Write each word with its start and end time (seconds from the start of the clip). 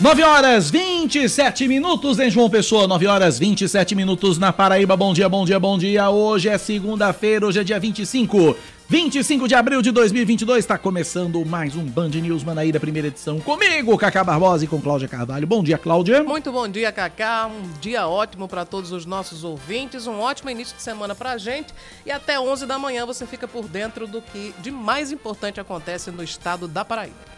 Nove 0.00 0.22
horas 0.22 0.70
27 0.70 1.66
minutos 1.66 2.20
em 2.20 2.30
João 2.30 2.48
Pessoa, 2.48 2.86
9 2.86 3.08
horas 3.08 3.36
27 3.36 3.96
minutos 3.96 4.38
na 4.38 4.52
Paraíba. 4.52 4.96
Bom 4.96 5.12
dia, 5.12 5.28
bom 5.28 5.44
dia, 5.44 5.58
bom 5.58 5.76
dia. 5.76 6.08
Hoje 6.08 6.48
é 6.48 6.56
segunda-feira, 6.56 7.44
hoje 7.44 7.58
é 7.58 7.64
dia 7.64 7.80
25 7.80 8.56
25 8.88 9.48
de 9.48 9.56
abril 9.56 9.82
de 9.82 9.90
2022, 9.90 10.60
está 10.60 10.78
começando 10.78 11.44
mais 11.44 11.74
um 11.74 11.84
Band 11.84 12.10
News 12.10 12.44
Manaíra, 12.44 12.78
primeira 12.78 13.08
edição, 13.08 13.40
comigo, 13.40 13.98
Cacá 13.98 14.22
Barbosa 14.22 14.64
e 14.64 14.68
com 14.68 14.80
Cláudia 14.80 15.08
Carvalho. 15.08 15.46
Bom 15.48 15.64
dia, 15.64 15.76
Cláudia. 15.76 16.22
Muito 16.22 16.52
bom 16.52 16.68
dia, 16.68 16.92
Cacá. 16.92 17.48
Um 17.48 17.68
dia 17.80 18.06
ótimo 18.06 18.46
para 18.46 18.64
todos 18.64 18.92
os 18.92 19.04
nossos 19.04 19.42
ouvintes, 19.42 20.06
um 20.06 20.20
ótimo 20.20 20.48
início 20.48 20.76
de 20.76 20.82
semana 20.82 21.12
para 21.12 21.32
a 21.32 21.38
gente. 21.38 21.74
E 22.06 22.12
até 22.12 22.38
11 22.38 22.66
da 22.66 22.78
manhã 22.78 23.04
você 23.04 23.26
fica 23.26 23.48
por 23.48 23.66
dentro 23.66 24.06
do 24.06 24.22
que 24.22 24.54
de 24.60 24.70
mais 24.70 25.10
importante 25.10 25.58
acontece 25.58 26.12
no 26.12 26.22
estado 26.22 26.68
da 26.68 26.84
Paraíba. 26.84 27.37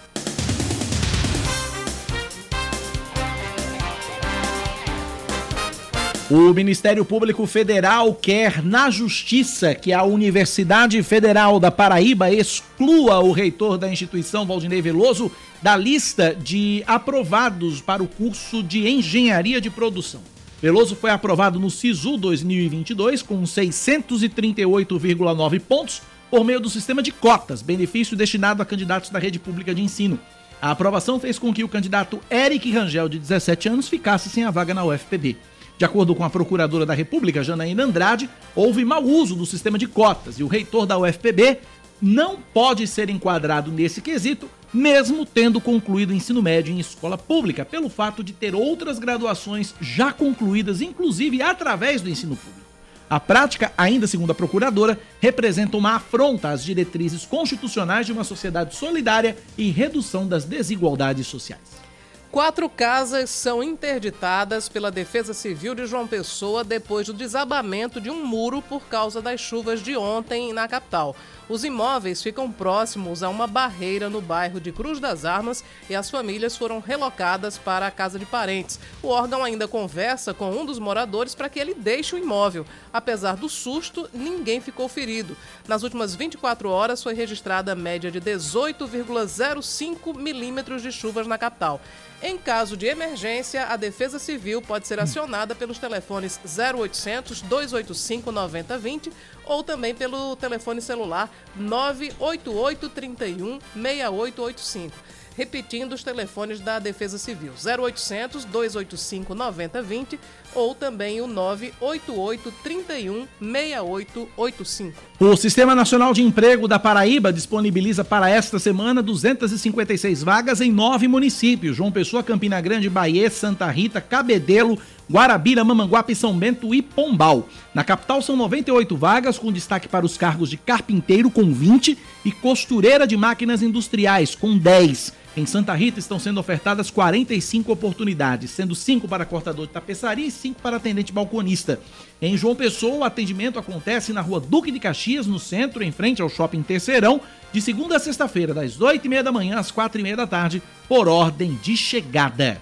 O 6.30 6.54
Ministério 6.54 7.04
Público 7.04 7.44
Federal 7.44 8.14
quer, 8.14 8.62
na 8.62 8.88
Justiça, 8.88 9.74
que 9.74 9.92
a 9.92 10.04
Universidade 10.04 11.02
Federal 11.02 11.58
da 11.58 11.72
Paraíba 11.72 12.30
exclua 12.30 13.18
o 13.18 13.32
reitor 13.32 13.76
da 13.76 13.90
instituição, 13.90 14.46
Valdinei 14.46 14.80
Veloso, 14.80 15.32
da 15.60 15.76
lista 15.76 16.32
de 16.32 16.84
aprovados 16.86 17.80
para 17.80 18.00
o 18.00 18.06
curso 18.06 18.62
de 18.62 18.88
Engenharia 18.88 19.60
de 19.60 19.70
Produção. 19.70 20.20
Veloso 20.62 20.94
foi 20.94 21.10
aprovado 21.10 21.58
no 21.58 21.68
SISU 21.68 22.16
2022 22.16 23.22
com 23.22 23.42
638,9 23.42 25.58
pontos 25.58 26.00
por 26.30 26.44
meio 26.44 26.60
do 26.60 26.70
sistema 26.70 27.02
de 27.02 27.10
cotas, 27.10 27.60
benefício 27.60 28.16
destinado 28.16 28.62
a 28.62 28.64
candidatos 28.64 29.10
da 29.10 29.18
rede 29.18 29.40
pública 29.40 29.74
de 29.74 29.82
ensino. 29.82 30.16
A 30.62 30.70
aprovação 30.70 31.18
fez 31.18 31.40
com 31.40 31.52
que 31.52 31.64
o 31.64 31.68
candidato 31.68 32.20
Eric 32.30 32.70
Rangel, 32.70 33.08
de 33.08 33.18
17 33.18 33.68
anos, 33.68 33.88
ficasse 33.88 34.28
sem 34.28 34.44
a 34.44 34.52
vaga 34.52 34.72
na 34.72 34.84
UFPB. 34.84 35.36
De 35.80 35.86
acordo 35.86 36.14
com 36.14 36.22
a 36.22 36.28
Procuradora 36.28 36.84
da 36.84 36.92
República, 36.92 37.42
Janaína 37.42 37.84
Andrade, 37.84 38.28
houve 38.54 38.84
mau 38.84 39.02
uso 39.02 39.34
do 39.34 39.46
sistema 39.46 39.78
de 39.78 39.86
cotas 39.86 40.38
e 40.38 40.42
o 40.42 40.46
reitor 40.46 40.84
da 40.84 40.98
UFPB 40.98 41.56
não 42.02 42.36
pode 42.36 42.86
ser 42.86 43.08
enquadrado 43.08 43.72
nesse 43.72 44.02
quesito, 44.02 44.46
mesmo 44.74 45.24
tendo 45.24 45.58
concluído 45.58 46.10
o 46.10 46.14
ensino 46.14 46.42
médio 46.42 46.70
em 46.70 46.78
escola 46.78 47.16
pública, 47.16 47.64
pelo 47.64 47.88
fato 47.88 48.22
de 48.22 48.34
ter 48.34 48.54
outras 48.54 48.98
graduações 48.98 49.74
já 49.80 50.12
concluídas, 50.12 50.82
inclusive 50.82 51.40
através 51.40 52.02
do 52.02 52.10
ensino 52.10 52.36
público. 52.36 52.60
A 53.08 53.18
prática, 53.18 53.72
ainda 53.78 54.06
segundo 54.06 54.32
a 54.32 54.34
procuradora, 54.34 55.00
representa 55.18 55.78
uma 55.78 55.94
afronta 55.94 56.50
às 56.50 56.62
diretrizes 56.62 57.24
constitucionais 57.24 58.04
de 58.04 58.12
uma 58.12 58.22
sociedade 58.22 58.76
solidária 58.76 59.34
e 59.56 59.70
redução 59.70 60.28
das 60.28 60.44
desigualdades 60.44 61.26
sociais. 61.26 61.89
Quatro 62.30 62.68
casas 62.68 63.28
são 63.28 63.60
interditadas 63.60 64.68
pela 64.68 64.92
Defesa 64.92 65.34
Civil 65.34 65.74
de 65.74 65.84
João 65.84 66.06
Pessoa 66.06 66.62
depois 66.62 67.08
do 67.08 67.12
desabamento 67.12 68.00
de 68.00 68.08
um 68.08 68.24
muro 68.24 68.62
por 68.62 68.82
causa 68.82 69.20
das 69.20 69.40
chuvas 69.40 69.82
de 69.82 69.96
ontem 69.96 70.52
na 70.52 70.68
capital. 70.68 71.16
Os 71.50 71.64
imóveis 71.64 72.22
ficam 72.22 72.48
próximos 72.48 73.24
a 73.24 73.28
uma 73.28 73.44
barreira 73.44 74.08
no 74.08 74.20
bairro 74.20 74.60
de 74.60 74.70
Cruz 74.70 75.00
das 75.00 75.24
Armas 75.24 75.64
e 75.88 75.96
as 75.96 76.08
famílias 76.08 76.56
foram 76.56 76.78
relocadas 76.78 77.58
para 77.58 77.88
a 77.88 77.90
casa 77.90 78.20
de 78.20 78.24
parentes. 78.24 78.78
O 79.02 79.08
órgão 79.08 79.42
ainda 79.42 79.66
conversa 79.66 80.32
com 80.32 80.48
um 80.52 80.64
dos 80.64 80.78
moradores 80.78 81.34
para 81.34 81.48
que 81.48 81.58
ele 81.58 81.74
deixe 81.74 82.14
o 82.14 82.18
imóvel. 82.18 82.64
Apesar 82.92 83.34
do 83.34 83.48
susto, 83.48 84.08
ninguém 84.14 84.60
ficou 84.60 84.88
ferido. 84.88 85.36
Nas 85.66 85.82
últimas 85.82 86.14
24 86.14 86.70
horas 86.70 87.02
foi 87.02 87.14
registrada 87.14 87.72
a 87.72 87.74
média 87.74 88.12
de 88.12 88.20
18,05 88.20 90.16
milímetros 90.16 90.82
de 90.82 90.92
chuvas 90.92 91.26
na 91.26 91.36
capital. 91.36 91.80
Em 92.22 92.36
caso 92.36 92.76
de 92.76 92.86
emergência, 92.86 93.66
a 93.66 93.76
Defesa 93.76 94.18
Civil 94.18 94.60
pode 94.60 94.86
ser 94.86 95.00
acionada 95.00 95.54
pelos 95.54 95.78
telefones 95.78 96.38
0800 96.44 97.40
285 97.40 98.30
9020 98.30 99.10
ou 99.50 99.64
também 99.64 99.92
pelo 99.92 100.36
telefone 100.36 100.80
celular 100.80 101.28
988 101.56 102.88
31 102.88 103.58
6885 103.74 104.94
repetindo 105.36 105.94
os 105.94 106.04
telefones 106.04 106.60
da 106.60 106.78
Defesa 106.78 107.16
Civil: 107.16 107.52
0800 107.64 108.44
285 108.44 109.34
9020 109.34 110.20
ou 110.54 110.74
também 110.74 111.20
o 111.20 111.26
988 111.26 112.52
31 112.62 113.26
6885. 113.40 114.94
O 115.18 115.36
Sistema 115.36 115.74
Nacional 115.74 116.12
de 116.12 116.22
Emprego 116.22 116.68
da 116.68 116.78
Paraíba 116.78 117.32
disponibiliza 117.32 118.04
para 118.04 118.28
esta 118.28 118.58
semana 118.58 119.02
256 119.02 120.22
vagas 120.22 120.60
em 120.60 120.70
nove 120.70 121.08
municípios: 121.08 121.76
João 121.76 121.90
Pessoa, 121.90 122.22
Campina 122.22 122.60
Grande, 122.60 122.90
Bahia, 122.90 123.30
Santa 123.30 123.70
Rita, 123.70 124.00
Cabedelo, 124.00 124.78
Guarabira, 125.10 125.64
Mamanguape, 125.64 126.14
São 126.14 126.38
Bento 126.38 126.72
e 126.72 126.80
Pombal. 126.80 127.48
Na 127.74 127.82
capital 127.82 128.22
são 128.22 128.36
98 128.36 128.96
vagas, 128.96 129.38
com 129.38 129.50
destaque 129.50 129.88
para 129.88 130.06
os 130.06 130.16
cargos 130.16 130.48
de 130.48 130.56
carpinteiro, 130.56 131.28
com 131.30 131.52
20, 131.52 131.98
e 132.24 132.30
costureira 132.30 133.08
de 133.08 133.16
máquinas 133.16 133.60
industriais, 133.60 134.36
com 134.36 134.56
10. 134.56 135.18
Em 135.36 135.46
Santa 135.46 135.74
Rita 135.74 135.98
estão 135.98 136.18
sendo 136.18 136.38
ofertadas 136.38 136.90
45 136.90 137.72
oportunidades, 137.72 138.50
sendo 138.50 138.74
5 138.74 139.08
para 139.08 139.24
cortador 139.24 139.66
de 139.66 139.72
tapeçaria 139.72 140.26
e 140.26 140.30
5 140.30 140.60
para 140.62 140.76
atendente 140.76 141.12
balconista. 141.12 141.80
Em 142.22 142.36
João 142.36 142.54
Pessoa, 142.54 142.96
o 142.96 143.04
atendimento 143.04 143.58
acontece 143.58 144.12
na 144.12 144.20
rua 144.20 144.40
Duque 144.40 144.70
de 144.70 144.78
Caxias, 144.78 145.26
no 145.26 145.38
centro, 145.38 145.82
em 145.82 145.90
frente 145.90 146.22
ao 146.22 146.28
shopping 146.28 146.62
Terceirão, 146.62 147.20
de 147.52 147.60
segunda 147.60 147.96
a 147.96 148.00
sexta-feira, 148.00 148.54
das 148.54 148.78
8h30 148.78 149.22
da 149.22 149.32
manhã 149.32 149.58
às 149.58 149.72
4h30 149.72 150.16
da 150.16 150.26
tarde, 150.26 150.62
por 150.88 151.08
ordem 151.08 151.58
de 151.62 151.76
chegada. 151.76 152.60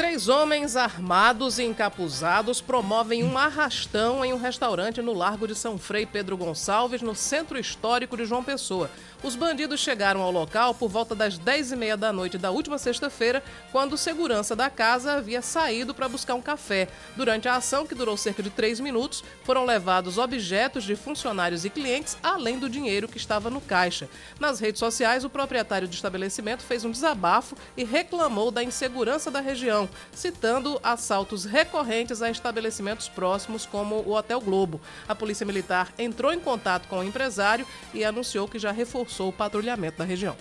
Três 0.00 0.30
homens 0.30 0.76
armados 0.76 1.58
e 1.58 1.62
encapuzados 1.62 2.62
promovem 2.62 3.22
um 3.22 3.36
arrastão 3.36 4.24
em 4.24 4.32
um 4.32 4.38
restaurante 4.38 5.02
no 5.02 5.12
Largo 5.12 5.46
de 5.46 5.54
São 5.54 5.76
Frei 5.76 6.06
Pedro 6.06 6.38
Gonçalves, 6.38 7.02
no 7.02 7.14
centro 7.14 7.58
histórico 7.58 8.16
de 8.16 8.24
João 8.24 8.42
Pessoa. 8.42 8.90
Os 9.22 9.36
bandidos 9.36 9.80
chegaram 9.80 10.22
ao 10.22 10.30
local 10.30 10.72
por 10.72 10.88
volta 10.88 11.14
das 11.14 11.38
10h30 11.38 11.96
da 11.96 12.10
noite 12.10 12.38
da 12.38 12.50
última 12.50 12.78
sexta-feira, 12.78 13.42
quando 13.70 13.92
o 13.92 13.98
segurança 13.98 14.56
da 14.56 14.70
casa 14.70 15.12
havia 15.12 15.42
saído 15.42 15.94
para 15.94 16.08
buscar 16.08 16.34
um 16.34 16.40
café. 16.40 16.88
Durante 17.14 17.46
a 17.46 17.56
ação, 17.56 17.86
que 17.86 17.94
durou 17.94 18.16
cerca 18.16 18.42
de 18.42 18.48
três 18.48 18.80
minutos, 18.80 19.22
foram 19.44 19.66
levados 19.66 20.16
objetos 20.16 20.84
de 20.84 20.96
funcionários 20.96 21.66
e 21.66 21.70
clientes, 21.70 22.16
além 22.22 22.58
do 22.58 22.66
dinheiro 22.66 23.06
que 23.06 23.18
estava 23.18 23.50
no 23.50 23.60
caixa. 23.60 24.08
Nas 24.38 24.58
redes 24.58 24.78
sociais, 24.78 25.22
o 25.22 25.28
proprietário 25.28 25.86
do 25.86 25.92
estabelecimento 25.92 26.62
fez 26.62 26.82
um 26.86 26.90
desabafo 26.90 27.54
e 27.76 27.84
reclamou 27.84 28.50
da 28.50 28.64
insegurança 28.64 29.30
da 29.30 29.40
região 29.40 29.86
citando 30.12 30.80
assaltos 30.82 31.44
recorrentes 31.44 32.22
a 32.22 32.30
estabelecimentos 32.30 33.06
próximos, 33.06 33.66
como 33.66 33.96
o 33.96 34.12
Hotel 34.12 34.40
Globo. 34.40 34.80
A 35.06 35.14
Polícia 35.14 35.44
Militar 35.44 35.92
entrou 35.98 36.32
em 36.32 36.40
contato 36.40 36.88
com 36.88 37.00
o 37.00 37.04
empresário 37.04 37.66
e 37.92 38.02
anunciou 38.02 38.48
que 38.48 38.58
já 38.58 38.72
reforçou 38.72 39.09
o 39.18 39.32
patrulhamento 39.32 39.98
da 39.98 40.04
região. 40.04 40.36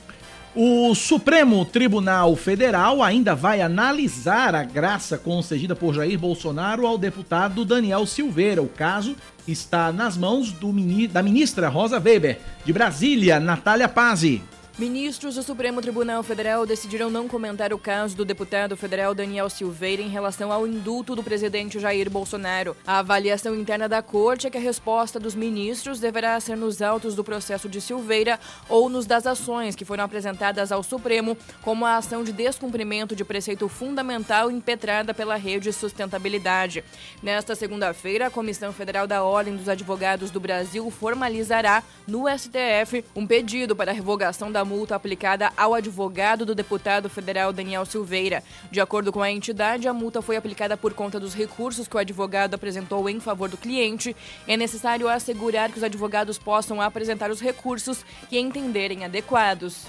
O 0.55 0.95
Supremo 0.95 1.63
Tribunal 1.63 2.35
Federal 2.35 3.03
ainda 3.03 3.35
vai 3.35 3.61
analisar 3.61 4.55
a 4.55 4.63
graça 4.63 5.15
concedida 5.15 5.75
por 5.75 5.93
Jair 5.93 6.17
Bolsonaro 6.17 6.87
ao 6.87 6.97
deputado 6.97 7.63
Daniel 7.63 8.05
Silveira. 8.07 8.61
O 8.61 8.67
caso 8.67 9.15
está 9.47 9.91
nas 9.91 10.17
mãos 10.17 10.51
do, 10.51 10.73
da 11.07 11.21
ministra 11.21 11.69
Rosa 11.69 11.99
Weber. 11.99 12.39
De 12.65 12.73
Brasília, 12.73 13.39
Natália 13.39 13.87
Pazzi. 13.87 14.41
Ministros 14.79 15.35
do 15.35 15.43
Supremo 15.43 15.81
Tribunal 15.81 16.23
Federal 16.23 16.65
decidiram 16.65 17.09
não 17.09 17.27
comentar 17.27 17.73
o 17.73 17.77
caso 17.77 18.15
do 18.15 18.23
deputado 18.23 18.77
federal 18.77 19.13
Daniel 19.13 19.49
Silveira 19.49 20.01
em 20.01 20.07
relação 20.07 20.53
ao 20.53 20.65
indulto 20.65 21.17
do 21.17 21.21
presidente 21.21 21.77
Jair 21.77 22.09
Bolsonaro. 22.09 22.77
A 22.87 22.99
avaliação 22.99 23.53
interna 23.53 23.89
da 23.89 24.01
corte 24.01 24.47
é 24.47 24.49
que 24.49 24.57
a 24.57 24.61
resposta 24.61 25.19
dos 25.19 25.35
ministros 25.35 25.99
deverá 25.99 26.39
ser 26.39 26.55
nos 26.55 26.81
autos 26.81 27.13
do 27.13 27.25
processo 27.25 27.67
de 27.67 27.81
Silveira 27.81 28.39
ou 28.69 28.87
nos 28.87 29.05
das 29.05 29.27
ações 29.27 29.75
que 29.75 29.83
foram 29.83 30.05
apresentadas 30.05 30.71
ao 30.71 30.81
Supremo, 30.81 31.37
como 31.61 31.85
a 31.85 31.97
ação 31.97 32.23
de 32.23 32.31
descumprimento 32.31 33.17
de 33.17 33.25
preceito 33.25 33.67
fundamental 33.67 34.49
impetrada 34.49 35.13
pela 35.13 35.35
Rede 35.35 35.73
Sustentabilidade. 35.73 36.85
Nesta 37.21 37.53
segunda-feira, 37.53 38.27
a 38.27 38.31
Comissão 38.31 38.71
Federal 38.71 39.05
da 39.05 39.25
Ordem 39.25 39.57
dos 39.57 39.67
Advogados 39.67 40.31
do 40.31 40.39
Brasil 40.39 40.89
formalizará 40.89 41.83
no 42.07 42.29
STF 42.29 43.03
um 43.13 43.27
pedido 43.27 43.75
para 43.75 43.91
a 43.91 43.93
revogação 43.93 44.49
da 44.49 44.68
multa 44.69 44.95
aplicada 44.95 45.51
ao 45.57 45.73
advogado 45.73 46.45
do 46.45 46.53
deputado 46.53 47.09
federal 47.09 47.51
Daniel 47.51 47.87
Silveira. 47.87 48.43
De 48.69 48.79
acordo 48.79 49.11
com 49.11 49.19
a 49.19 49.31
entidade, 49.31 49.87
a 49.87 49.93
multa 49.93 50.21
foi 50.21 50.37
aplicada 50.37 50.77
por 50.77 50.93
conta 50.93 51.19
dos 51.19 51.33
recursos 51.33 51.87
que 51.87 51.95
o 51.95 51.99
advogado 51.99 52.53
apresentou 52.53 53.09
em 53.09 53.19
favor 53.19 53.49
do 53.49 53.57
cliente. 53.57 54.15
É 54.47 54.55
necessário 54.55 55.09
assegurar 55.09 55.71
que 55.71 55.79
os 55.79 55.83
advogados 55.83 56.37
possam 56.37 56.79
apresentar 56.79 57.31
os 57.31 57.41
recursos 57.41 58.05
que 58.29 58.39
entenderem 58.39 59.03
adequados. 59.03 59.87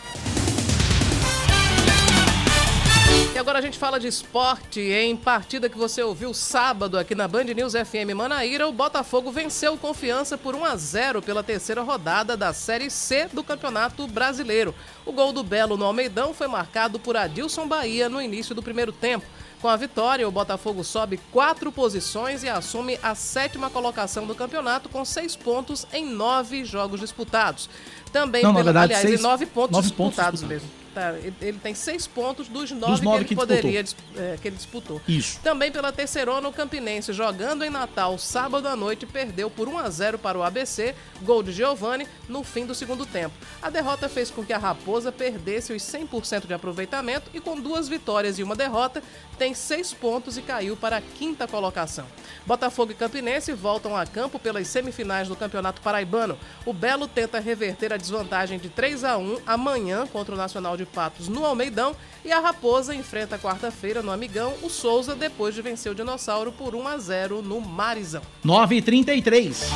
E 3.35 3.39
agora 3.39 3.59
a 3.59 3.63
gente 3.63 3.79
fala 3.79 3.99
de 3.99 4.07
esporte. 4.07 4.81
Em 4.81 5.17
partida 5.17 5.69
que 5.69 5.79
você 5.79 6.03
ouviu 6.03 6.35
sábado 6.35 6.99
aqui 6.99 7.15
na 7.15 7.27
Band 7.27 7.45
News 7.45 7.73
FM 7.73 8.15
Manaíra, 8.15 8.69
o 8.69 8.73
Botafogo 8.73 9.31
venceu 9.33 9.77
confiança 9.77 10.37
por 10.37 10.55
1 10.55 10.65
a 10.65 10.77
0 10.77 11.23
pela 11.23 11.43
terceira 11.43 11.81
rodada 11.83 12.37
da 12.37 12.53
Série 12.53 12.91
C 12.91 13.29
do 13.33 13.43
Campeonato 13.43 14.07
Brasileiro. 14.07 14.75
O 15.07 15.13
gol 15.13 15.33
do 15.33 15.43
Belo 15.43 15.77
no 15.77 15.85
Almeidão 15.85 16.35
foi 16.35 16.49
marcado 16.49 16.99
por 16.99 17.17
Adilson 17.17 17.67
Bahia 17.67 18.09
no 18.09 18.21
início 18.21 18.55
do 18.55 18.63
primeiro 18.63 18.93
tempo. 18.93 19.25
Com 19.61 19.69
a 19.69 19.77
vitória, 19.77 20.27
o 20.27 20.33
Botafogo 20.33 20.83
sobe 20.83 21.19
quatro 21.31 21.71
posições 21.71 22.43
e 22.43 22.49
assume 22.49 22.99
a 23.03 23.15
sétima 23.15 23.69
colocação 23.69 24.27
do 24.27 24.35
campeonato 24.35 24.89
com 24.89 25.05
seis 25.05 25.37
pontos 25.37 25.87
em 25.93 26.05
nove 26.07 26.65
jogos 26.65 27.01
disputados. 27.01 27.69
Também, 28.11 28.43
Não, 28.43 28.53
pela, 28.53 28.65
verdade, 28.65 28.95
aliás, 28.95 29.07
seis- 29.07 29.21
em 29.21 29.23
nove 29.23 29.45
pontos 29.47 29.73
nove 29.77 29.91
pontos 29.93 30.15
disputados. 30.17 30.43
mesmo. 30.43 30.69
Tá, 30.95 31.15
ele- 31.41 31.59
tem 31.63 31.73
seis 31.75 32.07
pontos 32.07 32.49
dos 32.49 32.71
nove, 32.73 32.93
Dos 32.93 33.01
nove 33.01 33.19
que 33.21 33.25
que 33.27 33.33
ele 33.35 33.41
poderia 33.41 33.83
dis- 33.83 33.95
é, 34.17 34.37
que 34.43 34.49
ele 34.49 34.57
disputou. 34.57 35.01
Isso. 35.07 35.39
Também 35.41 35.71
pela 35.71 35.93
terceirona, 35.93 36.49
o 36.49 36.53
Campinense, 36.53 37.13
jogando 37.13 37.63
em 37.65 37.71
Natal 37.71 38.19
sábado 38.19 38.67
à 38.67 38.75
noite, 38.75 39.07
perdeu 39.07 39.49
por 39.49 39.69
1 39.69 39.79
a 39.79 39.89
0 39.89 40.19
para 40.19 40.37
o 40.37 40.43
ABC, 40.43 40.95
gol 41.23 41.43
de 41.45 41.53
Giovani, 41.53 42.09
no 42.29 42.43
fim 42.43 42.67
do 42.67 42.75
segundo 42.75 43.07
tempo. 43.07 43.35
A 43.63 43.71
derrota 43.71 44.09
fez 44.09 44.31
com 44.33 44.45
que 44.45 44.53
a 44.53 44.59
Raposa 44.59 45.13
perdesse 45.13 45.73
os 45.73 45.83
100% 45.83 46.47
de 46.49 46.55
aproveitamento 46.55 47.31
e, 47.33 47.41
com 47.41 47.61
duas 47.61 47.89
vitórias 47.89 48.39
e 48.39 48.43
uma 48.43 48.57
derrota, 48.57 49.01
tem 49.39 49.55
seis 49.55 49.93
pontos 49.95 50.37
e 50.37 50.43
caiu 50.43 50.77
para 50.77 50.97
a 50.97 51.01
quinta 51.01 51.47
colocação. 51.47 52.05
Botafogo 52.45 52.93
e 52.93 52.95
Campinense 52.95 53.53
voltam 53.53 53.97
a 53.97 54.05
campo 54.07 54.39
pelas 54.39 54.67
semifinais 54.67 55.29
do 55.29 55.37
Campeonato 55.37 55.81
Paraibano. 55.81 56.37
O 56.67 56.73
Belo 56.73 57.07
tenta 57.07 57.39
reverter 57.39 57.93
a 57.93 57.97
desvantagem 57.97 58.59
de 58.59 58.69
3 58.69 59.05
a 59.05 59.17
1 59.17 59.39
amanhã 59.47 60.07
contra 60.07 60.35
o 60.35 60.39
Nacional 60.39 60.77
de 60.77 60.80
Patos 60.87 61.29
no 61.29 61.45
Almeidão 61.45 61.95
e 62.25 62.33
a 62.33 62.41
Raposa 62.41 62.95
enfrenta 62.95 63.39
quarta-feira 63.39 64.03
no 64.03 64.11
Amigão 64.11 64.55
o 64.63 64.69
Souza 64.69 65.15
depois 65.15 65.55
de 65.55 65.63
vencer 65.63 65.93
o 65.93 65.95
Dinossauro 65.95 66.53
por 66.53 66.75
1 66.75 66.89
a 66.89 66.99
0 66.99 67.43
no 67.43 67.61
Marizão. 67.61 68.23
9 68.45 68.77
e 68.77 68.83
33 68.83 69.71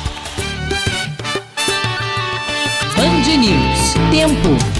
Band 2.95 3.37
News. 3.37 3.93
Tempo. 4.09 4.75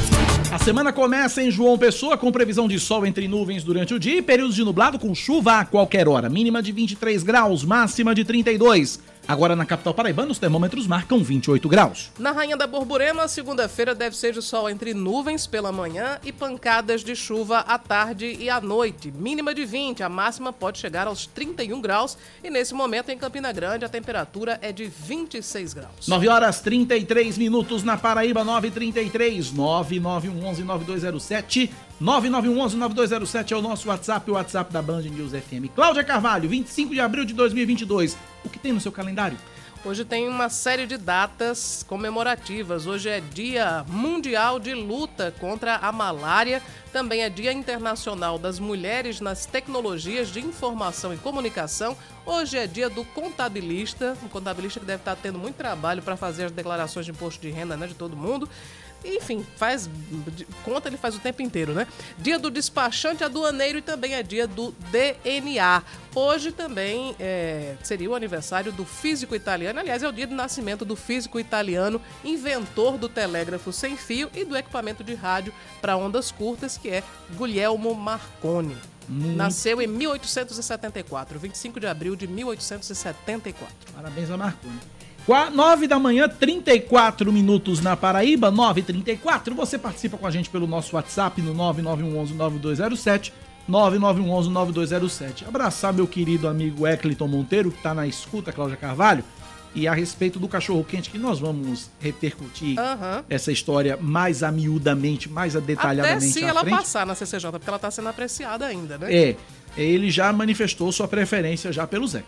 A 0.52 0.58
semana 0.58 0.94
começa 0.94 1.44
em 1.44 1.52
João 1.52 1.78
Pessoa 1.78 2.18
com 2.18 2.32
previsão 2.32 2.68
de 2.68 2.80
sol 2.80 3.06
entre 3.06 3.28
nuvens 3.28 3.64
durante 3.64 3.94
o 3.94 4.00
dia 4.00 4.18
e 4.18 4.22
períodos 4.22 4.56
de 4.56 4.64
nublado 4.64 4.98
com 4.98 5.14
chuva 5.14 5.60
a 5.60 5.66
qualquer 5.66 6.08
hora. 6.08 6.30
Mínima 6.30 6.64
de 6.64 6.72
23 6.72 7.24
graus, 7.24 7.64
máxima 7.66 8.16
de 8.16 8.24
32. 8.24 9.02
Agora 9.28 9.56
na 9.56 9.66
capital 9.66 9.94
paraibana 9.94 10.32
os 10.32 10.38
termômetros 10.40 10.86
marcam 10.86 11.24
28 11.24 11.68
graus. 11.68 12.12
Na 12.20 12.32
Rainha 12.32 12.56
da 12.56 12.68
Borborema, 12.68 13.28
segunda-feira 13.28 13.96
deve 13.96 14.16
ser 14.16 14.34
de 14.34 14.42
sol 14.42 14.70
entre 14.70 14.94
nuvens 14.94 15.48
pela 15.48 15.72
manhã 15.72 16.20
e 16.24 16.32
pancadas 16.32 17.04
de 17.04 17.16
chuva 17.16 17.60
à 17.60 17.80
tarde 17.80 18.38
e 18.40 18.50
à 18.50 18.62
noite. 18.62 19.12
Mínima 19.12 19.56
de 19.56 19.66
20, 19.66 20.04
a 20.04 20.10
máxima 20.10 20.54
pode 20.54 20.78
chegar 20.78 21.08
aos 21.08 21.26
31 21.26 21.82
graus 21.82 22.18
e 22.44 22.50
nesse 22.50 22.74
momento 22.74 23.10
em 23.10 23.18
Campina 23.18 23.52
Grande 23.52 23.84
a 23.84 23.90
temperatura 23.90 24.60
é 24.62 24.72
de 24.72 24.86
26 24.86 25.74
graus. 25.74 26.08
9 26.08 26.28
horas 26.28 26.62
33 26.62 27.38
minutos 27.38 27.84
na 27.84 27.98
Paraíba, 27.98 28.44
933 28.44 29.52
9911 29.52 30.64
9207 30.64 31.72
9911 32.00 32.76
9207 32.76 33.54
é 33.54 33.58
o 33.58 33.62
nosso 33.62 33.88
WhatsApp, 33.88 34.30
o 34.30 34.34
WhatsApp 34.34 34.74
da 34.74 34.82
Band 34.82 35.04
News 35.04 35.32
FM. 35.32 35.74
Cláudia 35.74 36.04
Carvalho, 36.04 36.50
25 36.50 36.94
de 36.94 37.00
abril 37.00 37.24
de 37.24 37.34
2022. 37.34 38.18
O 38.44 38.50
que 38.50 38.60
tem 38.60 38.74
no 38.74 38.82
seu 38.82 38.92
calendário? 38.92 39.38
Hoje 39.86 40.04
tem 40.04 40.28
uma 40.28 40.50
série 40.50 40.88
de 40.88 40.98
datas 40.98 41.86
comemorativas. 41.88 42.86
Hoje 42.86 43.08
é 43.08 43.22
Dia 43.22 43.86
Mundial 43.88 44.60
de 44.60 44.74
Luta 44.74 45.34
contra 45.40 45.76
a 45.76 45.92
Malária. 45.92 46.62
Também 46.92 47.22
é 47.22 47.30
Dia 47.30 47.54
Internacional 47.54 48.40
das 48.40 48.60
Mulheres 48.60 49.22
nas 49.22 49.46
Tecnologias 49.46 50.30
de 50.30 50.40
Informação 50.40 51.14
e 51.14 51.18
Comunicação. 51.18 51.96
Hoje 52.26 52.58
é 52.58 52.66
dia 52.66 52.90
do 52.90 53.06
contabilista, 53.06 54.18
um 54.24 54.28
contabilista 54.28 54.80
que 54.80 54.86
deve 54.88 55.02
estar 55.02 55.16
tendo 55.16 55.38
muito 55.38 55.56
trabalho 55.56 56.02
para 56.02 56.18
fazer 56.18 56.46
as 56.46 56.52
declarações 56.52 57.06
de 57.06 57.12
imposto 57.12 57.40
de 57.40 57.52
renda 57.52 57.78
né, 57.78 57.86
de 57.86 57.94
todo 57.94 58.18
mundo. 58.18 58.50
Enfim, 59.04 59.46
faz 59.56 59.90
conta 60.64 60.90
ele 60.90 60.98
faz 60.98 61.16
o 61.16 61.20
tempo 61.20 61.42
inteiro, 61.42 61.74
né? 61.74 61.88
Dia 62.18 62.40
do 62.40 62.50
despachante 62.50 63.24
aduaneiro 63.24 63.78
e 63.78 63.82
também 63.82 64.14
é 64.14 64.24
dia 64.24 64.48
do 64.48 64.72
DNA. 64.92 65.84
Hoje 66.16 66.52
também 66.52 67.16
é, 67.20 67.76
seria 67.84 68.10
o 68.10 68.16
aniversário 68.16 68.72
do 68.72 68.86
físico 68.86 69.36
italiano. 69.36 69.80
Aliás, 69.80 70.02
é 70.02 70.08
o 70.08 70.12
dia 70.12 70.26
de 70.26 70.34
nascimento 70.34 70.86
do 70.86 70.96
físico 70.96 71.40
italiano, 71.40 72.02
inventor 72.24 72.98
do 72.98 73.10
telégrafo 73.10 73.72
sem 73.72 73.98
fio 73.98 74.30
e 74.34 74.46
do 74.46 74.56
equipamento 74.56 75.04
de 75.04 75.14
rádio 75.14 75.54
para 75.82 75.98
ondas 75.98 76.32
curtas, 76.32 76.78
que 76.78 76.90
é 76.90 77.04
Guglielmo 77.36 77.94
Marconi. 77.94 78.78
Nasceu 79.08 79.82
em 79.82 79.88
1874, 79.88 81.38
25 81.38 81.80
de 81.80 81.86
abril 81.88 82.16
de 82.16 82.28
1874. 82.28 83.94
Parabéns 83.94 84.32
a 84.32 84.38
Marconi. 84.38 84.80
9 85.28 85.88
da 85.88 85.98
manhã, 85.98 86.30
34 86.30 87.32
minutos 87.34 87.82
na 87.82 87.98
Paraíba, 87.98 88.52
9h34. 88.52 89.54
Você 89.56 89.78
participa 89.78 90.18
com 90.18 90.28
a 90.28 90.32
gente 90.32 90.50
pelo 90.50 90.68
nosso 90.68 90.96
WhatsApp 90.96 91.42
no 91.42 91.56
9911-9207. 91.56 93.32
9911-9207. 93.68 95.48
Abraçar 95.48 95.92
meu 95.92 96.06
querido 96.06 96.48
amigo 96.48 96.86
Ecliton 96.86 97.28
Monteiro, 97.28 97.72
que 97.72 97.78
está 97.78 97.96
na 97.96 98.06
escuta, 98.06 98.52
Cláudia 98.52 98.78
Carvalho. 98.78 99.24
E 99.74 99.88
a 99.88 99.94
respeito 99.94 100.40
do 100.40 100.48
cachorro 100.48 100.86
quente, 100.86 101.10
que 101.10 101.18
nós 101.18 101.40
vamos 101.40 101.90
repercutir 102.00 102.80
Aham. 102.80 103.26
essa 103.30 103.52
história 103.52 103.98
mais 104.00 104.42
amiudamente, 104.44 105.28
mais 105.28 105.54
Até 105.56 105.66
detalhadamente 105.66 106.32
se 106.32 106.46
à 106.46 106.48
ela 106.48 106.62
frente. 106.62 106.78
passar 106.78 107.06
na 107.06 107.14
CCJ, 107.14 107.52
porque 107.52 107.68
ela 107.68 107.76
está 107.76 107.92
sendo 107.92 108.08
apreciada 108.08 108.66
ainda, 108.68 108.98
né? 108.98 109.14
É, 109.14 109.36
ele 109.76 110.10
já 110.10 110.32
manifestou 110.32 110.90
sua 110.94 111.10
preferência 111.10 111.74
já 111.74 111.86
pelo 111.86 112.08
Zé. 112.08 112.24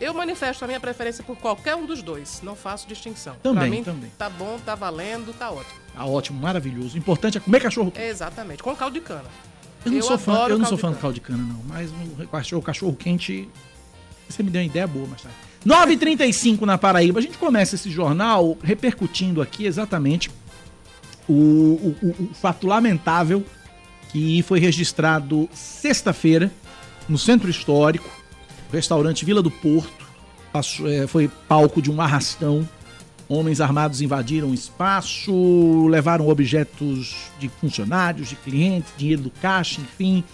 Eu 0.00 0.14
manifesto 0.14 0.64
a 0.64 0.66
minha 0.66 0.80
preferência 0.80 1.22
por 1.22 1.36
qualquer 1.36 1.74
um 1.76 1.84
dos 1.84 2.02
dois. 2.02 2.40
Não 2.42 2.56
faço 2.56 2.88
distinção. 2.88 3.36
Também, 3.42 3.60
pra 3.60 3.70
mim, 3.70 3.82
também. 3.84 4.12
tá 4.16 4.30
bom, 4.30 4.58
tá 4.64 4.74
valendo, 4.74 5.32
tá 5.34 5.50
ótimo. 5.50 5.78
Tá 5.94 6.04
ótimo, 6.06 6.40
maravilhoso. 6.40 6.94
O 6.94 6.98
importante 6.98 7.36
é 7.36 7.40
comer 7.40 7.60
cachorro 7.60 7.90
quente. 7.90 8.06
Exatamente. 8.06 8.62
Com 8.62 8.74
caldo 8.74 8.94
de 8.94 9.00
cana. 9.00 9.24
Eu 9.84 9.90
não 9.92 9.98
Eu 9.98 10.02
sou 10.04 10.18
fã, 10.18 10.46
eu 10.48 10.58
não 10.58 10.66
sou 10.66 10.78
fã 10.78 10.90
do 10.90 10.98
caldo 10.98 11.14
de 11.14 11.20
cana, 11.20 11.42
não. 11.42 11.60
Mas 11.66 11.90
o 12.18 12.26
cachorro, 12.28 12.62
cachorro 12.62 12.94
quente. 12.94 13.48
Você 14.28 14.42
me 14.42 14.50
deu 14.50 14.60
uma 14.62 14.66
ideia 14.66 14.86
boa 14.86 15.06
mais 15.06 15.22
tarde. 15.22 15.36
9h35 15.66 16.62
na 16.62 16.78
Paraíba. 16.78 17.18
A 17.18 17.22
gente 17.22 17.36
começa 17.36 17.74
esse 17.74 17.90
jornal 17.90 18.56
repercutindo 18.62 19.42
aqui 19.42 19.66
exatamente 19.66 20.30
o- 21.28 21.32
o- 22.02 22.16
o 22.30 22.34
fato 22.34 22.66
lamentável 22.66 23.44
que 24.10 24.42
foi 24.42 24.58
registrado 24.60 25.48
sexta-feira 25.52 26.50
no 27.08 27.18
centro 27.18 27.50
histórico, 27.50 28.08
restaurante 28.72 29.24
Vila 29.24 29.42
do 29.42 29.50
Porto. 29.50 30.08
Passou- 30.52 30.88
é, 30.88 31.06
foi 31.06 31.28
palco 31.48 31.80
de 31.80 31.90
um 31.90 32.00
arrastão. 32.00 32.68
Homens 33.28 33.60
armados 33.60 34.00
invadiram 34.00 34.50
o 34.50 34.54
espaço, 34.54 35.86
levaram 35.88 36.28
objetos 36.28 37.14
de 37.38 37.48
funcionários, 37.48 38.28
de 38.28 38.36
clientes, 38.36 38.92
dinheiro 38.96 39.22
do 39.22 39.30
caixa, 39.30 39.80
enfim. 39.80 40.24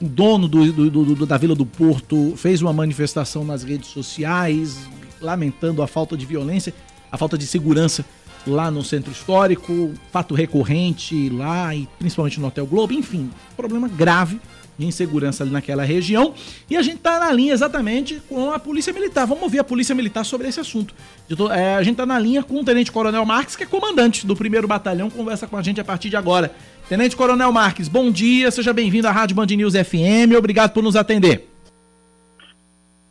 O 0.00 0.08
dono 0.08 0.48
do, 0.48 0.72
do- 0.72 1.14
do- 1.14 1.26
da 1.26 1.36
Vila 1.38 1.54
do 1.54 1.64
Porto 1.66 2.34
fez 2.36 2.60
uma 2.60 2.72
manifestação 2.72 3.44
nas 3.44 3.62
redes 3.62 3.88
sociais, 3.90 4.78
lamentando 5.20 5.82
a 5.82 5.86
falta 5.86 6.16
de 6.16 6.26
violência, 6.26 6.74
a 7.12 7.16
falta 7.16 7.38
de 7.38 7.46
segurança 7.46 8.04
lá 8.46 8.70
no 8.70 8.82
centro 8.82 9.12
histórico, 9.12 9.92
fato 10.10 10.34
recorrente 10.34 11.28
lá 11.28 11.72
e 11.74 11.86
principalmente 11.98 12.40
no 12.40 12.46
Hotel 12.48 12.66
Globo, 12.66 12.92
enfim, 12.94 13.30
problema 13.56 13.86
grave 13.86 14.40
insegurança 14.86 15.42
ali 15.44 15.52
naquela 15.52 15.82
região. 15.84 16.34
E 16.68 16.76
a 16.76 16.82
gente 16.82 16.98
tá 16.98 17.18
na 17.18 17.32
linha 17.32 17.52
exatamente 17.52 18.20
com 18.28 18.50
a 18.52 18.58
Polícia 18.58 18.92
Militar. 18.92 19.26
Vamos 19.26 19.42
ouvir 19.44 19.58
a 19.58 19.64
Polícia 19.64 19.94
Militar 19.94 20.24
sobre 20.24 20.48
esse 20.48 20.60
assunto. 20.60 20.94
Tô- 21.36 21.50
é, 21.52 21.74
a 21.76 21.82
gente 21.82 21.96
tá 21.96 22.06
na 22.06 22.18
linha 22.18 22.42
com 22.42 22.60
o 22.60 22.64
Tenente 22.64 22.90
Coronel 22.92 23.24
Marques, 23.24 23.56
que 23.56 23.62
é 23.64 23.66
comandante 23.66 24.26
do 24.26 24.34
primeiro 24.36 24.66
batalhão, 24.68 25.10
conversa 25.10 25.46
com 25.46 25.56
a 25.56 25.62
gente 25.62 25.80
a 25.80 25.84
partir 25.84 26.08
de 26.10 26.16
agora. 26.16 26.52
Tenente 26.88 27.14
Coronel 27.16 27.52
Marques, 27.52 27.86
bom 27.88 28.10
dia, 28.10 28.50
seja 28.50 28.72
bem-vindo 28.72 29.06
à 29.06 29.10
Rádio 29.12 29.36
Band 29.36 29.46
News 29.46 29.74
FM, 29.74 30.34
obrigado 30.36 30.72
por 30.72 30.82
nos 30.82 30.96
atender. 30.96 31.48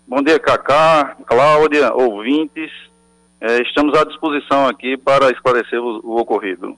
Bom 0.07 0.21
dia, 0.23 0.39
Cacá, 0.39 1.15
Cláudia, 1.25 1.93
ouvintes. 1.93 2.71
É, 3.39 3.61
estamos 3.61 3.97
à 3.97 4.03
disposição 4.03 4.67
aqui 4.67 4.97
para 4.97 5.29
esclarecer 5.31 5.79
o, 5.79 6.01
o 6.03 6.19
ocorrido. 6.19 6.75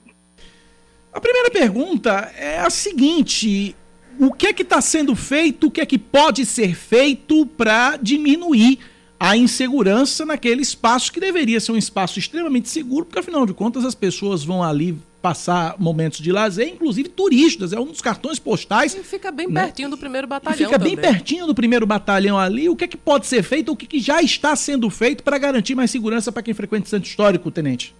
A 1.12 1.20
primeira 1.20 1.50
pergunta 1.50 2.30
é 2.36 2.58
a 2.60 2.70
seguinte: 2.70 3.74
o 4.18 4.32
que 4.32 4.46
é 4.46 4.52
que 4.52 4.62
está 4.62 4.80
sendo 4.80 5.14
feito, 5.14 5.66
o 5.66 5.70
que 5.70 5.80
é 5.80 5.86
que 5.86 5.98
pode 5.98 6.44
ser 6.46 6.74
feito 6.74 7.46
para 7.46 7.96
diminuir 7.96 8.78
a 9.18 9.36
insegurança 9.36 10.26
naquele 10.26 10.62
espaço 10.62 11.12
que 11.12 11.20
deveria 11.20 11.60
ser 11.60 11.72
um 11.72 11.76
espaço 11.76 12.18
extremamente 12.18 12.68
seguro, 12.68 13.04
porque 13.06 13.20
afinal 13.20 13.46
de 13.46 13.54
contas 13.54 13.84
as 13.84 13.94
pessoas 13.94 14.42
vão 14.44 14.62
ali 14.62 14.98
passar 15.22 15.76
momentos 15.78 16.18
de 16.18 16.32
lazer, 16.32 16.66
inclusive 16.66 17.08
turistas, 17.08 17.72
é 17.72 17.78
um 17.78 17.86
dos 17.86 18.00
cartões 18.00 18.40
postais. 18.40 18.92
E 18.96 19.04
fica 19.04 19.30
bem 19.30 19.46
Né? 19.46 19.62
pertinho 19.62 19.88
do 19.88 19.96
primeiro 19.96 20.26
E 20.26 20.28
batalhão 20.28 20.58
fica 20.58 20.76
bem 20.76 20.96
também. 20.96 21.12
pertinho 21.12 21.46
do 21.46 21.54
primeiro 21.54 21.86
batalhão 21.86 22.36
ali. 22.36 22.68
O 22.68 22.74
que 22.74 22.82
é 22.82 22.88
que 22.88 22.96
pode 22.96 23.28
ser 23.28 23.44
feito, 23.44 23.70
o 23.70 23.76
que, 23.76 23.86
que 23.86 24.00
já 24.00 24.20
está 24.20 24.56
sendo 24.56 24.90
feito 24.90 25.22
para 25.22 25.38
garantir 25.38 25.76
mais 25.76 25.92
segurança 25.92 26.32
para 26.32 26.42
quem 26.42 26.52
frequenta 26.52 26.86
o 26.86 26.88
centro 26.88 27.08
histórico, 27.08 27.52
tenente? 27.52 27.94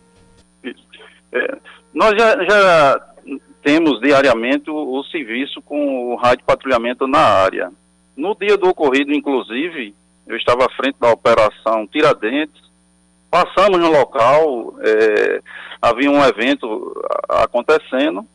É, 1.32 1.58
nós 1.94 2.10
já, 2.18 2.44
já 2.44 3.11
temos 3.62 4.00
diariamente 4.00 4.70
o, 4.70 4.98
o 4.98 5.04
serviço 5.04 5.62
com 5.62 6.12
o 6.12 6.16
rádio 6.16 6.44
patrulhamento 6.44 7.06
na 7.06 7.20
área. 7.20 7.70
No 8.16 8.34
dia 8.34 8.56
do 8.56 8.68
ocorrido, 8.68 9.12
inclusive, 9.12 9.94
eu 10.26 10.36
estava 10.36 10.66
à 10.66 10.70
frente 10.70 10.96
da 11.00 11.10
operação 11.10 11.86
Tiradentes, 11.86 12.62
passamos 13.30 13.78
no 13.80 13.90
local, 13.90 14.74
é, 14.80 15.40
havia 15.80 16.10
um 16.10 16.22
evento 16.22 16.94
acontecendo 17.28 18.26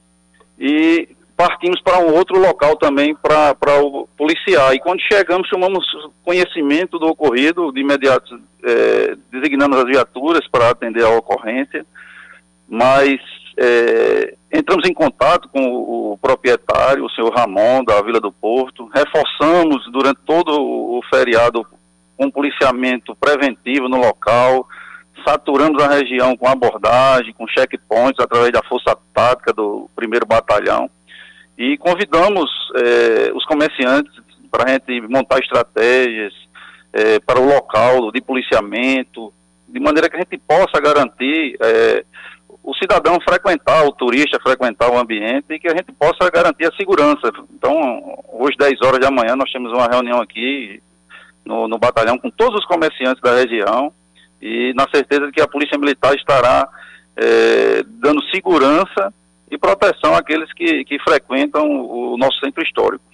e 0.57 1.07
partimos 1.36 1.79
para 1.81 2.00
um 2.00 2.15
outro 2.15 2.39
local 2.39 2.75
também 2.75 3.15
para 3.15 3.55
policiar. 4.17 4.74
E 4.74 4.79
quando 4.79 5.00
chegamos, 5.01 5.48
chamamos 5.48 5.86
conhecimento 6.24 6.98
do 6.98 7.05
ocorrido, 7.05 7.72
de 7.72 7.81
imediato 7.81 8.41
é, 8.63 9.15
designamos 9.31 9.77
as 9.77 9.86
viaturas 9.86 10.48
para 10.48 10.72
atender 10.72 11.03
a 11.03 11.10
ocorrência, 11.10 11.86
mas 12.67 13.22
é, 13.57 14.35
entramos 14.53 14.87
em 14.87 14.93
contato 14.93 15.49
com 15.49 16.13
o 16.13 16.17
proprietário, 16.21 17.05
o 17.05 17.09
senhor 17.09 17.33
Ramon, 17.33 17.83
da 17.83 18.01
Vila 18.01 18.19
do 18.19 18.31
Porto, 18.31 18.89
reforçamos 18.93 19.83
durante 19.91 20.19
todo 20.25 20.51
o 20.51 21.01
feriado 21.09 21.65
um 22.19 22.29
policiamento 22.29 23.15
preventivo 23.15 23.89
no 23.89 23.97
local, 23.97 24.67
saturamos 25.27 25.81
a 25.83 25.89
região 25.89 26.37
com 26.37 26.47
abordagem, 26.47 27.33
com 27.33 27.47
checkpoints 27.47 28.19
através 28.19 28.51
da 28.51 28.63
força 28.63 28.95
tática 29.13 29.51
do 29.51 29.89
primeiro 29.95 30.25
batalhão. 30.25 30.89
E 31.57 31.77
convidamos 31.77 32.49
é, 32.75 33.31
os 33.33 33.43
comerciantes 33.45 34.13
para 34.51 34.65
a 34.65 34.73
gente 34.73 35.01
montar 35.01 35.39
estratégias 35.39 36.33
é, 36.93 37.19
para 37.19 37.39
o 37.39 37.45
local 37.45 38.11
de 38.11 38.21
policiamento, 38.21 39.33
de 39.67 39.79
maneira 39.79 40.09
que 40.09 40.15
a 40.15 40.19
gente 40.19 40.37
possa 40.37 40.79
garantir 40.79 41.57
é, 41.61 42.05
o 42.67 42.75
cidadão 42.75 43.17
frequentar, 43.21 43.86
o 43.86 43.93
turista 43.93 44.38
frequentar 44.41 44.91
o 44.91 45.00
ambiente 45.00 45.45
e 45.51 45.57
que 45.57 45.69
a 45.69 45.71
gente 45.74 45.89
possa 45.93 46.29
garantir 46.29 46.65
a 46.65 46.75
segurança. 46.75 47.31
Então, 47.55 48.21
hoje, 48.27 48.57
10 48.57 48.81
horas 48.81 49.00
da 49.00 49.09
manhã, 49.09 49.38
nós 49.38 49.50
temos 49.53 49.71
uma 49.71 49.88
reunião 49.88 50.19
aqui 50.19 50.83
no, 51.45 51.69
no 51.69 51.77
batalhão 51.77 52.17
com 52.17 52.29
todos 52.29 52.59
os 52.59 52.65
comerciantes 52.65 53.21
da 53.21 53.33
região 53.33 53.93
e 54.41 54.74
na 54.75 54.86
certeza 54.93 55.27
de 55.27 55.31
que 55.31 55.39
a 55.41 55.47
Polícia 55.47 55.77
Militar 55.77 56.13
estará 56.13 56.67
é, 57.15 57.83
dando 57.88 58.21
segurança 58.36 59.13
e 59.50 59.57
proteção 59.57 60.13
àqueles 60.13 60.51
que, 60.51 60.83
que 60.83 61.00
frequentam 61.00 61.65
o 61.71 62.17
nosso 62.17 62.38
centro 62.41 62.62
histórico. 62.62 63.05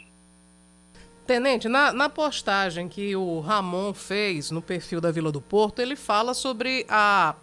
Tenente, 1.27 1.69
na, 1.69 1.93
na, 1.93 2.09
postagem 2.09 2.89
que 2.89 3.15
o 3.15 3.39
Ramon 3.39 3.93
fez 3.93 4.49
no 4.49 4.63
perfil 4.63 4.99
da 4.99 5.11
Vila 5.11 5.31
do 5.31 5.39
Porto, 5.39 5.79
ele 5.79 5.95
fala 5.95 6.33
sobre 6.33 6.87
a 6.89 7.35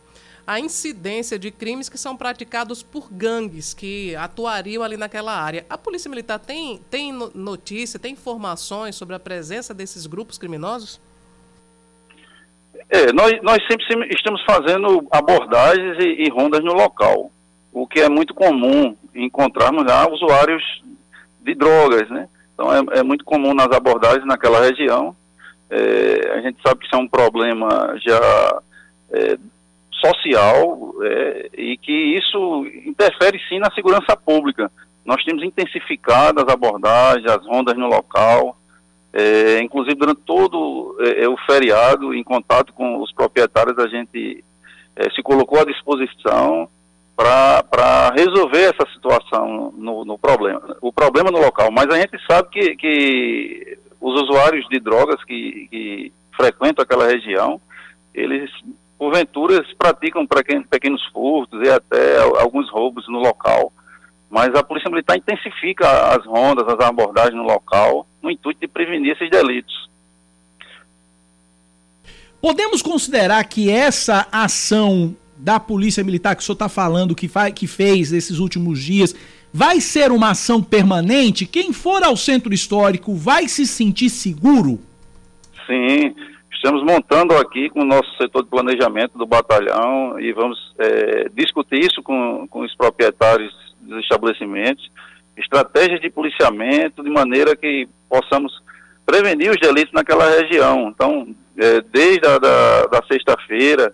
a 0.51 0.59
incidência 0.59 1.39
de 1.39 1.53
crimes 1.53 1.89
que 1.89 1.97
são 1.97 2.17
praticados 2.17 2.83
por 2.83 3.09
gangues 3.09 3.73
que 3.73 4.17
atuariam 4.17 4.83
ali 4.83 4.97
naquela 4.97 5.33
área. 5.33 5.65
A 5.71 5.79
Polícia 5.79 6.11
Militar 6.11 6.41
tem, 6.41 6.81
tem 6.91 7.13
notícia, 7.33 8.01
tem 8.01 8.15
informações 8.15 8.97
sobre 8.97 9.15
a 9.15 9.21
presença 9.21 9.73
desses 9.73 10.09
grupos 10.09 10.39
criminosos? 10.39 11.01
É, 12.89 13.13
nós, 13.13 13.41
nós 13.43 13.59
sempre 13.71 13.87
estamos 14.13 14.43
fazendo 14.43 15.07
abordagens 15.13 15.97
e, 16.01 16.25
e 16.25 16.29
rondas 16.29 16.65
no 16.65 16.73
local, 16.73 17.31
o 17.73 17.87
que 17.87 18.01
é 18.01 18.09
muito 18.09 18.35
comum 18.35 18.97
encontrarmos 19.15 19.85
já 19.85 20.09
usuários 20.09 20.65
de 21.43 21.55
drogas, 21.55 22.11
né? 22.11 22.29
Então 22.55 22.75
é, 22.75 22.99
é 22.99 23.03
muito 23.05 23.25
comum 23.25 23.55
nas 23.55 23.71
abordagens 23.71 24.27
naquela 24.27 24.61
região. 24.61 25.15
É, 25.71 26.33
a 26.35 26.41
gente 26.41 26.61
sabe 26.61 26.81
que 26.81 26.87
isso 26.87 26.97
é 26.97 26.99
um 26.99 27.07
problema 27.07 27.95
já 28.05 28.61
é, 29.13 29.39
social 30.05 30.95
é, 31.03 31.51
e 31.57 31.77
que 31.77 31.93
isso 31.93 32.67
interfere 32.85 33.41
sim 33.49 33.59
na 33.59 33.71
segurança 33.73 34.17
pública. 34.17 34.71
Nós 35.05 35.23
temos 35.25 35.43
intensificado 35.43 36.41
as 36.41 36.53
abordagens, 36.53 37.31
as 37.31 37.45
rondas 37.47 37.77
no 37.77 37.87
local, 37.87 38.57
é, 39.13 39.61
inclusive 39.61 39.97
durante 39.97 40.21
todo 40.23 40.97
é, 41.01 41.25
é 41.25 41.29
o 41.29 41.37
feriado, 41.39 42.15
em 42.15 42.23
contato 42.23 42.73
com 42.73 43.01
os 43.01 43.13
proprietários, 43.13 43.79
a 43.79 43.89
gente 43.89 44.45
é, 44.97 45.11
se 45.11 45.23
colocou 45.23 45.61
à 45.61 45.65
disposição 45.65 46.69
para 47.17 48.15
resolver 48.17 48.73
essa 48.75 48.91
situação 48.95 49.75
no, 49.77 50.05
no, 50.07 50.19
problema, 50.19 50.77
o 50.81 50.91
problema 50.91 51.31
no 51.31 51.39
local. 51.39 51.71
Mas 51.71 51.87
a 51.91 51.99
gente 51.99 52.19
sabe 52.27 52.49
que, 52.51 52.77
que 52.77 53.79
os 54.01 54.23
usuários 54.23 54.67
de 54.69 54.81
drogas 54.81 55.23
que, 55.25 55.69
que 55.71 56.13
frequentam 56.35 56.83
aquela 56.83 57.07
região, 57.07 57.61
eles 58.15 58.51
porventura 59.01 59.65
praticam 59.79 60.27
pequenos 60.71 61.03
furtos 61.07 61.67
e 61.67 61.71
até 61.71 62.19
alguns 62.39 62.71
roubos 62.71 63.09
no 63.09 63.19
local. 63.19 63.73
Mas 64.29 64.55
a 64.55 64.63
Polícia 64.63 64.91
Militar 64.91 65.17
intensifica 65.17 65.89
as 66.15 66.27
rondas, 66.27 66.69
as 66.69 66.79
abordagens 66.81 67.35
no 67.35 67.43
local, 67.43 68.07
no 68.23 68.31
intuito 68.31 68.61
de 68.61 68.69
prevenir 68.69 69.13
esses 69.13 69.31
delitos. 69.31 69.89
Podemos 72.43 72.83
considerar 72.83 73.43
que 73.45 73.71
essa 73.71 74.29
ação 74.31 75.17
da 75.35 75.59
Polícia 75.59 76.05
Militar 76.05 76.37
que 76.37 76.43
o 76.43 76.45
senhor 76.45 76.53
está 76.53 76.69
falando, 76.69 77.15
que, 77.15 77.29
que 77.55 77.67
fez 77.67 78.13
esses 78.13 78.39
últimos 78.39 78.83
dias, 78.83 79.17
vai 79.51 79.81
ser 79.81 80.13
uma 80.13 80.33
ação 80.33 80.63
permanente? 80.63 81.47
Quem 81.47 81.73
for 81.73 82.05
ao 82.05 82.19
centro 82.19 82.53
histórico 82.53 83.15
vai 83.15 83.49
se 83.49 83.67
sentir 83.67 84.11
seguro? 84.11 84.79
Sim, 85.67 86.15
Estamos 86.63 86.85
montando 86.85 87.35
aqui 87.39 87.71
com 87.71 87.81
o 87.81 87.87
nosso 87.87 88.15
setor 88.19 88.43
de 88.43 88.51
planejamento 88.51 89.17
do 89.17 89.25
batalhão 89.25 90.21
e 90.21 90.31
vamos 90.31 90.75
é, 90.79 91.27
discutir 91.31 91.79
isso 91.79 92.03
com, 92.03 92.47
com 92.49 92.61
os 92.61 92.77
proprietários 92.77 93.51
dos 93.81 94.03
estabelecimentos, 94.03 94.91
estratégias 95.39 96.03
de 96.03 96.11
policiamento 96.11 97.03
de 97.03 97.09
maneira 97.09 97.57
que 97.57 97.89
possamos 98.11 98.53
prevenir 99.07 99.51
os 99.51 99.57
delitos 99.57 99.95
naquela 99.95 100.29
região. 100.29 100.91
Então, 100.95 101.35
é, 101.57 101.81
desde 101.81 102.27
a 102.27 102.37
da, 102.37 102.87
da 102.89 103.03
sexta-feira, 103.11 103.91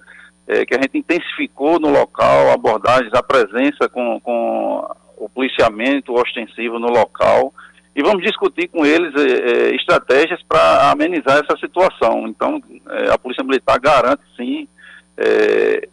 é, 0.49 0.67
que 0.67 0.75
a 0.75 0.83
gente 0.83 0.99
intensificou 0.99 1.79
no 1.79 1.91
local 1.91 2.51
abordagens, 2.51 3.15
a 3.15 3.23
presença 3.23 3.89
com, 3.89 4.19
com 4.19 4.93
o 5.17 5.29
policiamento 5.29 6.13
ostensivo 6.15 6.81
no 6.81 6.89
local, 6.89 7.55
e 7.97 8.03
vamos 8.03 8.23
discutir 8.23 8.69
com 8.69 8.85
eles 8.85 9.11
é, 9.17 9.75
estratégias 9.75 10.43
para 10.47 10.91
amenizar 10.91 11.43
essa 11.43 11.59
situação. 11.59 12.29
Então, 12.29 12.63
é, 12.91 13.11
a 13.11 13.17
Polícia 13.17 13.43
Militar 13.43 13.81
garante, 13.81 14.23
sim, 14.37 14.69
é, 15.17 15.89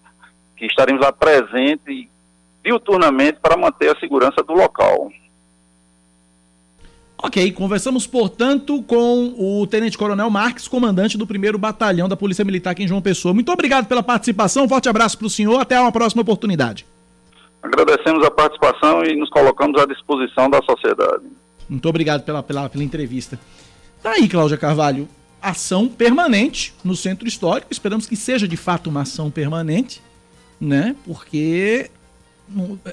que 0.58 0.66
estaremos 0.66 1.02
lá 1.02 1.14
presentes 1.14 2.10
diuturnamente 2.62 3.40
para 3.42 3.56
manter 3.56 3.90
a 3.90 4.00
segurança 4.02 4.44
do 4.44 4.52
local. 4.52 5.10
Ok, 7.18 7.54
conversamos, 7.54 8.06
portanto, 8.06 8.84
com 8.84 9.34
o 9.38 9.66
Tenente 9.66 9.98
Coronel 9.98 10.30
Marques, 10.30 10.68
comandante 10.68 11.18
do 11.18 11.26
primeiro 11.26 11.58
Batalhão 11.58 12.10
da 12.10 12.18
Polícia 12.18 12.44
Militar 12.44 12.72
aqui 12.72 12.84
em 12.84 12.88
João 12.88 13.02
Pessoa. 13.02 13.34
Muito 13.34 13.50
obrigado 13.50 13.88
pela 13.88 14.04
participação, 14.04 14.68
forte 14.68 14.90
abraço 14.90 15.18
para 15.18 15.28
o 15.28 15.30
senhor, 15.30 15.58
até 15.58 15.80
uma 15.80 15.92
próxima 15.92 16.22
oportunidade. 16.22 16.86
Agradecemos 17.62 18.26
a 18.26 18.30
participação 18.30 19.06
e 19.06 19.16
nos 19.16 19.30
colocamos 19.30 19.82
à 19.82 19.86
disposição 19.86 20.50
da 20.50 20.62
sociedade. 20.64 21.24
Muito 21.74 21.90
obrigado 21.90 22.22
pela, 22.24 22.44
pela, 22.44 22.70
pela 22.70 22.84
entrevista. 22.84 23.40
Tá 24.02 24.12
aí, 24.12 24.30
Cláudia 24.30 24.58
Carvalho. 24.58 25.10
Ação 25.42 25.90
permanente 25.90 26.74
no 26.84 26.96
centro 26.96 27.28
histórico. 27.28 27.74
Esperamos 27.74 28.06
que 28.06 28.16
seja 28.16 28.48
de 28.48 28.56
fato 28.56 28.92
uma 28.92 29.02
ação 29.02 29.32
permanente, 29.32 30.00
né? 30.62 30.96
Porque. 31.04 31.90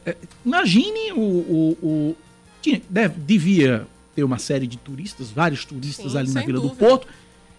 É, 0.06 0.16
imagine 0.44 1.12
o. 1.12 1.20
o, 1.20 1.78
o 1.82 2.16
tinha, 2.62 2.80
deve, 2.88 3.20
devia 3.20 3.86
ter 4.14 4.24
uma 4.24 4.38
série 4.38 4.66
de 4.66 4.78
turistas, 4.78 5.30
vários 5.30 5.64
turistas 5.64 6.12
Sim, 6.12 6.18
ali 6.18 6.32
na 6.32 6.40
Vila 6.40 6.60
dúvida. 6.60 6.74
do 6.74 6.78
Porto. 6.78 7.06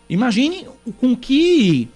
Imagine 0.10 0.68
com 1.00 1.16
que 1.16 1.88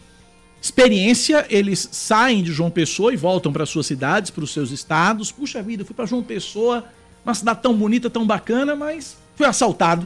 experiência 0.62 1.46
eles 1.50 1.90
saem 1.92 2.44
de 2.44 2.52
João 2.52 2.70
Pessoa 2.70 3.12
e 3.12 3.18
voltam 3.18 3.52
para 3.52 3.66
suas 3.66 3.88
cidades, 3.88 4.30
para 4.30 4.44
os 4.44 4.54
seus 4.54 4.70
estados. 4.70 5.32
Puxa 5.32 5.64
vida, 5.64 5.82
eu 5.82 5.86
fui 5.86 5.96
para 5.96 6.06
João 6.06 6.22
Pessoa 6.22 6.86
uma 7.26 7.34
cidade 7.34 7.62
tão 7.62 7.76
bonita, 7.76 8.10
tão 8.10 8.26
bacana, 8.26 8.76
mas 8.76 9.18
foi 9.36 9.48
assaltado. 9.48 10.06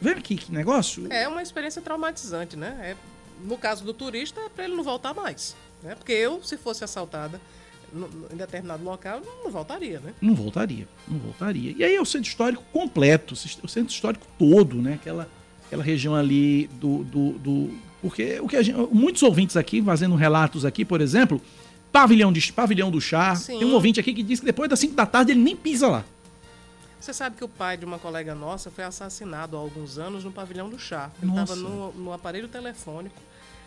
Vê 0.00 0.10
aqui 0.10 0.36
que 0.36 0.52
negócio. 0.52 1.06
É 1.10 1.26
uma 1.26 1.42
experiência 1.42 1.82
traumatizante, 1.82 2.56
né? 2.56 2.76
É, 2.80 2.96
no 3.44 3.56
caso 3.58 3.84
do 3.84 3.92
turista, 3.92 4.40
é 4.40 4.48
para 4.48 4.64
ele 4.64 4.74
não 4.74 4.84
voltar 4.84 5.14
mais. 5.14 5.56
Né? 5.82 5.94
Porque 5.94 6.12
eu, 6.12 6.42
se 6.42 6.56
fosse 6.56 6.84
assaltada 6.84 7.40
em 8.32 8.36
determinado 8.36 8.84
local, 8.84 9.22
não 9.42 9.50
voltaria, 9.50 10.00
né? 10.00 10.12
Não 10.20 10.34
voltaria, 10.34 10.86
não 11.08 11.18
voltaria. 11.18 11.74
E 11.76 11.82
aí 11.82 11.94
é 11.94 12.00
o 12.00 12.04
centro 12.04 12.28
histórico 12.28 12.62
completo, 12.72 13.34
o 13.34 13.68
centro 13.68 13.92
histórico 13.92 14.26
todo, 14.38 14.82
né? 14.82 14.94
Aquela, 14.94 15.28
aquela 15.66 15.82
região 15.82 16.14
ali 16.14 16.66
do, 16.74 17.04
do, 17.04 17.32
do 17.38 17.70
porque 18.02 18.38
o 18.40 18.48
que 18.48 18.62
gente, 18.62 18.76
muitos 18.92 19.22
ouvintes 19.22 19.56
aqui 19.56 19.82
fazendo 19.82 20.14
relatos 20.14 20.64
aqui, 20.64 20.84
por 20.84 21.00
exemplo, 21.00 21.40
pavilhão 21.90 22.32
de 22.32 22.52
pavilhão 22.52 22.90
do 22.90 23.00
chá. 23.00 23.34
Sim. 23.34 23.58
Tem 23.58 23.66
um 23.66 23.72
ouvinte 23.72 23.98
aqui 23.98 24.12
que 24.12 24.22
diz 24.22 24.40
que 24.40 24.46
depois 24.46 24.68
das 24.68 24.78
5 24.78 24.94
da 24.94 25.06
tarde 25.06 25.32
ele 25.32 25.40
nem 25.40 25.56
pisa 25.56 25.88
lá. 25.88 26.04
Você 27.00 27.12
sabe 27.12 27.36
que 27.36 27.44
o 27.44 27.48
pai 27.48 27.76
de 27.76 27.84
uma 27.84 27.98
colega 27.98 28.34
nossa 28.34 28.70
foi 28.70 28.84
assassinado 28.84 29.56
há 29.56 29.60
alguns 29.60 29.98
anos 29.98 30.24
no 30.24 30.32
pavilhão 30.32 30.68
do 30.68 30.78
chá. 30.78 31.10
Ele 31.22 31.30
estava 31.30 31.54
no, 31.54 31.92
no, 31.92 32.12
aparelho 32.12 32.48
telefônico, 32.48 33.20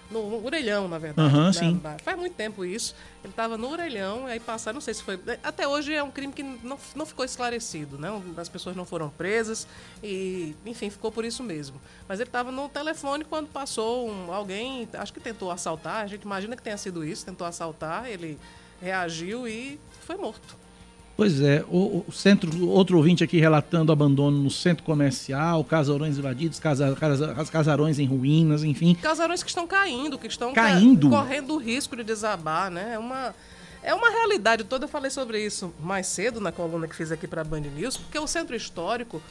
no 0.10 0.44
Orelhão, 0.44 0.88
na 0.88 0.98
verdade. 0.98 1.34
Aham, 1.34 1.48
né? 1.48 1.54
sim. 1.54 1.82
Faz 2.04 2.18
muito 2.18 2.36
tempo 2.36 2.66
isso. 2.66 2.96
Ele 3.24 3.32
estava 3.32 3.58
no 3.58 3.70
Orelhão, 3.70 4.26
aí 4.26 4.40
passaram, 4.40 4.76
não 4.76 4.82
sei 4.82 4.96
se 4.96 5.04
foi. 5.04 5.20
Até 5.44 5.68
hoje 5.68 5.94
é 5.94 6.02
um 6.02 6.10
crime 6.10 6.34
que 6.34 6.42
não, 6.42 6.78
não 6.96 7.06
ficou 7.06 7.24
esclarecido, 7.24 7.98
né? 7.98 8.10
As 8.36 8.50
pessoas 8.50 8.76
não 8.76 8.86
foram 8.86 9.10
presas 9.10 9.68
e, 10.04 10.56
enfim, 10.66 10.90
ficou 10.90 11.12
por 11.12 11.24
isso 11.24 11.44
mesmo. 11.44 11.80
Mas 12.08 12.20
ele 12.20 12.30
estava 12.30 12.52
no 12.52 12.68
telefone 12.68 13.24
quando 13.24 13.48
passou 13.48 14.10
um, 14.10 14.34
alguém, 14.34 14.90
acho 14.94 15.14
que 15.14 15.20
tentou 15.20 15.52
assaltar, 15.52 16.04
a 16.04 16.08
gente 16.08 16.24
imagina 16.24 16.56
que 16.56 16.64
tenha 16.64 16.78
sido 16.78 17.06
isso, 17.06 17.24
tentou 17.24 17.46
assaltar, 17.46 18.10
ele 18.10 18.40
reagiu 18.82 19.48
e 19.48 19.80
foi 20.06 20.18
morto. 20.18 20.59
Pois 21.20 21.42
é, 21.42 21.66
o, 21.70 22.06
o 22.08 22.12
centro, 22.14 22.68
outro 22.70 22.96
ouvinte 22.96 23.24
aqui 23.24 23.38
relatando 23.40 23.92
abandono 23.92 24.42
no 24.42 24.50
centro 24.50 24.86
comercial, 24.86 25.64
casarões 25.66 26.18
invadidos, 26.18 26.60
casa, 26.60 26.96
casa, 26.96 27.36
casarões 27.52 28.00
em 28.00 28.06
ruínas, 28.06 28.64
enfim. 28.64 28.96
Casarões 28.96 29.44
que 29.44 29.50
estão 29.50 29.68
caindo, 29.68 30.18
que 30.18 30.28
estão 30.28 30.54
Caindo? 30.54 31.10
ca- 31.10 31.18
correndo 31.18 31.56
o 31.56 31.58
risco 31.58 31.96
de 31.98 32.04
desabar, 32.06 32.72
né? 32.72 32.94
É 32.94 32.98
uma, 32.98 33.36
é 33.84 33.94
uma 33.94 34.10
realidade 34.10 34.64
toda. 34.64 34.86
Eu 34.86 34.90
falei 34.90 35.12
sobre 35.12 35.46
isso 35.46 35.74
mais 35.84 36.08
cedo 36.08 36.40
na 36.40 36.54
coluna 36.54 36.88
que 36.88 36.96
fiz 36.96 37.12
aqui 37.12 37.28
para 37.28 37.42
a 37.42 37.44
Band 37.44 37.60
News, 37.76 37.98
porque 37.98 38.18
o 38.18 38.26
centro 38.26 38.56
histórico, 38.56 39.22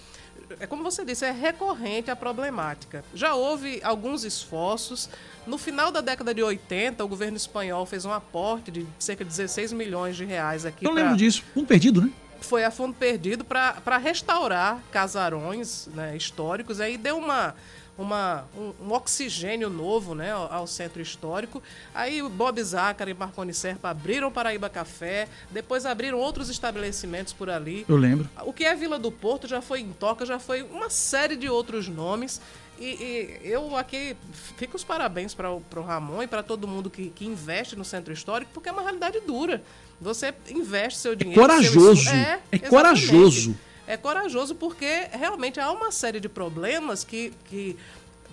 é 0.60 0.66
como 0.66 0.82
você 0.82 1.04
disse, 1.04 1.24
é 1.24 1.30
recorrente 1.30 2.10
a 2.10 2.16
problemática. 2.16 3.04
Já 3.14 3.34
houve 3.34 3.80
alguns 3.82 4.24
esforços. 4.24 5.08
No 5.46 5.58
final 5.58 5.90
da 5.90 6.00
década 6.00 6.32
de 6.34 6.42
80, 6.42 7.04
o 7.04 7.08
governo 7.08 7.36
espanhol 7.36 7.84
fez 7.86 8.04
um 8.04 8.12
aporte 8.12 8.70
de 8.70 8.86
cerca 8.98 9.24
de 9.24 9.30
16 9.30 9.72
milhões 9.72 10.16
de 10.16 10.24
reais 10.24 10.64
aqui 10.66 10.84
Eu 10.84 10.92
pra- 10.92 11.02
lembro 11.02 11.16
disso, 11.16 11.42
um 11.56 11.64
perdido, 11.64 12.00
né? 12.02 12.10
foi 12.40 12.64
a 12.64 12.70
fundo 12.70 12.94
perdido 12.94 13.44
para 13.44 13.98
restaurar 13.98 14.80
casarões 14.92 15.88
né, 15.94 16.16
históricos. 16.16 16.80
Aí 16.80 16.96
deu 16.96 17.16
uma, 17.18 17.54
uma, 17.98 18.44
um, 18.56 18.72
um 18.86 18.92
oxigênio 18.92 19.68
novo 19.68 20.14
né, 20.14 20.30
ao, 20.32 20.50
ao 20.52 20.66
centro 20.66 21.02
histórico. 21.02 21.60
Aí 21.94 22.22
o 22.22 22.28
Bob 22.28 22.62
Zácara 22.62 23.10
e 23.10 23.14
Marconi 23.14 23.52
Serpa 23.52 23.90
abriram 23.90 24.30
Paraíba 24.30 24.70
Café, 24.70 25.28
depois 25.50 25.84
abriram 25.84 26.16
outros 26.18 26.48
estabelecimentos 26.48 27.32
por 27.32 27.50
ali. 27.50 27.84
Eu 27.88 27.96
lembro. 27.96 28.30
O 28.46 28.52
que 28.52 28.64
é 28.64 28.74
Vila 28.76 28.98
do 28.98 29.10
Porto 29.10 29.48
já 29.48 29.60
foi 29.60 29.80
em 29.80 29.90
Toca, 29.92 30.24
já 30.24 30.38
foi 30.38 30.62
uma 30.62 30.88
série 30.88 31.34
de 31.36 31.48
outros 31.48 31.88
nomes. 31.88 32.40
E, 32.80 32.84
e 32.84 33.40
eu 33.50 33.76
aqui 33.76 34.16
fico 34.56 34.76
os 34.76 34.84
parabéns 34.84 35.34
para 35.34 35.50
o 35.52 35.60
Ramon 35.84 36.22
e 36.22 36.28
para 36.28 36.44
todo 36.44 36.68
mundo 36.68 36.88
que, 36.88 37.10
que 37.10 37.26
investe 37.26 37.74
no 37.74 37.84
centro 37.84 38.12
histórico, 38.12 38.52
porque 38.54 38.68
é 38.68 38.72
uma 38.72 38.82
realidade 38.82 39.18
dura. 39.26 39.60
Você 40.00 40.32
investe 40.48 41.00
seu 41.00 41.16
dinheiro. 41.16 41.40
seu 41.40 41.48
corajoso. 41.48 42.00
estu- 42.02 42.10
É 42.14 42.38
exatamente. 42.52 42.68
corajoso. 42.70 43.56
É 43.88 43.96
corajoso 43.96 44.54
porque 44.54 45.08
realmente 45.12 45.58
há 45.58 45.72
uma 45.72 45.90
série 45.90 46.20
de 46.20 46.28
problemas 46.28 47.02
que, 47.04 47.32
que 47.46 47.76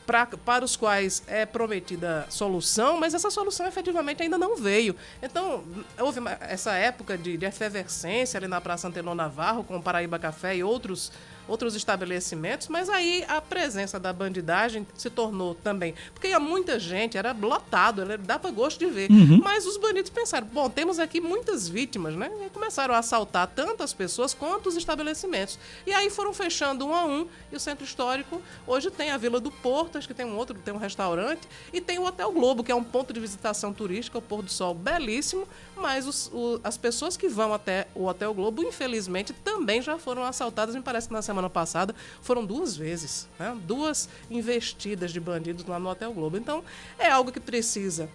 pra, 0.06 0.26
para 0.28 0.66
os 0.66 0.76
quais 0.76 1.24
é 1.28 1.46
prometida 1.46 2.28
solução, 2.30 2.98
mas 3.00 3.14
essa 3.14 3.32
solução 3.32 3.66
efetivamente 3.66 4.22
ainda 4.22 4.38
não 4.38 4.58
veio. 4.58 4.96
Então, 5.24 5.64
houve 5.98 6.20
uma- 6.20 6.38
essa 6.42 6.74
época 6.74 7.18
de, 7.18 7.38
de 7.38 7.46
efervescência 7.46 8.38
ali 8.38 8.48
na 8.48 8.60
Praça 8.60 8.88
Antenor 8.88 9.16
Navarro, 9.16 9.64
com 9.64 9.78
o 9.78 9.82
Paraíba 9.82 10.20
Café 10.20 10.58
e 10.58 10.64
outros, 10.64 11.12
outros 11.48 11.76
estabelecimentos, 11.76 12.68
mas 12.68 12.90
aí 12.90 13.24
a 13.28 13.42
presença 13.42 14.00
da 14.00 14.12
bandidagem 14.14 14.86
se 14.96 15.10
tornou 15.10 15.56
também. 15.56 15.94
Porque 16.14 16.28
ia 16.28 16.40
muita 16.40 16.80
gente, 16.80 17.18
era 17.18 17.32
lotado, 17.34 18.02
era- 18.02 18.18
dava 18.18 18.50
gosto 18.52 18.80
de 18.80 18.86
ver. 18.88 19.10
Mas 19.44 19.66
os 19.66 19.78
bandidos 19.78 20.10
pensaram: 20.10 20.48
bom, 20.48 20.70
temos 20.70 21.00
aqui 21.00 21.20
muitas 21.22 21.68
vítimas, 21.68 22.16
né? 22.16 22.32
E 22.46 22.50
começaram 22.50 22.94
a 22.96 23.00
assaltar 23.00 23.48
tanto 23.48 23.84
as 23.84 23.94
pessoas 23.94 24.34
quanto 24.34 24.68
os 24.70 24.76
estabelecimentos. 24.76 25.58
E 25.86 25.94
aí 25.94 26.10
foram 26.10 26.34
fechando 26.34 26.86
um 26.86 26.94
a 26.94 27.06
um, 27.06 27.28
e 27.52 27.56
o 27.56 27.60
centro 27.60 27.84
histórico 27.86 28.42
hoje 28.66 28.90
tem 28.92 29.12
a 29.12 29.18
Vila 29.18 29.40
do 29.40 29.52
Porto, 29.52 29.98
acho 29.98 30.08
que 30.08 30.14
tem 30.14 30.26
um 30.26 30.36
outro, 30.38 30.56
tem 30.58 30.74
um 30.74 30.78
restaurante, 30.78 31.42
e 31.74 31.80
tem 31.82 32.00
o 32.00 32.06
Hotel 32.06 32.32
Globo, 32.32 32.64
que 32.64 32.72
é 32.72 32.76
um 32.76 32.84
ponto 32.84 33.14
de 33.14 33.20
visitação 33.20 33.74
turística, 33.74 34.18
o 34.18 34.22
pôr 34.22 34.42
do 34.42 34.50
sol 34.52 34.74
belíssimo, 34.74 35.48
mas 35.78 36.08
os- 36.08 36.30
o- 36.34 36.60
as 36.64 36.78
pessoas 36.78 37.16
que 37.18 37.28
vão 37.28 37.54
até 37.54 37.88
o 37.94 38.06
Hotel 38.06 38.34
Globo, 38.34 38.64
infelizmente, 38.64 39.34
também 39.34 39.82
já 39.82 39.98
foram 39.98 40.24
assaltadas, 40.24 40.74
me 40.76 40.82
parece 40.82 41.08
que 41.08 41.14
na 41.14 41.22
semana 41.22 41.50
passada 41.50 41.94
foram 42.22 42.46
duas 42.46 42.76
vezes, 42.76 43.28
né? 43.40 43.56
duas 43.66 44.08
investidas 44.30 45.12
de 45.12 45.20
bandidos 45.20 45.66
lá 45.66 45.80
no 45.80 45.90
Hotel 45.90 46.14
Globo. 46.14 46.38
Então, 46.38 46.64
é 46.98 47.10
algo 47.10 47.32
que 47.32 47.40
precisa 47.40 48.10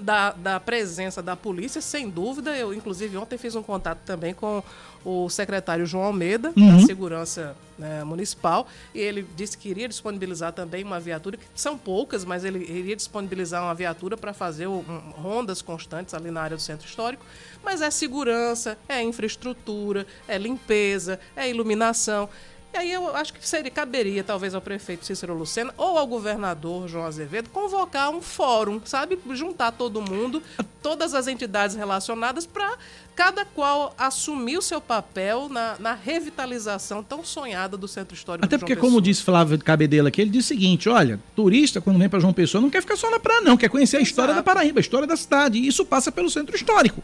da, 0.00 0.32
da 0.32 0.58
presença 0.60 1.22
da 1.22 1.36
polícia, 1.36 1.80
sem 1.80 2.08
dúvida. 2.08 2.56
Eu, 2.56 2.72
inclusive, 2.74 3.16
ontem 3.16 3.36
fiz 3.38 3.54
um 3.54 3.62
contato 3.62 4.00
também 4.04 4.34
com 4.34 4.62
o 5.04 5.28
secretário 5.30 5.86
João 5.86 6.04
Almeida, 6.04 6.52
da 6.80 6.86
Segurança 6.86 7.56
né, 7.78 8.04
Municipal, 8.04 8.66
e 8.94 8.98
ele 8.98 9.26
disse 9.34 9.56
que 9.56 9.70
iria 9.70 9.88
disponibilizar 9.88 10.52
também 10.52 10.84
uma 10.84 11.00
viatura, 11.00 11.38
que 11.38 11.44
são 11.54 11.78
poucas, 11.78 12.22
mas 12.24 12.44
ele 12.44 12.58
iria 12.58 12.94
disponibilizar 12.94 13.62
uma 13.62 13.74
viatura 13.74 14.14
para 14.18 14.34
fazer 14.34 14.66
um- 14.66 14.80
rondas 15.16 15.62
constantes 15.62 16.12
ali 16.12 16.30
na 16.30 16.42
área 16.42 16.56
do 16.56 16.62
centro 16.62 16.86
histórico. 16.86 17.24
Mas 17.64 17.80
é 17.80 17.90
segurança, 17.90 18.76
é 18.86 19.02
infraestrutura, 19.02 20.06
é 20.28 20.36
limpeza, 20.36 21.18
é 21.34 21.48
iluminação. 21.48 22.28
E 22.72 22.76
aí 22.76 22.92
eu 22.92 23.14
acho 23.16 23.32
que 23.32 23.46
seria, 23.46 23.70
caberia 23.70 24.22
talvez 24.22 24.54
ao 24.54 24.60
prefeito 24.60 25.04
Cícero 25.04 25.34
Lucena 25.34 25.74
ou 25.76 25.98
ao 25.98 26.06
governador 26.06 26.86
João 26.86 27.04
Azevedo 27.04 27.50
convocar 27.50 28.10
um 28.10 28.22
fórum, 28.22 28.80
sabe? 28.84 29.18
Juntar 29.32 29.72
todo 29.72 30.00
mundo, 30.00 30.40
todas 30.80 31.12
as 31.12 31.26
entidades 31.26 31.74
relacionadas 31.74 32.46
para 32.46 32.78
cada 33.16 33.44
qual 33.44 33.92
assumir 33.98 34.56
o 34.56 34.62
seu 34.62 34.80
papel 34.80 35.48
na, 35.48 35.76
na 35.80 35.94
revitalização 35.94 37.02
tão 37.02 37.24
sonhada 37.24 37.76
do 37.76 37.88
centro 37.88 38.14
histórico 38.14 38.44
Até 38.44 38.56
porque, 38.56 38.76
como 38.76 39.00
disse 39.00 39.22
Flávio 39.24 39.58
Cabedelo 39.58 40.06
aqui, 40.06 40.20
ele 40.20 40.30
disse 40.30 40.54
o 40.54 40.56
seguinte: 40.56 40.88
olha, 40.88 41.18
turista, 41.34 41.80
quando 41.80 41.98
vem 41.98 42.08
para 42.08 42.20
João 42.20 42.32
Pessoa, 42.32 42.62
não 42.62 42.70
quer 42.70 42.82
ficar 42.82 42.96
só 42.96 43.10
na 43.10 43.18
praia, 43.18 43.40
não, 43.40 43.56
quer 43.56 43.68
conhecer 43.68 43.96
a 43.96 44.00
história 44.00 44.30
Exato. 44.30 44.46
da 44.46 44.54
Paraíba, 44.54 44.78
a 44.78 44.80
história 44.80 45.08
da 45.08 45.16
cidade. 45.16 45.58
E 45.58 45.66
isso 45.66 45.84
passa 45.84 46.12
pelo 46.12 46.30
centro 46.30 46.54
histórico. 46.54 47.02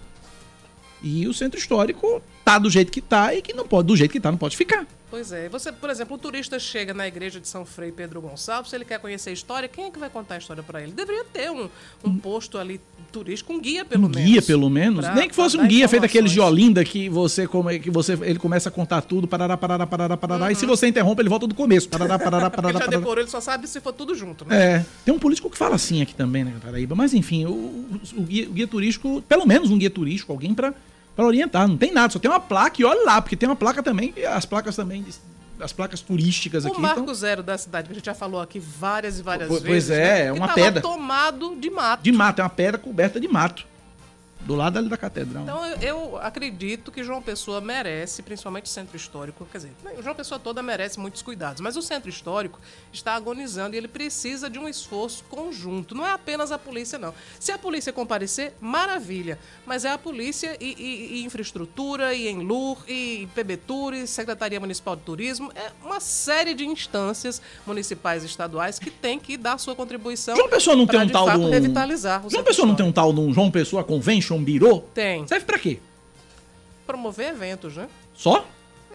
E 1.02 1.26
o 1.26 1.34
centro 1.34 1.58
histórico 1.58 2.22
tá 2.44 2.58
do 2.58 2.70
jeito 2.70 2.92
que 2.92 3.00
tá 3.00 3.34
e 3.34 3.42
que 3.42 3.52
não 3.52 3.66
pode, 3.66 3.88
do 3.88 3.96
jeito 3.96 4.12
que 4.12 4.20
tá, 4.20 4.30
não 4.30 4.38
pode 4.38 4.56
ficar. 4.56 4.86
Pois 5.08 5.30
é. 5.30 5.48
Você, 5.48 5.70
por 5.70 5.88
exemplo, 5.88 6.16
o 6.16 6.18
turista 6.18 6.58
chega 6.58 6.92
na 6.92 7.06
igreja 7.06 7.38
de 7.40 7.46
São 7.46 7.64
Frei 7.64 7.92
Pedro 7.92 8.20
Gonçalves, 8.20 8.70
se 8.70 8.76
ele 8.76 8.84
quer 8.84 8.98
conhecer 8.98 9.30
a 9.30 9.32
história, 9.32 9.68
quem 9.68 9.84
é 9.84 9.90
que 9.90 9.98
vai 10.00 10.10
contar 10.10 10.34
a 10.34 10.38
história 10.38 10.64
para 10.64 10.82
ele? 10.82 10.90
Deveria 10.92 11.24
ter 11.24 11.48
um, 11.48 11.68
um 12.04 12.16
posto 12.18 12.58
ali 12.58 12.80
turístico, 13.12 13.52
um 13.52 13.60
guia 13.60 13.84
pelo 13.84 14.06
um 14.06 14.08
menos. 14.08 14.24
guia, 14.30 14.42
pelo 14.42 14.68
menos. 14.68 15.04
pra- 15.06 15.14
Nem 15.14 15.28
que 15.28 15.34
fosse 15.34 15.56
um 15.56 15.66
guia 15.66 15.88
feito 15.88 16.04
aqueles 16.04 16.32
de. 16.32 16.40
Olinda 16.40 16.84
que 16.84 17.08
você, 17.08 17.46
come, 17.46 17.78
que 17.78 17.88
você 17.90 18.14
ele 18.20 18.38
começa 18.40 18.68
a 18.68 18.72
contar 18.72 19.00
tudo, 19.02 19.28
parará, 19.28 19.56
parará, 19.56 19.86
parará, 19.86 20.16
parará. 20.16 20.50
E 20.50 20.56
se 20.56 20.66
você 20.66 20.88
interrompe, 20.88 21.22
ele 21.22 21.28
volta 21.28 21.46
do 21.46 21.54
começo. 21.54 21.88
Parará, 21.88 22.18
parará, 22.18 22.50
parará, 22.50 22.72
já 22.72 22.78
parará. 22.80 22.98
decorou, 22.98 23.22
ele 23.22 23.30
só 23.30 23.40
sabe 23.40 23.68
se 23.68 23.80
for 23.80 23.92
tudo 23.92 24.12
junto, 24.14 24.44
né? 24.44 24.60
É, 24.78 24.86
tem 25.04 25.14
um 25.14 25.18
político 25.20 25.48
que 25.48 25.56
fala 25.56 25.76
assim 25.76 26.02
aqui 26.02 26.14
também, 26.16 26.44
né, 26.44 26.52
Paraíba. 26.60 26.96
Mas 26.96 27.14
enfim, 27.14 27.44
o, 27.46 27.50
o- 27.52 28.00
o 28.16 28.22
guia, 28.22 28.48
o 28.48 28.52
guia 28.52 28.66
turístico, 28.66 29.22
pelo 29.28 29.46
menos 29.46 29.70
um 29.70 29.78
guia 29.78 29.88
turístico, 29.90 30.32
alguém 30.32 30.52
pra, 30.52 30.74
pra 31.16 31.24
orientar. 31.24 31.66
Não 31.66 31.76
tem 31.76 31.90
nada, 31.92 32.12
só 32.12 32.18
tem 32.18 32.30
uma 32.30 32.38
placa 32.38 32.80
e 32.80 32.84
olha 32.84 33.04
lá, 33.04 33.20
porque 33.20 33.34
tem 33.34 33.48
uma 33.48 33.56
placa 33.56 33.82
também, 33.82 34.12
e 34.16 34.24
as 34.24 34.44
placas 34.44 34.76
também, 34.76 35.04
as 35.58 35.72
placas 35.72 36.00
turísticas 36.00 36.64
O 36.64 36.68
aqui. 36.68 36.80
Marco 36.80 37.00
então, 37.00 37.14
Zero 37.14 37.42
da 37.42 37.56
cidade, 37.56 37.86
que 37.86 37.92
a 37.92 37.96
gente 37.96 38.04
já 38.04 38.14
falou 38.14 38.40
aqui 38.40 38.60
várias 38.60 39.18
e 39.18 39.22
várias 39.22 39.48
Pois 39.48 39.62
vezes. 39.62 39.90
é, 39.90 39.96
né? 39.96 40.26
é 40.26 40.32
uma 40.32 40.48
tá 40.48 40.54
pedra. 40.54 40.82
Tomado 40.82 41.56
de 41.56 41.70
mato. 41.70 42.02
de 42.02 42.12
mato, 42.12 42.40
é 42.40 42.44
uma 42.44 42.50
pedra 42.50 42.78
coberta 42.78 43.18
de 43.18 43.26
mato. 43.26 43.66
Do 44.46 44.54
lado 44.54 44.78
ali 44.78 44.88
da 44.88 44.96
catedral. 44.96 45.42
Então 45.42 45.66
eu, 45.82 46.16
acredito 46.18 46.92
que 46.92 47.02
João 47.02 47.20
Pessoa 47.20 47.60
merece, 47.60 48.22
principalmente 48.22 48.66
o 48.66 48.68
centro 48.68 48.96
histórico, 48.96 49.46
quer 49.50 49.58
dizer, 49.58 49.72
o 49.98 50.02
João 50.02 50.14
Pessoa 50.14 50.38
toda 50.38 50.62
merece 50.62 51.00
muitos 51.00 51.20
cuidados, 51.20 51.60
mas 51.60 51.76
o 51.76 51.82
centro 51.82 52.08
histórico 52.08 52.60
está 52.92 53.14
agonizando 53.14 53.74
e 53.74 53.78
ele 53.78 53.88
precisa 53.88 54.48
de 54.48 54.58
um 54.58 54.68
esforço 54.68 55.24
conjunto. 55.24 55.94
Não 55.94 56.06
é 56.06 56.12
apenas 56.12 56.52
a 56.52 56.58
polícia, 56.58 56.98
não. 56.98 57.12
Se 57.40 57.50
a 57.50 57.58
polícia 57.58 57.92
comparecer, 57.92 58.54
maravilha, 58.60 59.38
mas 59.66 59.84
é 59.84 59.90
a 59.90 59.98
polícia 59.98 60.56
e, 60.60 60.74
e- 60.78 61.16
e 61.20 61.24
infraestrutura, 61.24 62.14
e 62.14 62.28
em 62.28 62.38
LUR, 62.38 62.78
e 62.88 63.28
PBTUR, 63.34 63.94
e 63.94 64.06
Secretaria 64.06 64.60
Municipal 64.60 64.94
de 64.94 65.02
Turismo, 65.02 65.50
é 65.54 65.72
uma 65.84 65.98
série 66.00 66.54
de 66.54 66.64
instâncias 66.64 67.42
municipais 67.66 68.22
e 68.22 68.26
estaduais 68.26 68.78
que 68.78 68.90
tem 68.90 69.18
que 69.18 69.36
dar 69.36 69.58
sua 69.58 69.74
contribuição 69.74 70.36
João 70.36 70.48
Pessoa 70.48 70.76
não 70.76 70.86
tem 70.86 71.00
um 71.00 71.08
tal 71.08 71.28
de 71.30 71.36
um- 71.38 71.50
revitalizar 71.50 72.22
João 72.28 72.44
Pessoa 72.44 72.66
não 72.68 72.74
tem 72.74 72.86
um 72.86 72.92
tal 72.92 73.12
de 73.12 73.20
um 73.20 73.32
João 73.34 73.50
Pessoa 73.50 73.82
Convention 73.82 74.35
Bureau? 74.42 74.88
Tem. 74.94 75.26
Serve 75.26 75.44
pra 75.44 75.58
quê? 75.58 75.78
Promover 76.86 77.30
eventos, 77.30 77.76
né? 77.76 77.88
Só? 78.14 78.46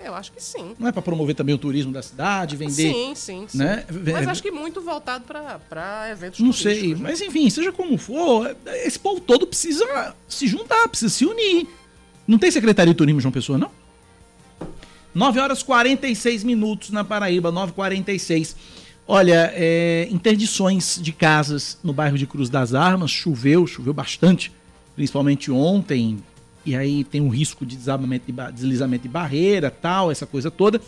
Eu 0.03 0.15
acho 0.15 0.31
que 0.31 0.41
sim. 0.41 0.75
Não 0.79 0.87
é 0.87 0.91
pra 0.91 1.01
promover 1.01 1.35
também 1.35 1.53
o 1.53 1.57
turismo 1.57 1.91
da 1.91 2.01
cidade, 2.01 2.55
vender. 2.55 2.91
Sim, 2.91 3.13
sim, 3.13 3.45
sim. 3.47 3.57
né? 3.57 3.85
Mas 4.11 4.27
acho 4.27 4.41
que 4.41 4.49
muito 4.49 4.81
voltado 4.81 5.25
para 5.25 6.09
eventos 6.09 6.39
Não 6.39 6.51
sei, 6.51 6.95
né? 6.95 6.99
mas 7.01 7.21
enfim, 7.21 7.49
seja 7.49 7.71
como 7.71 7.97
for, 7.97 8.55
esse 8.83 8.97
povo 8.97 9.21
todo 9.21 9.45
precisa 9.45 10.15
se 10.27 10.47
juntar, 10.47 10.87
precisa 10.87 11.09
se 11.13 11.25
unir. 11.25 11.67
Não 12.27 12.39
tem 12.39 12.49
Secretaria 12.49 12.93
de 12.93 12.97
Turismo 12.97 13.21
João 13.21 13.31
Pessoa, 13.31 13.57
não? 13.57 13.69
9 15.13 15.39
horas 15.39 15.61
46 15.61 16.43
minutos 16.43 16.89
na 16.89 17.03
Paraíba, 17.03 17.51
9h46. 17.51 18.55
Olha, 19.07 19.51
é, 19.53 20.07
interdições 20.09 20.97
de 21.01 21.11
casas 21.11 21.77
no 21.83 21.91
bairro 21.91 22.17
de 22.17 22.25
Cruz 22.25 22.49
das 22.49 22.73
Armas, 22.73 23.11
choveu, 23.11 23.67
choveu 23.67 23.93
bastante, 23.93 24.51
principalmente 25.01 25.51
ontem, 25.51 26.19
e 26.63 26.75
aí 26.75 27.03
tem 27.03 27.21
um 27.21 27.29
risco 27.29 27.65
de 27.65 27.75
deslizamento 27.75 29.01
de 29.01 29.09
barreira, 29.09 29.71
tal, 29.71 30.11
essa 30.11 30.27
coisa 30.27 30.51
toda. 30.51 30.79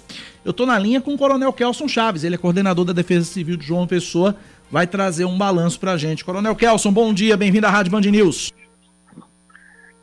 Eu 0.46 0.52
estou 0.52 0.68
na 0.68 0.78
linha 0.78 1.02
com 1.02 1.16
o 1.16 1.18
Coronel 1.18 1.52
Kelson 1.52 1.88
Chaves, 1.88 2.24
ele 2.24 2.36
é 2.36 2.38
coordenador 2.38 2.86
da 2.86 2.94
Defesa 2.94 3.26
Civil 3.26 3.58
de 3.58 3.66
João 3.66 3.88
Pessoa, 3.88 4.36
vai 4.70 4.86
trazer 4.86 5.26
um 5.26 5.36
balanço 5.36 5.80
para 5.80 5.94
a 5.94 5.98
gente. 5.98 6.24
Coronel 6.24 6.56
Kelson, 6.56 6.94
bom 6.94 7.12
dia, 7.12 7.36
bem-vindo 7.36 7.66
à 7.66 7.72
Rádio 7.72 7.92
Band 7.92 8.02
News. 8.02 8.54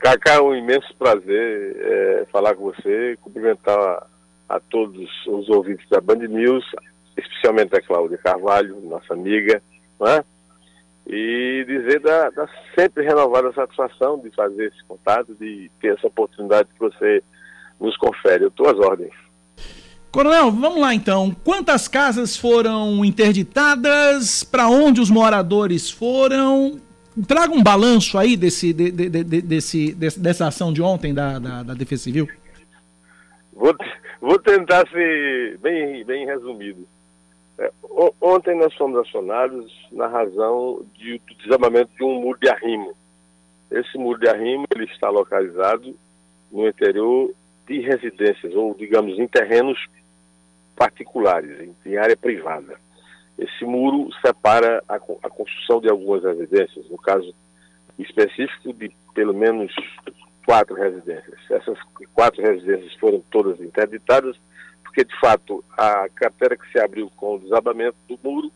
Cacá, 0.00 0.34
é 0.34 0.40
um 0.40 0.56
imenso 0.56 0.92
prazer 0.98 1.76
é, 1.78 2.26
falar 2.32 2.56
com 2.56 2.64
você, 2.64 3.16
cumprimentar 3.20 3.78
a, 3.78 4.06
a, 4.56 4.58
todos 4.58 5.08
os 5.28 5.48
ouvintes 5.48 5.88
da 5.88 6.00
Band 6.00 6.26
News, 6.26 6.64
especialmente 7.16 7.76
a 7.76 7.80
Cláudia 7.80 8.18
Carvalho, 8.18 8.80
nossa 8.80 9.14
amiga, 9.14 9.62
né? 10.00 10.24
E 11.12 11.64
dizer 11.66 11.98
da, 11.98 12.30
da, 12.30 12.48
sempre 12.78 13.02
renovada 13.02 13.52
satisfação 13.52 14.20
de 14.20 14.30
fazer 14.30 14.66
esse 14.66 14.84
contato, 14.84 15.34
de 15.34 15.68
ter 15.80 15.94
essa 15.94 16.06
oportunidade 16.06 16.68
que 16.72 16.78
você 16.78 17.20
nos 17.80 17.96
confere. 17.96 18.44
Eu 18.44 18.48
estou 18.48 18.68
às 18.68 18.78
ordens. 18.78 19.12
Coronel, 20.12 20.52
vamos 20.52 20.80
lá 20.80 20.94
então. 20.94 21.34
Quantas 21.44 21.88
casas 21.88 22.36
foram 22.36 23.04
interditadas? 23.04 24.44
Para 24.44 24.68
onde 24.68 25.00
os 25.00 25.10
moradores 25.10 25.90
foram? 25.90 26.80
Traga 27.26 27.52
um 27.52 27.62
balanço 27.62 28.16
aí 28.16 28.36
desse, 28.36 28.72
de, 28.72 28.92
de, 28.92 29.08
de, 29.08 29.42
desse, 29.42 29.92
dessa 29.92 30.46
ação 30.46 30.72
de 30.72 30.80
ontem 30.80 31.12
da, 31.12 31.40
da, 31.40 31.62
da 31.64 31.74
Defesa 31.74 32.04
Civil. 32.04 32.28
Vou, 33.52 33.74
vou 34.20 34.38
tentar 34.38 34.88
ser 34.88 35.58
bem, 35.58 36.04
bem 36.04 36.24
resumido. 36.24 36.86
É, 37.60 37.70
ontem 38.22 38.56
nós 38.56 38.74
fomos 38.74 38.98
acionados 39.06 39.70
na 39.92 40.06
razão 40.06 40.82
de, 40.94 41.18
do 41.18 41.34
desabamento 41.34 41.92
de 41.94 42.02
um 42.02 42.20
muro 42.20 42.38
de 42.40 42.48
arrimo. 42.48 42.94
Esse 43.70 43.98
muro 43.98 44.18
de 44.18 44.28
arrimo 44.28 44.64
ele 44.74 44.86
está 44.86 45.10
localizado 45.10 45.94
no 46.50 46.66
interior 46.66 47.30
de 47.66 47.80
residências, 47.80 48.54
ou 48.54 48.74
digamos, 48.74 49.18
em 49.18 49.28
terrenos 49.28 49.78
particulares, 50.74 51.60
em, 51.60 51.76
em 51.84 51.96
área 51.98 52.16
privada. 52.16 52.80
Esse 53.38 53.64
muro 53.64 54.10
separa 54.24 54.82
a, 54.88 54.94
a, 54.94 55.30
construção 55.30 55.82
de 55.82 55.88
algumas 55.90 56.24
residências, 56.24 56.88
no 56.88 56.96
caso 56.96 57.34
específico 57.98 58.72
de 58.72 58.90
pelo 59.14 59.34
menos 59.34 59.74
quatro 60.46 60.74
residências. 60.74 61.38
Essas 61.50 61.78
quatro 62.14 62.42
residências 62.42 62.94
foram 62.94 63.22
todas 63.30 63.60
interditadas 63.60 64.36
porque 64.90 65.04
de 65.04 65.20
fato 65.20 65.64
a 65.78 66.08
cratera 66.08 66.56
que 66.56 66.68
se 66.72 66.80
abriu 66.80 67.08
com 67.16 67.36
o 67.36 67.38
desabamento 67.38 67.96
do 68.08 68.18
muro, 68.22 68.50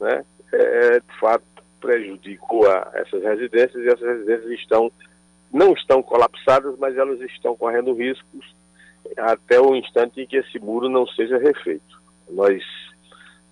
né, 0.00 0.24
é, 0.52 0.98
de 0.98 1.18
fato 1.20 1.44
prejudicou 1.80 2.68
a 2.68 2.90
essas 2.94 3.22
residências 3.22 3.84
e 3.84 3.86
essas 3.86 4.02
residências 4.02 4.50
estão 4.58 4.90
não 5.52 5.72
estão 5.72 6.02
colapsadas, 6.02 6.76
mas 6.76 6.96
elas 6.96 7.20
estão 7.20 7.56
correndo 7.56 7.94
riscos 7.94 8.52
até 9.16 9.60
o 9.60 9.76
instante 9.76 10.20
em 10.20 10.26
que 10.26 10.38
esse 10.38 10.58
muro 10.58 10.88
não 10.88 11.06
seja 11.06 11.38
refeito. 11.38 12.02
Nós 12.28 12.60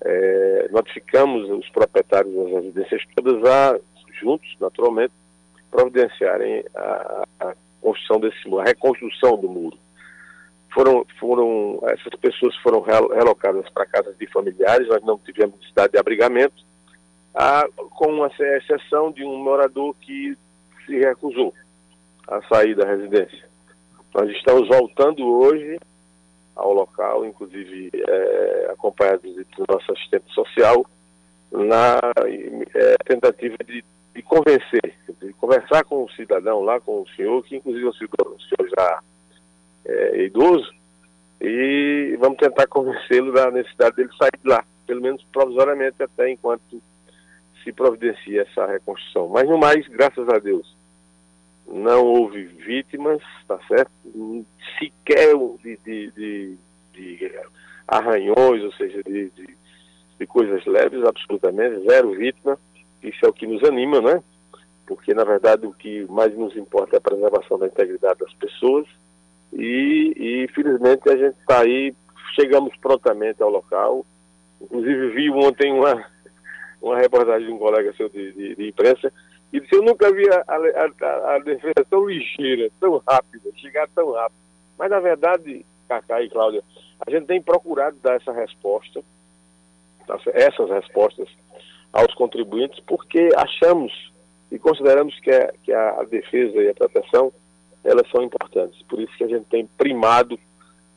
é, 0.04 0.68
notificamos 0.72 1.48
os 1.48 1.70
proprietários 1.70 2.34
das 2.34 2.50
residências 2.50 3.02
todas 3.14 3.44
a, 3.44 3.78
juntos, 4.20 4.56
naturalmente, 4.60 5.14
providenciarem 5.70 6.64
a, 6.74 7.24
a 7.38 7.54
construção 7.80 8.18
desse 8.18 8.48
muro, 8.48 8.62
a 8.62 8.64
reconstrução 8.64 9.38
do 9.38 9.48
muro 9.48 9.78
foram, 10.74 11.06
foram 11.20 11.80
essas 11.84 12.12
pessoas 12.20 12.54
foram 12.56 12.80
relocadas 12.80 13.68
para 13.70 13.86
casas 13.86 14.18
de 14.18 14.26
familiares, 14.26 14.88
nós 14.88 15.02
não 15.04 15.16
tivemos 15.16 15.56
necessidade 15.56 15.92
de 15.92 15.98
abrigamento, 15.98 16.62
a, 17.32 17.66
com 17.90 18.24
a 18.24 18.30
exceção 18.56 19.12
de 19.12 19.24
um 19.24 19.36
morador 19.42 19.94
que 20.00 20.36
se 20.84 20.98
recusou 20.98 21.54
a 22.26 22.42
sair 22.42 22.74
da 22.74 22.84
residência. 22.84 23.48
Nós 24.12 24.28
estamos 24.30 24.68
voltando 24.68 25.24
hoje 25.24 25.78
ao 26.56 26.72
local, 26.72 27.24
inclusive 27.24 27.90
é, 27.94 28.68
acompanhados 28.72 29.34
do 29.56 29.64
nosso 29.68 29.92
assistente 29.92 30.32
social, 30.32 30.84
na 31.50 31.98
é, 32.74 32.96
tentativa 33.04 33.56
de, 33.64 33.84
de, 34.14 34.22
convencer, 34.22 34.94
de 35.20 35.32
conversar 35.34 35.84
com 35.84 36.04
o 36.04 36.10
cidadão 36.12 36.60
lá, 36.62 36.80
com 36.80 37.02
o 37.02 37.08
senhor, 37.16 37.42
que 37.44 37.56
inclusive 37.56 37.86
o 37.86 37.92
senhor, 37.92 38.10
o 38.20 38.40
senhor 38.40 38.70
já 38.76 39.02
é, 39.84 40.24
idoso, 40.24 40.72
e 41.40 42.16
vamos 42.18 42.38
tentar 42.38 42.66
convencê-lo 42.66 43.32
da 43.32 43.50
necessidade 43.50 43.96
dele 43.96 44.10
sair 44.18 44.38
de 44.42 44.48
lá, 44.48 44.64
pelo 44.86 45.02
menos 45.02 45.22
provisoriamente 45.32 46.02
até 46.02 46.30
enquanto 46.30 46.82
se 47.62 47.72
providencia 47.72 48.42
essa 48.42 48.66
reconstrução. 48.66 49.28
Mas 49.28 49.48
no 49.48 49.58
mais, 49.58 49.86
graças 49.88 50.28
a 50.28 50.38
Deus, 50.38 50.74
não 51.66 52.04
houve 52.04 52.44
vítimas, 52.44 53.22
tá 53.48 53.58
certo? 53.68 53.90
Sequer 54.78 55.34
de, 55.62 55.76
de, 55.84 56.10
de, 56.12 56.58
de 56.92 57.32
arranhões, 57.88 58.62
ou 58.62 58.72
seja, 58.72 59.02
de, 59.02 59.30
de, 59.30 59.56
de, 60.18 60.26
coisas 60.26 60.64
leves, 60.66 61.04
absolutamente, 61.04 61.86
zero 61.86 62.12
vítima. 62.12 62.58
Isso 63.02 63.24
é 63.24 63.28
o 63.28 63.32
que 63.32 63.46
nos 63.46 63.62
anima, 63.64 64.00
né? 64.00 64.22
Porque, 64.86 65.14
na 65.14 65.24
verdade, 65.24 65.66
o 65.66 65.72
que 65.72 66.06
mais 66.10 66.34
nos 66.36 66.56
importa 66.56 66.96
é 66.96 66.98
a 66.98 67.02
preservação 67.02 67.58
da 67.58 67.66
integridade 67.66 68.20
das 68.20 68.32
pessoas 68.34 68.86
e, 69.54 70.12
e 70.16 70.48
felizmente 70.48 71.08
a 71.08 71.16
gente 71.16 71.38
está 71.38 71.60
aí, 71.60 71.94
chegamos 72.34 72.76
prontamente 72.76 73.42
ao 73.42 73.50
local. 73.50 74.04
Inclusive 74.60 75.10
vi 75.10 75.30
ontem 75.30 75.72
uma, 75.72 76.04
uma 76.82 76.98
reportagem 76.98 77.46
de 77.46 77.52
um 77.52 77.58
colega 77.58 77.92
seu 77.94 78.08
de, 78.08 78.32
de, 78.32 78.54
de 78.56 78.68
imprensa 78.68 79.12
e 79.52 79.60
disse, 79.60 79.76
eu 79.76 79.82
nunca 79.82 80.12
vi 80.12 80.28
a, 80.28 80.44
a, 80.48 81.34
a, 81.34 81.38
defesa 81.38 81.86
tão 81.88 82.04
ligeira, 82.08 82.68
tão 82.80 83.00
rápida, 83.06 83.50
chegar 83.56 83.88
tão 83.94 84.10
rápido. 84.10 84.40
Mas 84.76 84.90
na 84.90 84.98
verdade, 84.98 85.64
Cacá 85.88 86.20
e 86.20 86.28
Cláudia, 86.28 86.62
a 87.06 87.10
gente 87.10 87.26
tem 87.26 87.40
procurado 87.40 87.96
dar 88.02 88.16
essa 88.16 88.32
resposta, 88.32 89.00
tá 90.06 90.18
essas 90.32 90.68
respostas 90.70 91.28
aos 91.92 92.12
contribuintes, 92.14 92.80
porque 92.80 93.28
achamos 93.36 94.12
e 94.50 94.58
consideramos 94.58 95.18
que, 95.20 95.30
a, 95.30 95.52
que 95.62 95.72
a 95.72 96.02
defesa 96.04 96.60
e 96.60 96.68
a 96.68 96.74
proteção 96.74 97.32
elas 97.84 98.08
são 98.10 98.22
importantes. 98.22 98.80
Por 98.88 99.00
isso 99.00 99.12
que 99.16 99.24
a 99.24 99.28
gente 99.28 99.44
tem 99.44 99.66
primado 99.76 100.38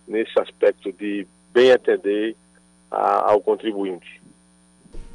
nesse 0.07 0.39
aspecto 0.39 0.91
de 0.93 1.27
bem 1.53 1.71
atender 1.71 2.35
a, 2.89 3.31
ao 3.31 3.41
contribuinte. 3.41 4.21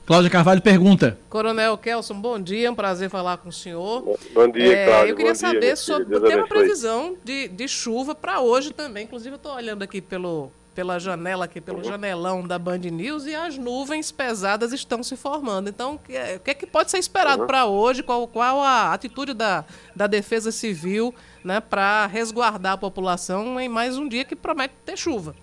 Cláudia 0.05 0.31
Carvalho 0.31 0.61
pergunta. 0.61 1.17
Coronel 1.31 1.79
Kelson, 1.79 2.21
bom 2.21 2.39
dia, 2.39 2.67
é 2.67 2.71
um 2.71 2.75
prazer 2.75 3.09
falar 3.09 3.37
com 3.39 3.49
o 3.49 3.53
senhor. 3.53 4.03
Bom 4.35 4.49
dia, 4.49 4.77
é, 4.77 4.87
Cláudia. 4.87 5.11
Eu 5.11 5.17
queria 5.17 5.33
bom 5.33 5.39
saber 5.39 5.61
dia, 5.61 5.77
sobre. 5.77 6.21
Tem 6.21 6.37
uma 6.37 6.49
previsão 6.49 7.17
de, 7.25 7.49
de 7.49 7.69
chuva 7.69 8.15
para 8.15 8.41
hoje 8.41 8.73
também. 8.73 9.05
Inclusive, 9.05 9.35
eu 9.35 9.37
estou 9.37 9.55
olhando 9.55 9.83
aqui 9.83 10.01
pelo, 10.01 10.51
pela 10.75 10.99
janela, 10.99 11.45
aqui 11.45 11.61
pelo 11.61 11.85
janelão 11.85 12.47
da 12.47 12.59
Band 12.59 12.79
News 12.79 13.27
e 13.27 13.35
as 13.35 13.57
nuvens 13.59 14.11
pesadas 14.11 14.73
estão 14.73 15.03
se 15.03 15.17
formando. 15.17 15.69
Então, 15.69 15.95
o 15.95 15.99
que, 15.99 16.17
é, 16.17 16.39
que, 16.39 16.51
é 16.51 16.55
que 16.55 16.67
pode 16.67 16.91
ser 16.91 16.99
esperado 16.99 17.43
uhum. 17.43 17.47
para 17.47 17.67
hoje? 17.67 18.03
Qual, 18.03 18.27
qual 18.27 18.61
a 18.63 18.93
atitude 18.93 19.35
da, 19.35 19.65
da 19.95 20.07
Defesa 20.07 20.51
Civil 20.51 21.15
né, 21.45 21.61
para 21.61 22.07
resguardar 22.07 22.73
a 22.73 22.79
população 22.79 23.61
em 23.61 23.69
mais 23.69 23.97
um 23.99 24.09
dia 24.09 24.25
que 24.25 24.35
promete 24.35 24.75
ter 24.85 24.97
chuva? 24.97 25.35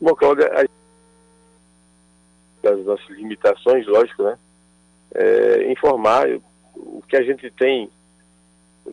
Bom, 0.00 0.14
Cláudia, 0.14 0.68
as 2.64 2.84
nossas 2.84 3.08
limitações, 3.08 3.86
lógico, 3.86 4.22
né? 4.22 4.38
É, 5.14 5.72
informar 5.72 6.28
o 6.74 7.02
que 7.08 7.16
a 7.16 7.22
gente 7.22 7.50
tem 7.50 7.90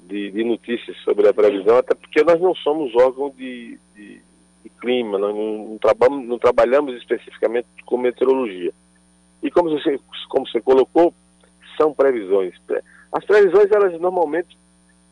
de, 0.03 0.31
de, 0.31 0.43
notícias 0.43 0.97
sobre 1.03 1.27
a 1.27 1.33
previsão, 1.33 1.77
até 1.77 1.93
porque 1.93 2.23
nós 2.23 2.39
não 2.39 2.55
somos 2.55 2.95
órgão 2.95 3.29
de, 3.29 3.77
de 3.95 4.21
de 4.65 4.69
clima, 4.82 5.19
nós 5.19 5.36
não, 5.36 5.69
não, 5.69 5.78
trabalhamos, 5.78 6.28
não 6.28 6.39
trabalhamos 6.39 6.95
especificamente 6.95 7.67
com 7.86 7.97
meteorologia. 7.97 8.73
E 9.43 9.51
como 9.51 9.69
você, 9.69 9.99
como 10.28 10.47
você 10.47 10.60
colocou, 10.60 11.13
são 11.78 11.93
previsões. 11.93 12.56
As 13.12 13.23
previsões, 13.23 13.71
elas 13.71 13.99
normalmente 14.01 14.58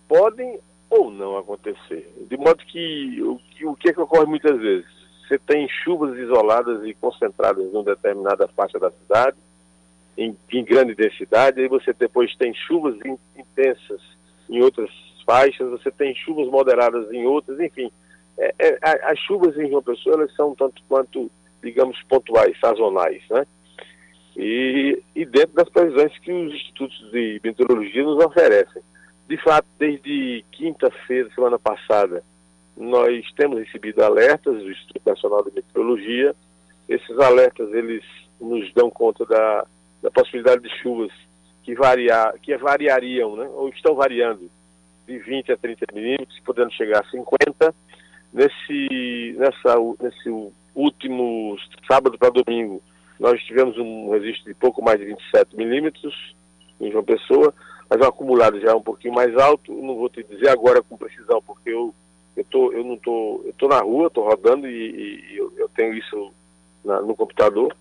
podem 0.07 0.59
ou 0.89 1.11
não 1.11 1.37
acontecer. 1.37 2.11
De 2.27 2.35
modo 2.35 2.65
que 2.65 3.21
o, 3.21 3.39
o 3.69 3.75
que, 3.75 3.89
é 3.89 3.93
que 3.93 4.01
ocorre 4.01 4.25
muitas 4.25 4.59
vezes? 4.59 4.87
Você 5.27 5.37
tem 5.37 5.69
chuvas 5.69 6.17
isoladas 6.17 6.83
e 6.83 6.95
concentradas 6.95 7.63
em 7.63 7.69
uma 7.69 7.83
determinada 7.83 8.47
faixa 8.47 8.79
da 8.79 8.89
cidade, 8.89 9.37
em, 10.17 10.35
em 10.51 10.65
grande 10.65 10.95
densidade, 10.95 11.61
e 11.61 11.67
você 11.67 11.93
depois 11.93 12.35
tem 12.35 12.53
chuvas 12.55 12.95
in, 13.05 13.17
intensas 13.37 14.01
em 14.49 14.61
outras 14.63 14.89
faixas, 15.25 15.69
você 15.69 15.91
tem 15.91 16.15
chuvas 16.15 16.47
moderadas 16.47 17.11
em 17.11 17.25
outras, 17.25 17.59
enfim 17.59 17.91
é, 18.37 18.53
é, 18.59 18.77
as 18.81 19.19
chuvas 19.19 19.57
em 19.57 19.69
João 19.69 19.83
Pessoa 19.83 20.15
elas 20.15 20.35
são 20.35 20.55
tanto 20.55 20.81
quanto, 20.87 21.29
digamos, 21.61 22.01
pontuais, 22.03 22.57
sazonais, 22.59 23.21
né? 23.29 23.45
E, 24.35 25.01
e 25.15 25.25
dentro 25.25 25.53
das 25.53 25.69
previsões 25.69 26.17
que 26.19 26.31
os 26.31 26.53
institutos 26.53 27.11
de 27.11 27.39
meteorologia 27.43 28.03
nos 28.03 28.23
oferecem. 28.23 28.81
De 29.27 29.37
fato, 29.37 29.67
desde 29.77 30.43
quinta-feira, 30.51 31.29
semana 31.33 31.59
passada, 31.59 32.23
nós 32.75 33.25
temos 33.35 33.59
recebido 33.59 34.03
alertas 34.03 34.57
do 34.57 34.71
Instituto 34.71 35.01
Nacional 35.05 35.43
de 35.43 35.51
Meteorologia. 35.53 36.35
Esses 36.89 37.17
alertas, 37.19 37.71
eles 37.73 38.03
nos 38.41 38.73
dão 38.73 38.89
conta 38.89 39.25
da, 39.25 39.65
da 40.01 40.11
possibilidade 40.11 40.63
de 40.63 40.69
chuvas 40.81 41.11
que, 41.63 41.75
variar, 41.75 42.33
que 42.41 42.57
variariam, 42.57 43.35
né? 43.35 43.47
ou 43.53 43.69
estão 43.69 43.95
variando 43.95 44.49
de 45.07 45.17
20 45.19 45.51
a 45.51 45.57
30 45.57 45.85
milímetros, 45.93 46.39
podendo 46.43 46.71
chegar 46.73 47.01
a 47.01 47.09
50. 47.09 47.73
Nesse, 48.33 49.35
nessa, 49.37 49.75
nesse 50.01 50.51
último 50.75 51.55
sábado 51.87 52.17
para 52.17 52.29
domingo, 52.29 52.81
nós 53.19 53.41
tivemos 53.43 53.77
um 53.77 54.09
registro 54.09 54.45
de 54.45 54.55
pouco 54.55 54.83
mais 54.83 54.99
de 54.99 55.05
27 55.05 55.55
milímetros 55.55 56.35
em 56.81 56.91
João 56.91 57.03
Pessoa, 57.03 57.53
mas 57.89 58.01
o 58.01 58.05
acumulado 58.05 58.59
já 58.59 58.71
é 58.71 58.75
um 58.75 58.81
pouquinho 58.81 59.13
mais 59.13 59.35
alto. 59.37 59.71
Não 59.71 59.95
vou 59.95 60.09
te 60.09 60.23
dizer 60.23 60.49
agora 60.49 60.81
com 60.81 60.97
precisão, 60.97 61.41
porque 61.43 61.69
eu 61.69 61.93
eu 62.35 62.43
tô, 62.45 62.71
eu 62.71 62.83
não 62.83 62.97
tô, 62.97 63.41
eu 63.45 63.53
tô 63.53 63.67
na 63.67 63.79
rua, 63.79 64.09
tô 64.09 64.23
rodando 64.23 64.67
e, 64.67 65.31
e 65.31 65.37
eu, 65.37 65.53
eu, 65.55 65.69
tenho 65.69 65.93
isso 65.93 66.33
na, 66.83 66.99
no 67.01 67.15
computador. 67.15 67.75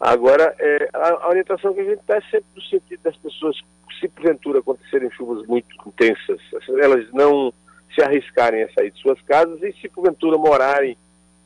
Agora, 0.00 0.54
é, 0.58 0.88
a, 0.94 1.08
a, 1.24 1.28
orientação 1.28 1.74
que 1.74 1.80
a 1.80 1.84
gente 1.84 2.00
dá 2.06 2.16
é 2.16 2.20
sempre 2.22 2.46
no 2.56 2.62
sentido 2.62 3.02
das 3.02 3.16
pessoas, 3.16 3.56
se 4.00 4.08
porventura 4.08 4.60
acontecerem 4.60 5.10
chuvas 5.10 5.46
muito 5.46 5.68
intensas, 5.86 6.40
elas 6.80 7.10
não 7.12 7.52
se 7.94 8.02
arriscarem 8.02 8.62
a 8.64 8.72
sair 8.72 8.90
de 8.90 9.00
suas 9.00 9.20
casas 9.22 9.62
e 9.62 9.72
se 9.74 9.88
porventura 9.88 10.36
morarem 10.36 10.96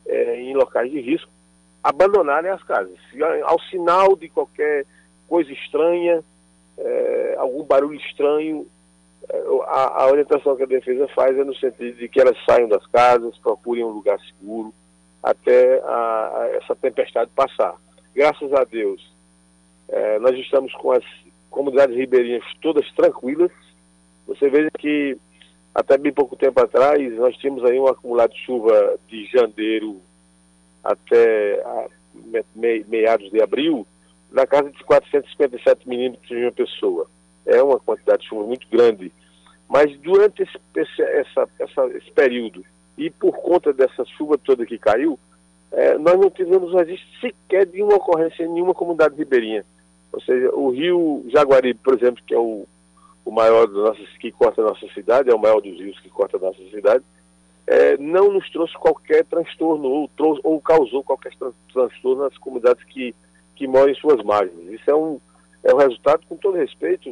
é, 0.07 0.41
em 0.41 0.55
locais 0.55 0.91
de 0.91 0.99
risco, 0.99 1.29
abandonarem 1.83 2.51
as 2.51 2.63
casas. 2.63 2.97
Ao 3.43 3.59
sinal 3.61 4.15
de 4.15 4.29
qualquer 4.29 4.85
coisa 5.27 5.51
estranha, 5.51 6.23
é, 6.77 7.35
algum 7.37 7.63
barulho 7.63 7.95
estranho, 7.95 8.67
a, 9.67 10.03
a, 10.03 10.07
orientação 10.07 10.55
que 10.55 10.63
a 10.63 10.67
defesa 10.67 11.07
faz 11.09 11.37
é 11.37 11.43
no 11.43 11.55
sentido 11.55 11.97
de 11.97 12.07
que 12.07 12.19
elas 12.19 12.37
saiam 12.45 12.67
das 12.67 12.85
casas, 12.87 13.37
procurem 13.37 13.83
um 13.83 13.89
lugar 13.89 14.19
seguro 14.21 14.73
até 15.21 15.79
a, 15.81 16.31
a 16.37 16.49
essa 16.55 16.75
tempestade 16.75 17.29
passar. 17.35 17.75
Graças 18.15 18.51
a 18.53 18.63
Deus, 18.63 19.13
é, 19.89 20.19
nós 20.19 20.35
estamos 20.37 20.73
com 20.73 20.91
as 20.91 21.03
comunidades 21.49 21.95
ribeirinhas 21.95 22.43
todas 22.61 22.89
tranquilas. 22.93 23.51
Você 24.27 24.49
veja 24.49 24.69
que 24.77 25.17
até 25.79 25.97
bem 25.97 26.11
pouco 26.11 26.35
tempo 26.35 26.59
atrás 26.59 27.13
nós 27.15 27.35
tínhamos 27.37 27.63
aí 27.63 27.79
um 27.79 27.87
acumulado 27.87 28.33
de 28.33 28.39
chuva 28.39 28.97
de 29.07 29.25
janeiro 29.27 30.01
até 30.83 31.63
me, 32.55 32.83
meados 32.87 33.29
de 33.31 33.41
abril 33.41 33.87
na 34.31 34.45
casa 34.45 34.69
de 34.69 34.83
457 34.83 35.87
milímetros 35.87 36.27
de 36.27 36.43
uma 36.43 36.51
pessoa 36.51 37.07
é 37.45 37.61
uma 37.63 37.79
quantidade 37.79 38.21
de 38.21 38.29
chuva 38.29 38.45
muito 38.45 38.67
grande. 38.69 39.11
Mas 39.67 39.95
durante 39.99 40.43
esse, 40.43 40.57
esse, 40.75 41.01
essa, 41.01 41.47
essa, 41.59 41.87
esse 41.97 42.11
período, 42.11 42.63
e 42.97 43.09
por 43.09 43.37
conta 43.37 43.73
dessa 43.73 44.05
chuva 44.05 44.37
toda 44.37 44.65
que 44.65 44.77
caiu, 44.77 45.17
é, 45.71 45.97
nós 45.97 46.19
não 46.19 46.29
tivemos 46.29 46.73
registro 46.73 47.07
sequer 47.21 47.65
de 47.65 47.81
uma 47.81 47.95
ocorrência 47.95 48.43
em 48.43 48.49
nenhuma 48.49 48.73
comunidade 48.73 49.15
ribeirinha. 49.15 49.65
Ou 50.11 50.21
seja, 50.21 50.49
o 50.53 50.69
rio 50.71 51.23
Jaguaribe, 51.29 51.79
por 51.83 51.93
exemplo, 51.93 52.23
que 52.25 52.33
é 52.33 52.39
o, 52.39 52.67
o 53.25 53.31
maior 53.31 53.67
nossos, 53.67 54.09
que 54.17 54.31
corta 54.31 54.61
a 54.61 54.65
nossa 54.65 54.87
cidade, 54.93 55.29
é 55.29 55.35
o 55.35 55.39
maior 55.39 55.61
dos 55.61 55.77
rios 55.77 55.99
que 55.99 56.09
corta 56.09 56.37
a 56.37 56.39
nossa 56.39 56.63
cidade, 56.69 57.03
é, 57.67 57.97
não 57.97 58.33
nos 58.33 58.49
trouxe 58.49 58.73
qualquer 58.73 59.23
transtorno 59.25 59.87
ou, 59.87 60.07
trouxe, 60.17 60.41
ou 60.43 60.59
causou 60.59 61.03
qualquer 61.03 61.31
transtorno 61.71 62.23
nas 62.23 62.37
comunidades 62.37 62.83
que, 62.85 63.13
que 63.55 63.67
moram 63.67 63.91
em 63.91 63.95
suas 63.95 64.23
margens. 64.23 64.71
Isso 64.71 64.89
é 64.89 64.95
um, 64.95 65.19
é 65.63 65.73
o 65.73 65.77
resultado, 65.77 66.25
com 66.27 66.35
todo 66.35 66.57
respeito, 66.57 67.09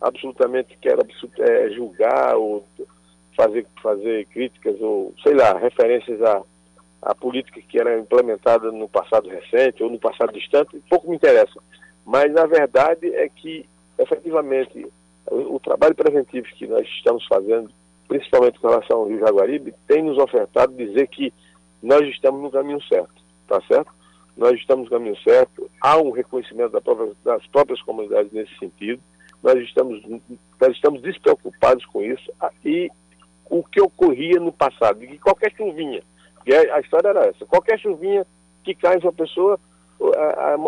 absolutamente 0.00 0.76
quero 0.80 1.06
é, 1.38 1.70
julgar 1.70 2.36
ou 2.36 2.66
fazer, 3.36 3.66
fazer 3.82 4.26
críticas 4.26 4.78
ou, 4.80 5.14
sei 5.22 5.34
lá, 5.34 5.56
referências 5.56 6.20
à, 6.22 6.42
à 7.02 7.14
política 7.14 7.60
que 7.66 7.80
era 7.80 7.98
implementada 7.98 8.70
no 8.70 8.88
passado 8.88 9.28
recente 9.28 9.82
ou 9.82 9.90
no 9.90 9.98
passado 9.98 10.32
distante, 10.32 10.82
pouco 10.88 11.08
me 11.08 11.16
interessa. 11.16 11.58
Mas 12.04 12.36
a 12.36 12.46
verdade 12.46 13.14
é 13.14 13.28
que, 13.28 13.66
efetivamente, 13.98 14.86
o, 15.30 15.60
trabalho 15.60 15.94
preventivo 15.94 16.46
que 16.48 16.66
nós 16.66 16.86
estamos 16.86 17.24
fazendo, 17.26 17.70
principalmente 18.08 18.58
com 18.58 18.68
relação 18.68 18.98
ao 18.98 19.08
Rio 19.08 19.20
Jaguaribe, 19.20 19.74
tem 19.86 20.02
nos 20.02 20.18
ofertado 20.18 20.74
dizer 20.74 21.06
que 21.08 21.32
nós 21.82 22.02
estamos 22.08 22.42
no 22.42 22.50
caminho 22.50 22.82
certo, 22.82 23.22
tá 23.46 23.60
certo? 23.68 23.92
nós 24.40 24.58
estamos 24.58 24.84
no 24.84 24.90
caminho 24.90 25.16
certo, 25.18 25.70
há 25.80 25.98
um 25.98 26.10
reconhecimento 26.10 26.72
da 26.72 26.80
própria, 26.80 27.12
das 27.22 27.46
próprias 27.48 27.82
comunidades 27.82 28.32
nesse 28.32 28.56
sentido, 28.58 29.02
nós 29.42 29.58
estamos, 29.58 30.02
nós 30.58 30.72
estamos 30.72 31.02
despreocupados 31.02 31.84
com 31.84 32.02
isso. 32.02 32.32
E 32.64 32.90
o 33.50 33.62
que 33.62 33.80
ocorria 33.80 34.40
no 34.40 34.50
passado, 34.50 35.00
que 35.00 35.18
qualquer 35.18 35.52
chuvinha, 35.54 36.02
que 36.42 36.54
a 36.54 36.80
história 36.80 37.08
era 37.08 37.26
essa, 37.26 37.44
qualquer 37.44 37.78
chuvinha 37.78 38.26
que 38.64 38.74
cai 38.74 38.96
em 38.96 39.02
uma 39.02 39.12
pessoa, 39.12 39.60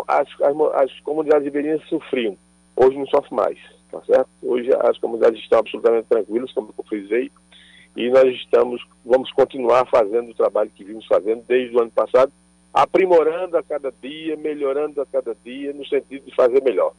as, 0.07 0.27
as, 0.39 0.61
as 0.75 0.99
comunidades 0.99 1.45
ribeirinhas 1.45 1.83
sofriam, 1.87 2.37
hoje 2.75 2.97
não 2.97 3.07
sofre 3.07 3.33
mais, 3.33 3.57
tá 3.93 4.01
certo? 4.05 4.29
Hoje 4.41 4.69
as 4.81 4.97
comunidades 4.97 5.39
estão 5.39 5.59
absolutamente 5.59 6.07
tranquilas, 6.09 6.51
como 6.51 6.73
eu 6.75 6.83
frisei, 6.85 7.31
e 7.95 8.09
nós 8.09 8.33
estamos, 8.35 8.83
vamos 9.05 9.31
continuar 9.31 9.85
fazendo 9.85 10.31
o 10.31 10.33
trabalho 10.33 10.71
que 10.75 10.83
vimos 10.83 11.05
fazendo 11.05 11.43
desde 11.47 11.75
o 11.75 11.81
ano 11.81 11.91
passado, 11.91 12.31
aprimorando 12.73 13.55
a 13.55 13.61
cada 13.61 13.93
dia, 14.01 14.35
melhorando 14.35 14.99
a 14.99 15.05
cada 15.05 15.35
dia, 15.45 15.71
no 15.73 15.85
sentido 15.85 16.25
de 16.25 16.35
fazer 16.35 16.63
melhor. 16.63 16.91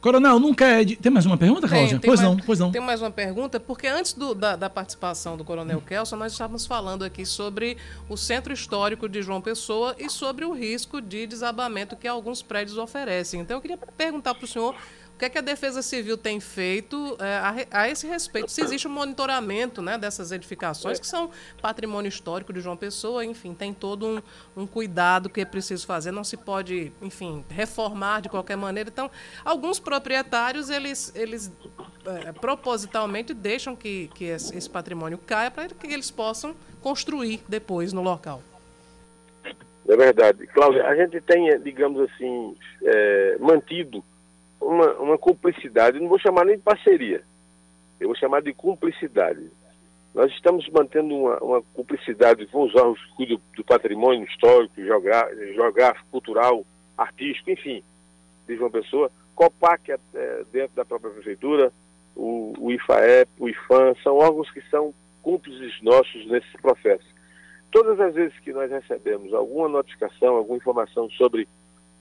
Coronel, 0.00 0.38
nunca 0.38 0.66
é. 0.66 0.84
De... 0.84 0.96
Tem 0.96 1.12
mais 1.12 1.26
uma 1.26 1.36
pergunta, 1.36 1.68
Cláudia? 1.68 1.98
Tem, 1.98 2.08
pois 2.08 2.20
mais, 2.20 2.36
não, 2.36 2.44
pois 2.44 2.58
não. 2.58 2.72
Tem 2.72 2.80
mais 2.80 3.02
uma 3.02 3.10
pergunta, 3.10 3.60
porque 3.60 3.86
antes 3.86 4.14
do, 4.14 4.34
da, 4.34 4.56
da, 4.56 4.70
participação 4.70 5.36
do 5.36 5.44
Coronel 5.44 5.80
Kelson, 5.80 6.16
nós 6.16 6.32
estávamos 6.32 6.66
falando 6.66 7.04
aqui 7.04 7.26
sobre 7.26 7.76
o 8.08 8.16
centro 8.16 8.52
histórico 8.52 9.08
de 9.08 9.20
João 9.22 9.42
Pessoa 9.42 9.94
e 9.98 10.08
sobre 10.08 10.44
o 10.44 10.52
risco 10.52 11.02
de 11.02 11.26
desabamento 11.26 11.96
que 11.96 12.08
alguns 12.08 12.42
prédios 12.42 12.78
oferecem. 12.78 13.40
Então, 13.40 13.58
eu 13.58 13.60
queria 13.60 13.76
perguntar 13.76 14.34
para 14.34 14.44
o 14.44 14.48
senhor 14.48 14.74
que 15.20 15.26
é 15.26 15.28
que 15.28 15.36
a 15.36 15.42
Defesa 15.42 15.82
Civil 15.82 16.16
tem 16.16 16.40
feito 16.40 17.14
é, 17.20 17.36
a, 17.36 17.82
a, 17.82 17.88
esse 17.90 18.06
respeito? 18.06 18.50
Se 18.50 18.62
existe 18.62 18.88
um 18.88 18.90
monitoramento 18.90 19.82
né, 19.82 19.98
dessas 19.98 20.32
edificações, 20.32 20.98
que 20.98 21.06
são 21.06 21.30
patrimônio 21.60 22.08
histórico 22.08 22.54
de 22.54 22.60
João 22.60 22.74
Pessoa, 22.74 23.22
enfim, 23.22 23.52
tem 23.52 23.74
todo 23.74 24.06
um, 24.06 24.22
um 24.56 24.66
cuidado 24.66 25.28
que 25.28 25.42
é 25.42 25.44
preciso 25.44 25.86
fazer, 25.86 26.10
não 26.10 26.24
se 26.24 26.38
pode, 26.38 26.90
enfim, 27.02 27.44
reformar 27.50 28.22
de 28.22 28.30
qualquer 28.30 28.56
maneira. 28.56 28.88
Então, 28.88 29.10
alguns 29.44 29.78
proprietários, 29.78 30.70
eles, 30.70 31.12
eles 31.14 31.52
é, 32.06 32.32
propositalmente 32.32 33.34
deixam 33.34 33.76
que, 33.76 34.08
que 34.14 34.24
esse, 34.24 34.70
patrimônio 34.70 35.18
caia 35.18 35.50
para 35.50 35.68
que 35.68 35.86
eles 35.86 36.10
possam 36.10 36.56
construir 36.80 37.42
depois 37.46 37.92
no 37.92 38.00
local. 38.00 38.42
É 39.86 39.96
verdade. 39.96 40.46
Cláudia, 40.46 40.86
a 40.86 40.96
gente 40.96 41.20
tem, 41.20 41.60
digamos 41.60 42.08
assim, 42.08 42.56
é, 42.82 43.36
mantido 43.38 44.02
uma, 44.60 44.92
uma 44.94 45.18
cumplicidade, 45.18 45.98
não 45.98 46.08
vou 46.08 46.18
chamar 46.18 46.44
nem 46.44 46.56
de 46.56 46.62
parceria, 46.62 47.22
eu 47.98 48.08
vou 48.08 48.16
chamar 48.16 48.42
de 48.42 48.52
cumplicidade. 48.52 49.50
Nós 50.14 50.30
estamos 50.32 50.68
mantendo 50.68 51.14
uma, 51.14 51.38
uma 51.38 51.62
cumplicidade 51.74 52.48
os 52.52 52.74
órgãos 52.74 53.00
que 53.04 53.14
cuidam 53.14 53.40
do 53.56 53.64
patrimônio 53.64 54.24
histórico, 54.24 54.74
geográfico, 54.76 56.06
cultural, 56.10 56.64
artístico, 56.98 57.50
enfim, 57.50 57.82
de 58.46 58.56
João 58.56 58.70
Pessoa. 58.70 59.10
COPAC, 59.34 59.92
é, 59.92 60.44
dentro 60.52 60.74
da 60.74 60.84
própria 60.84 61.12
prefeitura, 61.12 61.72
o, 62.16 62.52
o 62.58 62.72
IFAEP, 62.72 63.30
o 63.38 63.48
IFAM, 63.48 63.94
são 64.02 64.16
órgãos 64.16 64.50
que 64.50 64.60
são 64.68 64.92
cúmplices 65.22 65.80
nossos 65.80 66.26
nesse 66.26 66.52
processo. 66.60 67.06
Todas 67.70 68.00
as 68.00 68.14
vezes 68.14 68.38
que 68.40 68.52
nós 68.52 68.70
recebemos 68.70 69.32
alguma 69.32 69.68
notificação, 69.68 70.36
alguma 70.36 70.58
informação 70.58 71.08
sobre 71.10 71.48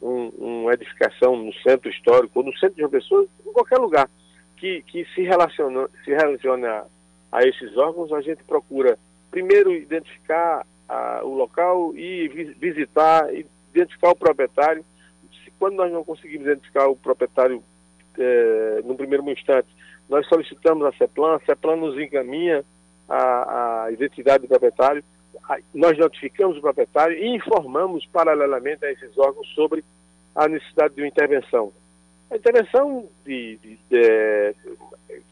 um, 0.01 0.29
uma 0.37 0.73
edificação 0.73 1.35
no 1.35 1.53
centro 1.55 1.89
histórico 1.89 2.39
ou 2.39 2.45
no 2.45 2.57
centro 2.57 2.75
de 2.75 2.83
uma 2.83 2.89
pessoa, 2.89 3.25
em 3.45 3.51
qualquer 3.51 3.77
lugar 3.77 4.09
que, 4.57 4.81
que 4.83 5.05
se 5.13 5.21
relaciona, 5.21 5.89
se 6.03 6.11
relaciona 6.11 6.85
a, 7.31 7.43
esses 7.43 7.75
órgãos, 7.77 8.11
a 8.11 8.21
gente 8.21 8.43
procura 8.43 8.97
primeiro 9.31 9.73
identificar 9.73 10.65
a, 10.87 11.21
o 11.23 11.33
local 11.33 11.95
e 11.95 12.27
visitar, 12.57 13.27
identificar 13.73 14.09
o 14.09 14.15
proprietário. 14.15 14.83
Se, 15.43 15.51
quando 15.59 15.75
nós 15.75 15.91
não 15.91 16.03
conseguimos 16.03 16.47
identificar 16.47 16.87
o 16.87 16.95
proprietário 16.95 17.63
é, 18.17 18.81
no 18.83 18.95
primeiro 18.95 19.29
instante, 19.29 19.67
nós 20.09 20.27
solicitamos 20.27 20.85
a 20.85 20.91
CEPLAN, 20.93 21.35
a 21.35 21.39
CEPLAN 21.45 21.75
nos 21.75 21.97
encaminha 21.99 22.65
a, 23.07 23.83
a 23.85 23.91
identidade 23.91 24.43
do 24.43 24.47
proprietário 24.47 25.03
nós 25.73 25.97
notificamos 25.97 26.57
o 26.57 26.61
proprietário 26.61 27.17
e 27.17 27.35
informamos 27.35 28.05
paralelamente 28.07 28.85
a 28.85 28.91
esses 28.91 29.17
órgãos 29.17 29.47
sobre 29.49 29.83
a 30.35 30.47
necessidade 30.47 30.95
de 30.95 31.01
uma 31.01 31.07
intervenção. 31.07 31.71
A 32.29 32.35
intervenção 32.35 33.07
de, 33.25 33.57
de, 33.57 33.79
de, 33.89 34.55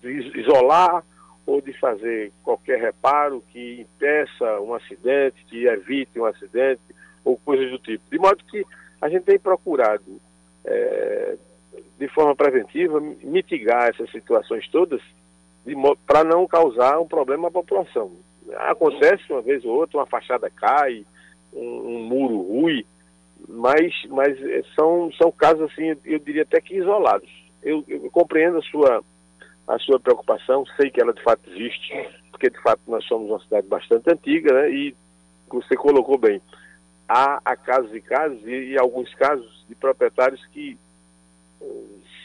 de 0.02 0.40
isolar 0.40 1.04
ou 1.46 1.62
de 1.62 1.72
fazer 1.74 2.32
qualquer 2.44 2.80
reparo 2.80 3.44
que 3.52 3.82
impeça 3.82 4.60
um 4.60 4.74
acidente, 4.74 5.46
que 5.46 5.66
evite 5.66 6.20
um 6.20 6.26
acidente 6.26 6.82
ou 7.24 7.38
coisas 7.38 7.70
do 7.72 7.80
tipo. 7.80 8.04
De 8.10 8.18
modo 8.18 8.44
que 8.44 8.66
a 9.00 9.08
gente 9.08 9.24
tem 9.24 9.40
procurado, 9.40 10.20
é, 10.66 11.38
de 11.98 12.08
forma 12.10 12.36
preventiva, 12.36 13.00
mitigar 13.00 13.90
essas 13.90 14.10
situações 14.12 14.68
todas 14.70 15.02
para 16.06 16.24
não 16.24 16.48
causar 16.48 17.00
um 17.00 17.08
problema 17.08 17.48
à 17.50 17.52
população. 17.52 18.12
Acontece 18.56 19.24
uma 19.30 19.42
vez 19.42 19.64
ou 19.66 19.76
outra, 19.76 20.00
uma 20.00 20.06
fachada 20.06 20.50
cai, 20.50 21.06
um, 21.54 21.60
um 21.60 22.04
muro 22.04 22.42
rui, 22.42 22.86
mas, 23.48 23.94
mas 24.10 24.38
são, 24.76 25.12
são 25.14 25.32
casos 25.32 25.72
assim, 25.72 25.96
eu 26.06 26.20
diria 26.20 26.44
até 26.44 26.62
que 26.62 26.76
isolados. 26.76 27.30
Eu, 27.62 27.84
eu 27.88 28.10
compreendo 28.12 28.58
a 28.58 28.62
sua, 28.62 29.04
a 29.68 29.80
sua 29.80 30.00
preocupação, 30.00 30.66
sei 30.76 30.90
que 30.90 31.02
ela 31.02 31.14
de 31.14 31.22
fato 31.22 31.50
existe, 31.50 31.94
porque 32.32 32.50
de 32.50 32.62
fato 32.62 32.82
nós 32.88 33.04
somos 33.06 33.30
uma 33.30 33.40
cidade 33.40 33.68
bastante 33.68 34.10
antiga, 34.10 34.54
né? 34.54 34.72
E 34.72 34.96
você 35.50 35.76
colocou 35.76 36.18
bem, 36.18 36.42
há, 37.08 37.42
há 37.44 37.56
casos 37.56 37.94
e 37.94 38.02
casos, 38.02 38.40
e, 38.46 38.72
e 38.72 38.78
alguns 38.78 39.14
casos 39.16 39.66
de 39.68 39.76
proprietários 39.76 40.46
que 40.48 40.78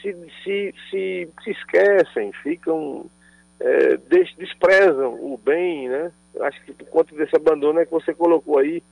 se, 0.01 0.13
se, 0.43 0.75
se, 0.89 1.29
se 1.43 1.51
esquecem, 1.51 2.31
ficam, 2.43 3.05
é, 3.63 3.95
des, 3.95 4.35
desprezam 4.35 5.13
o 5.13 5.37
bem, 5.37 5.87
né? 5.87 6.11
Acho 6.41 6.61
que 6.65 6.73
por 6.73 6.87
conta 6.87 7.15
desse 7.15 7.35
abandono 7.35 7.79
é 7.79 7.85
que 7.85 7.91
você 7.91 8.13
colocou 8.13 8.57
aí 8.57 8.83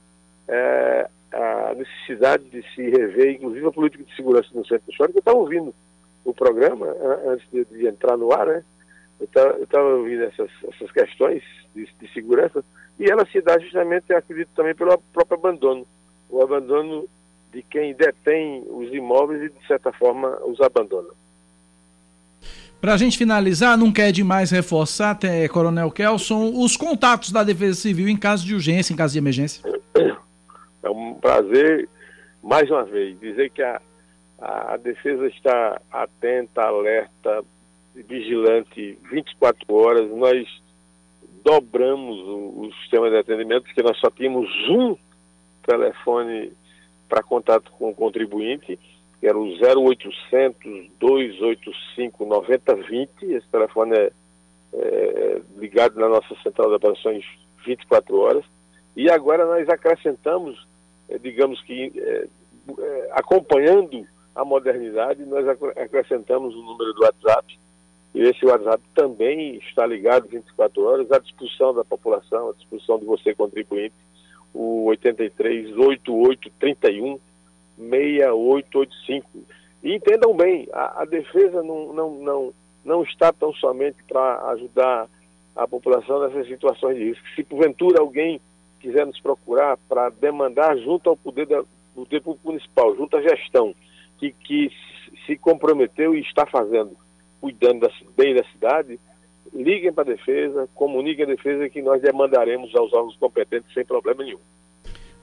é, 0.48 1.08
a 1.30 1.74
necessidade 1.74 2.44
de 2.44 2.62
se 2.74 2.88
rever, 2.88 3.34
inclusive 3.34 3.66
a 3.66 3.72
política 3.72 4.02
de 4.02 4.16
segurança 4.16 4.48
no 4.54 4.66
centro 4.66 4.90
histórico. 4.90 5.18
Eu 5.18 5.20
estava 5.20 5.36
ouvindo 5.36 5.74
o 6.24 6.32
programa 6.32 6.86
antes 7.26 7.46
de, 7.50 7.64
de, 7.66 7.86
entrar 7.86 8.16
no 8.16 8.32
ar, 8.32 8.46
né? 8.46 8.64
Eu 9.20 9.26
estava 9.62 9.88
ouvindo 9.94 10.24
essas, 10.24 10.50
essas 10.72 10.90
questões 10.90 11.42
de, 11.74 11.86
de, 12.00 12.12
segurança 12.12 12.64
e 12.98 13.10
ela 13.10 13.26
se 13.26 13.40
dá 13.42 13.58
justamente, 13.58 14.12
acredito, 14.12 14.50
também 14.54 14.74
pelo 14.74 14.96
próprio 15.12 15.38
abandono. 15.38 15.86
O 16.30 16.42
abandono 16.42 17.06
de 17.52 17.62
quem 17.62 17.92
detém 17.92 18.64
os 18.68 18.92
imóveis 18.92 19.42
e, 19.42 19.48
de 19.50 19.66
certa 19.66 19.92
forma, 19.92 20.40
os 20.46 20.60
abandona. 20.62 21.10
Para 22.82 22.94
a 22.94 22.96
gente 22.96 23.16
finalizar, 23.16 23.78
não 23.78 23.92
quer 23.92 24.10
demais 24.10 24.50
reforçar, 24.50 25.12
até, 25.12 25.46
Coronel 25.46 25.88
Kelson, 25.88 26.50
os 26.52 26.76
contatos 26.76 27.30
da 27.30 27.44
Defesa 27.44 27.80
Civil 27.80 28.08
em 28.08 28.16
caso 28.16 28.44
de 28.44 28.54
urgência, 28.54 28.92
em 28.92 28.96
caso 28.96 29.12
de 29.12 29.20
emergência. 29.20 29.62
É 30.82 30.90
um 30.90 31.14
prazer, 31.14 31.88
mais 32.42 32.68
uma 32.68 32.82
vez, 32.82 33.16
dizer 33.20 33.50
que 33.50 33.62
a, 33.62 33.80
a, 34.40 34.76
defesa 34.78 35.28
está 35.28 35.80
atenta, 35.92 36.62
alerta, 36.62 37.44
vigilante 37.94 38.98
24 39.08 39.72
horas. 39.72 40.10
Nós 40.10 40.44
dobramos 41.44 42.18
o, 42.18 42.62
o 42.66 42.72
sistema 42.80 43.08
de 43.08 43.16
atendimento, 43.16 43.62
porque 43.62 43.82
nós 43.84 43.96
só 44.00 44.10
tínhamos 44.10 44.50
um 44.68 44.96
telefone 45.64 46.52
para 47.08 47.22
contato 47.22 47.70
com 47.78 47.90
o 47.90 47.94
contribuinte, 47.94 48.76
que 49.22 49.28
era 49.28 49.38
o 49.38 49.44
0800 49.44 50.90
285 50.98 52.26
9020. 52.26 53.24
Esse 53.26 53.46
telefone 53.46 53.96
é, 53.96 54.12
é 54.74 55.40
ligado 55.56 55.94
na 56.00 56.08
nossa 56.08 56.34
central 56.42 56.70
de 56.70 56.74
operações 56.74 57.24
24 57.64 58.18
horas. 58.18 58.44
E 58.96 59.08
agora 59.08 59.46
nós 59.46 59.68
acrescentamos, 59.68 60.66
é, 61.08 61.18
digamos 61.18 61.62
que 61.62 61.92
é, 61.96 62.26
acompanhando 63.12 64.04
a 64.34 64.44
modernidade, 64.44 65.24
nós 65.24 65.46
acrescentamos 65.46 66.52
o 66.56 66.62
número 66.62 66.92
do 66.92 67.02
WhatsApp. 67.02 67.56
E 68.16 68.22
esse 68.22 68.44
WhatsApp 68.44 68.82
também 68.92 69.54
está 69.58 69.86
ligado 69.86 70.26
24 70.26 70.84
horas 70.84 71.12
à 71.12 71.20
disposição 71.20 71.72
da 71.72 71.84
população, 71.84 72.50
à 72.50 72.52
disposição 72.54 72.98
de 72.98 73.04
você 73.04 73.32
contribuinte 73.36 73.94
o 74.52 74.86
83 74.86 75.78
88 75.78 76.50
31 76.58 77.20
6885. 77.78 79.26
E 79.82 79.94
entendam 79.94 80.34
bem, 80.34 80.68
a, 80.72 81.02
a 81.02 81.04
defesa 81.04 81.62
não, 81.62 81.92
não, 81.92 82.10
não, 82.14 82.54
não 82.84 83.02
está 83.02 83.32
tão 83.32 83.52
somente 83.54 83.96
para 84.08 84.50
ajudar 84.50 85.08
a 85.54 85.68
população 85.68 86.20
nessas 86.20 86.46
situações 86.46 86.96
de 86.96 87.04
risco. 87.04 87.26
Se 87.34 87.42
porventura 87.42 88.00
alguém 88.00 88.40
quiser 88.80 89.06
nos 89.06 89.20
procurar 89.20 89.76
para 89.88 90.08
demandar 90.08 90.76
junto 90.78 91.10
ao 91.10 91.16
poder, 91.16 91.46
da, 91.46 91.62
poder 91.94 92.20
público 92.20 92.48
municipal, 92.48 92.94
junto 92.96 93.16
à 93.16 93.22
gestão, 93.22 93.74
que, 94.18 94.32
que 94.32 94.70
se 95.26 95.36
comprometeu 95.36 96.14
e 96.14 96.20
está 96.20 96.46
fazendo, 96.46 96.96
cuidando 97.40 97.80
da, 97.80 97.90
bem 98.16 98.34
da 98.34 98.44
cidade, 98.44 98.98
liguem 99.52 99.92
para 99.92 100.10
a 100.10 100.14
defesa, 100.14 100.68
comuniquem 100.74 101.24
a 101.24 101.28
defesa 101.28 101.68
que 101.68 101.82
nós 101.82 102.00
demandaremos 102.00 102.74
aos 102.74 102.92
órgãos 102.92 103.16
competentes 103.16 103.72
sem 103.74 103.84
problema 103.84 104.24
nenhum. 104.24 104.38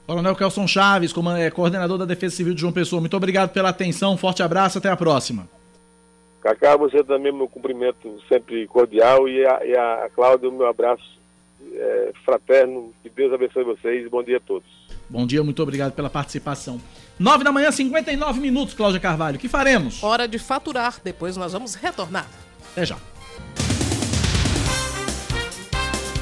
Coronel 0.10 0.36
Kelson 0.36 0.66
Chaves, 0.66 1.14
é, 1.38 1.52
coordenador 1.52 2.00
da 2.00 2.04
Defesa 2.04 2.36
Civil 2.36 2.56
de 2.56 2.62
João 2.62 2.74
Pessoa, 2.74 3.00
muito 3.00 3.16
obrigado 3.16 3.52
pela 3.52 3.70
atenção, 3.70 4.18
forte 4.18 4.42
abraço, 4.42 4.80
até 4.80 4.90
a 4.90 4.98
próxima. 4.98 5.48
Cacá, 6.42 6.76
você 6.76 7.04
também, 7.04 7.32
meu 7.32 7.48
cumprimento 7.48 8.20
sempre 8.28 8.66
cordial 8.66 9.30
e 9.30 9.46
a, 9.46 9.64
e 9.64 9.78
a 9.78 10.10
Cláudia, 10.16 10.50
meu 10.50 10.66
abraço 10.66 11.04
é, 11.62 12.12
fraterno, 12.26 12.92
que 13.04 13.10
Deus 13.12 13.32
abençoe 13.32 13.64
vocês 13.64 14.04
e 14.04 14.10
bom 14.10 14.24
dia 14.24 14.38
a 14.38 14.40
todos. 14.40 14.68
Bom 15.08 15.28
dia, 15.28 15.44
muito 15.44 15.62
obrigado 15.62 15.92
pela 15.92 16.10
participação. 16.10 16.82
9 17.20 17.44
da 17.44 17.52
manhã, 17.52 17.70
59 17.70 18.40
minutos, 18.40 18.74
Cláudia 18.74 19.00
Carvalho. 19.00 19.38
O 19.38 19.40
que 19.40 19.48
faremos? 19.48 20.02
Hora 20.02 20.28
de 20.28 20.40
faturar, 20.40 21.00
depois 21.04 21.38
nós 21.38 21.54
vamos 21.54 21.76
retornar. 21.76 22.28
Até 22.72 22.84
já. 22.84 22.98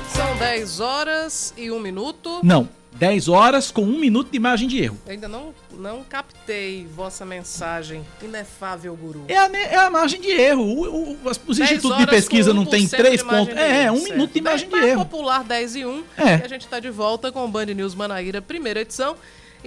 São 0.10 0.38
10 0.40 0.80
horas 0.82 1.54
e 1.56 1.72
1 1.72 1.80
minuto. 1.80 2.42
Não, 2.44 2.68
10 2.98 3.28
horas 3.28 3.72
com 3.72 3.84
1 3.84 4.00
minuto 4.00 4.32
de 4.32 4.40
margem 4.40 4.68
de 4.68 4.82
erro. 4.82 4.98
Eu 5.06 5.12
ainda 5.12 5.28
não, 5.28 5.54
não 5.74 6.04
captei 6.04 6.88
vossa 6.96 7.26
mensagem, 7.26 8.04
inefável 8.22 8.96
guru. 8.96 9.26
É 9.28 9.38
a, 9.38 9.50
é 9.52 9.76
a 9.76 9.90
margem 9.90 10.20
de 10.20 10.30
erro. 10.30 10.64
O, 10.64 11.14
o, 11.14 11.18
os 11.48 11.60
institutos 11.60 11.98
de 11.98 12.08
pesquisa 12.08 12.54
não 12.54 12.66
tem 12.66 12.88
3 12.88 13.24
pontos. 13.24 13.56
É, 13.56 13.84
é, 13.84 13.92
1 13.92 14.04
minuto 14.04 14.34
de 14.34 14.42
margem 14.42 14.68
de 14.68 14.76
erro. 14.76 15.06
Popular 15.06 15.44
10 15.44 15.76
e 15.76 15.86
1. 15.86 16.04
É. 16.18 16.38
E 16.38 16.44
a 16.44 16.48
gente 16.48 16.62
está 16.62 16.80
de 16.80 16.90
volta 16.90 17.32
com 17.32 17.46
o 17.46 17.48
Band 17.48 17.66
News 17.66 17.94
Manaíra, 17.94 18.42
primeira 18.42 18.82
edição. 18.82 19.16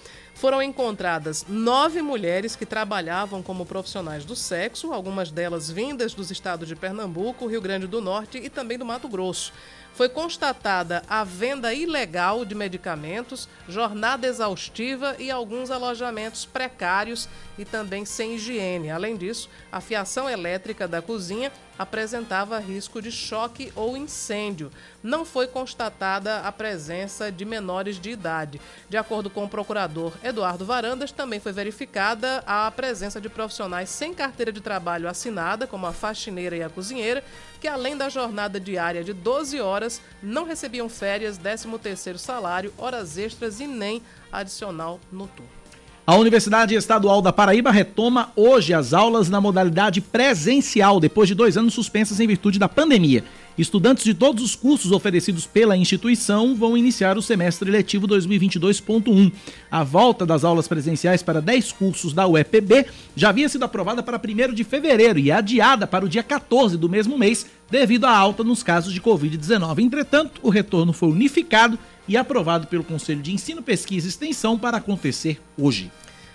foram 0.40 0.62
encontradas 0.62 1.44
nove 1.46 2.00
mulheres 2.00 2.56
que 2.56 2.64
trabalhavam 2.64 3.42
como 3.42 3.66
profissionais 3.66 4.24
do 4.24 4.34
sexo, 4.34 4.90
algumas 4.90 5.30
delas 5.30 5.70
vindas 5.70 6.14
dos 6.14 6.30
estados 6.30 6.66
de 6.66 6.74
Pernambuco, 6.74 7.46
Rio 7.46 7.60
Grande 7.60 7.86
do 7.86 8.00
Norte 8.00 8.38
e 8.38 8.48
também 8.48 8.78
do 8.78 8.86
Mato 8.86 9.06
Grosso. 9.06 9.52
Foi 9.92 10.08
constatada 10.08 11.02
a 11.06 11.24
venda 11.24 11.74
ilegal 11.74 12.46
de 12.46 12.54
medicamentos, 12.54 13.50
jornada 13.68 14.26
exaustiva 14.26 15.14
e 15.18 15.30
alguns 15.30 15.70
alojamentos 15.70 16.46
precários 16.46 17.28
e 17.60 17.64
também 17.64 18.06
sem 18.06 18.36
higiene. 18.36 18.90
Além 18.90 19.16
disso, 19.16 19.50
a 19.70 19.82
fiação 19.82 20.28
elétrica 20.28 20.88
da 20.88 21.02
cozinha 21.02 21.52
apresentava 21.78 22.58
risco 22.58 23.02
de 23.02 23.12
choque 23.12 23.70
ou 23.76 23.96
incêndio. 23.96 24.70
Não 25.02 25.24
foi 25.24 25.46
constatada 25.46 26.40
a 26.40 26.50
presença 26.50 27.30
de 27.30 27.44
menores 27.44 28.00
de 28.00 28.10
idade. 28.10 28.60
De 28.88 28.96
acordo 28.96 29.28
com 29.28 29.44
o 29.44 29.48
procurador 29.48 30.14
Eduardo 30.22 30.64
Varandas, 30.64 31.12
também 31.12 31.38
foi 31.38 31.52
verificada 31.52 32.42
a 32.46 32.70
presença 32.70 33.20
de 33.20 33.28
profissionais 33.28 33.90
sem 33.90 34.14
carteira 34.14 34.50
de 34.50 34.60
trabalho 34.60 35.08
assinada, 35.08 35.66
como 35.66 35.86
a 35.86 35.92
faxineira 35.92 36.56
e 36.56 36.62
a 36.62 36.70
cozinheira, 36.70 37.22
que 37.60 37.68
além 37.68 37.96
da 37.96 38.08
jornada 38.08 38.58
diária 38.58 39.04
de 39.04 39.12
12 39.12 39.60
horas, 39.60 40.00
não 40.22 40.44
recebiam 40.44 40.88
férias, 40.88 41.38
13º 41.38 42.16
salário, 42.16 42.72
horas 42.78 43.18
extras 43.18 43.60
e 43.60 43.66
nem 43.66 44.02
adicional 44.32 44.98
noturno. 45.12 45.59
A 46.06 46.16
Universidade 46.16 46.74
Estadual 46.74 47.20
da 47.20 47.32
Paraíba 47.32 47.70
retoma 47.70 48.32
hoje 48.34 48.72
as 48.72 48.92
aulas 48.94 49.28
na 49.28 49.40
modalidade 49.40 50.00
presencial, 50.00 50.98
depois 50.98 51.28
de 51.28 51.34
dois 51.34 51.56
anos 51.56 51.74
suspensas 51.74 52.18
em 52.18 52.26
virtude 52.26 52.58
da 52.58 52.68
pandemia. 52.68 53.22
Estudantes 53.56 54.04
de 54.04 54.14
todos 54.14 54.42
os 54.42 54.56
cursos 54.56 54.90
oferecidos 54.90 55.46
pela 55.46 55.76
instituição 55.76 56.54
vão 56.56 56.76
iniciar 56.76 57.18
o 57.18 57.22
semestre 57.22 57.70
letivo 57.70 58.08
2022.1. 58.08 59.30
A 59.70 59.84
volta 59.84 60.24
das 60.24 60.42
aulas 60.42 60.66
presenciais 60.66 61.22
para 61.22 61.42
10 61.42 61.72
cursos 61.72 62.14
da 62.14 62.26
UEPB 62.26 62.86
já 63.14 63.28
havia 63.28 63.48
sido 63.48 63.64
aprovada 63.64 64.02
para 64.02 64.18
1 64.18 64.54
de 64.54 64.64
fevereiro 64.64 65.18
e 65.18 65.30
adiada 65.30 65.86
para 65.86 66.06
o 66.06 66.08
dia 66.08 66.22
14 66.22 66.78
do 66.78 66.88
mesmo 66.88 67.18
mês, 67.18 67.46
devido 67.70 68.06
à 68.06 68.16
alta 68.16 68.42
nos 68.42 68.62
casos 68.62 68.94
de 68.94 69.00
Covid-19. 69.00 69.80
Entretanto, 69.80 70.40
o 70.42 70.48
retorno 70.48 70.94
foi 70.94 71.10
unificado 71.10 71.78
e 72.10 72.16
aprovado 72.16 72.66
pelo 72.66 72.82
Conselho 72.82 73.22
de 73.22 73.32
Ensino, 73.32 73.62
Pesquisa 73.62 74.08
e 74.08 74.10
Extensão 74.10 74.58
para 74.58 74.78
acontecer 74.78 75.40
hoje. 75.56 75.92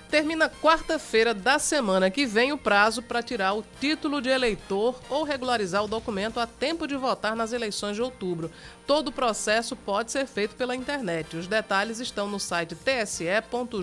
Termina 0.10 0.50
quarta-feira 0.50 1.34
da 1.34 1.60
semana 1.60 2.10
que 2.10 2.26
vem 2.26 2.54
o 2.54 2.58
prazo 2.58 3.02
para 3.02 3.22
tirar 3.22 3.54
o 3.54 3.66
título 3.82 4.22
de 4.22 4.30
eleitor 4.30 4.98
ou 5.10 5.26
regularizar 5.26 5.84
o 5.84 5.88
documento 5.90 6.40
a 6.40 6.48
tempo 6.48 6.88
de 6.88 6.96
votar 6.96 7.36
nas 7.36 7.52
eleições 7.52 7.98
de 7.98 8.02
outubro. 8.02 8.50
Todo 8.88 9.08
o 9.08 9.12
processo 9.12 9.76
pode 9.76 10.12
ser 10.12 10.28
feito 10.28 10.56
pela 10.56 10.76
internet. 10.76 11.36
Os 11.36 11.48
detalhes 11.48 12.00
estão 12.00 12.28
no 12.28 12.40
site 12.40 12.76
tse.jus.br. 12.76 13.80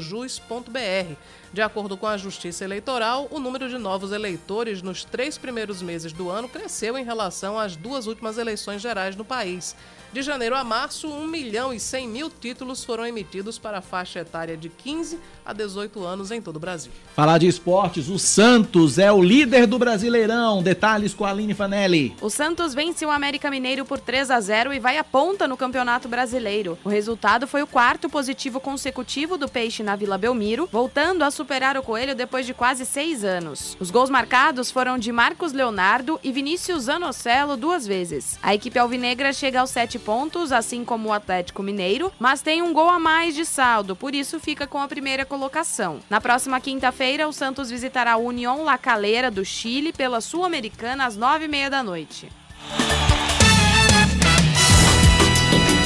De 1.53 1.61
acordo 1.61 1.97
com 1.97 2.07
a 2.07 2.17
Justiça 2.17 2.65
Eleitoral, 2.65 3.27
o 3.31 3.41
número 3.41 3.69
de 3.69 3.77
novos 3.77 4.13
eleitores 4.13 4.81
nos 4.81 5.05
três 5.05 5.37
primeiros 5.37 5.83
meses 5.83 6.13
do 6.13 6.31
ano 6.31 6.49
cresceu 6.49 6.97
em 6.97 7.05
relação 7.05 7.59
às 7.59 7.75
duas 7.77 8.07
últimas 8.07 8.39
eleições 8.39 8.81
gerais 8.81 9.17
no 9.17 9.25
país. 9.25 9.77
De 10.13 10.21
janeiro 10.21 10.55
a 10.55 10.63
março, 10.63 11.09
1 11.09 11.27
milhão 11.27 11.73
e 11.73 11.81
100 11.81 12.07
mil 12.07 12.31
títulos 12.31 12.85
foram 12.85 13.07
emitidos 13.07 13.59
para 13.59 13.79
a 13.79 13.81
faixa 13.81 14.21
etária 14.21 14.59
de 14.59 14.69
15 14.69 15.19
a 15.45 15.55
18 15.55 16.05
anos 16.05 16.31
em 16.31 16.41
todo 16.41 16.57
o 16.57 16.61
Brasil. 16.61 16.93
Falar 17.17 17.39
de 17.39 17.47
esportes, 17.47 18.09
o 18.09 18.19
Santos 18.19 18.99
é 18.99 19.11
o 19.11 19.23
líder 19.23 19.67
do 19.67 19.79
Brasileirão. 19.79 20.63
Detalhes 20.63 21.15
com 21.15 21.25
a 21.25 21.31
Aline 21.31 21.55
Fanelli. 21.55 22.15
O 22.21 22.29
Santos 22.29 22.75
vence 22.75 23.07
o 23.07 23.11
América 23.11 23.51
Mineiro 23.51 23.87
por 23.87 23.99
3 23.99 24.31
a 24.31 24.39
0 24.39 24.75
e 24.75 24.79
vai 24.79 24.92
à 24.99 25.05
ponta 25.05 25.49
no 25.49 25.57
Campeonato 25.57 26.09
Brasileiro. 26.09 26.79
O 26.85 26.89
resultado 26.89 27.47
foi 27.47 27.63
o 27.63 27.67
quarto 27.67 28.09
positivo 28.09 28.61
consecutivo 28.61 29.37
do 29.37 29.49
Peixe 29.49 29.83
na 29.83 29.97
Vila 29.97 30.19
Belmiro, 30.19 30.69
voltando 30.71 31.23
a 31.23 31.31
superar 31.31 31.77
o 31.77 31.83
Coelho 31.83 32.15
depois 32.15 32.47
de 32.47 32.55
quase 32.55 32.85
seis 32.85 33.25
anos. 33.25 33.77
Os 33.81 33.91
gols 33.91 34.11
marcados 34.11 34.71
foram 34.71 34.99
de 34.99 35.13
Marcos 35.13 35.53
Leonardo 35.53 36.19
e 36.23 36.33
Vinícius 36.33 36.85
Zanocelo 36.85 37.57
duas 37.57 37.87
vezes. 37.87 38.39
A 38.43 38.55
equipe 38.55 38.79
alvinegra 38.79 39.33
chega 39.33 39.61
aos 39.61 39.71
sete 39.71 39.99
pontos, 39.99 40.53
assim 40.53 40.85
como 40.85 41.09
o 41.09 41.13
Atlético 41.13 41.63
Mineiro, 41.63 42.13
mas 42.19 42.43
tem 42.43 42.63
um 42.63 42.73
gol 42.73 42.89
a 42.91 42.99
mais 42.99 43.35
de 43.35 43.45
saldo, 43.45 43.97
por 43.97 44.15
isso 44.15 44.41
fica 44.41 44.67
com 44.67 44.79
a 44.79 44.89
primeira 44.89 45.25
colocação. 45.25 46.01
Na 46.11 46.21
próxima 46.21 46.61
quinta-feira, 46.61 47.29
o 47.29 47.33
Santos 47.33 47.71
visitará 47.71 48.17
o 48.17 48.25
União 48.25 48.65
La 48.65 48.79
Calera 48.79 49.31
do 49.31 49.45
Chile 49.45 49.93
pela 49.93 50.21
Sul-Americana 50.21 51.07
às 51.07 51.17
nove 51.17 51.45
e 51.45 51.49
meia 51.49 51.71
da 51.71 51.83
noite. 51.83 52.29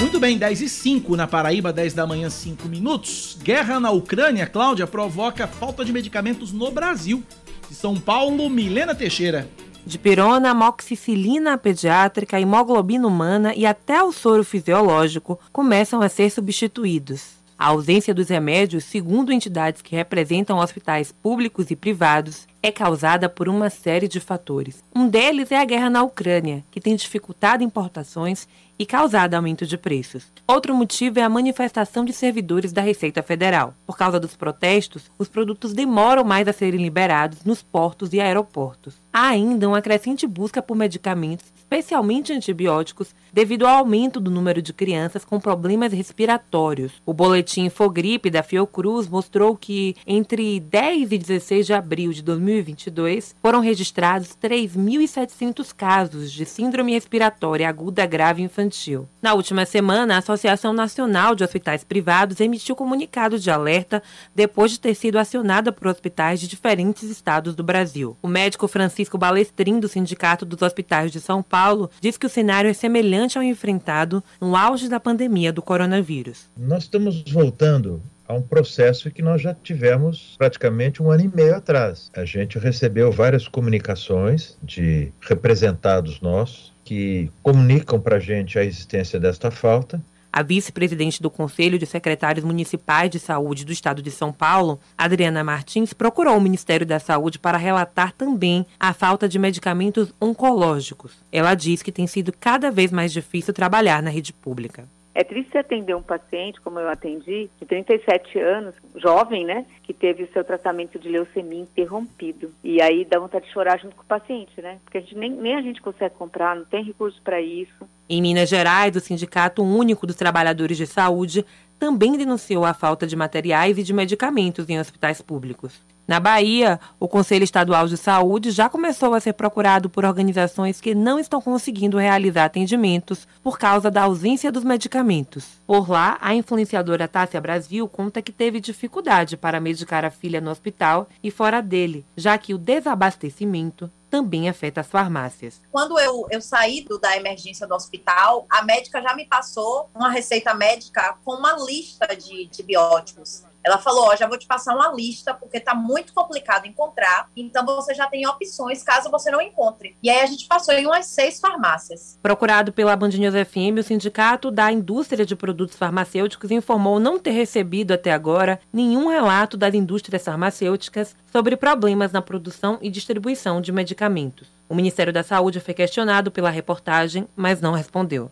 Muito 0.06 0.20
bem, 0.20 0.38
10 0.38 0.60
e 0.60 0.68
5 0.68 1.16
na 1.16 1.26
Paraíba, 1.26 1.72
10 1.72 1.92
da 1.92 2.06
manhã, 2.06 2.30
5 2.30 2.68
minutos. 2.68 3.36
Guerra 3.42 3.80
na 3.80 3.90
Ucrânia, 3.90 4.46
Cláudia, 4.46 4.86
provoca 4.86 5.48
falta 5.48 5.84
de 5.84 5.92
medicamentos 5.92 6.52
no 6.52 6.70
Brasil. 6.70 7.24
De 7.68 7.74
São 7.74 7.96
Paulo, 7.96 8.48
Milena 8.48 8.94
Teixeira. 8.94 9.50
De 9.84 9.98
pirona, 9.98 10.54
moxicilina 10.54 11.58
pediátrica, 11.58 12.40
hemoglobina 12.40 13.04
humana 13.04 13.52
e 13.56 13.66
até 13.66 14.00
o 14.00 14.12
soro 14.12 14.44
fisiológico 14.44 15.40
começam 15.52 16.00
a 16.00 16.08
ser 16.08 16.30
substituídos. 16.30 17.44
A 17.58 17.68
ausência 17.68 18.12
dos 18.12 18.28
remédios, 18.28 18.84
segundo 18.84 19.32
entidades 19.32 19.80
que 19.80 19.96
representam 19.96 20.58
hospitais 20.58 21.10
públicos 21.10 21.70
e 21.70 21.74
privados, 21.74 22.46
é 22.62 22.70
causada 22.70 23.30
por 23.30 23.48
uma 23.48 23.70
série 23.70 24.06
de 24.06 24.20
fatores. 24.20 24.84
Um 24.94 25.08
deles 25.08 25.50
é 25.50 25.56
a 25.56 25.64
guerra 25.64 25.88
na 25.88 26.02
Ucrânia, 26.02 26.62
que 26.70 26.80
tem 26.80 26.94
dificultado 26.94 27.64
importações 27.64 28.46
e 28.78 28.84
causado 28.84 29.34
aumento 29.34 29.66
de 29.66 29.78
preços. 29.78 30.32
Outro 30.46 30.74
motivo 30.74 31.18
é 31.18 31.22
a 31.22 31.28
manifestação 31.28 32.04
de 32.04 32.12
servidores 32.12 32.72
da 32.72 32.82
Receita 32.82 33.22
Federal. 33.22 33.74
Por 33.86 33.96
causa 33.96 34.20
dos 34.20 34.36
protestos, 34.36 35.10
os 35.18 35.28
produtos 35.28 35.72
demoram 35.72 36.24
mais 36.24 36.46
a 36.48 36.52
serem 36.52 36.80
liberados 36.80 37.44
nos 37.44 37.62
portos 37.62 38.12
e 38.12 38.20
aeroportos. 38.20 38.94
Há 39.18 39.28
ainda 39.28 39.66
uma 39.66 39.80
crescente 39.80 40.26
busca 40.26 40.60
por 40.60 40.76
medicamentos, 40.76 41.46
especialmente 41.56 42.34
antibióticos, 42.34 43.14
devido 43.32 43.66
ao 43.66 43.78
aumento 43.78 44.20
do 44.20 44.30
número 44.30 44.60
de 44.60 44.74
crianças 44.74 45.24
com 45.24 45.40
problemas 45.40 45.90
respiratórios. 45.90 46.92
O 47.06 47.14
boletim 47.14 47.64
Infogripe 47.64 48.28
da 48.28 48.42
Fiocruz 48.42 49.08
mostrou 49.08 49.56
que 49.56 49.96
entre 50.06 50.60
10 50.60 51.12
e 51.12 51.16
16 51.16 51.64
de 51.64 51.72
abril 51.72 52.12
de 52.12 52.22
2022 52.22 53.34
foram 53.40 53.60
registrados 53.60 54.36
3.700 54.36 55.74
casos 55.74 56.30
de 56.30 56.44
síndrome 56.44 56.92
respiratória 56.92 57.70
aguda 57.70 58.04
grave 58.04 58.42
infantil. 58.42 59.08
Na 59.22 59.32
última 59.32 59.64
semana, 59.64 60.16
a 60.16 60.18
Associação 60.18 60.74
Nacional 60.74 61.34
de 61.34 61.42
Hospitais 61.42 61.82
Privados 61.82 62.38
emitiu 62.38 62.76
comunicado 62.76 63.38
de 63.38 63.50
alerta 63.50 64.02
depois 64.34 64.72
de 64.72 64.78
ter 64.78 64.94
sido 64.94 65.18
acionada 65.18 65.72
por 65.72 65.88
hospitais 65.88 66.38
de 66.38 66.46
diferentes 66.46 67.04
estados 67.04 67.54
do 67.54 67.64
Brasil. 67.64 68.14
O 68.20 68.28
médico 68.28 68.68
Francisco 68.68 69.05
Balestrin, 69.14 69.78
do 69.78 69.86
Sindicato 69.86 70.44
dos 70.44 70.62
Hospitais 70.62 71.12
de 71.12 71.20
São 71.20 71.42
Paulo, 71.42 71.88
diz 72.00 72.18
que 72.18 72.26
o 72.26 72.28
cenário 72.28 72.68
é 72.68 72.72
semelhante 72.74 73.38
ao 73.38 73.44
enfrentado 73.44 74.22
no 74.40 74.56
auge 74.56 74.88
da 74.88 74.98
pandemia 74.98 75.52
do 75.52 75.62
coronavírus. 75.62 76.50
Nós 76.56 76.82
estamos 76.82 77.22
voltando 77.30 78.02
a 78.28 78.34
um 78.34 78.42
processo 78.42 79.10
que 79.10 79.22
nós 79.22 79.40
já 79.40 79.54
tivemos 79.54 80.34
praticamente 80.36 81.02
um 81.02 81.10
ano 81.10 81.24
e 81.24 81.36
meio 81.36 81.54
atrás. 81.54 82.10
A 82.14 82.24
gente 82.24 82.58
recebeu 82.58 83.12
várias 83.12 83.46
comunicações 83.46 84.58
de 84.62 85.12
representados 85.20 86.20
nossos 86.20 86.74
que 86.84 87.30
comunicam 87.42 88.00
para 88.00 88.16
a 88.16 88.20
gente 88.20 88.58
a 88.58 88.64
existência 88.64 89.18
desta 89.18 89.50
falta. 89.50 90.00
A 90.32 90.42
vice-presidente 90.42 91.22
do 91.22 91.30
Conselho 91.30 91.78
de 91.78 91.86
Secretários 91.86 92.44
Municipais 92.44 93.10
de 93.10 93.18
Saúde 93.18 93.64
do 93.64 93.72
Estado 93.72 94.02
de 94.02 94.10
São 94.10 94.32
Paulo, 94.32 94.78
Adriana 94.96 95.42
Martins, 95.42 95.92
procurou 95.92 96.36
o 96.36 96.40
Ministério 96.40 96.86
da 96.86 96.98
Saúde 96.98 97.38
para 97.38 97.58
relatar 97.58 98.12
também 98.12 98.66
a 98.78 98.92
falta 98.92 99.28
de 99.28 99.38
medicamentos 99.38 100.12
oncológicos. 100.20 101.12
Ela 101.32 101.54
diz 101.54 101.82
que 101.82 101.92
tem 101.92 102.06
sido 102.06 102.32
cada 102.38 102.70
vez 102.70 102.92
mais 102.92 103.12
difícil 103.12 103.54
trabalhar 103.54 104.02
na 104.02 104.10
rede 104.10 104.32
pública. 104.32 104.88
É 105.18 105.24
triste 105.24 105.56
atender 105.56 105.96
um 105.96 106.02
paciente, 106.02 106.60
como 106.60 106.78
eu 106.78 106.90
atendi, 106.90 107.48
de 107.58 107.64
37 107.64 108.38
anos, 108.38 108.74
jovem, 108.96 109.46
né, 109.46 109.64
que 109.82 109.94
teve 109.94 110.24
o 110.24 110.30
seu 110.30 110.44
tratamento 110.44 110.98
de 110.98 111.08
leucemia 111.08 111.62
interrompido. 111.62 112.52
E 112.62 112.82
aí 112.82 113.02
dá 113.02 113.18
vontade 113.18 113.46
de 113.46 113.52
chorar 113.52 113.80
junto 113.80 113.96
com 113.96 114.02
o 114.02 114.06
paciente, 114.06 114.60
né? 114.60 114.78
Porque 114.84 114.98
a 114.98 115.00
gente, 115.00 115.16
nem, 115.16 115.30
nem 115.30 115.54
a 115.54 115.62
gente 115.62 115.80
consegue 115.80 116.14
comprar, 116.16 116.54
não 116.54 116.66
tem 116.66 116.84
recurso 116.84 117.18
para 117.24 117.40
isso. 117.40 117.88
Em 118.10 118.20
Minas 118.20 118.50
Gerais, 118.50 118.94
o 118.94 119.00
Sindicato 119.00 119.62
Único 119.62 120.06
dos 120.06 120.16
Trabalhadores 120.16 120.76
de 120.76 120.86
Saúde 120.86 121.46
também 121.78 122.18
denunciou 122.18 122.66
a 122.66 122.74
falta 122.74 123.06
de 123.06 123.16
materiais 123.16 123.78
e 123.78 123.82
de 123.82 123.94
medicamentos 123.94 124.68
em 124.68 124.78
hospitais 124.78 125.22
públicos. 125.22 125.80
Na 126.06 126.20
Bahia, 126.20 126.78
o 127.00 127.08
Conselho 127.08 127.42
Estadual 127.42 127.88
de 127.88 127.96
Saúde 127.96 128.52
já 128.52 128.68
começou 128.68 129.12
a 129.12 129.18
ser 129.18 129.32
procurado 129.32 129.90
por 129.90 130.04
organizações 130.04 130.80
que 130.80 130.94
não 130.94 131.18
estão 131.18 131.42
conseguindo 131.42 131.98
realizar 131.98 132.44
atendimentos 132.44 133.26
por 133.42 133.58
causa 133.58 133.90
da 133.90 134.02
ausência 134.02 134.52
dos 134.52 134.62
medicamentos. 134.62 135.60
Por 135.66 135.90
lá, 135.90 136.16
a 136.20 136.32
influenciadora 136.32 137.08
Tássia 137.08 137.40
Brasil 137.40 137.88
conta 137.88 138.22
que 138.22 138.30
teve 138.30 138.60
dificuldade 138.60 139.36
para 139.36 139.58
medicar 139.58 140.04
a 140.04 140.10
filha 140.10 140.40
no 140.40 140.50
hospital 140.50 141.08
e 141.24 141.30
fora 141.30 141.60
dele, 141.60 142.06
já 142.16 142.38
que 142.38 142.54
o 142.54 142.58
desabastecimento 142.58 143.90
também 144.08 144.48
afeta 144.48 144.82
as 144.82 144.86
farmácias. 144.86 145.60
Quando 145.72 145.98
eu, 145.98 146.26
eu 146.30 146.40
saí 146.40 146.82
do, 146.82 146.98
da 146.98 147.16
emergência 147.16 147.66
do 147.66 147.74
hospital, 147.74 148.46
a 148.48 148.62
médica 148.62 149.02
já 149.02 149.14
me 149.14 149.26
passou 149.26 149.90
uma 149.92 150.08
receita 150.08 150.54
médica 150.54 151.16
com 151.24 151.32
uma 151.32 151.52
lista 151.64 152.06
de 152.14 152.44
antibióticos. 152.44 153.42
Ela 153.66 153.78
falou: 153.78 154.04
Ó, 154.04 154.16
já 154.16 154.28
vou 154.28 154.38
te 154.38 154.46
passar 154.46 154.76
uma 154.76 154.92
lista, 154.92 155.34
porque 155.34 155.58
tá 155.58 155.74
muito 155.74 156.14
complicado 156.14 156.66
encontrar, 156.66 157.28
então 157.36 157.66
você 157.66 157.92
já 157.92 158.06
tem 158.06 158.24
opções 158.24 158.84
caso 158.84 159.10
você 159.10 159.28
não 159.28 159.40
encontre. 159.40 159.96
E 160.00 160.08
aí 160.08 160.20
a 160.20 160.26
gente 160.26 160.46
passou 160.46 160.72
em 160.72 160.86
umas 160.86 161.06
seis 161.06 161.40
farmácias. 161.40 162.16
Procurado 162.22 162.72
pela 162.72 162.94
Band 162.94 163.08
News 163.08 163.34
FM, 163.34 163.80
o 163.80 163.82
Sindicato 163.82 164.52
da 164.52 164.70
Indústria 164.70 165.26
de 165.26 165.34
Produtos 165.34 165.76
Farmacêuticos 165.76 166.52
informou 166.52 167.00
não 167.00 167.18
ter 167.18 167.32
recebido 167.32 167.92
até 167.92 168.12
agora 168.12 168.60
nenhum 168.72 169.08
relato 169.08 169.56
das 169.56 169.74
indústrias 169.74 170.24
farmacêuticas 170.24 171.16
sobre 171.32 171.56
problemas 171.56 172.12
na 172.12 172.22
produção 172.22 172.78
e 172.80 172.88
distribuição 172.88 173.60
de 173.60 173.72
medicamentos. 173.72 174.48
O 174.68 174.74
Ministério 174.74 175.12
da 175.12 175.24
Saúde 175.24 175.58
foi 175.58 175.74
questionado 175.74 176.30
pela 176.30 176.50
reportagem, 176.50 177.28
mas 177.34 177.60
não 177.60 177.72
respondeu. 177.72 178.30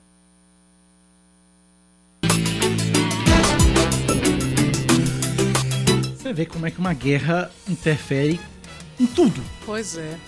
Vê 6.34 6.44
como 6.44 6.66
é 6.66 6.70
que 6.70 6.80
uma 6.80 6.92
guerra 6.92 7.48
interfere 7.68 8.40
em 8.98 9.06
tudo. 9.06 9.40
Pois 9.64 9.96
é. 9.96 10.18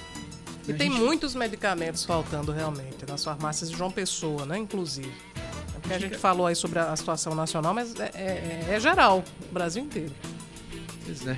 E 0.68 0.72
tem 0.72 0.88
muitos 0.88 1.34
medicamentos 1.34 2.04
faltando 2.04 2.52
realmente 2.52 3.04
nas 3.08 3.24
farmácias 3.24 3.70
de 3.70 3.76
João 3.76 3.90
Pessoa, 3.90 4.46
né? 4.46 4.56
Inclusive. 4.56 5.12
É 5.74 5.78
porque 5.80 5.94
a 5.94 5.98
gente 5.98 6.16
falou 6.16 6.46
aí 6.46 6.54
sobre 6.54 6.78
a 6.78 6.94
situação 6.94 7.34
nacional, 7.34 7.74
mas 7.74 7.98
é, 7.98 8.10
é, 8.14 8.66
é 8.74 8.80
geral, 8.80 9.24
o 9.50 9.52
Brasil 9.52 9.82
inteiro. 9.82 10.12
Pois 11.04 11.26
é. 11.26 11.36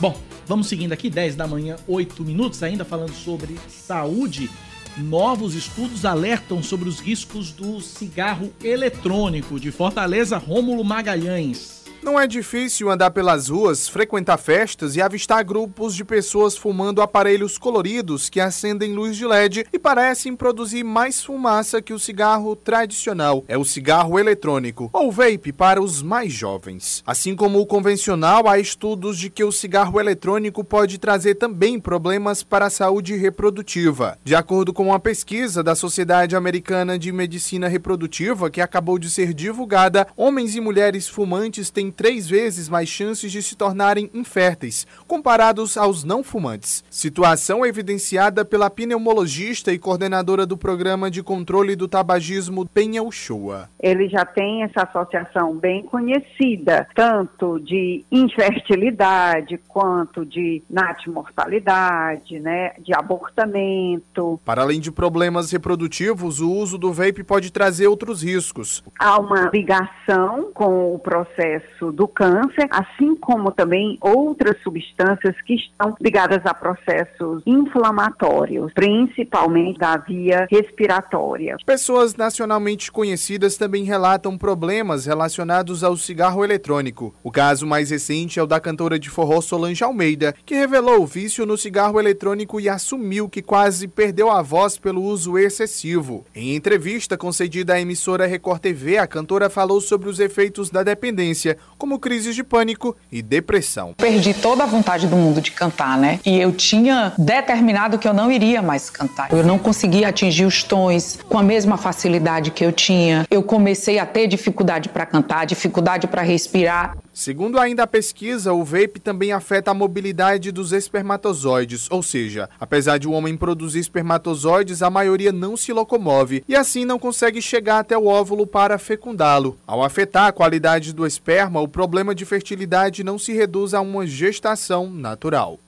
Bom, 0.00 0.20
vamos 0.48 0.66
seguindo 0.66 0.92
aqui, 0.92 1.08
10 1.08 1.36
da 1.36 1.46
manhã, 1.46 1.76
8 1.86 2.24
minutos, 2.24 2.60
ainda 2.62 2.84
falando 2.84 3.14
sobre 3.14 3.56
saúde. 3.68 4.50
Novos 4.96 5.54
estudos 5.54 6.04
alertam 6.04 6.62
sobre 6.62 6.88
os 6.88 7.00
riscos 7.00 7.52
do 7.52 7.80
cigarro 7.80 8.52
eletrônico. 8.62 9.60
De 9.60 9.70
Fortaleza, 9.70 10.38
Rômulo 10.38 10.84
Magalhães. 10.84 11.81
Não 12.02 12.18
é 12.18 12.26
difícil 12.26 12.90
andar 12.90 13.12
pelas 13.12 13.48
ruas, 13.48 13.88
frequentar 13.88 14.36
festas 14.36 14.96
e 14.96 15.00
avistar 15.00 15.44
grupos 15.44 15.94
de 15.94 16.04
pessoas 16.04 16.56
fumando 16.56 17.00
aparelhos 17.00 17.56
coloridos 17.56 18.28
que 18.28 18.40
acendem 18.40 18.92
luz 18.92 19.16
de 19.16 19.24
LED 19.24 19.64
e 19.72 19.78
parecem 19.78 20.34
produzir 20.34 20.82
mais 20.82 21.22
fumaça 21.22 21.80
que 21.80 21.92
o 21.92 22.00
cigarro 22.00 22.56
tradicional. 22.56 23.44
É 23.46 23.56
o 23.56 23.64
cigarro 23.64 24.18
eletrônico, 24.18 24.90
ou 24.92 25.12
vape 25.12 25.52
para 25.52 25.80
os 25.80 26.02
mais 26.02 26.32
jovens. 26.32 27.04
Assim 27.06 27.36
como 27.36 27.60
o 27.60 27.66
convencional, 27.66 28.48
há 28.48 28.58
estudos 28.58 29.16
de 29.16 29.30
que 29.30 29.44
o 29.44 29.52
cigarro 29.52 30.00
eletrônico 30.00 30.64
pode 30.64 30.98
trazer 30.98 31.36
também 31.36 31.78
problemas 31.78 32.42
para 32.42 32.66
a 32.66 32.70
saúde 32.70 33.14
reprodutiva. 33.14 34.18
De 34.24 34.34
acordo 34.34 34.72
com 34.72 34.88
uma 34.88 34.98
pesquisa 34.98 35.62
da 35.62 35.76
Sociedade 35.76 36.34
Americana 36.34 36.98
de 36.98 37.12
Medicina 37.12 37.68
Reprodutiva 37.68 38.50
que 38.50 38.60
acabou 38.60 38.98
de 38.98 39.08
ser 39.08 39.32
divulgada, 39.32 40.08
homens 40.16 40.56
e 40.56 40.60
mulheres 40.60 41.06
fumantes 41.06 41.70
têm 41.70 41.91
três 41.92 42.28
vezes 42.28 42.68
mais 42.68 42.88
chances 42.88 43.30
de 43.30 43.42
se 43.42 43.54
tornarem 43.54 44.10
inférteis, 44.12 44.86
comparados 45.06 45.76
aos 45.76 46.02
não 46.02 46.24
fumantes. 46.24 46.82
Situação 46.90 47.64
evidenciada 47.64 48.44
pela 48.44 48.70
pneumologista 48.70 49.72
e 49.72 49.78
coordenadora 49.78 50.44
do 50.44 50.56
Programa 50.56 51.10
de 51.10 51.22
Controle 51.22 51.76
do 51.76 51.86
Tabagismo, 51.86 52.66
Penha 52.66 53.02
Uchoa. 53.02 53.68
Ele 53.80 54.08
já 54.08 54.24
tem 54.24 54.62
essa 54.62 54.82
associação 54.82 55.54
bem 55.54 55.82
conhecida, 55.82 56.86
tanto 56.94 57.60
de 57.60 58.04
infertilidade 58.10 59.60
quanto 59.68 60.24
de 60.24 60.62
natimortalidade, 60.68 62.40
né, 62.40 62.72
de 62.78 62.94
abortamento. 62.94 64.40
Para 64.44 64.62
além 64.62 64.80
de 64.80 64.90
problemas 64.90 65.50
reprodutivos, 65.50 66.40
o 66.40 66.50
uso 66.50 66.78
do 66.78 66.92
vape 66.92 67.22
pode 67.22 67.52
trazer 67.52 67.86
outros 67.86 68.22
riscos. 68.22 68.82
Há 68.98 69.18
uma 69.18 69.50
ligação 69.52 70.50
com 70.54 70.94
o 70.94 70.98
processo 70.98 71.81
do 71.90 72.06
câncer, 72.06 72.68
assim 72.70 73.16
como 73.16 73.50
também 73.50 73.98
outras 74.00 74.60
substâncias 74.62 75.34
que 75.42 75.54
estão 75.54 75.96
ligadas 76.00 76.44
a 76.44 76.54
processos 76.54 77.42
inflamatórios, 77.46 78.72
principalmente 78.74 79.78
da 79.78 79.96
via 79.96 80.46
respiratória. 80.50 81.56
Pessoas 81.64 82.14
nacionalmente 82.14 82.92
conhecidas 82.92 83.56
também 83.56 83.84
relatam 83.84 84.36
problemas 84.36 85.06
relacionados 85.06 85.82
ao 85.82 85.96
cigarro 85.96 86.44
eletrônico. 86.44 87.14
O 87.22 87.30
caso 87.30 87.66
mais 87.66 87.90
recente 87.90 88.38
é 88.38 88.42
o 88.42 88.46
da 88.46 88.60
cantora 88.60 88.98
de 88.98 89.08
forró 89.08 89.40
Solange 89.40 89.82
Almeida, 89.82 90.34
que 90.44 90.54
revelou 90.54 91.02
o 91.02 91.06
vício 91.06 91.46
no 91.46 91.56
cigarro 91.56 91.98
eletrônico 91.98 92.60
e 92.60 92.68
assumiu 92.68 93.28
que 93.28 93.40
quase 93.40 93.88
perdeu 93.88 94.30
a 94.30 94.42
voz 94.42 94.76
pelo 94.76 95.02
uso 95.02 95.38
excessivo. 95.38 96.26
Em 96.34 96.54
entrevista 96.54 97.16
concedida 97.16 97.74
à 97.74 97.80
emissora 97.80 98.26
Record 98.26 98.60
TV, 98.60 98.98
a 98.98 99.06
cantora 99.06 99.48
falou 99.48 99.80
sobre 99.80 100.08
os 100.08 100.20
efeitos 100.20 100.70
da 100.70 100.82
dependência, 100.82 101.56
como 101.78 101.98
crises 101.98 102.34
de 102.34 102.44
pânico 102.44 102.96
e 103.10 103.22
depressão. 103.22 103.94
Perdi 103.96 104.34
toda 104.34 104.64
a 104.64 104.66
vontade 104.66 105.06
do 105.06 105.16
mundo 105.16 105.40
de 105.40 105.50
cantar, 105.50 105.98
né? 105.98 106.20
E 106.24 106.38
eu 106.38 106.52
tinha 106.52 107.12
determinado 107.18 107.98
que 107.98 108.06
eu 108.06 108.14
não 108.14 108.30
iria 108.30 108.62
mais 108.62 108.90
cantar. 108.90 109.32
Eu 109.32 109.44
não 109.44 109.58
conseguia 109.58 110.08
atingir 110.08 110.44
os 110.44 110.62
tons 110.62 111.18
com 111.28 111.38
a 111.38 111.42
mesma 111.42 111.76
facilidade 111.76 112.50
que 112.50 112.64
eu 112.64 112.72
tinha. 112.72 113.26
Eu 113.30 113.42
comecei 113.42 113.98
a 113.98 114.06
ter 114.06 114.26
dificuldade 114.26 114.88
para 114.88 115.06
cantar, 115.06 115.44
dificuldade 115.46 116.06
para 116.06 116.22
respirar. 116.22 116.96
Segundo 117.14 117.60
ainda 117.60 117.82
a 117.82 117.86
pesquisa, 117.86 118.54
o 118.54 118.64
vape 118.64 118.98
também 118.98 119.32
afeta 119.32 119.70
a 119.70 119.74
mobilidade 119.74 120.50
dos 120.50 120.72
espermatozoides, 120.72 121.86
ou 121.90 122.02
seja, 122.02 122.48
apesar 122.58 122.96
de 122.96 123.06
o 123.06 123.12
homem 123.12 123.36
produzir 123.36 123.80
espermatozoides, 123.80 124.80
a 124.80 124.88
maioria 124.88 125.30
não 125.30 125.54
se 125.54 125.74
locomove 125.74 126.42
e 126.48 126.56
assim 126.56 126.86
não 126.86 126.98
consegue 126.98 127.42
chegar 127.42 127.80
até 127.80 127.98
o 127.98 128.06
óvulo 128.06 128.46
para 128.46 128.78
fecundá-lo. 128.78 129.58
Ao 129.66 129.84
afetar 129.84 130.28
a 130.28 130.32
qualidade 130.32 130.94
do 130.94 131.06
esperma, 131.06 131.60
o 131.60 131.68
problema 131.68 132.14
de 132.14 132.24
fertilidade 132.24 133.04
não 133.04 133.18
se 133.18 133.34
reduz 133.34 133.74
a 133.74 133.82
uma 133.82 134.06
gestação 134.06 134.90
natural. 134.90 135.60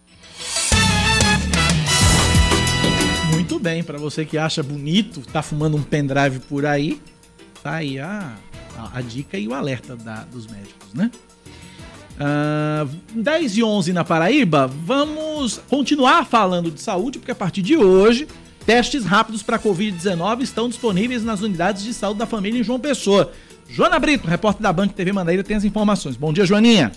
Muito 3.34 3.58
bem, 3.58 3.84
para 3.84 3.98
você 3.98 4.24
que 4.24 4.38
acha 4.38 4.62
bonito, 4.62 5.20
tá 5.30 5.42
fumando 5.42 5.76
um 5.76 5.82
pendrive 5.82 6.38
por 6.40 6.64
aí, 6.64 7.02
tá 7.62 7.74
aí 7.74 7.98
a, 7.98 8.34
a, 8.78 8.98
a 8.98 9.00
dica 9.02 9.36
e 9.36 9.46
o 9.46 9.52
alerta 9.52 9.94
da, 9.94 10.24
dos 10.24 10.46
médicos, 10.46 10.94
né? 10.94 11.10
Uh, 12.14 12.88
10 13.12 13.56
e 13.56 13.64
11 13.64 13.92
na 13.92 14.04
Paraíba, 14.04 14.68
vamos 14.68 15.58
continuar 15.68 16.24
falando 16.24 16.70
de 16.70 16.80
saúde, 16.80 17.18
porque 17.18 17.32
a 17.32 17.34
partir 17.34 17.60
de 17.60 17.76
hoje, 17.76 18.28
testes 18.64 19.04
rápidos 19.04 19.42
para 19.42 19.58
Covid-19 19.58 20.42
estão 20.42 20.68
disponíveis 20.68 21.24
nas 21.24 21.40
unidades 21.40 21.82
de 21.82 21.92
saúde 21.92 22.20
da 22.20 22.26
família 22.26 22.60
em 22.60 22.62
João 22.62 22.78
Pessoa. 22.78 23.32
Joana 23.68 23.98
Brito, 23.98 24.28
repórter 24.28 24.62
da 24.62 24.72
Banco 24.72 24.94
TV 24.94 25.12
Mandaíra, 25.12 25.42
tem 25.42 25.56
as 25.56 25.64
informações. 25.64 26.16
Bom 26.16 26.32
dia, 26.32 26.44
Joaninha. 26.44 26.92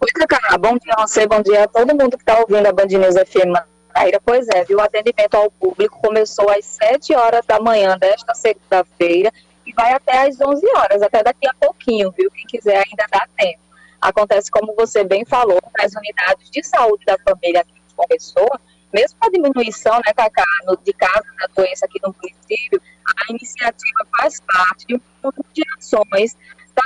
Oi, 0.00 0.08
Cacá. 0.12 0.58
Bom 0.58 0.76
dia 0.76 0.92
a 0.98 1.06
você, 1.06 1.26
bom 1.26 1.40
dia 1.40 1.64
a 1.64 1.68
todo 1.68 1.94
mundo 1.94 2.18
que 2.18 2.22
está 2.22 2.38
ouvindo 2.38 2.66
a 2.66 2.72
Band 2.72 2.86
News 2.86 3.14
FM 3.14 3.46
Mandaíra. 3.46 4.20
Pois 4.22 4.46
é, 4.48 4.64
viu? 4.64 4.76
O 4.76 4.82
atendimento 4.82 5.34
ao 5.34 5.50
público 5.50 5.98
começou 6.02 6.50
às 6.50 6.66
7 6.66 7.14
horas 7.14 7.46
da 7.46 7.58
manhã 7.58 7.96
desta 7.96 8.34
segunda-feira 8.34 9.32
e 9.66 9.72
vai 9.72 9.92
até 9.92 10.26
às 10.26 10.40
11 10.40 10.66
horas, 10.76 11.02
até 11.02 11.22
daqui 11.22 11.48
a 11.48 11.54
pouquinho, 11.54 12.10
viu? 12.12 12.30
Quem 12.30 12.46
quiser 12.46 12.76
ainda 12.76 13.06
dá 13.10 13.26
tempo. 13.36 13.60
Acontece, 14.00 14.50
como 14.50 14.74
você 14.74 15.02
bem 15.02 15.24
falou, 15.24 15.60
nas 15.78 15.92
unidades 15.94 16.50
de 16.50 16.62
saúde 16.62 17.04
da 17.06 17.16
família 17.18 17.60
aqui 17.60 17.72
de 17.72 17.94
João 17.94 18.06
Pessoa, 18.08 18.60
mesmo 18.92 19.18
com 19.18 19.26
a 19.26 19.30
diminuição, 19.30 19.94
né, 20.06 20.12
Cacá, 20.14 20.44
de 20.84 20.92
casos 20.92 21.36
da 21.40 21.46
doença 21.56 21.86
aqui 21.86 21.98
no 22.02 22.14
município, 22.22 22.80
a 23.06 23.32
iniciativa 23.32 24.06
faz 24.18 24.40
parte 24.40 24.86
de 24.86 24.94
um 24.96 25.00
conjunto 25.22 25.46
de 25.52 25.62
ações 25.78 26.36
da 26.74 26.82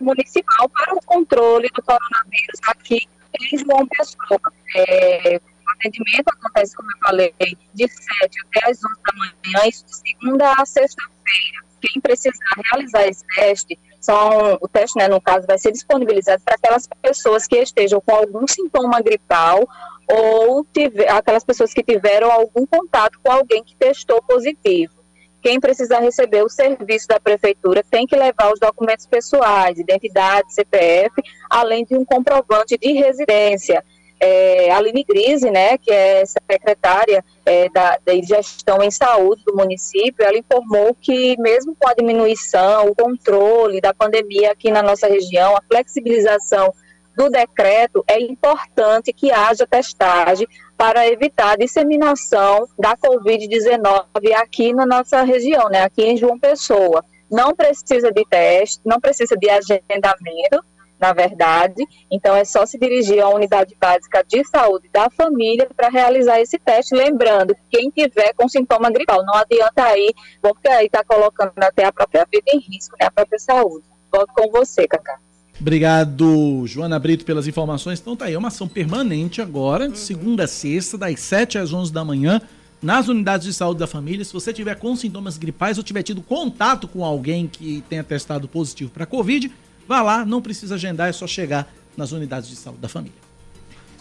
municipal 0.00 0.68
para 0.68 0.94
o 0.94 1.00
controle 1.04 1.68
do 1.74 1.82
coronavírus 1.82 2.60
aqui 2.66 3.08
em 3.40 3.58
João 3.58 3.86
Pessoa. 3.86 4.40
É, 4.76 5.36
o 5.36 5.70
atendimento 5.70 6.28
acontece, 6.28 6.76
como 6.76 6.90
eu 6.90 6.98
falei, 7.04 7.34
de 7.74 7.88
7 7.88 8.40
até 8.46 8.70
as 8.70 8.78
11 8.84 8.94
da 9.02 9.12
manhã, 9.14 9.68
isso 9.68 9.84
de 9.86 9.96
segunda 9.96 10.52
a 10.58 10.66
sexta-feira. 10.66 11.71
Quem 11.82 12.00
precisar 12.00 12.54
realizar 12.70 13.08
esse 13.08 13.24
teste, 13.34 13.78
são, 14.00 14.58
o 14.60 14.68
teste, 14.68 14.98
né, 14.98 15.08
no 15.08 15.20
caso, 15.20 15.46
vai 15.46 15.58
ser 15.58 15.72
disponibilizado 15.72 16.42
para 16.44 16.54
aquelas 16.54 16.88
pessoas 17.00 17.46
que 17.46 17.56
estejam 17.56 18.00
com 18.00 18.14
algum 18.14 18.46
sintoma 18.46 19.00
gripal 19.00 19.66
ou 20.08 20.64
tiver, 20.72 21.08
aquelas 21.08 21.44
pessoas 21.44 21.72
que 21.74 21.82
tiveram 21.82 22.30
algum 22.30 22.66
contato 22.66 23.18
com 23.22 23.30
alguém 23.30 23.62
que 23.64 23.76
testou 23.76 24.22
positivo. 24.22 24.94
Quem 25.40 25.58
precisar 25.58 25.98
receber 25.98 26.44
o 26.44 26.48
serviço 26.48 27.08
da 27.08 27.18
prefeitura 27.18 27.84
tem 27.90 28.06
que 28.06 28.14
levar 28.14 28.52
os 28.52 28.60
documentos 28.60 29.06
pessoais, 29.06 29.78
identidade, 29.78 30.54
CPF, 30.54 31.10
além 31.50 31.84
de 31.84 31.96
um 31.96 32.04
comprovante 32.04 32.78
de 32.78 32.92
residência. 32.92 33.84
É, 34.24 34.70
Aline 34.70 35.02
Grise, 35.02 35.50
né, 35.50 35.76
que 35.76 35.90
é 35.90 36.24
secretária 36.24 37.24
é, 37.44 37.68
da, 37.70 37.98
da 38.06 38.14
gestão 38.22 38.80
em 38.80 38.90
saúde 38.90 39.42
do 39.44 39.56
município, 39.56 40.24
ela 40.24 40.38
informou 40.38 40.96
que 41.00 41.36
mesmo 41.40 41.74
com 41.76 41.88
a 41.88 41.94
diminuição, 41.94 42.86
o 42.86 42.94
controle 42.94 43.80
da 43.80 43.92
pandemia 43.92 44.52
aqui 44.52 44.70
na 44.70 44.80
nossa 44.80 45.08
região, 45.08 45.56
a 45.56 45.62
flexibilização 45.62 46.72
do 47.16 47.28
decreto, 47.28 48.04
é 48.06 48.20
importante 48.20 49.12
que 49.12 49.32
haja 49.32 49.66
testagem 49.66 50.46
para 50.76 51.06
evitar 51.08 51.54
a 51.54 51.56
disseminação 51.56 52.68
da 52.78 52.96
Covid-19 52.96 54.32
aqui 54.36 54.72
na 54.72 54.86
nossa 54.86 55.22
região, 55.22 55.68
né, 55.68 55.82
aqui 55.82 56.04
em 56.04 56.16
João 56.16 56.38
Pessoa. 56.38 57.04
Não 57.28 57.56
precisa 57.56 58.12
de 58.12 58.24
teste, 58.24 58.80
não 58.84 59.00
precisa 59.00 59.36
de 59.36 59.50
agendamento, 59.50 60.62
na 61.02 61.12
verdade. 61.12 61.84
Então, 62.08 62.36
é 62.36 62.44
só 62.44 62.64
se 62.64 62.78
dirigir 62.78 63.20
à 63.20 63.28
unidade 63.28 63.76
básica 63.78 64.24
de 64.26 64.44
saúde 64.44 64.88
da 64.92 65.10
família 65.10 65.68
para 65.76 65.88
realizar 65.88 66.40
esse 66.40 66.60
teste. 66.60 66.94
Lembrando, 66.94 67.56
quem 67.68 67.90
tiver 67.90 68.32
com 68.34 68.48
sintoma 68.48 68.88
gripal, 68.88 69.24
não 69.26 69.34
adianta 69.34 69.82
aí, 69.82 70.14
porque 70.40 70.68
aí 70.68 70.86
está 70.86 71.02
colocando 71.02 71.52
até 71.56 71.84
a 71.84 71.92
própria 71.92 72.24
vida 72.30 72.46
em 72.54 72.60
risco, 72.60 72.94
né, 73.00 73.08
a 73.08 73.10
própria 73.10 73.38
saúde. 73.40 73.84
Volto 74.12 74.32
com 74.32 74.48
você, 74.52 74.86
Cacá. 74.86 75.18
Obrigado, 75.60 76.64
Joana 76.66 76.98
Brito, 76.98 77.24
pelas 77.24 77.48
informações. 77.48 78.00
Então 78.00 78.16
tá 78.16 78.26
aí, 78.26 78.34
é 78.34 78.38
uma 78.38 78.48
ação 78.48 78.68
permanente 78.68 79.42
agora, 79.42 79.88
de 79.88 79.98
segunda 79.98 80.44
a 80.44 80.48
sexta, 80.48 80.96
das 80.96 81.18
7 81.20 81.58
às 81.58 81.72
11 81.72 81.92
da 81.92 82.04
manhã, 82.04 82.40
nas 82.80 83.08
unidades 83.08 83.46
de 83.46 83.52
saúde 83.52 83.80
da 83.80 83.86
família. 83.86 84.24
Se 84.24 84.32
você 84.32 84.52
tiver 84.52 84.76
com 84.76 84.94
sintomas 84.94 85.36
gripais 85.36 85.78
ou 85.78 85.84
tiver 85.84 86.02
tido 86.02 86.22
contato 86.22 86.86
com 86.86 87.04
alguém 87.04 87.46
que 87.46 87.82
tenha 87.88 88.02
testado 88.02 88.48
positivo 88.48 88.90
para 88.90 89.06
Covid, 89.06 89.52
vá 89.86 90.02
lá, 90.02 90.24
não 90.24 90.40
precisa 90.40 90.74
agendar, 90.74 91.08
é 91.08 91.12
só 91.12 91.26
chegar 91.26 91.72
nas 91.96 92.12
unidades 92.12 92.48
de 92.48 92.56
saúde 92.56 92.80
da 92.80 92.88
família. 92.88 93.18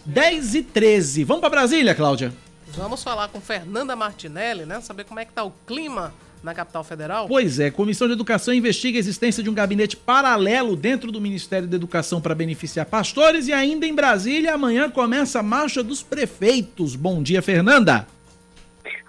10 0.06 0.56
e 0.56 0.64
13. 0.64 1.24
Vamos 1.24 1.42
para 1.42 1.50
Brasília, 1.50 1.94
Cláudia? 1.94 2.34
Vamos 2.68 3.04
falar 3.04 3.28
com 3.28 3.42
Fernanda 3.42 3.96
Martinelli, 3.96 4.66
né? 4.66 4.80
Saber 4.82 5.04
como 5.04 5.20
é 5.20 5.26
que 5.26 5.34
tá 5.34 5.44
o 5.44 5.52
clima 5.68 6.14
na 6.42 6.54
capital 6.54 6.84
federal? 6.84 7.28
Pois 7.28 7.60
é, 7.60 7.70
Comissão 7.70 8.08
de 8.08 8.14
Educação 8.14 8.54
investiga 8.54 8.98
a 8.98 9.00
existência 9.00 9.44
de 9.44 9.50
um 9.50 9.54
gabinete 9.54 9.96
paralelo 9.96 10.76
dentro 10.76 11.12
do 11.12 11.22
Ministério 11.22 11.68
da 11.68 11.76
Educação 11.76 12.22
para 12.22 12.34
beneficiar 12.34 12.86
pastores 12.86 13.48
e 13.48 13.54
ainda 13.54 13.86
em 13.86 13.94
Brasília 13.94 14.54
amanhã 14.54 14.90
começa 14.90 15.40
a 15.40 15.44
marcha 15.44 15.84
dos 15.84 16.02
prefeitos. 16.02 16.96
Bom 16.96 17.22
dia, 17.22 17.42
Fernanda. 17.42 18.08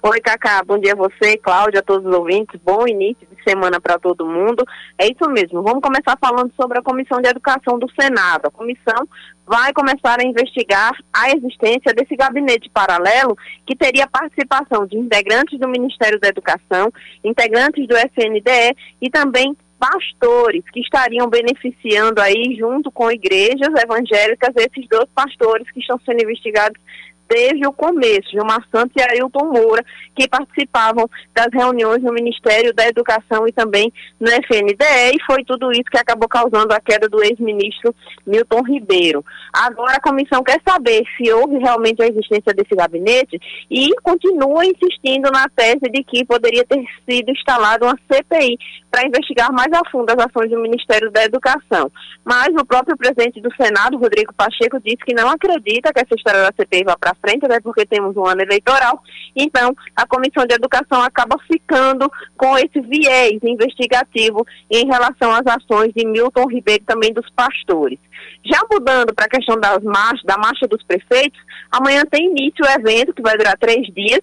Oi, 0.03 0.21
Cacá. 0.21 0.63
Bom 0.67 0.79
dia 0.79 0.93
a 0.93 0.97
você, 0.97 1.37
Cláudia, 1.37 1.81
a 1.81 1.83
todos 1.83 2.05
os 2.07 2.13
ouvintes. 2.13 2.61
Bom 2.63 2.87
início 2.89 3.27
de 3.43 3.51
semana 3.51 3.81
para 3.81 3.99
todo 3.99 4.27
mundo. 4.27 4.65
É 4.97 5.07
isso 5.07 5.29
mesmo. 5.31 5.63
Vamos 5.63 5.83
começar 5.83 6.17
falando 6.21 6.53
sobre 6.55 6.79
a 6.79 6.83
Comissão 6.83 7.21
de 7.21 7.29
Educação 7.29 7.79
do 7.79 7.91
Senado. 8.01 8.47
A 8.47 8.51
comissão 8.51 9.07
vai 9.47 9.73
começar 9.73 10.21
a 10.21 10.25
investigar 10.25 10.93
a 11.13 11.31
existência 11.31 11.93
desse 11.95 12.17
gabinete 12.17 12.71
paralelo 12.71 13.37
que 13.67 13.77
teria 13.77 14.07
participação 14.07 14.87
de 14.87 14.97
integrantes 14.97 15.59
do 15.59 15.69
Ministério 15.69 16.19
da 16.21 16.29
Educação, 16.29 16.91
integrantes 17.25 17.87
do 17.87 17.97
FNDE 17.97 18.77
e 19.01 19.11
também 19.11 19.57
pastores 19.79 20.63
que 20.73 20.79
estariam 20.79 21.29
beneficiando 21.29 22.21
aí 22.21 22.55
junto 22.57 22.89
com 22.93 23.11
igrejas 23.11 23.75
evangélicas 23.83 24.55
esses 24.55 24.89
dois 24.89 25.09
pastores 25.13 25.69
que 25.73 25.81
estão 25.81 25.99
sendo 26.07 26.23
investigados 26.23 26.81
desde 27.29 27.67
o 27.67 27.73
começo, 27.73 28.31
Gilmar 28.31 28.63
Santos 28.71 28.93
e 28.97 29.03
Ailton 29.03 29.47
Moura, 29.47 29.85
que 30.15 30.29
participavam 30.29 31.09
das 31.35 31.49
reuniões 31.53 32.03
no 32.03 32.13
Ministério 32.13 32.75
da 32.75 32.87
Educação 32.87 33.47
e 33.47 33.53
também 33.53 33.93
no 34.21 34.29
FNDE, 34.29 35.17
e 35.17 35.25
foi 35.27 35.45
tudo 35.45 35.73
isso 35.73 35.91
que 35.91 35.99
acabou 35.99 36.29
causando 36.29 36.73
a 36.73 36.81
queda 36.81 37.09
do 37.09 37.23
ex-ministro 37.23 37.95
Milton 38.27 38.63
Ribeiro. 38.63 39.25
Agora 39.53 39.97
a 39.97 40.01
comissão 40.01 40.43
quer 40.43 40.61
saber 40.67 41.03
se 41.17 41.33
houve 41.33 41.59
realmente 41.59 42.03
a 42.03 42.07
existência 42.07 42.53
desse 42.55 42.75
gabinete 42.75 43.41
e 43.71 43.91
continua 44.03 44.65
insistindo 44.65 45.31
na 45.31 45.49
tese 45.49 45.91
de 45.91 46.05
que 46.05 46.25
poderia 46.25 46.65
ter 46.65 46.85
sido 47.09 47.31
instalada 47.31 47.87
uma 47.87 47.99
CPI 48.11 48.59
para 48.91 49.07
investigar 49.07 49.51
mais 49.53 49.73
a 49.73 49.81
fundo 49.91 50.11
as 50.11 50.27
ações 50.27 50.51
do 50.51 50.61
Ministério 50.61 51.11
da 51.11 51.25
Educação. 51.25 51.91
Mas 52.25 52.49
o 52.49 52.65
próprio 52.65 52.97
presidente 52.97 53.41
do 53.41 53.53
Senado, 53.55 53.97
Rodrigo 53.97 54.35
Pacheco, 54.35 54.79
disse 54.81 54.99
que 54.99 55.15
não 55.15 55.31
acredita 55.31 55.93
que 55.93 56.01
essa 56.01 56.15
história 56.15 56.43
da 56.43 56.53
CPI 56.55 56.85
vá 56.85 56.97
para 56.97 57.12
frente, 57.15 57.45
até 57.45 57.61
porque 57.61 57.87
temos 57.87 58.17
um 58.17 58.27
ano 58.27 58.43
eleitoral. 58.43 59.03
Então, 59.35 59.75
a 59.97 60.07
Comissão 60.07 60.47
de 60.47 60.55
Educação 60.55 61.03
acaba 61.03 61.37
ficando 61.51 62.11
com 62.37 62.57
esse 62.59 62.81
viés 62.81 63.39
investigativo 63.43 64.47
em 64.71 64.87
relação 64.87 65.33
às 65.33 65.47
ações 65.47 65.93
de 65.95 66.07
Milton 66.07 66.47
Ribeiro 66.47 66.85
também 66.87 67.13
dos 67.13 67.29
pastores. 67.31 67.99
Já 68.45 68.61
mudando 68.71 69.15
para 69.15 69.27
a 69.27 69.29
questão 69.29 69.59
das 69.59 69.83
marchas, 69.83 70.25
da 70.25 70.37
marcha 70.37 70.67
dos 70.67 70.83
prefeitos, 70.83 71.41
amanhã 71.71 72.03
tem 72.11 72.27
início 72.27 72.65
o 72.65 72.69
evento 72.69 73.15
que 73.15 73.23
vai 73.23 73.37
durar 73.37 73.57
três 73.59 73.87
dias 73.95 74.21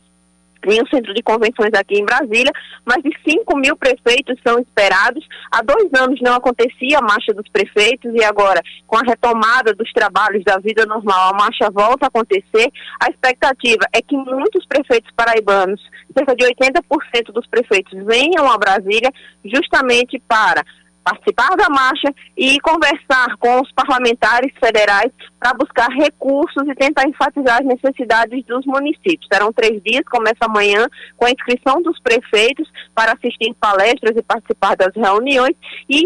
em 0.65 0.81
um 0.81 0.87
centro 0.87 1.13
de 1.13 1.21
convenções 1.23 1.71
aqui 1.73 1.95
em 1.95 2.05
Brasília, 2.05 2.51
mais 2.85 3.01
de 3.03 3.11
5 3.27 3.57
mil 3.57 3.75
prefeitos 3.77 4.37
são 4.45 4.59
esperados. 4.59 5.25
Há 5.51 5.61
dois 5.61 5.89
anos 5.93 6.19
não 6.21 6.35
acontecia 6.35 6.97
a 6.97 7.01
marcha 7.01 7.33
dos 7.33 7.47
prefeitos 7.49 8.13
e 8.13 8.23
agora, 8.23 8.61
com 8.85 8.97
a 8.97 9.01
retomada 9.01 9.73
dos 9.73 9.91
trabalhos 9.93 10.43
da 10.43 10.57
vida 10.57 10.85
normal, 10.85 11.33
a 11.33 11.37
marcha 11.37 11.69
volta 11.71 12.05
a 12.05 12.07
acontecer. 12.07 12.71
A 12.99 13.09
expectativa 13.09 13.85
é 13.93 14.01
que 14.01 14.15
muitos 14.15 14.65
prefeitos 14.65 15.11
paraibanos, 15.15 15.81
cerca 16.17 16.35
de 16.35 16.45
80% 16.45 17.31
dos 17.33 17.47
prefeitos, 17.47 17.93
venham 18.05 18.51
a 18.51 18.57
Brasília 18.57 19.11
justamente 19.45 20.21
para 20.27 20.63
participar 21.03 21.55
da 21.55 21.69
marcha 21.69 22.13
e 22.37 22.59
conversar 22.59 23.35
com 23.39 23.61
os 23.61 23.71
parlamentares 23.71 24.51
federais 24.59 25.11
para 25.39 25.53
buscar 25.53 25.87
recursos 25.89 26.67
e 26.67 26.75
tentar 26.75 27.07
enfatizar 27.07 27.59
as 27.61 27.65
necessidades 27.65 28.45
dos 28.45 28.65
municípios. 28.65 29.27
Serão 29.31 29.53
três 29.53 29.81
dias, 29.81 30.03
começa 30.09 30.37
amanhã 30.41 30.87
com 31.15 31.25
a 31.25 31.31
inscrição 31.31 31.81
dos 31.81 31.99
prefeitos 32.01 32.69
para 32.93 33.13
assistir 33.13 33.53
palestras 33.55 34.15
e 34.17 34.21
participar 34.21 34.75
das 34.75 34.93
reuniões 34.93 35.55
e 35.89 36.05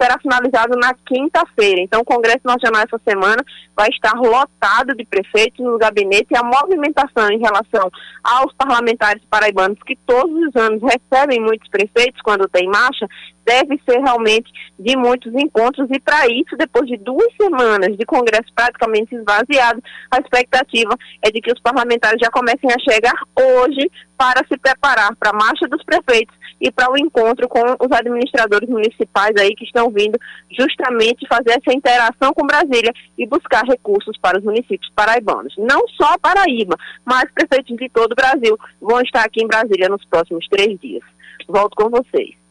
será 0.00 0.18
finalizado 0.20 0.76
na 0.76 0.92
quinta-feira. 1.06 1.80
Então, 1.80 2.00
o 2.00 2.04
Congresso 2.04 2.42
Nacional 2.44 2.82
essa 2.82 3.00
semana 3.06 3.42
vai 3.76 3.88
estar 3.88 4.14
lotado 4.14 4.94
de 4.96 5.04
prefeitos 5.04 5.64
no 5.64 5.78
gabinete 5.78 6.28
e 6.30 6.36
a 6.36 6.42
movimentação 6.42 7.30
em 7.30 7.38
relação 7.38 7.90
aos 8.22 8.52
parlamentares 8.54 9.22
paraibanos, 9.30 9.78
que 9.86 9.96
todos 10.06 10.34
os 10.48 10.56
anos 10.56 10.82
recebem 10.82 11.40
muitos 11.40 11.68
prefeitos 11.68 12.20
quando 12.22 12.48
tem 12.48 12.68
marcha, 12.68 13.06
deve 13.44 13.80
ser 13.88 13.98
realmente 13.98 14.31
de 14.78 14.96
muitos 14.96 15.32
encontros 15.34 15.88
e 15.90 16.00
para 16.00 16.26
isso, 16.26 16.56
depois 16.56 16.86
de 16.86 16.96
duas 16.96 17.28
semanas 17.40 17.96
de 17.96 18.04
Congresso 18.06 18.52
praticamente 18.54 19.14
esvaziado, 19.14 19.82
a 20.10 20.18
expectativa 20.18 20.96
é 21.22 21.30
de 21.30 21.40
que 21.40 21.52
os 21.52 21.60
parlamentares 21.60 22.20
já 22.20 22.30
comecem 22.30 22.70
a 22.70 22.78
chegar 22.78 23.14
hoje 23.36 23.90
para 24.16 24.46
se 24.46 24.56
preparar 24.56 25.14
para 25.16 25.30
a 25.30 25.32
marcha 25.32 25.66
dos 25.68 25.82
prefeitos 25.84 26.36
e 26.60 26.70
para 26.70 26.92
o 26.92 26.96
encontro 26.96 27.48
com 27.48 27.60
os 27.60 27.92
administradores 27.92 28.68
municipais 28.68 29.32
aí 29.36 29.52
que 29.54 29.64
estão 29.64 29.90
vindo 29.90 30.16
justamente 30.56 31.26
fazer 31.26 31.50
essa 31.50 31.76
interação 31.76 32.32
com 32.32 32.46
Brasília 32.46 32.92
e 33.18 33.26
buscar 33.26 33.64
recursos 33.64 34.16
para 34.18 34.38
os 34.38 34.44
municípios 34.44 34.90
paraibanos. 34.94 35.54
Não 35.58 35.82
só 35.88 36.16
Paraíba, 36.18 36.76
mas 37.04 37.24
prefeitos 37.34 37.76
de 37.76 37.88
todo 37.88 38.12
o 38.12 38.16
Brasil 38.16 38.56
vão 38.80 39.00
estar 39.00 39.24
aqui 39.24 39.42
em 39.42 39.48
Brasília 39.48 39.88
nos 39.88 40.04
próximos 40.04 40.46
três 40.48 40.78
dias. 40.78 41.02
Volto 41.48 41.74
com 41.74 41.90
vocês. 41.90 42.41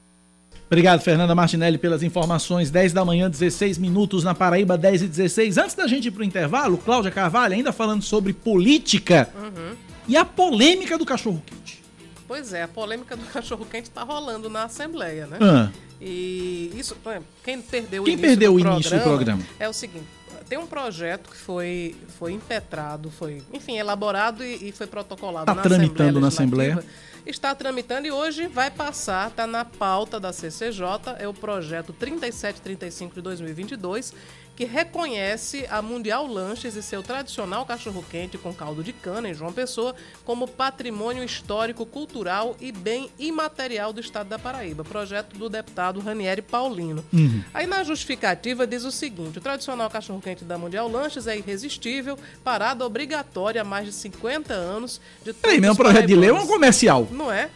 Obrigado, 0.71 1.01
Fernanda 1.01 1.35
Martinelli, 1.35 1.77
pelas 1.77 2.01
informações. 2.01 2.71
10 2.71 2.93
da 2.93 3.03
manhã, 3.03 3.29
16 3.29 3.77
minutos 3.77 4.23
na 4.23 4.33
Paraíba, 4.33 4.77
10 4.77 5.01
e 5.01 5.07
16. 5.09 5.57
Antes 5.57 5.75
da 5.75 5.85
gente 5.85 6.07
ir 6.07 6.11
para 6.11 6.21
o 6.21 6.23
intervalo, 6.23 6.77
Cláudia 6.77 7.11
Carvalho, 7.11 7.53
ainda 7.55 7.73
falando 7.73 8.01
sobre 8.01 8.31
política 8.31 9.29
uhum. 9.35 9.75
e 10.07 10.15
a 10.15 10.23
polêmica 10.23 10.97
do 10.97 11.05
cachorro-quente. 11.05 11.83
Pois 12.25 12.53
é, 12.53 12.63
a 12.63 12.69
polêmica 12.69 13.17
do 13.17 13.25
cachorro-quente 13.33 13.89
está 13.89 14.03
rolando 14.03 14.49
na 14.49 14.63
Assembleia, 14.63 15.27
né? 15.27 15.39
Ah. 15.41 15.69
E 15.99 16.71
isso, 16.73 16.95
quem 17.43 17.61
perdeu 17.61 18.05
quem 18.05 18.13
o 18.13 18.17
início, 18.17 18.29
perdeu 18.29 18.53
do, 18.53 18.55
o 18.55 18.61
programa 18.61 18.75
início 18.77 18.97
do 18.97 19.03
programa 19.03 19.43
é 19.59 19.67
o 19.67 19.73
seguinte: 19.73 20.07
tem 20.47 20.57
um 20.57 20.65
projeto 20.65 21.29
que 21.29 21.37
foi, 21.37 21.97
foi 22.17 22.31
impetrado, 22.31 23.11
foi, 23.11 23.43
enfim, 23.53 23.77
elaborado 23.77 24.41
e, 24.41 24.69
e 24.69 24.71
foi 24.71 24.87
protocolado 24.87 25.47
tá 25.47 25.53
na 25.53 25.61
tramitando 25.61 26.25
Assembleia 26.25 26.75
na 26.75 26.79
Assembleia 26.79 27.10
está 27.25 27.53
tramitando 27.53 28.07
e 28.07 28.11
hoje 28.11 28.47
vai 28.47 28.71
passar, 28.71 29.29
está 29.29 29.45
na 29.45 29.63
pauta 29.63 30.19
da 30.19 30.33
CCJ, 30.33 30.85
é 31.19 31.27
o 31.27 31.33
projeto 31.33 31.93
3735 31.93 33.15
de 33.15 33.21
2022, 33.21 34.13
que 34.61 34.65
reconhece 34.65 35.65
a 35.71 35.81
Mundial 35.81 36.27
Lanches 36.27 36.75
e 36.75 36.83
seu 36.83 37.01
tradicional 37.01 37.65
cachorro-quente 37.65 38.37
com 38.37 38.53
caldo 38.53 38.83
de 38.83 38.93
cana 38.93 39.27
em 39.27 39.33
João 39.33 39.51
Pessoa 39.51 39.95
como 40.23 40.47
patrimônio 40.47 41.23
histórico, 41.23 41.83
cultural 41.83 42.55
e 42.61 42.71
bem 42.71 43.09
imaterial 43.17 43.91
do 43.91 43.99
estado 43.99 44.27
da 44.29 44.37
Paraíba. 44.37 44.83
Projeto 44.83 45.35
do 45.35 45.49
deputado 45.49 45.99
Ranieri 45.99 46.43
Paulino. 46.43 47.03
Uhum. 47.11 47.43
Aí 47.51 47.65
na 47.65 47.83
justificativa 47.83 48.67
diz 48.67 48.83
o 48.83 48.91
seguinte: 48.91 49.39
o 49.39 49.41
tradicional 49.41 49.89
cachorro-quente 49.89 50.45
da 50.45 50.59
Mundial 50.59 50.87
Lanches 50.87 51.25
é 51.25 51.35
irresistível, 51.35 52.15
parada 52.43 52.85
obrigatória 52.85 53.63
há 53.63 53.65
mais 53.65 53.87
de 53.87 53.93
50 53.93 54.53
anos. 54.53 55.01
De 55.25 55.33
Peraí, 55.33 55.59
mesmo 55.59 55.75
projeto 55.75 56.05
de 56.05 56.15
lei 56.15 56.29
é 56.29 56.33
um 56.33 56.45
comercial. 56.45 57.07
Não 57.09 57.31
é? 57.31 57.49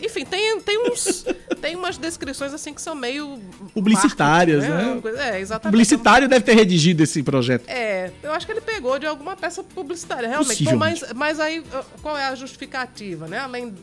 Enfim, 0.00 0.24
tem, 0.24 0.60
tem, 0.60 0.90
uns, 0.90 1.24
tem 1.60 1.76
umas 1.76 1.98
descrições 1.98 2.54
assim 2.54 2.72
que 2.72 2.80
são 2.80 2.94
meio. 2.94 3.38
Publicitárias, 3.74 4.62
né? 4.62 5.00
né? 5.02 5.36
É, 5.36 5.40
exatamente. 5.40 5.72
Publicitário 5.72 6.28
deve 6.28 6.44
ter 6.44 6.54
redigido 6.54 7.02
esse 7.02 7.22
projeto. 7.22 7.68
É, 7.68 8.10
eu 8.22 8.32
acho 8.32 8.46
que 8.46 8.52
ele 8.52 8.60
pegou 8.60 8.98
de 8.98 9.06
alguma 9.06 9.36
peça 9.36 9.62
publicitária, 9.62 10.28
realmente. 10.28 10.64
Bom, 10.64 10.76
mas, 10.76 11.04
mas 11.14 11.38
aí, 11.38 11.62
qual 12.00 12.16
é 12.16 12.24
a 12.26 12.34
justificativa, 12.34 13.28
né? 13.28 13.38
Além, 13.38 13.74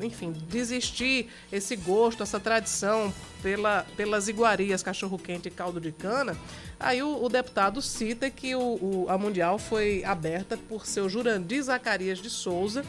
enfim, 0.00 0.32
de 0.32 0.58
existir 0.58 1.28
esse 1.52 1.76
gosto, 1.76 2.22
essa 2.22 2.40
tradição 2.40 3.12
pela, 3.42 3.86
pelas 3.96 4.28
iguarias 4.28 4.82
cachorro-quente 4.82 5.48
e 5.48 5.50
caldo 5.50 5.80
de 5.80 5.92
cana, 5.92 6.36
aí 6.78 7.02
o, 7.02 7.22
o 7.22 7.28
deputado 7.28 7.82
cita 7.82 8.30
que 8.30 8.54
o, 8.54 8.60
o, 8.60 9.06
a 9.08 9.18
Mundial 9.18 9.58
foi 9.58 10.02
aberta 10.04 10.56
por 10.56 10.86
seu 10.86 11.08
Jurandir 11.08 11.62
Zacarias 11.62 12.18
de 12.18 12.30
Souza 12.30 12.84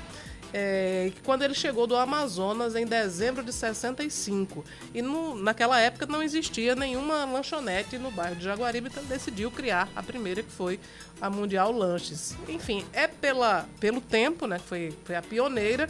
é, 0.53 1.11
quando 1.23 1.43
ele 1.43 1.53
chegou 1.53 1.87
do 1.87 1.95
Amazonas 1.95 2.75
em 2.75 2.85
dezembro 2.85 3.43
de 3.43 3.53
65. 3.53 4.63
E 4.93 5.01
no, 5.01 5.35
naquela 5.35 5.79
época 5.79 6.05
não 6.05 6.21
existia 6.21 6.75
nenhuma 6.75 7.25
lanchonete 7.25 7.97
no 7.97 8.11
bairro 8.11 8.35
de 8.35 8.43
Jaguaribe, 8.43 8.89
então 8.89 9.03
decidiu 9.05 9.49
criar 9.49 9.89
a 9.95 10.03
primeira, 10.03 10.43
que 10.43 10.51
foi 10.51 10.79
a 11.21 11.29
Mundial 11.29 11.71
Lanches. 11.71 12.35
Enfim, 12.49 12.83
é 12.91 13.07
pela, 13.07 13.67
pelo 13.79 14.01
tempo, 14.01 14.45
né? 14.45 14.59
Foi, 14.59 14.93
foi 15.05 15.15
a 15.15 15.21
pioneira. 15.21 15.87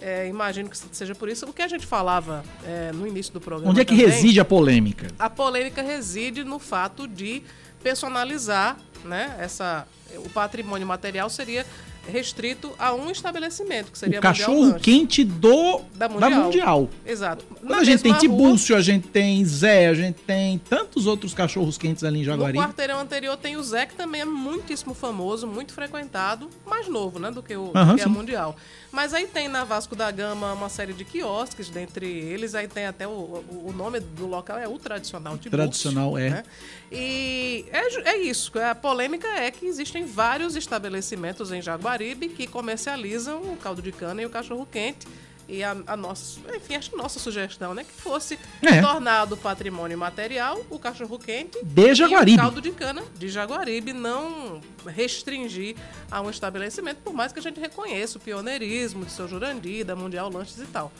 É, 0.00 0.28
imagino 0.28 0.68
que 0.68 0.76
seja 0.76 1.14
por 1.14 1.28
isso. 1.28 1.46
O 1.46 1.52
que 1.52 1.62
a 1.62 1.68
gente 1.68 1.86
falava 1.86 2.44
é, 2.64 2.92
no 2.92 3.06
início 3.06 3.32
do 3.32 3.40
programa. 3.40 3.70
Onde 3.70 3.80
é 3.80 3.84
que 3.84 3.96
também, 3.96 4.10
reside 4.10 4.38
a 4.38 4.44
polêmica? 4.44 5.08
A 5.18 5.30
polêmica 5.30 5.82
reside 5.82 6.44
no 6.44 6.58
fato 6.58 7.08
de 7.08 7.42
personalizar, 7.82 8.76
né? 9.04 9.36
Essa, 9.38 9.86
o 10.16 10.28
patrimônio 10.28 10.86
material 10.86 11.28
seria 11.30 11.64
restrito 12.08 12.72
a 12.78 12.94
um 12.94 13.10
estabelecimento, 13.10 13.92
que 13.92 13.98
seria 13.98 14.18
o 14.18 14.22
cachorro 14.22 14.74
quente 14.74 15.24
do 15.24 15.80
da 15.94 16.08
mundial. 16.08 16.30
da 16.30 16.36
mundial. 16.36 16.90
Exato. 17.04 17.44
Quando 17.44 17.70
Na 17.70 17.78
a 17.78 17.84
gente 17.84 18.02
tem 18.02 18.12
Tibúrcio, 18.14 18.76
a 18.76 18.80
gente 18.80 19.08
tem 19.08 19.44
Zé, 19.44 19.88
a 19.88 19.94
gente 19.94 20.16
tem 20.22 20.58
tantos 20.58 21.06
outros 21.06 21.34
cachorros 21.34 21.78
quentes 21.78 22.04
ali 22.04 22.20
em 22.20 22.24
Jaguari. 22.24 22.56
No 22.56 22.64
quarteirão 22.64 23.00
anterior 23.00 23.36
tem 23.36 23.56
o 23.56 23.62
Zé, 23.62 23.86
que 23.86 23.94
também 23.94 24.20
é 24.20 24.24
muitíssimo 24.24 24.94
famoso, 24.94 25.46
muito 25.46 25.72
frequentado, 25.72 26.48
mais 26.66 26.88
novo, 26.88 27.18
né, 27.18 27.30
do 27.30 27.42
que 27.42 27.56
o 27.56 27.72
Aham, 27.74 27.96
que 27.96 28.02
é 28.02 28.06
mundial. 28.06 28.56
Mas 28.94 29.12
aí 29.12 29.26
tem 29.26 29.48
na 29.48 29.64
Vasco 29.64 29.96
da 29.96 30.08
Gama 30.10 30.52
uma 30.52 30.68
série 30.68 30.92
de 30.92 31.04
quiosques, 31.04 31.68
dentre 31.68 32.06
eles, 32.06 32.54
aí 32.54 32.68
tem 32.68 32.86
até 32.86 33.08
o, 33.08 33.10
o, 33.10 33.72
nome 33.74 33.98
do 33.98 34.24
local 34.24 34.56
é 34.56 34.68
o 34.68 34.78
tradicional 34.78 35.34
Tibúrcio. 35.36 35.50
Tradicional, 35.50 36.16
é. 36.16 36.30
né? 36.30 36.44
E 36.92 37.66
é, 37.72 38.10
é 38.10 38.16
isso. 38.18 38.52
A 38.60 38.72
polêmica 38.72 39.26
é 39.26 39.50
que 39.50 39.66
existem 39.66 40.04
vários 40.04 40.54
estabelecimentos 40.54 41.50
em 41.50 41.60
Jaguaribe 41.94 42.28
que 42.28 42.46
comercializam 42.46 43.40
o 43.52 43.56
caldo 43.56 43.80
de 43.80 43.92
cana 43.92 44.20
e 44.20 44.26
o 44.26 44.30
cachorro 44.30 44.66
quente. 44.70 45.06
E 45.46 45.62
a, 45.62 45.76
a 45.86 45.94
nossa, 45.96 46.40
enfim, 46.56 46.74
acho 46.74 46.90
que 46.90 46.96
nossa 46.96 47.18
sugestão, 47.20 47.74
né, 47.74 47.84
que 47.84 47.92
fosse 47.92 48.38
É. 48.62 48.80
tornado 48.80 49.36
patrimônio 49.36 49.96
material 49.98 50.64
o 50.70 50.78
cachorro 50.78 51.18
quente 51.18 51.62
De 51.62 51.90
e 51.90 51.94
Jaguaribe. 51.94 52.38
o 52.38 52.40
caldo 52.40 52.62
de 52.62 52.70
cana 52.72 53.02
de 53.18 53.28
Jaguaribe, 53.28 53.92
não 53.92 54.58
restringir 54.86 55.76
a 56.10 56.22
um 56.22 56.30
estabelecimento, 56.30 56.96
por 57.04 57.12
mais 57.12 57.30
que 57.30 57.38
a 57.38 57.42
gente 57.42 57.60
reconheça 57.60 58.16
o 58.16 58.20
pioneirismo 58.22 59.04
de 59.04 59.12
seu 59.12 59.28
Jurandir, 59.28 59.84
da 59.84 59.94
Mundial 59.94 60.30
Lanches 60.30 60.58
e 60.58 60.66
tal. 60.66 60.90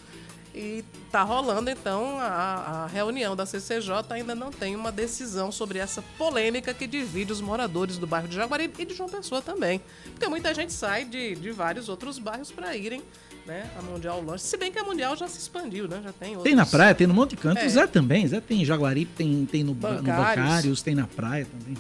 E 0.55 0.85
tá 1.11 1.23
rolando, 1.25 1.69
então, 1.69 2.19
a, 2.21 2.85
a 2.85 2.87
reunião 2.87 3.35
da 3.35 3.45
CCJ 3.45 3.93
ainda 4.11 4.37
não 4.37 4.53
tem 4.53 4.77
uma 4.77 4.93
decisão 4.93 5.51
sobre 5.51 5.81
essa 5.81 6.01
polêmica 6.17 6.73
que 6.73 6.87
divide 6.87 7.33
os 7.33 7.41
moradores 7.41 7.99
do 7.99 8.07
bairro 8.07 8.29
de 8.29 8.37
Jaguaribe 8.37 8.75
e 8.81 8.85
de 8.87 8.95
João 8.95 9.09
Pessoa 9.09 9.43
também. 9.43 9.81
Porque 10.13 10.29
muita 10.29 10.55
gente 10.55 10.73
sai 10.73 11.05
de, 11.05 11.35
de 11.35 11.51
vários 11.51 11.89
outros 11.89 12.21
bairros 12.21 12.53
para 12.53 12.77
irem 12.77 13.03
né, 13.45 13.69
a 13.77 13.83
Mundial 13.83 14.23
Lanches. 14.25 14.47
Se 14.47 14.57
bem 14.57 14.71
que 14.71 14.79
a 14.79 14.85
Mundial 14.85 15.17
já 15.17 15.27
se 15.27 15.39
expandiu, 15.39 15.89
né? 15.89 16.01
Já 16.05 16.13
tem 16.13 16.29
outros. 16.31 16.45
Tem 16.45 16.55
na 16.55 16.65
praia, 16.65 16.95
tem 16.95 17.07
no 17.07 17.15
monte 17.15 17.31
de 17.31 17.37
canto. 17.37 17.59
É. 17.59 17.69
Zé 17.69 17.87
também. 17.89 18.27
Zé 18.29 18.41
tem 18.41 18.63
em 18.63 18.65
Jaguaribe, 18.65 19.11
tem, 19.17 19.45
tem 19.47 19.65
no, 19.65 19.75
Ba- 19.75 19.95
no 19.95 20.03
Bancários. 20.03 20.47
Bancários, 20.47 20.83
tem 20.83 20.95
na 20.95 21.07
praia 21.09 21.47
também. 21.47 21.77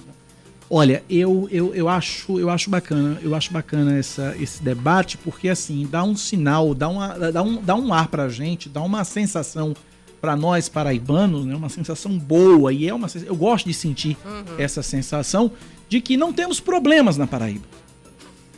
Olha, 0.69 1.05
eu, 1.11 1.47
eu, 1.51 1.75
eu, 1.75 1.89
acho, 1.89 2.39
eu 2.41 2.49
acho 2.51 2.71
bacana, 2.71 3.19
eu 3.23 3.35
acho 3.35 3.53
bacana 3.53 3.97
essa, 3.99 4.35
esse 4.41 4.63
debate, 4.63 5.19
porque 5.19 5.49
assim, 5.49 5.87
dá 5.91 6.03
um 6.03 6.17
sinal, 6.17 6.75
dá, 6.75 6.89
uma, 6.89 7.09
dá, 7.31 7.43
um, 7.43 7.63
dá 7.63 7.75
um 7.77 7.93
ar 7.93 8.09
pra 8.09 8.29
gente, 8.29 8.69
dá 8.69 8.81
uma 8.83 9.05
sensação 9.05 9.75
pra 10.21 10.35
nós 10.35 10.69
paraibanos, 10.71 11.45
né? 11.45 11.55
Uma 11.55 11.69
sensação 11.69 12.19
boa. 12.19 12.73
E 12.73 12.89
é 12.89 12.95
uma 12.95 13.09
Eu 13.27 13.37
gosto 13.37 13.67
de 13.67 13.75
sentir 13.75 14.17
Uhum. 14.25 14.55
essa 14.59 14.83
sensação 14.83 15.53
de 15.87 16.01
que 16.01 16.17
não 16.17 16.33
temos 16.33 16.61
problemas 16.61 17.19
na 17.19 17.27
Paraíba. 17.27 17.67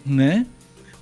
Né? 0.04 0.46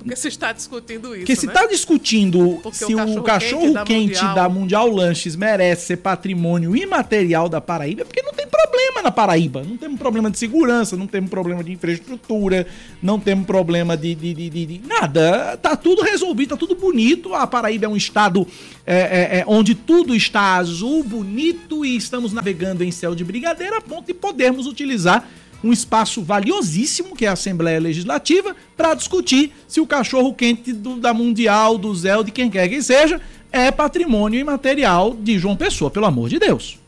Porque 0.05 0.17
se 0.17 0.29
está 0.29 0.53
discutindo 0.53 1.09
isso. 1.15 1.21
Porque 1.21 1.35
se 1.37 1.47
né? 1.47 1.53
está 1.55 1.67
discutindo 1.67 2.61
Porque 2.63 2.77
se 2.79 2.95
o 2.95 3.19
o 3.19 3.23
cachorro 3.23 3.73
da 3.73 3.85
quente 3.85 4.09
Mundial- 4.15 4.35
da 4.35 4.49
Mundial 4.51 4.91
Lanches 4.91 5.35
merece 5.35 5.87
ser 5.87 5.97
patrimônio 5.97 6.77
imaterial 6.77 7.49
da 7.49 7.59
Paraíba, 7.61 8.03
é 8.03 8.05
porque 8.05 8.21
não 8.23 8.33
tem 8.35 8.47
problema 8.47 9.01
na 9.03 9.11
Paraíba. 9.11 9.63
Não 9.67 9.77
temos 9.79 9.99
problema 9.99 10.31
de 10.31 10.39
segurança, 10.39 10.95
não 10.97 11.07
temos 11.07 11.31
problema 11.31 11.65
de 11.65 11.73
infraestrutura, 11.73 12.67
não 13.03 13.19
temos 13.19 13.47
problema 13.47 13.97
de, 13.97 14.15
de, 14.15 14.35
de- 14.35 14.51
de- 14.51 14.67
de- 14.67 14.81
nada. 14.87 15.57
Tá 15.57 15.75
tudo 15.75 16.03
resolvido, 16.03 16.51
tá 16.51 16.57
tudo 16.57 16.75
bonito. 16.75 17.35
A 17.35 17.47
Paraíba 17.47 17.87
é 17.87 17.89
um 17.89 17.97
estado 17.97 18.47
é, 18.87 18.97
é, 18.97 19.39
é, 19.41 19.45
onde 19.47 19.75
tudo 19.75 20.15
está 20.15 20.57
azul, 20.57 21.03
bonito 21.03 21.83
e 21.85 21.97
estamos 21.97 22.33
navegando 22.33 22.85
em 22.85 22.91
céu 22.91 23.15
de 23.15 23.25
brigadeiro 23.25 23.75
a 23.77 23.81
ponto 23.81 24.07
de 24.07 24.13
podermos 24.15 24.67
utilizar 24.67 25.27
um 25.65 25.73
espaço 25.73 26.23
valiosíssimo, 26.23 27.17
que 27.17 27.25
é 27.25 27.29
a 27.29 27.33
Assembleia 27.33 27.81
Legislativa, 27.81 28.55
para 28.77 28.93
discutir 28.95 29.51
se 29.67 29.81
o 29.81 29.87
cachorro 29.87 30.35
quente 30.35 30.73
do- 30.75 30.97
da 30.97 31.15
Mundial, 31.15 31.79
do 31.79 31.95
Zé 31.95 32.17
ou 32.17 32.23
de 32.23 32.31
quem 32.31 32.51
quer 32.51 32.69
que 32.69 32.83
seja, 32.83 33.19
é 33.51 33.71
patrimônio 33.71 34.39
imaterial 34.39 35.15
de 35.15 35.39
João 35.39 35.57
Pessoa, 35.57 35.91
pelo 35.91 36.05
amor 36.05 36.29
de 36.29 36.39
Deus. 36.39 36.79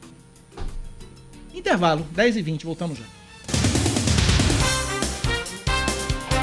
Intervalo, 1.54 2.06
10 2.14 2.36
e 2.36 2.42
20, 2.42 2.66
voltamos 2.66 2.98
já. 2.98 3.04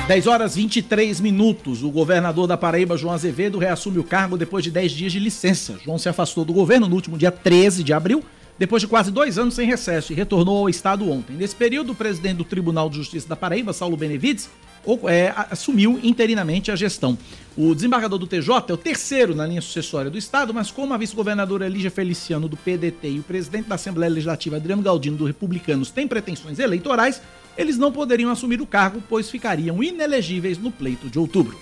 10 0.07 0.27
horas 0.27 0.55
23 0.55 1.21
minutos. 1.21 1.81
O 1.83 1.89
governador 1.89 2.45
da 2.47 2.57
Paraíba, 2.57 2.97
João 2.97 3.13
Azevedo, 3.13 3.57
reassume 3.57 3.99
o 3.99 4.03
cargo 4.03 4.37
depois 4.37 4.63
de 4.63 4.71
10 4.71 4.91
dias 4.91 5.11
de 5.13 5.19
licença. 5.19 5.77
João 5.83 5.97
se 5.97 6.09
afastou 6.09 6.43
do 6.43 6.51
governo 6.51 6.89
no 6.89 6.95
último 6.95 7.17
dia 7.17 7.31
13 7.31 7.83
de 7.83 7.93
abril, 7.93 8.23
depois 8.57 8.81
de 8.81 8.87
quase 8.87 9.11
dois 9.11 9.37
anos 9.37 9.55
sem 9.55 9.67
recesso, 9.67 10.13
e 10.13 10.15
retornou 10.15 10.57
ao 10.57 10.69
Estado 10.69 11.09
ontem. 11.09 11.35
Nesse 11.35 11.55
período, 11.55 11.91
o 11.91 11.95
presidente 11.95 12.37
do 12.37 12.43
Tribunal 12.43 12.89
de 12.89 12.97
Justiça 12.97 13.27
da 13.27 13.35
Paraíba, 13.35 13.73
Saulo 13.73 13.97
Benevides, 13.97 14.49
é, 15.07 15.33
assumiu 15.49 15.99
interinamente 16.03 16.71
a 16.71 16.75
gestão. 16.75 17.17
O 17.55 17.73
desembargador 17.73 18.19
do 18.19 18.27
TJ 18.27 18.65
é 18.67 18.73
o 18.73 18.77
terceiro 18.77 19.33
na 19.33 19.47
linha 19.47 19.61
sucessória 19.61 20.11
do 20.11 20.17
Estado, 20.17 20.53
mas 20.53 20.71
como 20.71 20.93
a 20.93 20.97
vice-governadora 20.97 21.65
Elígia 21.65 21.89
Feliciano, 21.89 22.47
do 22.47 22.57
PDT, 22.57 23.09
e 23.09 23.19
o 23.19 23.23
presidente 23.23 23.69
da 23.69 23.75
Assembleia 23.75 24.11
Legislativa, 24.11 24.57
Adriano 24.57 24.81
Galdino, 24.81 25.17
do 25.17 25.25
Republicanos, 25.25 25.89
têm 25.89 26.07
pretensões 26.07 26.59
eleitorais, 26.59 27.21
eles 27.57 27.77
não 27.77 27.91
poderiam 27.91 28.31
assumir 28.31 28.61
o 28.61 28.65
cargo, 28.65 29.01
pois 29.07 29.29
ficariam 29.29 29.81
inelegíveis 29.83 30.57
no 30.57 30.71
pleito 30.71 31.09
de 31.09 31.19
outubro. 31.19 31.57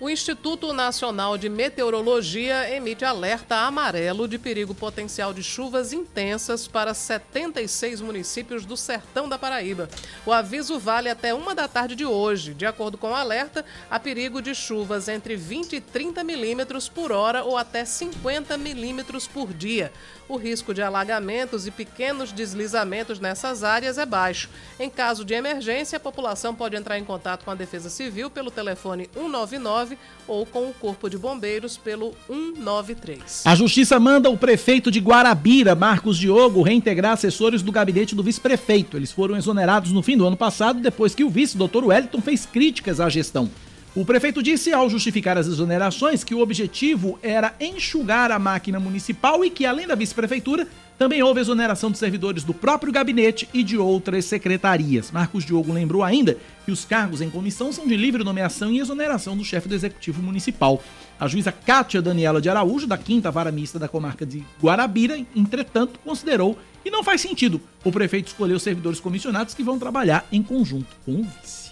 O 0.00 0.10
Instituto 0.10 0.72
Nacional 0.72 1.38
de 1.38 1.48
Meteorologia 1.48 2.68
emite 2.68 3.04
alerta 3.04 3.58
amarelo 3.58 4.26
de 4.26 4.40
perigo 4.40 4.74
potencial 4.74 5.32
de 5.32 5.40
chuvas 5.40 5.92
intensas 5.92 6.66
para 6.66 6.92
76 6.92 8.00
municípios 8.00 8.66
do 8.66 8.76
sertão 8.76 9.28
da 9.28 9.38
Paraíba. 9.38 9.88
O 10.26 10.32
aviso 10.32 10.80
vale 10.80 11.08
até 11.08 11.32
uma 11.32 11.54
da 11.54 11.68
tarde 11.68 11.94
de 11.94 12.04
hoje. 12.04 12.54
De 12.54 12.66
acordo 12.66 12.98
com 12.98 13.12
o 13.12 13.14
alerta, 13.14 13.64
há 13.88 14.00
perigo 14.00 14.42
de 14.42 14.52
chuvas 14.52 15.08
entre 15.08 15.36
20 15.36 15.76
e 15.76 15.80
30 15.80 16.24
milímetros 16.24 16.88
por 16.88 17.12
hora 17.12 17.44
ou 17.44 17.56
até 17.56 17.84
50 17.84 18.58
milímetros 18.58 19.28
por 19.28 19.54
dia. 19.54 19.92
O 20.26 20.36
risco 20.36 20.72
de 20.72 20.80
alagamentos 20.80 21.66
e 21.66 21.70
pequenos 21.70 22.32
deslizamentos 22.32 23.20
nessas 23.20 23.62
áreas 23.62 23.98
é 23.98 24.06
baixo. 24.06 24.48
Em 24.80 24.88
caso 24.88 25.22
de 25.22 25.34
emergência, 25.34 25.98
a 25.98 26.00
população 26.00 26.54
pode 26.54 26.74
entrar 26.76 26.98
em 26.98 27.04
contato 27.04 27.44
com 27.44 27.50
a 27.50 27.54
Defesa 27.54 27.90
Civil 27.90 28.30
pelo 28.30 28.50
telefone 28.50 29.08
199 29.12 29.98
ou 30.26 30.46
com 30.46 30.68
o 30.68 30.72
Corpo 30.72 31.10
de 31.10 31.18
Bombeiros 31.18 31.76
pelo 31.76 32.14
193. 32.26 33.42
A 33.44 33.54
Justiça 33.54 34.00
manda 34.00 34.30
o 34.30 34.38
prefeito 34.38 34.90
de 34.90 34.98
Guarabira, 34.98 35.74
Marcos 35.74 36.16
Diogo, 36.16 36.62
reintegrar 36.62 37.12
assessores 37.12 37.60
do 37.60 37.70
gabinete 37.70 38.14
do 38.14 38.22
vice-prefeito. 38.22 38.96
Eles 38.96 39.12
foram 39.12 39.36
exonerados 39.36 39.92
no 39.92 40.02
fim 40.02 40.16
do 40.16 40.26
ano 40.26 40.38
passado, 40.38 40.80
depois 40.80 41.14
que 41.14 41.22
o 41.22 41.28
vice, 41.28 41.58
Dr. 41.58 41.84
Wellington, 41.84 42.22
fez 42.22 42.46
críticas 42.46 42.98
à 42.98 43.10
gestão. 43.10 43.50
O 43.96 44.04
prefeito 44.04 44.42
disse, 44.42 44.72
ao 44.72 44.90
justificar 44.90 45.38
as 45.38 45.46
exonerações, 45.46 46.24
que 46.24 46.34
o 46.34 46.40
objetivo 46.40 47.16
era 47.22 47.54
enxugar 47.60 48.32
a 48.32 48.40
máquina 48.40 48.80
municipal 48.80 49.44
e 49.44 49.50
que, 49.50 49.64
além 49.64 49.86
da 49.86 49.94
vice-prefeitura, 49.94 50.66
também 50.98 51.22
houve 51.22 51.40
exoneração 51.40 51.92
de 51.92 51.98
servidores 51.98 52.42
do 52.42 52.52
próprio 52.52 52.92
gabinete 52.92 53.48
e 53.54 53.62
de 53.62 53.78
outras 53.78 54.24
secretarias. 54.24 55.12
Marcos 55.12 55.44
Diogo 55.44 55.72
lembrou 55.72 56.02
ainda 56.02 56.36
que 56.64 56.72
os 56.72 56.84
cargos 56.84 57.20
em 57.20 57.30
comissão 57.30 57.72
são 57.72 57.86
de 57.86 57.96
livre 57.96 58.24
nomeação 58.24 58.68
e 58.72 58.80
exoneração 58.80 59.36
do 59.36 59.44
chefe 59.44 59.68
do 59.68 59.76
executivo 59.76 60.20
municipal. 60.20 60.82
A 61.18 61.28
juíza 61.28 61.52
Cátia 61.52 62.02
Daniela 62.02 62.40
de 62.40 62.48
Araújo, 62.48 62.88
da 62.88 62.98
quinta 62.98 63.30
vara 63.30 63.52
mista 63.52 63.78
da 63.78 63.86
comarca 63.86 64.26
de 64.26 64.42
Guarabira, 64.60 65.16
entretanto, 65.36 66.00
considerou 66.04 66.58
que 66.82 66.90
não 66.90 67.04
faz 67.04 67.20
sentido 67.20 67.60
o 67.84 67.92
prefeito 67.92 68.26
escolher 68.26 68.54
os 68.54 68.62
servidores 68.62 68.98
comissionados 68.98 69.54
que 69.54 69.62
vão 69.62 69.78
trabalhar 69.78 70.26
em 70.32 70.42
conjunto 70.42 70.96
com 71.06 71.12
o 71.12 71.22
vice. 71.22 71.63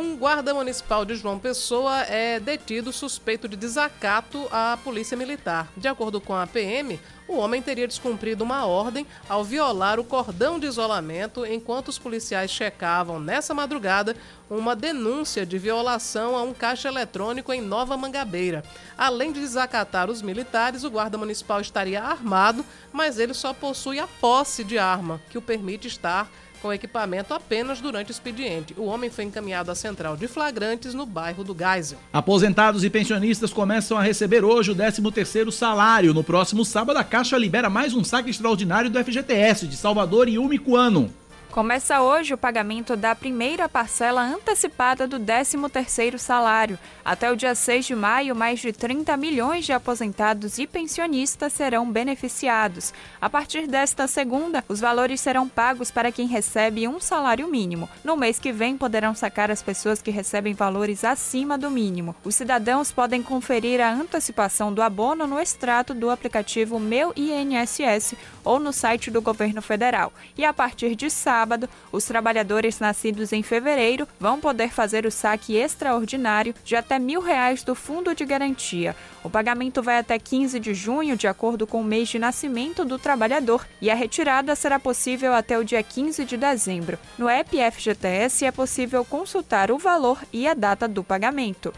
Um 0.00 0.16
guarda 0.16 0.54
municipal 0.54 1.04
de 1.04 1.16
João 1.16 1.40
Pessoa 1.40 2.02
é 2.02 2.38
detido 2.38 2.92
suspeito 2.92 3.48
de 3.48 3.56
desacato 3.56 4.46
à 4.48 4.78
polícia 4.84 5.16
militar. 5.16 5.66
De 5.76 5.88
acordo 5.88 6.20
com 6.20 6.36
a 6.36 6.46
PM, 6.46 7.00
o 7.26 7.36
homem 7.36 7.60
teria 7.60 7.88
descumprido 7.88 8.44
uma 8.44 8.64
ordem 8.64 9.04
ao 9.28 9.42
violar 9.42 9.98
o 9.98 10.04
cordão 10.04 10.56
de 10.60 10.68
isolamento 10.68 11.44
enquanto 11.44 11.88
os 11.88 11.98
policiais 11.98 12.48
checavam 12.48 13.18
nessa 13.18 13.52
madrugada 13.52 14.14
uma 14.48 14.76
denúncia 14.76 15.44
de 15.44 15.58
violação 15.58 16.36
a 16.36 16.42
um 16.42 16.54
caixa 16.54 16.86
eletrônico 16.86 17.52
em 17.52 17.60
Nova 17.60 17.96
Mangabeira. 17.96 18.62
Além 18.96 19.32
de 19.32 19.40
desacatar 19.40 20.08
os 20.08 20.22
militares, 20.22 20.84
o 20.84 20.90
guarda 20.92 21.18
municipal 21.18 21.60
estaria 21.60 22.00
armado, 22.00 22.64
mas 22.92 23.18
ele 23.18 23.34
só 23.34 23.52
possui 23.52 23.98
a 23.98 24.06
posse 24.06 24.62
de 24.62 24.78
arma, 24.78 25.20
que 25.28 25.36
o 25.36 25.42
permite 25.42 25.88
estar 25.88 26.30
com 26.60 26.72
equipamento 26.72 27.32
apenas 27.34 27.80
durante 27.80 28.10
o 28.10 28.12
expediente. 28.12 28.74
O 28.76 28.84
homem 28.84 29.10
foi 29.10 29.24
encaminhado 29.24 29.70
à 29.70 29.74
central 29.74 30.16
de 30.16 30.28
flagrantes 30.28 30.94
no 30.94 31.06
bairro 31.06 31.44
do 31.44 31.56
Geisel. 31.56 31.98
Aposentados 32.12 32.84
e 32.84 32.90
pensionistas 32.90 33.52
começam 33.52 33.96
a 33.96 34.02
receber 34.02 34.44
hoje 34.44 34.70
o 34.70 34.76
13º 34.76 35.50
salário. 35.50 36.14
No 36.14 36.24
próximo 36.24 36.64
sábado, 36.64 36.98
a 36.98 37.04
Caixa 37.04 37.38
libera 37.38 37.70
mais 37.70 37.94
um 37.94 38.04
saque 38.04 38.30
extraordinário 38.30 38.90
do 38.90 39.02
FGTS 39.02 39.66
de 39.66 39.76
Salvador 39.76 40.28
e 40.28 40.38
Umicuano. 40.38 41.10
Começa 41.50 42.02
hoje 42.02 42.34
o 42.34 42.38
pagamento 42.38 42.94
da 42.94 43.14
primeira 43.14 43.68
parcela 43.70 44.20
antecipada 44.20 45.06
do 45.06 45.18
13º 45.18 46.18
salário. 46.18 46.78
Até 47.02 47.32
o 47.32 47.36
dia 47.36 47.54
6 47.54 47.86
de 47.86 47.94
maio, 47.96 48.36
mais 48.36 48.60
de 48.60 48.70
30 48.70 49.16
milhões 49.16 49.64
de 49.64 49.72
aposentados 49.72 50.58
e 50.58 50.66
pensionistas 50.66 51.54
serão 51.54 51.90
beneficiados. 51.90 52.92
A 53.18 53.30
partir 53.30 53.66
desta 53.66 54.06
segunda, 54.06 54.62
os 54.68 54.78
valores 54.78 55.22
serão 55.22 55.48
pagos 55.48 55.90
para 55.90 56.12
quem 56.12 56.26
recebe 56.26 56.86
um 56.86 57.00
salário 57.00 57.48
mínimo. 57.48 57.88
No 58.04 58.14
mês 58.14 58.38
que 58.38 58.52
vem, 58.52 58.76
poderão 58.76 59.14
sacar 59.14 59.50
as 59.50 59.62
pessoas 59.62 60.02
que 60.02 60.10
recebem 60.10 60.52
valores 60.52 61.02
acima 61.02 61.56
do 61.56 61.70
mínimo. 61.70 62.14
Os 62.22 62.34
cidadãos 62.34 62.92
podem 62.92 63.22
conferir 63.22 63.80
a 63.80 63.90
antecipação 63.90 64.72
do 64.72 64.82
abono 64.82 65.26
no 65.26 65.40
extrato 65.40 65.94
do 65.94 66.10
aplicativo 66.10 66.78
Meu 66.78 67.12
INSS 67.16 68.14
ou 68.44 68.60
no 68.60 68.72
site 68.72 69.10
do 69.10 69.22
governo 69.22 69.62
federal. 69.62 70.12
E 70.36 70.44
a 70.44 70.52
partir 70.52 70.94
de 70.94 71.08
sábado, 71.08 71.37
sábado, 71.38 71.68
os 71.92 72.04
trabalhadores 72.04 72.80
nascidos 72.80 73.32
em 73.32 73.44
fevereiro 73.44 74.08
vão 74.18 74.40
poder 74.40 74.70
fazer 74.70 75.06
o 75.06 75.10
saque 75.10 75.54
extraordinário 75.54 76.52
de 76.64 76.74
até 76.74 76.98
mil 76.98 77.20
reais 77.20 77.62
do 77.62 77.76
Fundo 77.76 78.12
de 78.12 78.24
Garantia. 78.24 78.96
O 79.22 79.30
pagamento 79.30 79.80
vai 79.80 79.98
até 79.98 80.18
15 80.18 80.58
de 80.58 80.74
junho, 80.74 81.16
de 81.16 81.28
acordo 81.28 81.64
com 81.64 81.80
o 81.80 81.84
mês 81.84 82.08
de 82.08 82.18
nascimento 82.18 82.84
do 82.84 82.98
trabalhador, 82.98 83.64
e 83.80 83.88
a 83.88 83.94
retirada 83.94 84.56
será 84.56 84.80
possível 84.80 85.32
até 85.32 85.56
o 85.56 85.64
dia 85.64 85.82
15 85.82 86.24
de 86.24 86.36
dezembro. 86.36 86.98
No 87.16 87.28
app 87.28 87.56
FGTS 87.56 88.44
é 88.44 88.50
possível 88.50 89.04
consultar 89.04 89.70
o 89.70 89.78
valor 89.78 90.18
e 90.32 90.48
a 90.48 90.54
data 90.54 90.88
do 90.88 91.04
pagamento. 91.04 91.72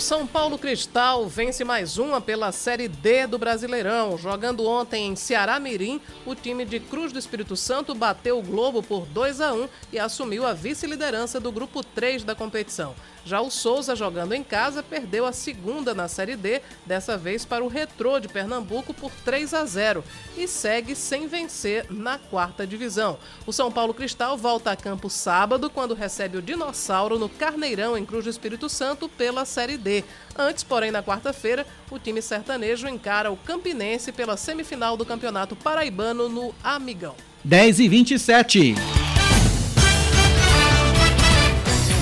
O 0.00 0.02
São 0.02 0.26
Paulo 0.26 0.56
Cristal 0.56 1.28
vence 1.28 1.62
mais 1.62 1.98
uma 1.98 2.22
pela 2.22 2.52
Série 2.52 2.88
D 2.88 3.26
do 3.26 3.36
Brasileirão. 3.36 4.16
Jogando 4.16 4.66
ontem 4.66 5.08
em 5.08 5.14
Ceará 5.14 5.60
Mirim, 5.60 6.00
o 6.24 6.34
time 6.34 6.64
de 6.64 6.80
Cruz 6.80 7.12
do 7.12 7.18
Espírito 7.18 7.54
Santo 7.54 7.94
bateu 7.94 8.38
o 8.38 8.42
Globo 8.42 8.82
por 8.82 9.04
2 9.04 9.42
a 9.42 9.52
1 9.52 9.68
e 9.92 9.98
assumiu 9.98 10.46
a 10.46 10.54
vice-liderança 10.54 11.38
do 11.38 11.52
grupo 11.52 11.84
3 11.84 12.24
da 12.24 12.34
competição. 12.34 12.94
Já 13.24 13.42
o 13.42 13.50
Souza, 13.50 13.94
jogando 13.94 14.32
em 14.32 14.42
casa, 14.42 14.82
perdeu 14.82 15.26
a 15.26 15.32
segunda 15.32 15.92
na 15.92 16.08
Série 16.08 16.36
D, 16.36 16.62
dessa 16.86 17.18
vez 17.18 17.44
para 17.44 17.62
o 17.62 17.68
Retrô 17.68 18.18
de 18.18 18.28
Pernambuco 18.28 18.94
por 18.94 19.10
3 19.24 19.52
a 19.52 19.66
0 19.66 20.02
e 20.38 20.48
segue 20.48 20.94
sem 20.94 21.26
vencer 21.26 21.84
na 21.90 22.16
quarta 22.18 22.66
divisão. 22.66 23.18
O 23.46 23.52
São 23.52 23.70
Paulo 23.70 23.92
Cristal 23.92 24.38
volta 24.38 24.70
a 24.70 24.76
campo 24.76 25.10
sábado, 25.10 25.68
quando 25.68 25.92
recebe 25.92 26.38
o 26.38 26.42
Dinossauro 26.42 27.18
no 27.18 27.28
Carneirão, 27.28 27.96
em 27.96 28.06
Cruz 28.06 28.24
do 28.24 28.30
Espírito 28.30 28.70
Santo, 28.70 29.06
pela 29.06 29.44
Série 29.44 29.76
D. 29.76 29.89
Antes, 30.36 30.64
porém, 30.64 30.90
na 30.90 31.02
quarta-feira, 31.02 31.66
o 31.90 31.98
time 31.98 32.22
sertanejo 32.22 32.88
encara 32.88 33.30
o 33.30 33.36
Campinense 33.36 34.12
pela 34.12 34.36
semifinal 34.36 34.96
do 34.96 35.04
Campeonato 35.04 35.56
Paraibano 35.56 36.28
no 36.28 36.54
Amigão. 36.62 37.14
10 37.44 37.80
e 37.80 37.88
27. 37.88 38.74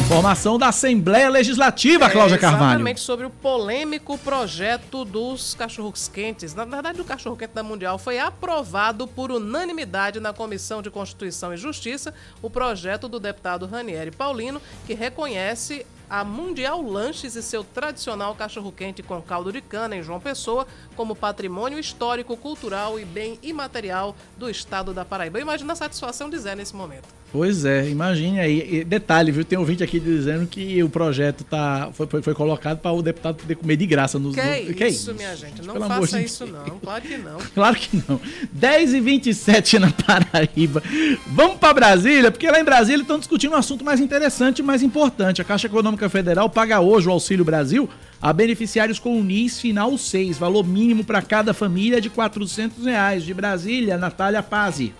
Informação 0.09 0.59
da 0.59 0.68
Assembleia 0.68 1.28
Legislativa, 1.28 2.07
é, 2.07 2.11
Cláudia 2.11 2.39
Carvalho. 2.39 2.70
Exatamente 2.70 3.01
sobre 3.01 3.26
o 3.26 3.30
polêmico 3.30 4.16
projeto 4.16 5.05
dos 5.05 5.55
cachorros 5.55 6.09
quentes. 6.09 6.55
Na 6.55 6.64
verdade, 6.64 6.99
o 6.99 7.05
cachorro 7.05 7.36
quente 7.36 7.53
da 7.53 7.62
Mundial 7.62 7.99
foi 7.99 8.18
aprovado 8.18 9.07
por 9.07 9.30
unanimidade 9.30 10.18
na 10.18 10.32
Comissão 10.32 10.80
de 10.80 10.91
Constituição 10.91 11.53
e 11.53 11.59
Justiça 11.59 12.14
o 12.41 12.49
projeto 12.49 13.07
do 13.07 13.20
deputado 13.20 13.66
Ranieri 13.66 14.11
Paulino, 14.11 14.62
que 14.86 14.95
reconhece 14.95 15.84
a 16.09 16.24
Mundial 16.24 16.82
Lanches 16.82 17.34
e 17.34 17.42
seu 17.42 17.62
tradicional 17.62 18.34
cachorro-quente 18.34 19.02
com 19.02 19.20
caldo 19.20 19.52
de 19.52 19.61
cana 19.61 19.96
em 19.96 20.02
João 20.02 20.20
Pessoa 20.20 20.66
como 20.96 21.16
patrimônio 21.16 21.78
histórico, 21.78 22.36
cultural 22.36 22.98
e 22.98 23.04
bem 23.04 23.38
imaterial 23.42 24.16
do 24.36 24.48
estado 24.48 24.94
da 24.94 25.04
Paraíba. 25.04 25.40
Imagina 25.40 25.72
a 25.72 25.76
satisfação 25.76 26.30
de 26.30 26.38
Zé 26.38 26.54
nesse 26.54 26.74
momento. 26.74 27.18
Pois 27.31 27.64
é, 27.64 27.89
imagine 27.89 28.41
aí. 28.41 28.85
Detalhe, 28.85 29.31
viu? 29.31 29.45
Tem 29.45 29.59
um 29.59 29.61
ouvinte 29.61 29.83
aqui 29.83 30.01
dizendo 30.01 30.47
que 30.47 30.83
o 30.83 30.89
projeto 30.89 31.45
tá, 31.45 31.91
foi, 31.93 32.07
foi, 32.07 32.22
foi 32.22 32.35
colocado 32.35 32.79
para 32.79 32.93
o 32.93 33.03
deputado 33.03 33.37
poder 33.37 33.55
comer 33.55 33.76
de 33.76 33.87
graça 33.87 34.18
nos. 34.18 34.35
Que, 34.35 34.41
no, 34.41 34.74
que 34.74 34.87
isso, 34.87 35.14
minha 35.14 35.37
gente? 35.37 35.62
Não 35.62 35.76
faça 35.87 36.22
isso, 36.22 36.47
não. 36.47 36.79
Claro 36.81 37.03
que 37.03 37.18
não. 37.18 37.39
Claro 37.59 37.76
que 37.76 38.03
não. 38.09 38.20
10 38.53 38.95
e 38.95 39.01
27 39.01 39.79
na 39.79 39.91
Paraíba. 39.91 40.83
Vamos 41.26 41.59
para 41.59 41.74
Brasília, 41.74 42.31
porque 42.31 42.51
lá 42.51 42.61
em 42.61 42.64
Brasília 42.64 43.03
estão 43.03 43.18
discutindo 43.18 43.53
um 43.53 43.57
assunto 43.57 43.85
mais 43.85 44.01
interessante 44.01 44.61
e 44.61 44.62
mais 44.62 44.83
importante. 44.83 45.43
A 45.43 45.45
Caixa 45.45 45.66
Econômica 45.66 46.09
Federal 46.09 46.49
paga 46.49 46.81
hoje 46.81 47.09
o 47.09 47.11
Auxílio 47.11 47.45
Brasil 47.45 47.89
a 48.20 48.33
beneficiários 48.33 48.99
com 48.99 49.18
o 49.18 49.22
NIS 49.22 49.61
Final 49.61 49.97
6, 49.97 50.39
valor 50.39 50.66
mínimo 50.66 51.05
para 51.05 51.22
cada 51.22 51.55
família 51.55 52.01
de 52.01 52.11
400 52.11 52.85
reais. 52.85 53.24
De 53.24 53.35
Brasília, 53.35 53.99
Natália 53.99 54.43
Pazzi. 54.43 54.95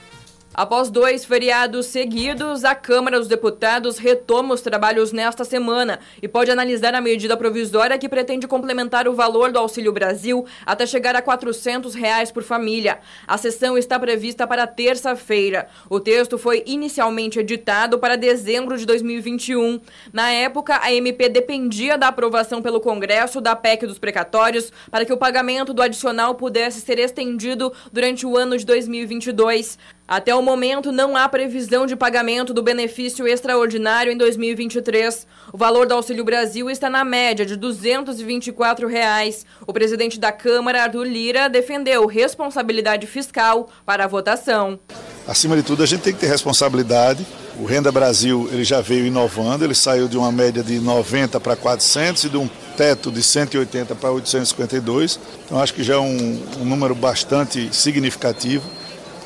Após 0.59 0.91
dois 0.91 1.25
feriados 1.25 1.87
seguidos, 1.87 2.65
a 2.65 2.75
Câmara 2.75 3.17
dos 3.17 3.29
Deputados 3.29 3.97
retoma 3.97 4.55
os 4.55 4.61
trabalhos 4.61 5.13
nesta 5.13 5.45
semana 5.45 6.01
e 6.21 6.27
pode 6.27 6.51
analisar 6.51 6.97
a 6.97 7.01
medida 7.01 7.37
provisória 7.37 7.97
que 7.97 8.09
pretende 8.09 8.49
complementar 8.49 9.07
o 9.07 9.15
valor 9.15 9.53
do 9.53 9.59
Auxílio 9.61 9.93
Brasil 9.93 10.45
até 10.67 10.85
chegar 10.85 11.15
a 11.15 11.23
400 11.23 11.95
reais 11.95 12.33
por 12.33 12.43
família. 12.43 12.99
A 13.25 13.39
sessão 13.39 13.79
está 13.79 14.01
prevista 14.01 14.49
para 14.49 14.67
terça-feira. 14.67 15.69
O 15.89 16.01
texto 16.01 16.37
foi 16.37 16.65
inicialmente 16.67 17.39
editado 17.39 17.97
para 17.97 18.17
dezembro 18.17 18.77
de 18.77 18.85
2021. 18.85 19.81
Na 20.13 20.33
época, 20.33 20.81
a 20.83 20.93
MP 20.93 21.29
dependia 21.29 21.97
da 21.97 22.09
aprovação 22.09 22.61
pelo 22.61 22.81
Congresso 22.81 23.41
da 23.41 23.55
PEC 23.55 23.87
dos 23.87 24.01
precatórios 24.01 24.73
para 24.91 25.05
que 25.05 25.13
o 25.13 25.17
pagamento 25.17 25.73
do 25.73 25.83
adicional 25.83 26.35
pudesse 26.35 26.81
ser 26.81 26.99
estendido 26.99 27.73
durante 27.93 28.27
o 28.27 28.37
ano 28.37 28.59
de 28.59 28.67
2022. 28.67 29.79
Até 30.09 30.35
o 30.35 30.41
momento, 30.41 30.91
não 30.91 31.15
há 31.15 31.29
previsão 31.29 31.87
de 31.87 31.95
pagamento 31.95 32.55
do 32.55 32.63
benefício 32.63 33.29
extraordinário 33.29 34.11
em 34.11 34.17
2023. 34.17 35.27
O 35.53 35.59
valor 35.59 35.87
do 35.87 35.93
Auxílio 35.93 36.25
Brasil 36.25 36.71
está 36.71 36.89
na 36.89 37.05
média 37.05 37.45
de 37.45 37.57
224 37.57 38.89
reais. 38.89 39.45
O 39.67 39.73
presidente 39.73 40.19
da 40.19 40.33
Câmara, 40.33 40.85
Arthur 40.85 41.05
Lira, 41.05 41.51
defendeu 41.51 42.07
responsabilidade 42.07 43.07
fiscal 43.07 43.69
para 43.85 44.05
a 44.05 44.07
votação. 44.07 44.81
Acima 45.27 45.55
de 45.55 45.63
tudo, 45.63 45.83
a 45.83 45.87
gente 45.87 46.01
tem 46.01 46.15
que 46.15 46.21
ter 46.21 46.29
responsabilidade. 46.29 47.27
O 47.61 47.67
Renda 47.67 47.93
Brasil 47.93 48.49
ele 48.51 48.65
já 48.65 48.81
veio 48.81 49.05
inovando, 49.05 49.63
ele 49.63 49.75
saiu 49.75 50.09
de 50.09 50.17
uma 50.17 50.33
média 50.33 50.63
de 50.63 50.79
90 50.79 51.39
para 51.39 51.55
400 51.55 52.25
e 52.25 52.29
de 52.31 52.39
um 52.39 52.49
teto 52.79 53.13
de 53.13 53.23
180 53.23 53.95
para 53.95 54.11
852. 54.11 55.21
Então, 55.45 55.61
acho 55.61 55.75
que 55.75 55.83
já 55.83 55.97
é 55.97 55.99
um, 55.99 56.43
um 56.63 56.65
número 56.65 56.95
bastante 56.95 57.69
significativo 57.77 58.65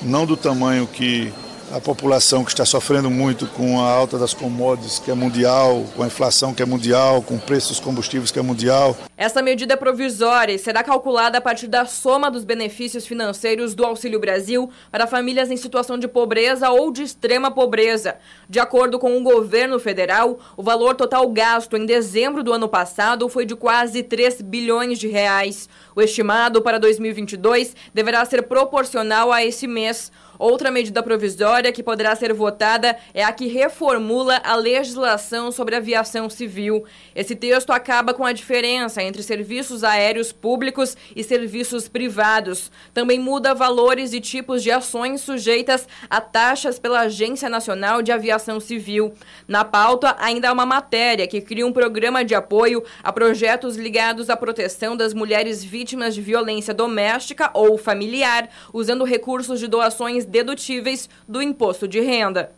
não 0.04 0.26
do 0.26 0.36
tamanho 0.36 0.86
que 0.86 1.32
a 1.72 1.80
população 1.80 2.44
que 2.44 2.50
está 2.50 2.66
sofrendo 2.66 3.10
muito 3.10 3.46
com 3.46 3.80
a 3.80 3.90
alta 3.90 4.18
das 4.18 4.34
commodities 4.34 4.98
que 4.98 5.10
é 5.10 5.14
mundial, 5.14 5.84
com 5.96 6.02
a 6.02 6.06
inflação 6.06 6.52
que 6.52 6.62
é 6.62 6.66
mundial, 6.66 7.22
com 7.22 7.36
o 7.36 7.40
preço 7.40 7.70
dos 7.70 7.80
combustíveis 7.80 8.30
que 8.30 8.38
é 8.38 8.42
mundial. 8.42 8.94
Essa 9.16 9.40
medida 9.40 9.72
é 9.72 9.76
provisória 9.76 10.58
será 10.58 10.82
calculada 10.82 11.38
a 11.38 11.40
partir 11.40 11.66
da 11.68 11.86
soma 11.86 12.30
dos 12.30 12.44
benefícios 12.44 13.06
financeiros 13.06 13.74
do 13.74 13.84
Auxílio 13.84 14.20
Brasil 14.20 14.70
para 14.90 15.06
famílias 15.06 15.50
em 15.50 15.56
situação 15.56 15.98
de 15.98 16.06
pobreza 16.06 16.70
ou 16.70 16.92
de 16.92 17.02
extrema 17.02 17.50
pobreza. 17.50 18.16
De 18.48 18.60
acordo 18.60 18.98
com 18.98 19.16
o 19.16 19.22
governo 19.22 19.78
federal, 19.78 20.38
o 20.56 20.62
valor 20.62 20.94
total 20.94 21.28
gasto 21.30 21.76
em 21.76 21.86
dezembro 21.86 22.42
do 22.42 22.52
ano 22.52 22.68
passado 22.68 23.28
foi 23.28 23.46
de 23.46 23.56
quase 23.56 24.02
3 24.02 24.42
bilhões 24.42 24.98
de 24.98 25.08
reais. 25.08 25.68
O 25.96 26.02
estimado 26.02 26.60
para 26.60 26.78
2022 26.78 27.74
deverá 27.94 28.24
ser 28.24 28.42
proporcional 28.42 29.32
a 29.32 29.44
esse 29.44 29.66
mês. 29.66 30.12
Outra 30.42 30.72
medida 30.72 31.04
provisória 31.04 31.70
que 31.70 31.84
poderá 31.84 32.16
ser 32.16 32.32
votada 32.32 32.98
é 33.14 33.22
a 33.22 33.30
que 33.30 33.46
reformula 33.46 34.42
a 34.42 34.56
legislação 34.56 35.52
sobre 35.52 35.76
aviação 35.76 36.28
civil. 36.28 36.84
Esse 37.14 37.36
texto 37.36 37.70
acaba 37.70 38.12
com 38.12 38.26
a 38.26 38.32
diferença 38.32 39.00
entre 39.00 39.22
serviços 39.22 39.84
aéreos 39.84 40.32
públicos 40.32 40.96
e 41.14 41.22
serviços 41.22 41.86
privados. 41.86 42.72
Também 42.92 43.20
muda 43.20 43.54
valores 43.54 44.12
e 44.12 44.20
tipos 44.20 44.64
de 44.64 44.72
ações 44.72 45.20
sujeitas 45.20 45.86
a 46.10 46.20
taxas 46.20 46.76
pela 46.76 47.02
Agência 47.02 47.48
Nacional 47.48 48.02
de 48.02 48.10
Aviação 48.10 48.58
Civil. 48.58 49.14
Na 49.46 49.64
pauta, 49.64 50.16
ainda 50.18 50.48
há 50.48 50.52
uma 50.52 50.66
matéria 50.66 51.28
que 51.28 51.40
cria 51.40 51.64
um 51.64 51.72
programa 51.72 52.24
de 52.24 52.34
apoio 52.34 52.82
a 53.00 53.12
projetos 53.12 53.76
ligados 53.76 54.28
à 54.28 54.36
proteção 54.36 54.96
das 54.96 55.14
mulheres 55.14 55.62
vítimas 55.62 56.16
de 56.16 56.20
violência 56.20 56.74
doméstica 56.74 57.48
ou 57.54 57.78
familiar, 57.78 58.48
usando 58.72 59.04
recursos 59.04 59.60
de 59.60 59.68
doações 59.68 60.31
dedutíveis 60.32 61.10
do 61.28 61.42
imposto 61.42 61.86
de 61.86 62.00
renda. 62.00 62.50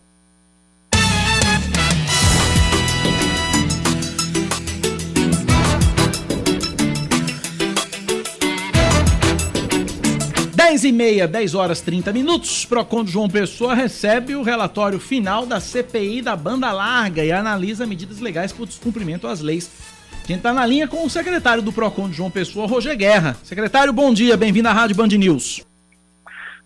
Dez 10.55 10.85
e 10.85 10.93
meia, 10.93 11.27
10 11.29 11.55
horas 11.55 11.81
30 11.81 12.13
minutos. 12.13 12.65
Procon 12.65 13.05
João 13.05 13.29
Pessoa 13.29 13.75
recebe 13.75 14.35
o 14.35 14.43
relatório 14.43 15.01
final 15.01 15.45
da 15.45 15.61
CPI 15.61 16.23
da 16.23 16.35
banda 16.37 16.73
larga 16.73 17.25
e 17.25 17.33
analisa 17.33 17.87
medidas 17.87 18.21
legais 18.21 18.53
por 18.53 18.67
descumprimento 18.67 19.27
às 19.27 19.41
leis. 19.41 19.69
A 20.13 20.27
gente 20.27 20.39
está 20.39 20.53
na 20.53 20.65
linha 20.65 20.89
com 20.89 21.05
o 21.05 21.11
secretário 21.11 21.63
do 21.63 21.73
Procon 21.73 22.11
João 22.11 22.31
Pessoa, 22.31 22.67
Roger 22.67 22.97
Guerra. 22.97 23.37
Secretário, 23.43 23.93
bom 23.93 24.15
dia, 24.15 24.37
bem-vindo 24.37 24.69
à 24.69 24.73
Rádio 24.73 24.97
Band 24.97 25.09
News. 25.09 25.74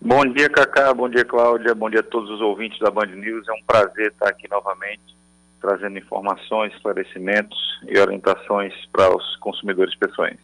Bom 0.01 0.25
dia, 0.25 0.49
Cacá. 0.49 0.93
Bom 0.93 1.09
dia, 1.09 1.25
Cláudia. 1.25 1.75
Bom 1.75 1.89
dia 1.89 1.99
a 1.99 2.03
todos 2.03 2.29
os 2.29 2.41
ouvintes 2.41 2.79
da 2.79 2.89
Band 2.89 3.07
News. 3.07 3.47
É 3.47 3.51
um 3.51 3.63
prazer 3.67 4.11
estar 4.11 4.29
aqui 4.29 4.47
novamente, 4.49 5.15
trazendo 5.59 5.97
informações, 5.97 6.73
esclarecimentos 6.73 7.57
e 7.87 7.99
orientações 7.99 8.73
para 8.93 9.13
os 9.15 9.35
consumidores 9.37 9.93
pessoais. 9.95 10.39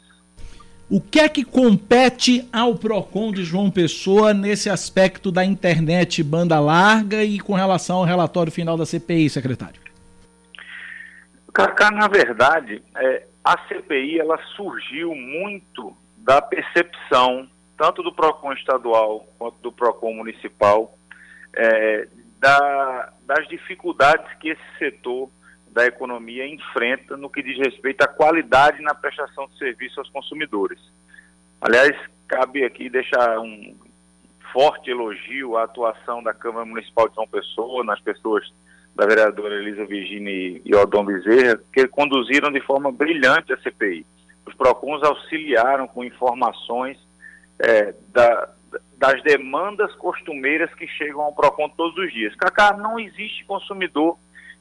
O 0.90 1.02
que 1.02 1.20
é 1.20 1.28
que 1.28 1.44
compete 1.44 2.48
ao 2.54 2.76
PROCON 2.76 3.32
de 3.32 3.44
João 3.44 3.72
Pessoa 3.72 4.34
nesse 4.34 4.70
aspecto 4.70 5.32
da 5.32 5.44
internet 5.44 6.22
banda 6.22 6.60
larga 6.60 7.24
e 7.24 7.40
com 7.40 7.54
relação 7.54 7.98
ao 7.98 8.04
relatório 8.04 8.52
final 8.52 8.78
da 8.78 8.86
CPI, 8.86 9.30
secretário? 9.30 9.82
Cacá, 11.52 11.90
na 11.90 12.08
verdade, 12.08 12.84
é, 12.98 13.26
a 13.44 13.58
CPI 13.68 14.20
ela 14.20 14.38
surgiu 14.56 15.16
muito 15.16 15.96
da 16.18 16.42
percepção, 16.42 17.48
tanto 17.78 18.02
do 18.04 18.14
PROCON 18.14 18.54
estadual 18.54 19.28
quanto 19.38 19.58
do 19.62 19.72
PROCON 19.72 20.14
municipal, 20.14 20.98
é, 21.56 22.08
da, 22.40 23.14
das 23.26 23.48
dificuldades 23.48 24.26
que 24.40 24.50
esse 24.50 24.78
setor 24.78 25.30
da 25.68 25.86
economia 25.86 26.48
enfrenta 26.48 27.18
no 27.18 27.30
que 27.30 27.44
diz 27.44 27.58
respeito 27.58 28.02
à 28.02 28.08
qualidade 28.08 28.82
na 28.82 28.96
prestação 28.96 29.48
de 29.48 29.58
serviço 29.58 30.00
aos 30.00 30.10
consumidores. 30.10 30.80
Aliás, 31.60 31.96
cabe 32.28 32.64
aqui 32.64 32.90
deixar 32.90 33.40
um 33.40 33.76
forte 34.54 34.90
elogio 34.90 35.58
à 35.58 35.64
atuação 35.64 36.24
da 36.24 36.34
Câmara 36.34 36.66
Municipal 36.66 37.10
de 37.10 37.16
São 37.16 37.28
Pessoa, 37.28 37.84
nas 37.84 38.00
pessoas 38.00 38.50
da 38.96 39.06
vereadora 39.06 39.56
Elisa 39.56 39.86
Virginia 39.86 40.62
e 40.64 40.74
Odom 40.74 41.04
Bezerra, 41.04 41.60
que 41.74 41.86
conduziram 41.88 42.50
de 42.50 42.62
forma 42.62 42.90
brilhante 42.90 43.52
a 43.52 43.58
CPI. 43.58 44.06
Os 44.46 44.54
PROCONs 44.54 45.04
auxiliaram 45.04 45.88
com 45.88 46.06
informações 46.06 46.98
é, 47.60 47.94
da, 48.10 48.50
das 48.98 49.22
demandas 49.24 49.94
costumeiras 49.96 50.74
que 50.74 50.88
chegam 50.88 51.22
ao 51.22 51.34
PROCON 51.34 51.70
todos 51.70 51.98
os 51.98 52.12
dias. 52.12 52.36
Cacá, 52.36 52.74
não 52.74 53.00
existe 53.00 53.46
consumidor 53.46 54.18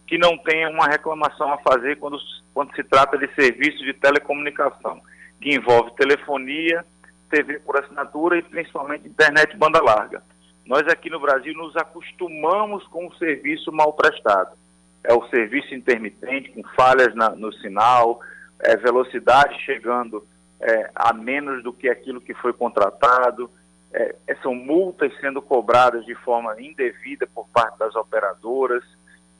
que 0.06 0.18
não 0.18 0.36
tenha 0.38 0.68
uma 0.68 0.86
reclamação 0.86 1.52
a 1.52 1.58
fazer 1.58 1.96
quando, 1.96 2.18
quando 2.52 2.74
se 2.74 2.84
trata 2.84 3.16
de 3.16 3.26
serviço 3.34 3.82
de 3.84 3.94
telecomunicação, 3.94 5.00
que 5.40 5.54
envolve 5.54 5.94
telefonia, 5.96 6.84
TV 7.30 7.58
por 7.60 7.76
assinatura 7.76 8.38
e 8.38 8.42
principalmente 8.42 9.08
internet 9.08 9.56
banda 9.56 9.82
larga. 9.82 10.22
Nós 10.66 10.86
aqui 10.88 11.10
no 11.10 11.20
Brasil 11.20 11.54
nos 11.54 11.76
acostumamos 11.76 12.86
com 12.88 13.06
o 13.06 13.14
serviço 13.16 13.72
mal 13.72 13.92
prestado. 13.92 14.56
É 15.02 15.12
o 15.12 15.26
serviço 15.28 15.74
intermitente, 15.74 16.50
com 16.50 16.62
falhas 16.74 17.14
na, 17.14 17.30
no 17.30 17.52
sinal, 17.52 18.20
é, 18.60 18.76
velocidade 18.76 19.60
chegando 19.64 20.26
é, 20.60 20.90
a 20.94 21.12
menos 21.12 21.62
do 21.62 21.72
que 21.72 21.88
aquilo 21.88 22.20
que 22.20 22.34
foi 22.34 22.52
contratado, 22.52 23.50
é, 23.92 24.14
são 24.42 24.54
multas 24.54 25.12
sendo 25.20 25.40
cobradas 25.40 26.04
de 26.04 26.14
forma 26.16 26.60
indevida 26.60 27.26
por 27.26 27.48
parte 27.48 27.78
das 27.78 27.94
operadoras, 27.94 28.82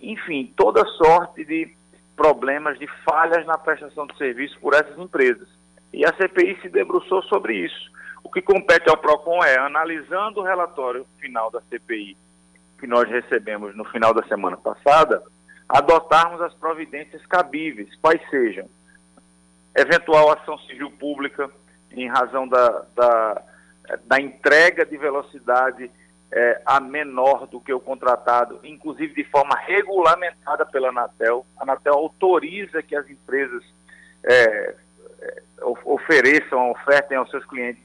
enfim, 0.00 0.52
toda 0.56 0.84
sorte 0.86 1.44
de 1.44 1.74
problemas, 2.14 2.78
de 2.78 2.86
falhas 3.04 3.44
na 3.46 3.58
prestação 3.58 4.06
de 4.06 4.16
serviço 4.16 4.58
por 4.60 4.74
essas 4.74 4.96
empresas. 4.98 5.48
E 5.92 6.04
a 6.04 6.14
CPI 6.14 6.60
se 6.62 6.68
debruçou 6.68 7.22
sobre 7.22 7.54
isso. 7.54 7.92
O 8.22 8.30
que 8.30 8.40
compete 8.40 8.88
ao 8.88 8.96
PROCON 8.96 9.42
é, 9.44 9.58
analisando 9.58 10.40
o 10.40 10.44
relatório 10.44 11.06
final 11.18 11.50
da 11.50 11.60
CPI, 11.62 12.16
que 12.78 12.86
nós 12.86 13.08
recebemos 13.08 13.76
no 13.76 13.84
final 13.84 14.14
da 14.14 14.22
semana 14.24 14.56
passada, 14.56 15.22
adotarmos 15.68 16.40
as 16.40 16.54
providências 16.54 17.24
cabíveis, 17.26 17.94
quais 17.96 18.20
sejam 18.30 18.68
eventual 19.74 20.32
ação 20.32 20.58
civil 20.58 20.90
pública 20.90 21.50
em 21.90 22.08
razão 22.08 22.46
da, 22.46 22.84
da, 22.94 23.42
da 24.04 24.20
entrega 24.20 24.84
de 24.84 24.96
velocidade 24.96 25.90
é, 26.32 26.60
a 26.66 26.80
menor 26.80 27.46
do 27.46 27.60
que 27.60 27.72
o 27.72 27.78
contratado, 27.78 28.58
inclusive 28.64 29.14
de 29.14 29.24
forma 29.30 29.56
regulamentada 29.56 30.66
pela 30.66 30.88
Anatel. 30.88 31.46
A 31.56 31.62
Anatel 31.62 31.94
autoriza 31.94 32.82
que 32.82 32.96
as 32.96 33.08
empresas 33.08 33.62
é, 34.24 34.74
ofereçam, 35.84 36.70
ofertem 36.70 37.16
aos 37.16 37.30
seus 37.30 37.44
clientes 37.46 37.82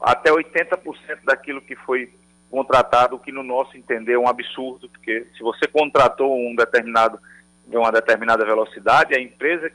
até 0.00 0.30
80% 0.30 0.78
daquilo 1.24 1.60
que 1.60 1.74
foi 1.74 2.12
contratado, 2.50 3.16
o 3.16 3.18
que 3.18 3.32
no 3.32 3.42
nosso 3.42 3.76
entender 3.76 4.12
é 4.12 4.18
um 4.18 4.28
absurdo, 4.28 4.88
porque 4.88 5.26
se 5.36 5.42
você 5.42 5.66
contratou 5.66 6.34
um 6.34 6.54
determinado, 6.54 7.18
uma 7.66 7.92
determinada 7.92 8.44
velocidade, 8.44 9.14
a 9.14 9.20
empresa 9.20 9.70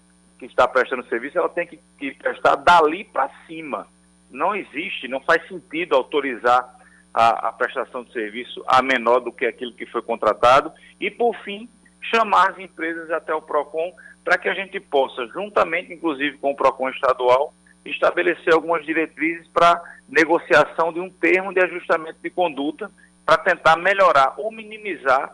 que 0.47 0.53
está 0.53 0.67
prestando 0.67 1.05
serviço, 1.07 1.37
ela 1.37 1.49
tem 1.49 1.67
que, 1.67 1.79
que 1.97 2.11
prestar 2.11 2.55
dali 2.55 3.03
para 3.03 3.29
cima. 3.47 3.87
Não 4.29 4.55
existe, 4.55 5.07
não 5.07 5.19
faz 5.19 5.47
sentido 5.47 5.95
autorizar 5.95 6.67
a, 7.13 7.49
a, 7.49 7.51
prestação 7.51 8.03
de 8.03 8.11
serviço 8.11 8.63
a 8.67 8.81
menor 8.81 9.19
do 9.19 9.31
que 9.31 9.45
aquilo 9.45 9.73
que 9.73 9.85
foi 9.85 10.01
contratado 10.01 10.71
e, 10.99 11.11
por 11.11 11.35
fim, 11.43 11.69
chamar 12.01 12.51
as 12.51 12.59
empresas 12.59 13.11
até 13.11 13.33
o 13.33 13.41
PROCON 13.41 13.93
para 14.23 14.37
que 14.37 14.49
a 14.49 14.53
gente 14.53 14.79
possa, 14.79 15.27
juntamente, 15.27 15.93
inclusive, 15.93 16.37
com 16.37 16.51
o 16.51 16.55
PROCON 16.55 16.89
estadual, 16.89 17.53
estabelecer 17.85 18.53
algumas 18.53 18.85
diretrizes 18.85 19.47
para 19.49 19.81
negociação 20.07 20.91
de 20.91 20.99
um 20.99 21.09
termo 21.09 21.53
de 21.53 21.59
ajustamento 21.61 22.17
de 22.21 22.29
conduta 22.29 22.89
para 23.25 23.37
tentar 23.37 23.75
melhorar 23.77 24.33
ou 24.37 24.51
minimizar 24.51 25.33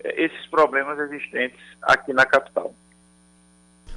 eh, 0.00 0.24
esses 0.24 0.46
problemas 0.46 0.98
existentes 0.98 1.60
aqui 1.82 2.12
na 2.12 2.26
capital. 2.26 2.74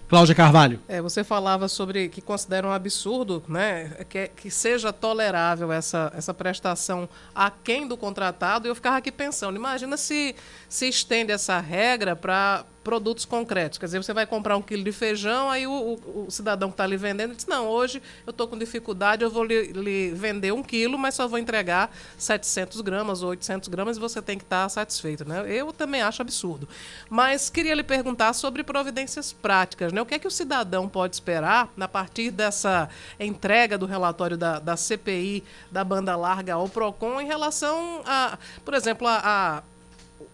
Cláudia 0.07 0.33
Carvalho. 0.33 0.79
É, 0.87 1.01
você 1.01 1.23
falava 1.23 1.67
sobre 1.67 2.07
que 2.07 2.21
considera 2.21 2.65
um 2.65 2.71
absurdo, 2.71 3.43
né, 3.47 4.05
que, 4.07 4.29
que 4.29 4.49
seja 4.49 4.93
tolerável 4.93 5.71
essa, 5.71 6.11
essa 6.15 6.33
prestação 6.33 7.09
aquém 7.35 7.87
do 7.87 7.97
contratado, 7.97 8.67
e 8.67 8.69
eu 8.69 8.75
ficava 8.75 8.97
aqui 8.97 9.11
pensando, 9.11 9.55
imagina 9.57 9.97
se 9.97 10.35
se 10.69 10.87
estende 10.87 11.31
essa 11.31 11.59
regra 11.59 12.15
para 12.15 12.65
produtos 12.87 13.25
concretos. 13.25 13.77
Quer 13.77 13.87
dizer, 13.87 14.01
você 14.01 14.13
vai 14.13 14.25
comprar 14.25 14.55
um 14.55 14.61
quilo 14.61 14.81
de 14.81 14.93
feijão, 14.93 15.49
aí 15.49 15.67
o, 15.67 15.99
o, 16.05 16.25
o 16.27 16.31
cidadão 16.31 16.69
que 16.69 16.75
está 16.75 16.85
ali 16.85 16.95
vendendo 16.95 17.35
diz, 17.35 17.45
não, 17.45 17.67
hoje 17.67 18.01
eu 18.25 18.31
estou 18.31 18.47
com 18.47 18.57
dificuldade, 18.57 19.25
eu 19.25 19.29
vou 19.29 19.43
lhe, 19.43 19.73
lhe, 19.73 20.11
vender 20.11 20.53
um 20.53 20.63
quilo, 20.63 20.97
mas 20.97 21.13
só 21.13 21.27
vou 21.27 21.37
entregar 21.37 21.93
700 22.17 22.79
gramas 22.79 23.21
ou 23.21 23.31
800 23.31 23.67
gramas 23.67 23.97
e 23.97 23.99
você 23.99 24.21
tem 24.21 24.37
que 24.37 24.45
estar 24.45 24.63
tá 24.63 24.69
satisfeito. 24.69 25.27
Né? 25.27 25.43
Eu 25.47 25.73
também 25.73 26.01
acho 26.01 26.21
absurdo. 26.21 26.65
Mas 27.09 27.49
queria 27.49 27.75
lhe 27.75 27.83
perguntar 27.83 28.31
sobre 28.31 28.63
providências 28.63 29.33
práticas. 29.33 29.91
Né? 29.91 30.01
O 30.01 30.05
que 30.05 30.15
é 30.15 30.19
que 30.19 30.27
o 30.27 30.31
cidadão 30.31 30.87
pode 30.87 31.13
esperar 31.13 31.69
a 31.77 31.87
partir 31.89 32.31
dessa 32.31 32.87
entrega 33.19 33.77
do 33.77 33.85
relatório 33.85 34.37
da, 34.37 34.59
da 34.59 34.77
CPI 34.77 35.43
da 35.69 35.83
banda 35.83 36.15
larga 36.15 36.53
ao 36.53 36.69
PROCON 36.69 37.19
em 37.19 37.27
relação 37.27 38.01
a, 38.05 38.37
por 38.63 38.73
exemplo, 38.73 39.05
a, 39.05 39.19
a 39.23 39.63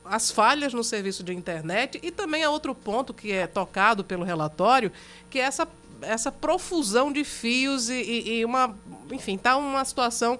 as 0.05 0.31
falhas 0.31 0.73
no 0.73 0.83
serviço 0.83 1.23
de 1.23 1.33
internet 1.33 1.99
e 2.01 2.11
também 2.11 2.43
há 2.43 2.49
outro 2.49 2.75
ponto 2.75 3.13
que 3.13 3.31
é 3.31 3.47
tocado 3.47 4.03
pelo 4.03 4.23
relatório, 4.23 4.91
que 5.29 5.39
é 5.39 5.43
essa, 5.43 5.67
essa 6.01 6.31
profusão 6.31 7.11
de 7.11 7.23
fios 7.23 7.89
e, 7.89 8.01
e, 8.01 8.39
e 8.39 8.45
uma, 8.45 8.75
enfim, 9.11 9.37
tá 9.37 9.55
uma 9.57 9.83
situação 9.85 10.39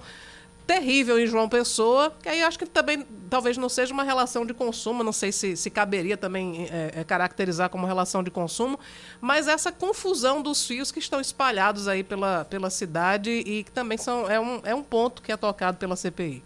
terrível 0.66 1.20
em 1.20 1.28
João 1.28 1.50
Pessoa, 1.50 2.14
que 2.22 2.30
aí 2.30 2.42
acho 2.42 2.58
que 2.58 2.66
também 2.66 3.06
talvez 3.30 3.58
não 3.58 3.68
seja 3.68 3.94
uma 3.94 4.04
relação 4.04 4.46
de 4.46 4.54
consumo, 4.54 5.04
não 5.04 5.12
sei 5.12 5.32
se, 5.32 5.58
se 5.58 5.70
caberia 5.70 6.16
também 6.16 6.68
é, 6.72 7.02
é, 7.02 7.04
caracterizar 7.04 7.70
como 7.70 7.86
relação 7.86 8.24
de 8.24 8.32
consumo, 8.32 8.80
mas 9.20 9.48
essa 9.48 9.72
confusão 9.72 10.42
dos 10.42 10.66
fios 10.66 10.92
que 10.92 11.00
estão 11.00 11.20
espalhados 11.20 11.88
aí 11.88 12.04
pela, 12.04 12.46
pela 12.46 12.70
cidade 12.70 13.30
e 13.30 13.64
que 13.64 13.72
também 13.72 13.98
são, 13.98 14.30
é, 14.30 14.40
um, 14.40 14.62
é 14.64 14.74
um 14.74 14.84
ponto 14.84 15.22
que 15.22 15.32
é 15.32 15.38
tocado 15.38 15.78
pela 15.78 15.96
CPI. 15.96 16.44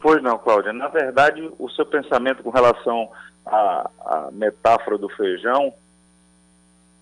Pois 0.00 0.22
não, 0.22 0.38
Cláudia. 0.38 0.72
Na 0.72 0.88
verdade, 0.88 1.52
o 1.58 1.68
seu 1.70 1.84
pensamento 1.84 2.42
com 2.42 2.50
relação 2.50 3.10
à, 3.44 3.90
à 4.00 4.30
metáfora 4.32 4.96
do 4.96 5.10
feijão, 5.10 5.74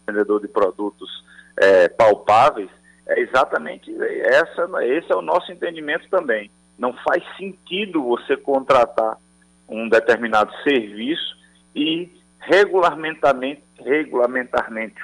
vendedor 0.06 0.40
de 0.40 0.48
produtos 0.48 1.24
é, 1.56 1.88
palpáveis, 1.88 2.68
é 3.06 3.20
exatamente 3.20 3.94
essa, 4.24 4.68
esse 4.84 5.12
é 5.12 5.16
o 5.16 5.22
nosso 5.22 5.52
entendimento 5.52 6.08
também. 6.10 6.50
Não 6.76 6.92
faz 6.92 7.22
sentido 7.36 8.02
você 8.02 8.36
contratar 8.36 9.16
um 9.68 9.88
determinado 9.88 10.52
serviço 10.62 11.38
e 11.74 12.10
regulamentarmente, 12.40 13.62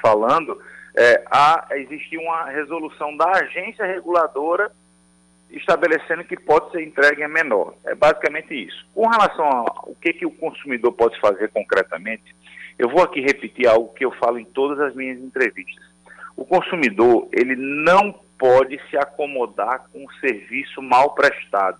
falando, 0.00 0.60
é, 0.96 1.24
há, 1.30 1.68
existir 1.72 2.18
uma 2.18 2.46
resolução 2.46 3.16
da 3.16 3.30
agência 3.30 3.86
reguladora 3.86 4.72
estabelecendo 5.56 6.24
que 6.24 6.36
pode 6.36 6.70
ser 6.70 6.82
entregue 6.82 7.22
a 7.22 7.28
menor. 7.28 7.74
É 7.84 7.94
basicamente 7.94 8.54
isso. 8.54 8.86
Com 8.94 9.08
relação 9.08 9.44
ao 9.44 9.94
que, 10.00 10.12
que 10.12 10.26
o 10.26 10.30
consumidor 10.30 10.92
pode 10.92 11.18
fazer 11.20 11.50
concretamente, 11.50 12.34
eu 12.78 12.88
vou 12.88 13.02
aqui 13.02 13.20
repetir 13.20 13.66
algo 13.66 13.92
que 13.94 14.04
eu 14.04 14.10
falo 14.12 14.38
em 14.38 14.44
todas 14.44 14.80
as 14.80 14.94
minhas 14.94 15.18
entrevistas. 15.18 15.84
O 16.36 16.44
consumidor, 16.44 17.28
ele 17.32 17.54
não 17.54 18.12
pode 18.38 18.80
se 18.90 18.96
acomodar 18.96 19.86
com 19.92 20.04
um 20.04 20.10
serviço 20.20 20.82
mal 20.82 21.14
prestado. 21.14 21.78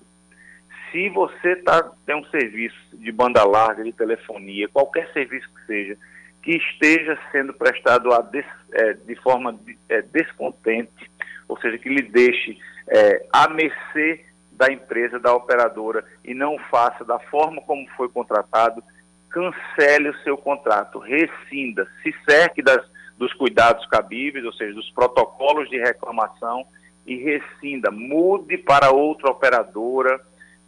Se 0.93 1.09
você 1.09 1.57
tá, 1.57 1.91
tem 2.07 2.15
um 2.15 2.25
serviço 2.27 2.77
de 2.93 3.11
banda 3.11 3.43
larga, 3.43 3.83
de 3.83 3.93
telefonia, 3.93 4.69
qualquer 4.69 5.13
serviço 5.13 5.49
que 5.53 5.67
seja, 5.67 5.99
que 6.41 6.53
esteja 6.53 7.19
sendo 7.33 7.53
prestado 7.53 8.11
des, 8.31 8.47
é, 8.73 8.93
de 8.93 9.17
forma 9.17 9.59
é, 9.89 10.03
descontente, 10.03 11.11
ou 11.49 11.59
seja, 11.59 11.79
que 11.79 11.89
lhe 11.89 12.03
deixe 12.03 12.57
é, 12.89 13.27
a 13.33 13.49
mercê 13.49 14.25
da 14.53 14.73
empresa, 14.73 15.19
da 15.19 15.35
operadora 15.35 16.05
e 16.25 16.35
não 16.35 16.59
faça 16.71 17.05
da 17.05 17.19
forma 17.19 17.61
como 17.63 17.89
foi 17.97 18.09
contratado, 18.09 18.83
cancele 19.29 20.11
o 20.11 20.19
seu 20.23 20.37
contrato, 20.37 20.99
rescinda, 20.99 21.89
se 22.03 22.15
cerque 22.25 22.63
das, 22.63 22.85
dos 23.19 23.33
cuidados 23.33 23.85
cabíveis, 23.87 24.45
ou 24.45 24.53
seja, 24.53 24.75
dos 24.75 24.91
protocolos 24.91 25.69
de 25.69 25.79
reclamação 25.79 26.65
e 27.05 27.17
rescinda, 27.17 27.91
mude 27.91 28.57
para 28.57 28.93
outra 28.93 29.31
operadora, 29.31 30.21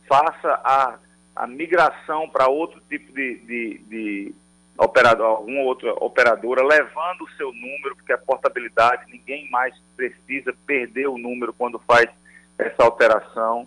faça 0.09 0.61
a, 0.65 0.99
a 1.35 1.47
migração 1.47 2.29
para 2.29 2.49
outro 2.49 2.81
tipo 2.89 3.13
de, 3.13 3.37
de, 3.39 3.79
de 3.89 4.35
operador, 4.79 5.27
alguma 5.27 5.63
outra 5.63 5.93
operadora, 5.95 6.63
levando 6.65 7.23
o 7.23 7.31
seu 7.37 7.53
número, 7.53 7.97
porque 7.97 8.13
a 8.13 8.19
portabilidade, 8.19 9.11
ninguém 9.11 9.49
mais 9.51 9.75
precisa 9.97 10.55
perder 10.67 11.09
o 11.09 11.19
número 11.19 11.53
quando 11.53 11.79
faz 11.81 12.09
essa 12.59 12.83
alteração. 12.83 13.67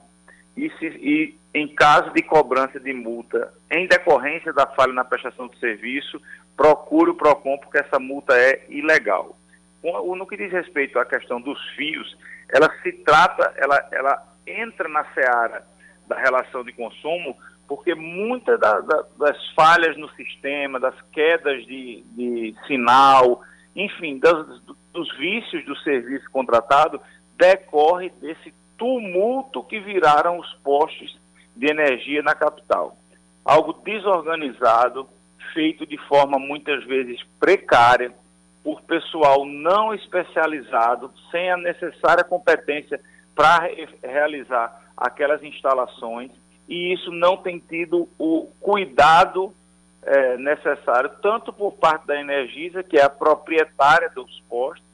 E, 0.55 0.69
se, 0.77 0.85
e 0.85 1.37
em 1.53 1.67
caso 1.67 2.11
de 2.11 2.21
cobrança 2.21 2.79
de 2.79 2.93
multa 2.93 3.53
em 3.71 3.87
decorrência 3.87 4.53
da 4.53 4.67
falha 4.67 4.93
na 4.93 5.05
prestação 5.05 5.47
do 5.47 5.57
serviço, 5.57 6.21
procure 6.55 7.11
o 7.11 7.15
PROCON, 7.15 7.57
porque 7.57 7.77
essa 7.77 7.99
multa 7.99 8.37
é 8.37 8.65
ilegal. 8.69 9.35
No 9.81 10.27
que 10.27 10.35
diz 10.35 10.51
respeito 10.51 10.99
à 10.99 11.05
questão 11.05 11.39
dos 11.39 11.57
fios, 11.69 12.17
ela 12.49 12.69
se 12.81 12.91
trata, 12.91 13.53
ela, 13.55 13.87
ela 13.91 14.23
entra 14.45 14.89
na 14.89 15.05
seara 15.13 15.65
da 16.05 16.19
relação 16.19 16.63
de 16.63 16.73
consumo, 16.73 17.37
porque 17.69 17.93
muitas 17.93 18.59
da, 18.59 18.79
da, 18.79 19.05
das 19.19 19.49
falhas 19.51 19.95
no 19.95 20.09
sistema, 20.15 20.79
das 20.79 20.99
quedas 21.13 21.63
de, 21.67 22.03
de 22.15 22.55
sinal, 22.65 23.43
enfim, 23.75 24.17
das, 24.17 24.59
dos 24.91 25.15
vícios 25.17 25.63
do 25.65 25.77
serviço 25.77 26.27
contratado, 26.31 26.99
decorre 27.37 28.09
desse 28.19 28.51
tumulto 28.75 29.63
que 29.63 29.79
viraram 29.79 30.39
os 30.39 30.51
postos 30.63 31.15
de 31.55 31.67
energia 31.67 32.23
na 32.23 32.33
capital. 32.33 32.97
Algo 33.45 33.73
desorganizado, 33.83 35.07
feito 35.53 35.85
de 35.85 35.97
forma 36.07 36.39
muitas 36.39 36.83
vezes 36.85 37.21
precária, 37.39 38.11
por 38.63 38.81
pessoal 38.81 39.45
não 39.45 39.93
especializado, 39.93 41.11
sem 41.29 41.51
a 41.51 41.57
necessária 41.57 42.23
competência 42.23 42.99
para 43.35 43.59
re 43.59 43.87
realizar 44.03 44.91
aquelas 44.97 45.43
instalações, 45.43 46.31
e 46.69 46.93
isso 46.93 47.11
não 47.11 47.35
tem 47.35 47.57
tido 47.57 48.07
o 48.19 48.47
cuidado 48.61 49.51
é, 50.03 50.37
necessário, 50.37 51.09
tanto 51.19 51.51
por 51.51 51.73
parte 51.73 52.05
da 52.05 52.19
Energisa, 52.19 52.83
que 52.83 52.97
é 52.97 53.03
a 53.03 53.09
proprietária 53.09 54.09
dos 54.11 54.39
postos, 54.47 54.87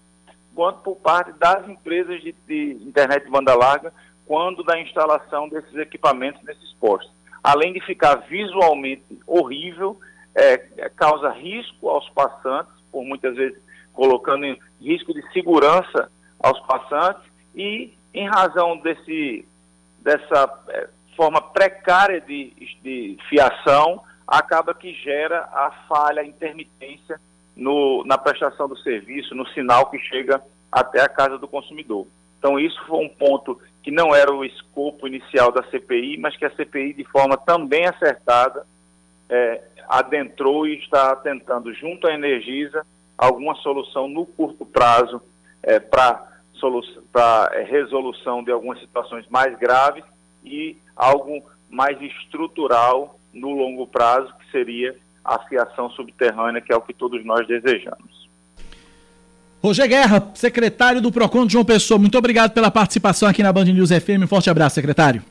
quanto 0.56 0.80
por 0.80 0.96
parte 0.96 1.34
das 1.34 1.68
empresas 1.68 2.22
de, 2.22 2.34
de 2.48 2.80
internet 2.82 3.26
de 3.26 3.30
banda 3.30 3.54
larga, 3.54 3.94
quando 4.26 4.64
da 4.64 4.80
instalação 4.80 5.50
desses 5.50 5.76
equipamentos 5.76 6.42
nesses 6.44 6.72
postos. 6.80 7.12
Além 7.44 7.74
de 7.74 7.82
ficar 7.82 8.16
visualmente 8.28 9.20
horrível, 9.28 10.00
é, 10.34 10.58
causa 10.96 11.30
risco 11.30 11.90
aos 11.90 12.10
passantes, 12.10 12.74
por 12.90 13.04
muitas 13.04 13.36
vezes 13.36 13.62
colocando 13.94 14.46
em 14.46 14.58
risco 14.80 15.14
de 15.14 15.22
segurança 15.34 16.10
aos 16.40 16.60
passantes 16.62 17.24
e 17.54 17.94
em 18.14 18.28
razão 18.28 18.78
desse, 18.78 19.46
dessa 20.00 20.64
é, 20.70 20.90
forma 21.16 21.42
precária 21.42 22.22
de, 22.22 22.52
de 22.82 23.18
fiação, 23.30 24.02
acaba 24.28 24.74
que 24.74 24.94
gera 24.94 25.42
a 25.52 25.72
falha, 25.88 26.22
a 26.22 26.26
intermitência 26.26 27.20
no, 27.56 28.04
na 28.06 28.18
prestação 28.18 28.68
do 28.68 28.78
serviço, 28.78 29.36
no 29.36 29.48
sinal 29.50 29.90
que 29.90 30.00
chega 30.00 30.42
até 30.72 31.02
a 31.02 31.10
casa 31.10 31.38
do 31.38 31.48
consumidor. 31.48 32.08
Então, 32.38 32.60
isso 32.60 32.80
foi 32.86 33.04
um 33.04 33.10
ponto 33.10 33.60
que 33.82 33.92
não 33.92 34.14
era 34.14 34.32
o 34.32 34.44
escopo 34.44 35.08
inicial 35.08 35.52
da 35.52 35.64
CPI, 35.64 36.18
mas 36.18 36.36
que 36.36 36.46
a 36.46 36.50
CPI, 36.50 36.94
de 36.94 37.04
forma 37.06 37.38
também 37.38 37.86
acertada, 37.86 38.66
é, 39.30 39.62
adentrou 39.88 40.68
e 40.68 40.78
está 40.80 41.16
tentando, 41.16 41.74
junto 41.74 42.08
à 42.08 42.14
Energisa, 42.14 42.86
alguma 43.18 43.56
solução 43.56 44.08
no 44.08 44.26
curto 44.26 44.66
prazo 44.66 45.22
é, 45.64 45.80
para 45.80 46.28
é, 47.54 47.64
resolução 47.64 48.44
de 48.44 48.52
algumas 48.52 48.80
situações 48.80 49.26
mais 49.30 49.58
graves 49.58 50.04
e 50.46 50.78
algo 50.96 51.44
mais 51.70 52.02
estrutural 52.02 53.20
no 53.34 53.52
longo 53.52 53.88
prazo, 53.88 54.34
que 54.40 54.52
seria 54.52 54.96
a 55.24 55.40
fiação 55.40 55.90
subterrânea, 55.90 56.62
que 56.62 56.72
é 56.72 56.76
o 56.76 56.82
que 56.82 56.94
todos 56.94 57.26
nós 57.26 57.48
desejamos. 57.48 58.30
Roger 59.62 59.88
Guerra, 59.88 60.32
secretário 60.36 61.02
do 61.02 61.12
PROCON 61.12 61.48
de 61.48 61.54
João 61.54 61.66
Pessoa, 61.66 61.98
muito 61.98 62.18
obrigado 62.18 62.52
pela 62.52 62.70
participação 62.70 63.28
aqui 63.28 63.42
na 63.42 63.52
Band 63.52 63.66
News 63.66 63.90
FM. 63.90 64.24
Um 64.24 64.28
forte 64.28 64.50
abraço, 64.50 64.76
secretário. 64.76 65.24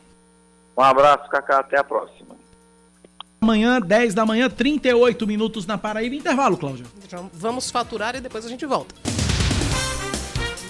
Um 0.77 0.83
abraço, 0.83 1.31
Cacá. 1.31 1.61
Até 1.61 1.79
a 1.79 1.85
próxima. 1.85 2.35
Amanhã, 3.41 3.81
10 3.81 4.12
da 4.15 4.27
manhã, 4.27 4.51
38 4.51 5.27
minutos 5.27 5.67
na 5.67 5.79
Paraíba. 5.79 6.17
Intervalo, 6.17 6.57
Cláudio. 6.57 6.87
Vamos 7.33 7.71
faturar 7.71 8.17
e 8.17 8.21
depois 8.21 8.45
a 8.45 8.49
gente 8.49 8.67
volta. 8.67 9.14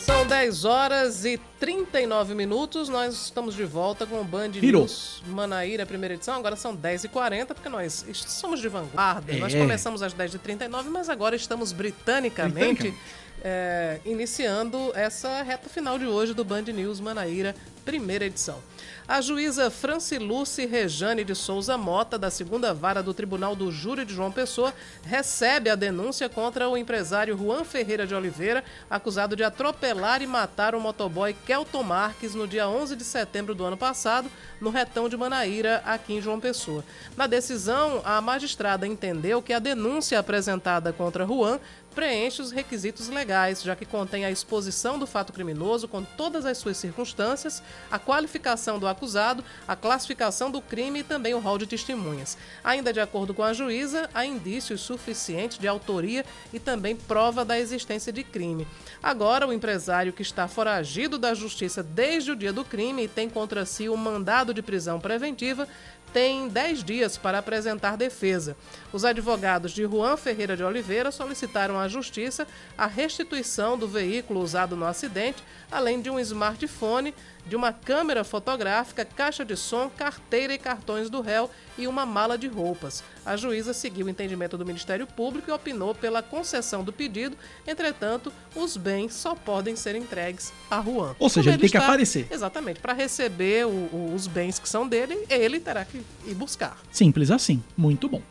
São 0.05 0.27
10 0.27 0.67
horas 0.67 1.25
e 1.25 1.41
39 1.59 2.35
minutos. 2.35 2.91
Nós 2.91 3.15
estamos 3.15 3.55
de 3.55 3.65
volta 3.65 4.05
com 4.05 4.21
o 4.21 4.25
Band 4.25 4.51
Virou. 4.51 4.83
News 4.83 5.23
Manaíra, 5.27 5.87
primeira 5.87 6.15
edição. 6.15 6.35
Agora 6.35 6.57
são 6.57 6.77
10h40, 6.77 7.47
porque 7.47 7.71
nós 7.71 8.05
somos 8.13 8.61
de 8.61 8.69
vanguarda. 8.69 9.33
É. 9.33 9.37
Nós 9.39 9.55
começamos 9.55 10.03
às 10.03 10.13
10h39, 10.13 10.91
mas 10.91 11.09
agora 11.09 11.35
estamos 11.35 11.73
britanicamente 11.73 12.95
é, 13.43 13.99
iniciando 14.05 14.93
essa 14.95 15.43
reta 15.43 15.71
final 15.71 15.99
de 15.99 16.05
hoje 16.05 16.35
do 16.35 16.45
Band 16.45 16.65
News 16.65 17.01
Manaíra, 17.01 17.55
primeira 17.83 18.27
edição. 18.27 18.59
A 19.07 19.21
juíza 19.21 19.71
Franciluce 19.71 20.65
Rejane 20.65 21.25
de 21.25 21.35
Souza 21.35 21.77
Mota, 21.77 22.19
da 22.19 22.31
segunda 22.31 22.73
vara 22.73 23.03
do 23.03 23.13
Tribunal 23.13 23.55
do 23.55 23.71
Júri 23.71 24.03
de 24.03 24.15
João 24.15 24.33
Pessoa, 24.33 24.73
recebe 25.05 25.69
a 25.69 25.75
denúncia 25.75 26.27
contra 26.27 26.71
o 26.71 26.77
empresário 26.77 27.37
Juan 27.37 27.65
Ferreira 27.65 28.07
de 28.07 28.15
Oliveira, 28.15 28.65
acusado 28.89 29.37
de 29.37 29.45
atropelar 29.45 30.23
e 30.23 30.27
matar 30.27 30.75
o 30.75 30.81
motoboy 30.81 31.37
Kelton 31.45 31.83
Marques 31.83 32.35
no 32.35 32.49
dia 32.49 32.67
11 32.67 32.97
de 32.97 33.05
setembro 33.05 33.55
do 33.55 33.63
ano 33.63 33.77
passado, 33.77 34.31
no 34.59 34.71
retão 34.71 35.07
de 35.07 35.19
Manaíra, 35.19 35.83
aqui 35.85 36.15
em 36.15 36.23
João 36.23 36.41
Pessoa. 36.41 36.83
Na 37.15 37.27
decisão, 37.27 38.01
a 38.07 38.19
magistrada 38.23 38.87
entendeu 38.87 39.43
que 39.43 39.53
a 39.53 39.59
denúncia 39.59 40.19
apresentada 40.19 40.95
contra 40.95 41.27
Juan 41.27 41.61
preenche 41.95 42.43
os 42.43 42.51
requisitos 42.51 43.09
legais, 43.09 43.63
já 43.63 43.77
que 43.77 43.87
contém 43.87 44.25
a 44.25 44.31
exposição 44.31 44.99
do 44.99 45.07
fato 45.07 45.33
criminoso 45.33 45.87
com 45.87 46.03
todas 46.03 46.45
as 46.45 46.59
suas 46.59 46.77
circunstâncias, 46.77 47.63
a 47.91 47.99
qualificação 47.99 48.79
do 48.79 48.89
acusado, 48.89 49.45
a 49.67 49.77
classificação 49.77 50.51
do 50.51 50.61
crime 50.61 51.01
e 51.01 51.05
também 51.05 51.35
o 51.35 51.39
rol 51.39 51.59
de 51.59 51.67
testemunhas. 51.67 52.37
Ainda 52.63 52.93
de 52.93 53.01
acordo 53.01 53.33
com 53.33 53.43
a 53.43 53.53
juíza, 53.53 54.11
há 54.13 54.27
indícios 54.27 54.81
suficientes 54.81 55.59
de 55.59 55.69
autoria 55.69 56.25
e 56.53 56.59
também 56.59 56.97
prova 56.97 57.45
da 57.45 57.59
existência 57.59 58.13
de 58.13 58.25
crime. 58.25 58.67
Agora, 59.03 59.47
o 59.47 59.53
empresário 59.53 60.13
que 60.13 60.23
está 60.23 60.49
foragido 60.49 61.19
da 61.19 61.35
justiça 61.35 61.83
desde 61.83 62.33
o 62.33 62.37
dia 62.37 62.53
do 62.53 62.65
crime 62.65 63.05
e 63.05 63.09
tem 63.09 63.29
contra 63.29 63.65
si 63.65 63.89
o 63.89 63.97
mandado 63.97 64.53
de 64.53 64.63
prisão 64.63 64.99
preventiva 64.99 65.69
tem 66.15 66.47
10 66.47 66.85
dias 66.85 67.19
para 67.19 67.39
apresentar 67.39 67.97
defesa. 67.97 68.57
Os 68.93 69.05
advogados 69.05 69.73
de 69.73 69.83
Juan 69.83 70.17
Ferreira 70.17 70.57
de 70.57 70.63
Oliveira 70.63 71.11
solicitaram 71.11 71.77
à 71.77 71.89
Justiça 71.89 72.47
a 72.79 72.87
restituição 72.87 73.77
do 73.77 73.89
veículo 73.89 74.41
usado 74.41 74.77
no 74.77 74.87
acidente, 74.87 75.43
além 75.73 76.01
de 76.01 76.09
um 76.09 76.21
smartphone, 76.21 77.13
de 77.45 77.57
uma 77.57 77.73
câmera 77.73 78.23
fotográfica, 78.23 79.05
caixa 79.05 79.45
de 79.45 79.57
som, 79.57 79.91
carteira 79.91 80.55
e 80.55 80.59
cartões 80.59 81.11
do 81.11 81.21
réu 81.21 81.51
e 81.77 81.87
uma 81.89 82.07
mala 82.07 82.39
de 82.39 82.47
roupas. 82.47 83.03
A 83.27 83.37
juíza 83.37 83.75
seguiu 83.75 84.07
o 84.07 84.09
entendimento 84.09 84.57
do 84.57 84.65
Ministério 84.65 85.07
Público 85.07 85.51
e 85.51 85.53
opinou 85.53 85.95
pela 85.95 86.23
concessão 86.23 86.85
do 86.85 86.93
pedido, 86.93 87.37
entretanto, 87.67 88.33
os 88.55 88.77
bens 88.77 89.15
só 89.15 89.35
podem 89.35 89.75
ser 89.77 89.97
entregues 89.97 90.53
a 90.71 90.81
Juan. 90.81 91.17
Ou 91.19 91.29
seja, 91.29 91.51
ele, 91.51 91.57
ele 91.57 91.61
tem 91.61 91.67
está, 91.67 91.81
que 91.81 91.85
aparecer. 91.85 92.29
Exatamente, 92.31 92.81
para 92.81 92.93
receber 92.93 93.67
o, 93.67 93.71
o, 93.71 94.13
os 94.15 94.27
bens 94.27 94.59
que 94.59 94.69
são 94.69 94.87
dele, 94.87 95.27
ele 95.29 95.59
terá 95.59 95.85
que 95.85 96.04
ir 96.27 96.35
buscar. 96.35 96.77
Simples 96.91 97.31
assim, 97.31 97.63
muito 97.77 98.09
bom. 98.09 98.23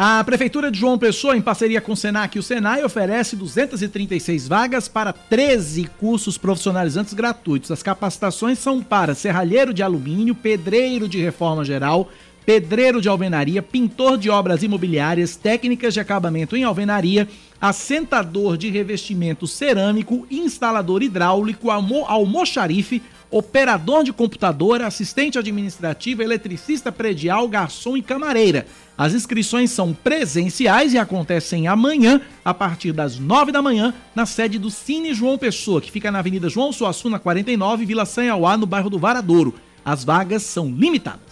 A 0.00 0.22
Prefeitura 0.22 0.70
de 0.70 0.78
João 0.78 0.96
Pessoa, 0.96 1.36
em 1.36 1.40
parceria 1.40 1.80
com 1.80 1.90
o 1.90 1.96
Senac 1.96 2.36
e 2.36 2.38
o 2.38 2.42
Senai, 2.42 2.84
oferece 2.84 3.34
236 3.34 4.46
vagas 4.46 4.86
para 4.86 5.12
13 5.12 5.90
cursos 5.98 6.38
profissionalizantes 6.38 7.12
gratuitos. 7.12 7.72
As 7.72 7.82
capacitações 7.82 8.60
são 8.60 8.80
para 8.80 9.12
serralheiro 9.12 9.74
de 9.74 9.82
alumínio, 9.82 10.36
pedreiro 10.36 11.08
de 11.08 11.20
reforma 11.20 11.64
geral, 11.64 12.08
pedreiro 12.46 13.00
de 13.00 13.08
alvenaria, 13.08 13.60
pintor 13.60 14.16
de 14.16 14.30
obras 14.30 14.62
imobiliárias, 14.62 15.34
técnicas 15.34 15.92
de 15.92 15.98
acabamento 15.98 16.56
em 16.56 16.62
alvenaria, 16.62 17.28
assentador 17.60 18.56
de 18.56 18.70
revestimento 18.70 19.48
cerâmico, 19.48 20.28
instalador 20.30 21.02
hidráulico, 21.02 21.70
almoxarife, 21.70 23.02
operador 23.30 24.04
de 24.04 24.12
computador, 24.12 24.82
assistente 24.82 25.38
administrativo, 25.38 26.22
eletricista 26.22 26.90
predial, 26.90 27.46
garçom 27.48 27.96
e 27.96 28.02
camareira. 28.02 28.66
As 28.96 29.14
inscrições 29.14 29.70
são 29.70 29.92
presenciais 29.92 30.92
e 30.92 30.98
acontecem 30.98 31.68
amanhã, 31.68 32.20
a 32.44 32.52
partir 32.52 32.92
das 32.92 33.18
9 33.18 33.52
da 33.52 33.62
manhã, 33.62 33.94
na 34.14 34.26
sede 34.26 34.58
do 34.58 34.70
Cine 34.70 35.14
João 35.14 35.38
Pessoa, 35.38 35.80
que 35.80 35.90
fica 35.90 36.10
na 36.10 36.18
Avenida 36.18 36.48
João 36.48 36.72
Suassuna 36.72 37.18
49, 37.18 37.84
Vila 37.84 38.06
Sanhauá, 38.06 38.56
no 38.56 38.66
bairro 38.66 38.90
do 38.90 38.98
Varadouro. 38.98 39.54
As 39.84 40.04
vagas 40.04 40.42
são 40.42 40.70
limitadas. 40.70 41.27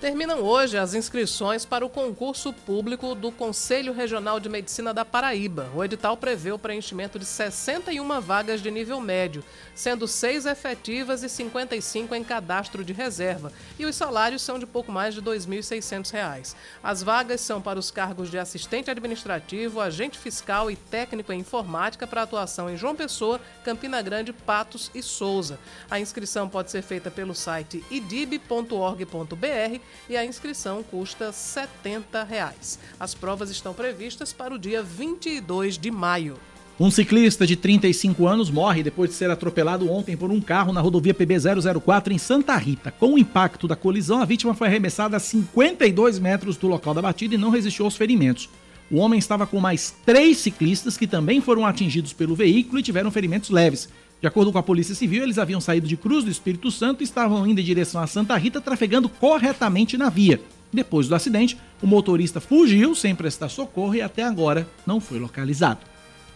Terminam 0.00 0.42
hoje 0.42 0.78
as 0.78 0.94
inscrições 0.94 1.64
para 1.64 1.84
o 1.84 1.88
concurso 1.88 2.52
público 2.52 3.16
do 3.16 3.32
Conselho 3.32 3.92
Regional 3.92 4.38
de 4.38 4.48
Medicina 4.48 4.94
da 4.94 5.04
Paraíba. 5.04 5.68
O 5.74 5.82
edital 5.82 6.16
prevê 6.16 6.52
o 6.52 6.58
preenchimento 6.58 7.18
de 7.18 7.24
61 7.24 8.20
vagas 8.20 8.62
de 8.62 8.70
nível 8.70 9.00
médio, 9.00 9.42
sendo 9.74 10.06
6 10.06 10.46
efetivas 10.46 11.24
e 11.24 11.28
55 11.28 12.14
em 12.14 12.22
cadastro 12.22 12.84
de 12.84 12.92
reserva, 12.92 13.52
e 13.76 13.86
os 13.86 13.96
salários 13.96 14.40
são 14.40 14.56
de 14.56 14.66
pouco 14.66 14.92
mais 14.92 15.14
de 15.14 15.20
R$ 15.20 15.26
2.600. 15.26 16.54
As 16.80 17.02
vagas 17.02 17.40
são 17.40 17.60
para 17.60 17.76
os 17.76 17.90
cargos 17.90 18.30
de 18.30 18.38
assistente 18.38 18.92
administrativo, 18.92 19.80
agente 19.80 20.16
fiscal 20.16 20.70
e 20.70 20.76
técnico 20.76 21.32
em 21.32 21.40
informática 21.40 22.06
para 22.06 22.22
atuação 22.22 22.70
em 22.70 22.76
João 22.76 22.94
Pessoa, 22.94 23.40
Campina 23.64 24.00
Grande, 24.00 24.32
Patos 24.32 24.92
e 24.94 25.02
Souza. 25.02 25.58
A 25.90 25.98
inscrição 25.98 26.48
pode 26.48 26.70
ser 26.70 26.82
feita 26.82 27.10
pelo 27.10 27.34
site 27.34 27.82
idib.org.br 27.90 29.87
e 30.08 30.16
a 30.16 30.24
inscrição 30.24 30.82
custa 30.82 31.32
70 31.32 32.24
reais. 32.24 32.78
As 32.98 33.14
provas 33.14 33.50
estão 33.50 33.74
previstas 33.74 34.32
para 34.32 34.54
o 34.54 34.58
dia 34.58 34.82
22 34.82 35.78
de 35.78 35.90
maio. 35.90 36.36
Um 36.80 36.92
ciclista 36.92 37.44
de 37.44 37.56
35 37.56 38.24
anos 38.28 38.50
morre 38.50 38.84
depois 38.84 39.10
de 39.10 39.16
ser 39.16 39.28
atropelado 39.30 39.90
ontem 39.90 40.16
por 40.16 40.30
um 40.30 40.40
carro 40.40 40.72
na 40.72 40.80
rodovia 40.80 41.12
PB004 41.12 42.12
em 42.12 42.18
Santa 42.18 42.56
Rita. 42.56 42.92
Com 42.92 43.14
o 43.14 43.18
impacto 43.18 43.66
da 43.66 43.74
colisão, 43.74 44.22
a 44.22 44.24
vítima 44.24 44.54
foi 44.54 44.68
arremessada 44.68 45.16
a 45.16 45.20
52 45.20 46.20
metros 46.20 46.56
do 46.56 46.68
local 46.68 46.94
da 46.94 47.02
batida 47.02 47.34
e 47.34 47.38
não 47.38 47.50
resistiu 47.50 47.84
aos 47.84 47.96
ferimentos. 47.96 48.48
O 48.90 48.98
homem 48.98 49.18
estava 49.18 49.44
com 49.44 49.58
mais 49.58 49.92
três 50.06 50.38
ciclistas 50.38 50.96
que 50.96 51.08
também 51.08 51.40
foram 51.40 51.66
atingidos 51.66 52.12
pelo 52.12 52.36
veículo 52.36 52.78
e 52.78 52.82
tiveram 52.82 53.10
ferimentos 53.10 53.50
leves. 53.50 53.88
De 54.20 54.26
acordo 54.26 54.50
com 54.50 54.58
a 54.58 54.62
Polícia 54.62 54.96
Civil, 54.96 55.22
eles 55.22 55.38
haviam 55.38 55.60
saído 55.60 55.86
de 55.86 55.96
Cruz 55.96 56.24
do 56.24 56.30
Espírito 56.30 56.70
Santo 56.70 57.02
e 57.02 57.04
estavam 57.04 57.46
indo 57.46 57.60
em 57.60 57.64
direção 57.64 58.00
a 58.02 58.06
Santa 58.06 58.36
Rita, 58.36 58.60
trafegando 58.60 59.08
corretamente 59.08 59.96
na 59.96 60.08
via. 60.08 60.40
Depois 60.72 61.06
do 61.08 61.14
acidente, 61.14 61.56
o 61.80 61.86
motorista 61.86 62.40
fugiu 62.40 62.94
sem 62.94 63.14
prestar 63.14 63.48
socorro 63.48 63.94
e 63.94 64.02
até 64.02 64.24
agora 64.24 64.68
não 64.84 65.00
foi 65.00 65.20
localizado. 65.20 65.80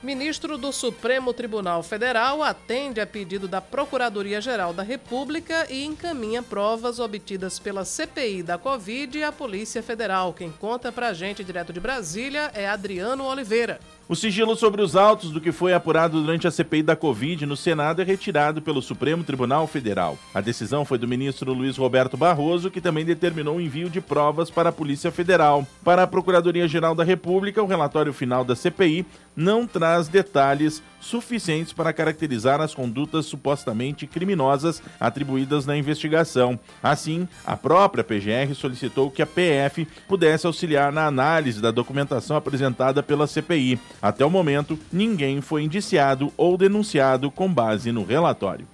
Ministro 0.02 0.58
do 0.58 0.72
Supremo 0.72 1.32
Tribunal 1.32 1.80
Federal 1.80 2.42
atende 2.42 3.00
a 3.00 3.06
pedido 3.06 3.46
da 3.46 3.60
Procuradoria-Geral 3.60 4.72
da 4.74 4.82
República 4.82 5.68
e 5.70 5.84
encaminha 5.84 6.42
provas 6.42 6.98
obtidas 6.98 7.60
pela 7.60 7.84
CPI 7.84 8.42
da 8.42 8.58
Covid 8.58 9.22
à 9.22 9.30
Polícia 9.30 9.80
Federal. 9.80 10.32
Quem 10.32 10.50
conta 10.50 10.90
pra 10.90 11.12
gente 11.14 11.44
direto 11.44 11.72
de 11.72 11.78
Brasília 11.78 12.50
é 12.52 12.68
Adriano 12.68 13.24
Oliveira. 13.24 13.78
O 14.08 14.16
sigilo 14.16 14.56
sobre 14.56 14.82
os 14.82 14.96
autos 14.96 15.30
do 15.30 15.40
que 15.40 15.52
foi 15.52 15.72
apurado 15.72 16.20
durante 16.20 16.46
a 16.48 16.50
CPI 16.50 16.82
da 16.82 16.96
Covid 16.96 17.46
no 17.46 17.56
Senado 17.56 18.02
é 18.02 18.04
retirado 18.04 18.60
pelo 18.60 18.82
Supremo 18.82 19.22
Tribunal 19.22 19.68
Federal. 19.68 20.18
A 20.34 20.40
decisão 20.40 20.84
foi 20.84 20.98
do 20.98 21.06
ministro 21.06 21.52
Luiz 21.52 21.76
Roberto 21.76 22.16
Barroso, 22.16 22.70
que 22.70 22.80
também 22.80 23.04
determinou 23.04 23.56
o 23.56 23.60
envio 23.60 23.88
de 23.88 24.00
provas 24.00 24.50
para 24.50 24.70
a 24.70 24.72
Polícia 24.72 25.12
Federal. 25.12 25.64
Para 25.84 26.02
a 26.02 26.06
Procuradoria-Geral 26.06 26.94
da 26.94 27.04
República, 27.04 27.62
o 27.62 27.66
relatório 27.66 28.12
final 28.12 28.44
da 28.44 28.56
CPI 28.56 29.06
não 29.34 29.66
traz 29.66 29.91
detalhes 30.08 30.82
suficientes 31.00 31.72
para 31.72 31.92
caracterizar 31.92 32.60
as 32.60 32.74
condutas 32.74 33.26
supostamente 33.26 34.06
criminosas 34.06 34.82
atribuídas 35.00 35.66
na 35.66 35.76
investigação. 35.76 36.58
Assim, 36.82 37.28
a 37.44 37.56
própria 37.56 38.04
PGR 38.04 38.54
solicitou 38.54 39.10
que 39.10 39.22
a 39.22 39.26
PF 39.26 39.86
pudesse 40.06 40.46
auxiliar 40.46 40.92
na 40.92 41.06
análise 41.06 41.60
da 41.60 41.70
documentação 41.70 42.36
apresentada 42.36 43.02
pela 43.02 43.26
CPI. 43.26 43.78
Até 44.00 44.24
o 44.24 44.30
momento, 44.30 44.78
ninguém 44.92 45.40
foi 45.40 45.64
indiciado 45.64 46.32
ou 46.36 46.56
denunciado 46.56 47.30
com 47.30 47.52
base 47.52 47.90
no 47.90 48.04
relatório. 48.04 48.66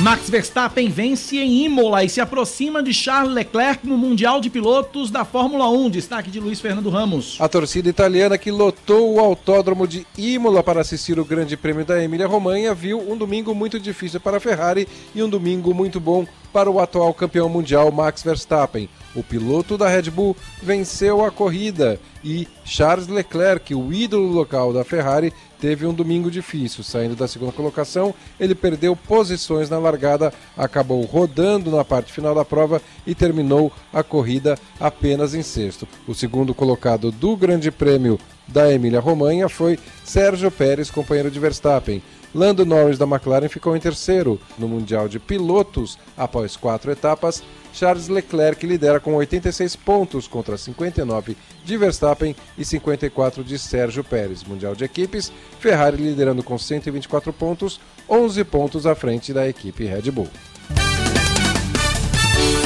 Max 0.00 0.30
Verstappen 0.30 0.88
vence 0.88 1.36
em 1.38 1.64
Imola 1.64 2.04
e 2.04 2.08
se 2.08 2.20
aproxima 2.20 2.80
de 2.80 2.94
Charles 2.94 3.34
Leclerc 3.34 3.84
no 3.84 3.98
Mundial 3.98 4.40
de 4.40 4.48
Pilotos 4.48 5.10
da 5.10 5.24
Fórmula 5.24 5.68
1. 5.68 5.90
Destaque 5.90 6.30
de 6.30 6.38
Luiz 6.38 6.60
Fernando 6.60 6.88
Ramos. 6.88 7.36
A 7.40 7.48
torcida 7.48 7.88
italiana 7.88 8.38
que 8.38 8.52
lotou 8.52 9.16
o 9.16 9.18
autódromo 9.18 9.88
de 9.88 10.06
Imola 10.16 10.62
para 10.62 10.82
assistir 10.82 11.18
o 11.18 11.24
Grande 11.24 11.56
Prêmio 11.56 11.84
da 11.84 12.00
Emília-Romanha 12.00 12.72
viu 12.74 13.00
um 13.10 13.16
domingo 13.16 13.52
muito 13.56 13.80
difícil 13.80 14.20
para 14.20 14.36
a 14.36 14.40
Ferrari 14.40 14.86
e 15.16 15.20
um 15.20 15.28
domingo 15.28 15.74
muito 15.74 15.98
bom 15.98 16.24
para 16.52 16.70
o 16.70 16.78
atual 16.78 17.12
campeão 17.12 17.48
mundial 17.48 17.90
Max 17.90 18.22
Verstappen. 18.22 18.88
O 19.16 19.22
piloto 19.24 19.76
da 19.76 19.88
Red 19.88 20.10
Bull 20.10 20.36
venceu 20.62 21.24
a 21.24 21.30
corrida 21.32 22.00
e 22.24 22.46
Charles 22.64 23.08
Leclerc, 23.08 23.74
o 23.74 23.92
ídolo 23.92 24.30
local 24.30 24.72
da 24.72 24.84
Ferrari, 24.84 25.32
teve 25.60 25.86
um 25.86 25.94
domingo 25.94 26.30
difícil. 26.30 26.82
Saindo 26.82 27.16
da 27.16 27.28
segunda 27.28 27.52
colocação, 27.52 28.14
ele 28.38 28.54
perdeu 28.54 28.94
posições 28.94 29.68
na 29.68 29.78
largada, 29.78 30.32
acabou 30.56 31.02
rodando 31.02 31.70
na 31.70 31.84
parte 31.84 32.12
final 32.12 32.34
da 32.34 32.44
prova 32.44 32.80
e 33.06 33.14
terminou 33.14 33.72
a 33.92 34.02
corrida 34.02 34.58
apenas 34.80 35.34
em 35.34 35.42
sexto. 35.42 35.86
O 36.06 36.14
segundo 36.14 36.54
colocado 36.54 37.10
do 37.10 37.36
Grande 37.36 37.70
Prêmio 37.70 38.18
da 38.46 38.72
Emília-Romanha 38.72 39.48
foi 39.48 39.78
Sérgio 40.04 40.50
Pérez, 40.50 40.90
companheiro 40.90 41.30
de 41.30 41.38
Verstappen. 41.38 42.02
Lando 42.34 42.66
Norris 42.66 42.98
da 42.98 43.06
McLaren 43.06 43.48
ficou 43.48 43.74
em 43.74 43.80
terceiro 43.80 44.38
no 44.58 44.68
Mundial 44.68 45.08
de 45.08 45.18
Pilotos 45.18 45.98
após 46.16 46.56
quatro 46.56 46.90
etapas. 46.90 47.42
Charles 47.72 48.08
Leclerc 48.08 48.66
lidera 48.66 49.00
com 49.00 49.14
86 49.14 49.76
pontos 49.76 50.26
contra 50.26 50.56
59 50.56 51.36
de 51.64 51.76
Verstappen 51.76 52.34
e 52.56 52.64
54 52.64 53.44
de 53.44 53.58
Sérgio 53.58 54.02
Pérez. 54.02 54.44
Mundial 54.44 54.74
de 54.74 54.84
Equipes, 54.84 55.32
Ferrari 55.60 55.96
liderando 55.96 56.42
com 56.42 56.58
124 56.58 57.32
pontos, 57.32 57.80
11 58.08 58.44
pontos 58.44 58.86
à 58.86 58.94
frente 58.94 59.32
da 59.32 59.48
equipe 59.48 59.84
Red 59.84 60.10
Bull. 60.10 60.28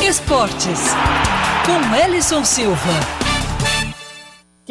Esportes, 0.02 0.80
com 1.64 1.94
Ellison 1.96 2.44
Silva. 2.44 3.31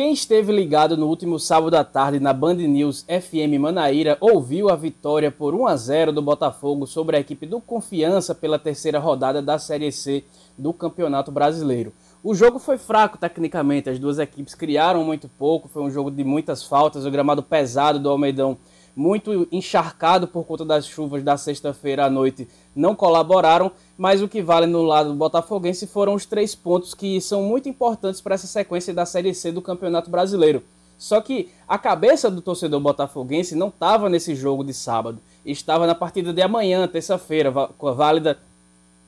Quem 0.01 0.13
esteve 0.13 0.51
ligado 0.51 0.97
no 0.97 1.05
último 1.05 1.37
sábado 1.37 1.75
à 1.75 1.83
tarde 1.83 2.19
na 2.19 2.33
Band 2.33 2.55
News 2.55 3.05
FM 3.07 3.59
Manaíra 3.59 4.17
ouviu 4.19 4.67
a 4.67 4.75
vitória 4.75 5.29
por 5.29 5.53
1 5.53 5.67
a 5.67 5.75
0 5.75 6.11
do 6.11 6.23
Botafogo 6.23 6.87
sobre 6.87 7.17
a 7.17 7.19
equipe 7.19 7.45
do 7.45 7.61
Confiança 7.61 8.33
pela 8.33 8.57
terceira 8.57 8.97
rodada 8.97 9.43
da 9.43 9.59
Série 9.59 9.91
C 9.91 10.23
do 10.57 10.73
Campeonato 10.73 11.31
Brasileiro. 11.31 11.93
O 12.23 12.33
jogo 12.33 12.57
foi 12.57 12.79
fraco 12.79 13.15
tecnicamente, 13.15 13.91
as 13.91 13.99
duas 13.99 14.17
equipes 14.17 14.55
criaram 14.55 15.03
muito 15.03 15.29
pouco, 15.29 15.67
foi 15.67 15.83
um 15.83 15.91
jogo 15.91 16.09
de 16.09 16.23
muitas 16.23 16.63
faltas, 16.63 17.05
o 17.05 17.11
gramado 17.11 17.43
pesado 17.43 17.99
do 17.99 18.09
Almeidão 18.09 18.57
muito 18.95 19.47
encharcado 19.51 20.27
por 20.27 20.45
conta 20.45 20.65
das 20.65 20.87
chuvas 20.87 21.23
da 21.23 21.37
sexta-feira 21.37 22.05
à 22.05 22.09
noite, 22.09 22.47
não 22.75 22.95
colaboraram, 22.95 23.71
mas 24.01 24.19
o 24.19 24.27
que 24.27 24.41
vale 24.41 24.65
no 24.65 24.81
lado 24.81 25.09
do 25.09 25.15
Botafoguense 25.15 25.85
foram 25.85 26.15
os 26.15 26.25
três 26.25 26.55
pontos 26.55 26.95
que 26.95 27.21
são 27.21 27.43
muito 27.43 27.69
importantes 27.69 28.19
para 28.19 28.33
essa 28.33 28.47
sequência 28.47 28.91
da 28.91 29.05
Série 29.05 29.31
C 29.31 29.51
do 29.51 29.61
Campeonato 29.61 30.09
Brasileiro. 30.09 30.63
Só 30.97 31.21
que 31.21 31.51
a 31.67 31.77
cabeça 31.77 32.27
do 32.31 32.41
torcedor 32.41 32.79
botafoguense 32.79 33.53
não 33.53 33.67
estava 33.67 34.09
nesse 34.09 34.33
jogo 34.33 34.63
de 34.63 34.73
sábado, 34.73 35.19
estava 35.45 35.85
na 35.85 35.93
partida 35.93 36.33
de 36.33 36.41
amanhã, 36.41 36.87
terça-feira, 36.87 37.51
válida 37.51 38.39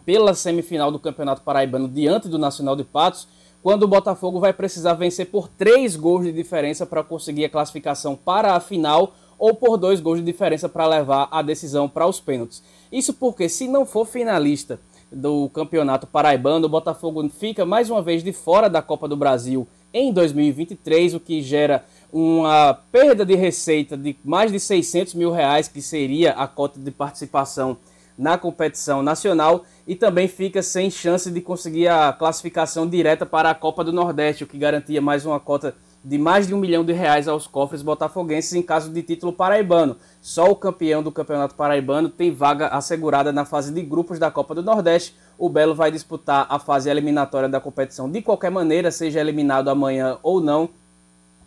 pela 0.06 0.36
semifinal 0.36 0.92
do 0.92 1.00
Campeonato 1.00 1.42
Paraibano 1.42 1.88
diante 1.88 2.28
do 2.28 2.38
Nacional 2.38 2.76
de 2.76 2.84
Patos, 2.84 3.28
quando 3.64 3.84
o 3.84 3.88
Botafogo 3.88 4.40
vai 4.40 4.54
precisar 4.54 4.94
vencer 4.94 5.26
por 5.26 5.48
três 5.48 5.96
gols 5.96 6.24
de 6.24 6.32
diferença 6.32 6.86
para 6.86 7.04
conseguir 7.04 7.46
a 7.46 7.50
classificação 7.50 8.16
para 8.16 8.54
a 8.54 8.60
final 8.60 9.16
ou 9.40 9.56
por 9.56 9.76
dois 9.76 10.00
gols 10.00 10.20
de 10.20 10.26
diferença 10.26 10.70
para 10.70 10.86
levar 10.86 11.28
a 11.32 11.42
decisão 11.42 11.90
para 11.90 12.08
os 12.08 12.20
pênaltis. 12.20 12.62
Isso 12.94 13.12
porque, 13.12 13.50
se 13.50 13.68
não 13.68 13.88
for 13.88 14.06
finalista 14.06 14.80
do 15.12 15.50
Campeonato 15.50 16.06
Paraibano, 16.06 16.68
o 16.68 16.70
Botafogo 16.70 17.28
fica 17.28 17.66
mais 17.66 17.90
uma 17.90 18.04
vez 18.04 18.24
de 18.24 18.32
fora 18.32 18.70
da 18.70 18.84
Copa 18.84 19.08
do 19.08 19.18
Brasil 19.18 19.68
em 19.92 20.14
2023, 20.14 21.16
o 21.16 21.20
que 21.20 21.42
gera 21.42 21.84
uma 22.12 22.76
perda 22.92 23.26
de 23.26 23.34
receita 23.34 23.98
de 23.98 24.16
mais 24.24 24.52
de 24.52 24.60
600 24.60 25.16
mil 25.16 25.32
reais, 25.32 25.68
que 25.68 25.82
seria 25.82 26.34
a 26.34 26.48
cota 26.48 26.80
de 26.80 26.92
participação 26.92 27.78
na 28.16 28.38
competição 28.38 29.02
nacional, 29.02 29.66
e 29.88 29.96
também 29.96 30.28
fica 30.28 30.62
sem 30.62 30.92
chance 30.92 31.32
de 31.32 31.42
conseguir 31.42 31.88
a 31.88 32.14
classificação 32.14 32.88
direta 32.88 33.26
para 33.26 33.50
a 33.50 33.56
Copa 33.56 33.84
do 33.84 33.92
Nordeste, 33.92 34.44
o 34.44 34.48
que 34.48 34.56
garantia 34.56 35.02
mais 35.02 35.26
uma 35.26 35.40
cota 35.40 35.76
mais 36.18 36.48
de 36.48 36.54
um 36.54 36.58
milhão 36.58 36.84
de 36.84 36.92
reais 36.92 37.28
aos 37.28 37.48
cofres 37.48 37.82
botafoguenses 37.82 38.54
em 38.54 38.62
caso 38.62 38.92
de 38.92 39.02
título 39.02 39.32
paraibano. 39.32 39.96
Só 40.22 40.52
o 40.52 40.56
campeão 40.56 41.02
do 41.02 41.12
Campeonato 41.12 41.56
Paraibano 41.56 42.10
tem 42.10 42.32
vaga 42.32 42.68
assegurada 42.68 43.32
na 43.32 43.46
fase 43.46 43.74
de 43.74 43.82
grupos 43.82 44.20
da 44.20 44.30
Copa 44.30 44.54
do 44.54 44.62
Nordeste. 44.62 45.16
O 45.38 45.48
Belo 45.48 45.74
vai 45.74 45.92
disputar 45.92 46.46
a 46.50 46.60
fase 46.60 46.90
eliminatória 46.90 47.48
da 47.48 47.60
competição 47.60 48.10
de 48.10 48.22
qualquer 48.22 48.52
maneira, 48.52 48.92
seja 48.92 49.22
eliminado 49.22 49.70
amanhã 49.70 50.18
ou 50.22 50.42
não, 50.42 50.70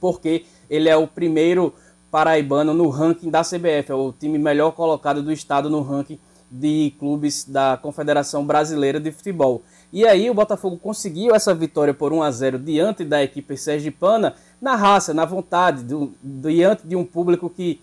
porque 0.01 0.45
ele 0.71 0.89
é 0.89 0.97
o 0.97 1.07
primeiro 1.07 1.75
paraibano 2.11 2.73
no 2.73 2.89
ranking 2.89 3.31
da 3.31 3.43
CBF, 3.43 3.91
é 3.91 3.95
o 3.95 4.13
time 4.13 4.39
melhor 4.39 4.73
colocado 4.73 5.23
do 5.23 5.33
estado 5.33 5.69
no 5.69 5.83
ranking 5.83 6.19
de 6.51 6.95
clubes 6.99 7.45
da 7.45 7.79
Confederação 7.81 8.45
Brasileira 8.45 9.01
de 9.01 9.11
Futebol. 9.11 9.63
E 9.93 10.07
aí 10.07 10.29
o 10.31 10.35
Botafogo 10.35 10.77
conseguiu 10.77 11.35
essa 11.35 11.55
vitória 11.55 11.95
por 11.95 12.13
1 12.13 12.23
a 12.23 12.31
0 12.31 12.59
diante 12.59 13.05
da 13.05 13.23
equipe 13.23 13.57
sergipana 13.57 14.35
na 14.61 14.75
raça, 14.75 15.13
na 15.13 15.25
vontade, 15.25 15.83
do, 15.83 16.13
diante 16.23 16.87
de 16.87 16.97
um 16.97 17.05
público 17.05 17.51
que 17.51 17.81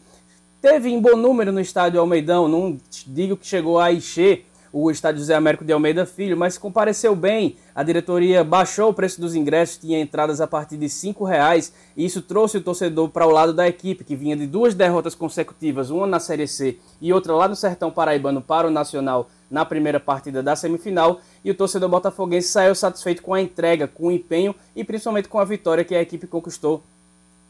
teve 0.62 0.90
em 0.90 1.00
bom 1.00 1.16
número 1.16 1.52
no 1.52 1.60
estádio 1.60 2.00
Almeidão, 2.00 2.48
não 2.48 2.78
digo 3.08 3.38
que 3.38 3.46
chegou 3.46 3.80
a 3.80 3.92
encher 3.92 4.46
o 4.74 4.90
estádio 4.90 5.20
José 5.20 5.36
Américo 5.36 5.64
de 5.64 5.72
Almeida 5.72 6.04
Filho, 6.04 6.36
mas 6.36 6.58
compareceu 6.58 7.16
bem. 7.16 7.58
A 7.76 7.84
diretoria 7.84 8.44
baixou 8.44 8.90
o 8.90 8.94
preço 8.94 9.22
dos 9.22 9.36
ingressos, 9.36 9.78
tinha 9.78 10.02
entradas 10.02 10.42
a 10.42 10.48
partir 10.48 10.78
de 10.78 10.88
R$ 10.88 11.16
reais 11.28 11.72
e 11.96 12.04
isso 12.04 12.24
trouxe 12.24 12.58
o 12.58 12.62
torcedor 12.62 13.10
para 13.10 13.28
o 13.28 13.30
lado 13.30 13.54
da 13.54 13.68
equipe, 13.68 14.04
que 14.04 14.16
vinha 14.16 14.36
de 14.36 14.48
duas 14.48 14.74
derrotas 14.74 15.14
consecutivas, 15.14 15.92
uma 15.92 16.08
na 16.08 16.20
Série 16.20 16.48
C 16.48 16.80
e 17.00 17.14
outra 17.14 17.36
lá 17.36 17.48
no 17.48 17.56
Sertão 17.56 17.92
Paraibano 17.92 18.42
para 18.42 18.68
o 18.68 18.72
Nacional 18.72 19.30
na 19.54 19.64
primeira 19.64 20.00
partida 20.00 20.42
da 20.42 20.56
semifinal. 20.56 21.22
E 21.46 21.52
o 21.52 21.56
torcedor 21.56 21.88
botafoguense 21.88 22.50
saiu 22.50 22.74
satisfeito 22.74 23.22
com 23.22 23.34
a 23.34 23.42
entrega, 23.42 23.88
com 23.88 24.08
o 24.08 24.12
empenho 24.12 24.54
e 24.76 24.84
principalmente 24.84 25.30
com 25.30 25.40
a 25.40 25.46
vitória 25.46 25.86
que 25.86 25.96
a 25.96 26.02
equipe 26.02 26.26
conquistou 26.28 26.84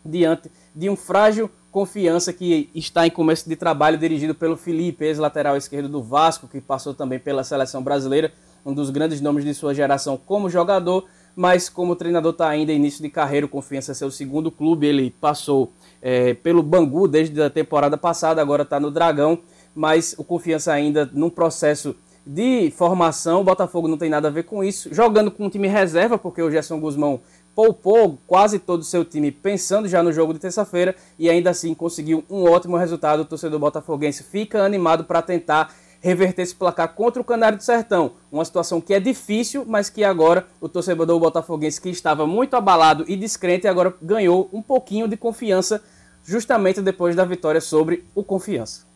diante 0.06 0.52
de 0.76 0.90
um 0.90 0.96
frágil 0.96 1.50
confiança 1.72 2.32
que 2.32 2.70
está 2.76 3.08
em 3.08 3.10
começo 3.10 3.50
de 3.50 3.56
trabalho 3.56 3.98
dirigido 3.98 4.36
pelo 4.36 4.56
Felipe, 4.56 5.06
ex-lateral 5.06 5.58
esquerdo 5.58 5.90
do 5.90 6.04
Vasco, 6.04 6.48
que 6.48 6.62
passou 6.62 6.94
também 6.94 7.18
pela 7.18 7.44
seleção 7.44 7.82
brasileira, 7.82 8.32
um 8.64 8.74
dos 8.74 8.92
grandes 8.92 9.20
nomes 9.22 9.44
de 9.44 9.56
sua 9.56 9.74
geração 9.74 10.16
como 10.16 10.52
jogador, 10.52 11.06
mas 11.36 11.70
como 11.70 11.96
treinador 11.96 12.34
está 12.34 12.48
ainda 12.48 12.72
em 12.72 12.76
início 12.76 13.02
de 13.02 13.10
carreira, 13.10 13.48
o 13.48 13.50
Confiança 13.50 13.92
é 13.92 13.96
seu 13.96 14.12
segundo 14.12 14.52
clube, 14.52 14.86
ele 14.86 15.10
passou 15.20 15.74
é, 16.00 16.36
pelo 16.36 16.62
Bangu 16.62 17.08
desde 17.08 17.42
a 17.42 17.50
temporada 17.50 17.98
passada, 17.98 18.40
agora 18.40 18.62
está 18.62 18.80
no 18.80 18.92
Dragão, 18.92 19.40
mas 19.76 20.16
o 20.18 20.24
Confiança 20.24 20.72
ainda 20.72 21.10
num 21.14 21.30
processo 21.30 21.96
de 22.26 22.72
formação, 22.72 23.42
o 23.42 23.44
Botafogo 23.44 23.88
não 23.88 23.98
tem 23.98 24.10
nada 24.10 24.30
a 24.30 24.32
ver 24.32 24.44
com 24.44 24.64
isso, 24.64 24.94
jogando 24.94 25.30
com 25.30 25.46
um 25.46 25.50
time 25.50 25.68
reserva, 25.68 26.18
porque 26.18 26.42
o 26.42 26.50
Gerson 26.50 26.80
Guzmão 26.80 27.20
poupou 27.54 28.18
quase 28.26 28.60
todo 28.60 28.80
o 28.80 28.86
seu 28.86 29.04
time 29.04 29.32
pensando 29.32 29.88
já 29.88 30.02
no 30.02 30.12
jogo 30.12 30.34
de 30.34 30.40
terça-feira 30.40 30.96
e 31.20 31.30
ainda 31.30 31.50
assim 31.50 31.74
conseguiu 31.74 32.24
um 32.30 32.50
ótimo 32.50 32.78
resultado. 32.78 33.22
O 33.22 33.26
torcedor 33.26 33.60
botafoguense 33.60 34.24
fica 34.24 34.64
animado 34.64 35.04
para 35.04 35.22
tentar 35.22 35.74
reverter 36.02 36.42
esse 36.42 36.56
placar 36.56 36.94
contra 36.94 37.22
o 37.22 37.26
Canário 37.26 37.58
do 37.58 37.64
Sertão. 37.64 38.14
Uma 38.32 38.44
situação 38.44 38.82
que 38.82 38.94
é 38.94 39.00
difícil, 39.00 39.64
mas 39.68 39.90
que 39.90 40.04
agora 40.04 40.48
o 40.60 40.68
torcedor 40.68 41.20
botafoguense 41.20 41.80
que 41.80 41.90
estava 41.90 42.26
muito 42.26 42.56
abalado 42.56 43.06
e 43.08 43.16
descrente 43.16 43.68
agora 43.68 43.94
ganhou 44.02 44.50
um 44.52 44.62
pouquinho 44.62 45.08
de 45.08 45.16
confiança 45.16 45.82
justamente 46.26 46.82
depois 46.82 47.16
da 47.16 47.26
vitória 47.26 47.62
sobre 47.62 48.06
o 48.16 48.24
Confiança. 48.24 48.93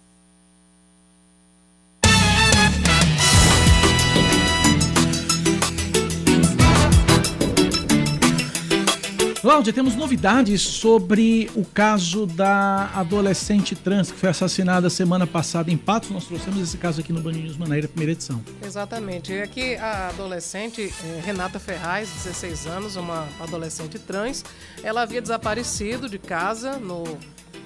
Cláudia, 9.47 9.71
temos 9.71 9.95
novidades 9.95 10.61
sobre 10.61 11.49
o 11.55 11.63
caso 11.63 12.25
da 12.25 12.91
adolescente 12.93 13.77
trans 13.77 14.11
que 14.11 14.19
foi 14.19 14.27
assassinada 14.27 14.89
semana 14.89 15.25
passada 15.25 15.71
em 15.71 15.77
Patos. 15.77 16.09
Nós 16.09 16.25
trouxemos 16.25 16.61
esse 16.61 16.77
caso 16.77 16.99
aqui 16.99 17.13
no 17.13 17.21
Band 17.21 17.31
News 17.31 17.55
Manaíra, 17.55 17.87
primeira 17.87 18.11
edição. 18.11 18.43
Exatamente. 18.61 19.31
E 19.31 19.41
aqui 19.41 19.77
a 19.77 20.09
adolescente 20.09 20.93
é, 21.01 21.21
Renata 21.25 21.59
Ferraz, 21.59 22.09
16 22.09 22.67
anos, 22.67 22.97
uma 22.97 23.25
adolescente 23.39 23.97
trans, 23.97 24.43
ela 24.83 25.03
havia 25.03 25.21
desaparecido 25.21 26.09
de 26.09 26.19
casa 26.19 26.77
no, 26.77 27.05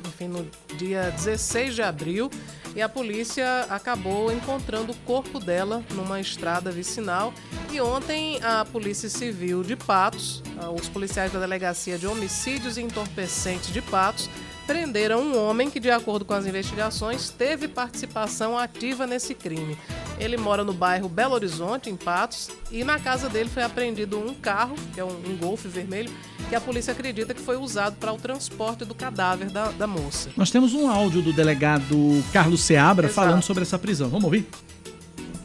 enfim, 0.08 0.28
no 0.28 0.48
dia 0.78 1.12
16 1.12 1.76
de 1.76 1.82
abril 1.82 2.30
e 2.76 2.82
a 2.82 2.88
polícia 2.88 3.66
acabou 3.70 4.32
encontrando 4.32 4.94
o 4.94 4.96
corpo 4.98 5.40
dela 5.40 5.84
numa 5.94 6.20
estrada 6.20 6.72
vicinal. 6.72 7.34
E 7.72 7.82
ontem 7.82 8.40
a 8.44 8.66
Polícia 8.66 9.10
Civil 9.10 9.64
de 9.64 9.76
Patos, 9.76 10.42
ah, 10.58 10.70
os 10.70 10.88
policiais 10.88 11.32
da 11.32 11.40
Delegacia 11.40 11.98
de 11.98 12.08
Homicídios 12.08 12.78
e 12.78 12.82
Entorpecentes 12.82 13.72
de 13.74 13.82
Patos, 13.82 14.30
prenderam 14.66 15.22
um 15.22 15.38
homem 15.38 15.70
que, 15.70 15.80
de 15.80 15.90
acordo 15.90 16.24
com 16.24 16.34
as 16.34 16.46
investigações, 16.46 17.30
teve 17.30 17.68
participação 17.68 18.58
ativa 18.58 19.06
nesse 19.06 19.34
crime. 19.34 19.78
Ele 20.18 20.38
mora 20.38 20.64
no 20.64 20.72
bairro 20.72 21.10
Belo 21.10 21.34
Horizonte, 21.34 21.90
em 21.90 21.98
Patos, 21.98 22.50
e 22.72 22.84
na 22.84 23.00
casa 23.00 23.28
dele 23.28 23.50
foi 23.50 23.64
apreendido 23.64 24.18
um 24.18 24.34
carro, 24.34 24.76
que 24.94 25.00
é 25.00 25.04
um, 25.04 25.10
um 25.10 25.36
Golf 25.36 25.66
vermelho, 25.66 26.12
que 26.52 26.56
a 26.56 26.60
polícia 26.60 26.92
acredita 26.92 27.34
que 27.34 27.40
foi 27.40 27.56
usado 27.56 27.96
para 27.96 28.12
o 28.12 28.18
transporte 28.18 28.84
do 28.84 28.94
cadáver 28.94 29.50
da, 29.50 29.72
da 29.72 29.88
moça. 29.88 30.30
Nós 30.36 30.52
temos 30.52 30.74
um 30.74 30.90
áudio 30.90 31.22
do 31.22 31.32
delegado 31.32 31.96
Carlos 32.34 32.60
Seabra 32.60 33.08
Exato. 33.08 33.16
falando 33.16 33.42
sobre 33.42 33.64
essa 33.64 33.80
prisão. 33.80 34.10
Vamos 34.10 34.26
ouvir? 34.26 34.46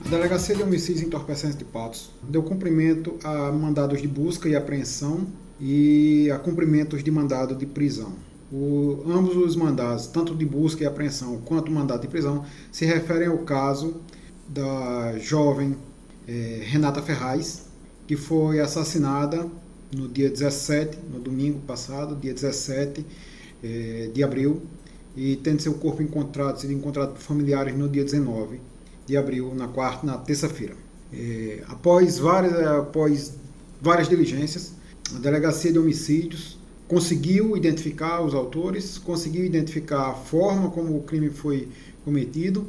A 0.04 0.08
Delegacia 0.08 0.56
de 0.56 0.64
Homicídios 0.64 1.02
e 1.02 1.06
Entorpecentes 1.06 1.56
de 1.56 1.64
Patos 1.64 2.10
deu 2.28 2.42
cumprimento 2.42 3.16
a 3.22 3.52
mandados 3.52 4.02
de 4.02 4.08
busca 4.08 4.48
e 4.48 4.56
apreensão 4.56 5.28
e 5.60 6.28
a 6.34 6.40
cumprimentos 6.40 7.04
de 7.04 7.10
mandado 7.12 7.54
de 7.54 7.66
prisão. 7.66 8.14
O, 8.52 9.04
ambos 9.06 9.36
os 9.36 9.54
mandados, 9.54 10.08
tanto 10.08 10.34
de 10.34 10.44
busca 10.44 10.82
e 10.82 10.86
apreensão 10.88 11.40
quanto 11.44 11.70
mandado 11.70 12.00
de 12.00 12.08
prisão, 12.08 12.44
se 12.72 12.84
referem 12.84 13.28
ao 13.28 13.38
caso 13.38 14.00
da 14.48 15.16
jovem 15.20 15.76
é, 16.26 16.62
Renata 16.64 17.00
Ferraz, 17.00 17.66
que 18.08 18.16
foi 18.16 18.58
assassinada 18.58 19.46
no 19.92 20.08
dia 20.08 20.28
17, 20.28 20.98
no 21.12 21.18
domingo 21.20 21.60
passado, 21.60 22.16
dia 22.16 22.34
17 22.34 23.04
é, 23.62 24.10
de 24.12 24.22
abril, 24.22 24.62
e 25.16 25.36
tendo 25.36 25.62
seu 25.62 25.74
corpo 25.74 26.02
encontrado, 26.02 26.60
sido 26.60 26.72
encontrado 26.72 27.12
por 27.12 27.20
familiares 27.20 27.76
no 27.76 27.88
dia 27.88 28.04
19 28.04 28.60
de 29.06 29.16
abril, 29.16 29.54
na 29.54 29.68
quarta, 29.68 30.06
na 30.06 30.18
terça-feira. 30.18 30.74
É, 31.12 31.62
após, 31.68 32.18
várias, 32.18 32.54
após 32.66 33.34
várias 33.80 34.08
diligências, 34.08 34.72
a 35.14 35.18
Delegacia 35.18 35.72
de 35.72 35.78
Homicídios 35.78 36.58
conseguiu 36.88 37.56
identificar 37.56 38.22
os 38.22 38.34
autores, 38.34 38.98
conseguiu 38.98 39.44
identificar 39.44 40.10
a 40.10 40.14
forma 40.14 40.70
como 40.70 40.96
o 40.96 41.02
crime 41.02 41.30
foi 41.30 41.68
cometido, 42.04 42.66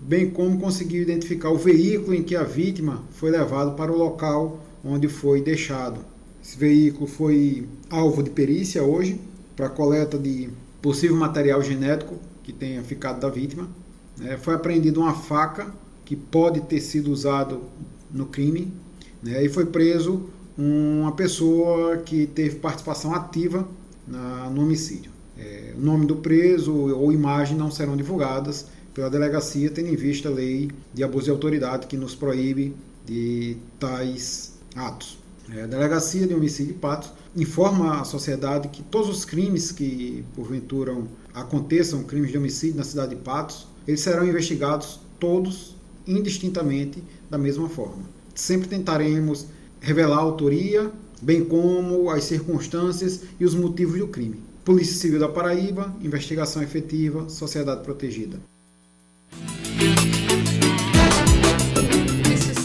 bem 0.00 0.30
como 0.30 0.58
conseguiu 0.60 1.02
identificar 1.02 1.50
o 1.50 1.56
veículo 1.56 2.14
em 2.14 2.22
que 2.22 2.36
a 2.36 2.42
vítima 2.42 3.02
foi 3.12 3.30
levado 3.30 3.74
para 3.76 3.90
o 3.90 3.96
local 3.96 4.60
onde 4.84 5.08
foi 5.08 5.40
deixado. 5.40 6.00
Esse 6.46 6.56
veículo 6.56 7.08
foi 7.08 7.66
alvo 7.90 8.22
de 8.22 8.30
perícia 8.30 8.80
hoje 8.80 9.20
para 9.56 9.68
coleta 9.68 10.16
de 10.16 10.48
possível 10.80 11.16
material 11.16 11.60
genético 11.60 12.14
que 12.44 12.52
tenha 12.52 12.84
ficado 12.84 13.18
da 13.18 13.28
vítima. 13.28 13.68
Né? 14.16 14.36
Foi 14.36 14.54
apreendida 14.54 15.00
uma 15.00 15.12
faca 15.12 15.74
que 16.04 16.14
pode 16.14 16.60
ter 16.60 16.80
sido 16.80 17.10
usado 17.10 17.64
no 18.12 18.26
crime 18.26 18.72
né? 19.20 19.44
e 19.44 19.48
foi 19.48 19.66
preso 19.66 20.30
uma 20.56 21.10
pessoa 21.10 21.96
que 21.96 22.28
teve 22.28 22.60
participação 22.60 23.12
ativa 23.12 23.66
na, 24.06 24.48
no 24.48 24.62
homicídio. 24.62 25.10
É, 25.36 25.74
o 25.76 25.80
nome 25.80 26.06
do 26.06 26.14
preso 26.14 26.72
ou 26.72 27.10
imagem 27.10 27.56
não 27.56 27.72
serão 27.72 27.96
divulgadas 27.96 28.66
pela 28.94 29.10
delegacia, 29.10 29.68
tendo 29.68 29.88
em 29.88 29.96
vista 29.96 30.28
a 30.28 30.32
lei 30.32 30.70
de 30.94 31.02
abuso 31.02 31.24
de 31.24 31.30
autoridade 31.32 31.88
que 31.88 31.96
nos 31.96 32.14
proíbe 32.14 32.72
de 33.04 33.56
tais 33.80 34.54
atos. 34.76 35.25
É, 35.54 35.62
a 35.62 35.66
Delegacia 35.66 36.26
de 36.26 36.34
Homicídio 36.34 36.74
de 36.74 36.78
Patos 36.78 37.12
informa 37.36 38.00
a 38.00 38.04
sociedade 38.04 38.68
que 38.68 38.82
todos 38.82 39.08
os 39.08 39.24
crimes 39.24 39.70
que 39.70 40.24
porventura 40.34 40.96
aconteçam, 41.32 42.02
crimes 42.02 42.32
de 42.32 42.38
homicídio 42.38 42.76
na 42.76 42.84
cidade 42.84 43.14
de 43.14 43.22
Patos, 43.22 43.68
eles 43.86 44.00
serão 44.00 44.26
investigados 44.26 44.98
todos 45.20 45.76
indistintamente 46.06 47.02
da 47.30 47.38
mesma 47.38 47.68
forma. 47.68 48.02
Sempre 48.34 48.68
tentaremos 48.68 49.46
revelar 49.80 50.18
a 50.18 50.20
autoria, 50.20 50.90
bem 51.22 51.44
como 51.44 52.10
as 52.10 52.24
circunstâncias 52.24 53.22
e 53.38 53.44
os 53.44 53.54
motivos 53.54 53.98
do 53.98 54.08
crime. 54.08 54.40
Polícia 54.64 54.96
Civil 54.96 55.20
da 55.20 55.28
Paraíba, 55.28 55.94
investigação 56.02 56.62
efetiva, 56.62 57.28
sociedade 57.28 57.84
protegida. 57.84 58.40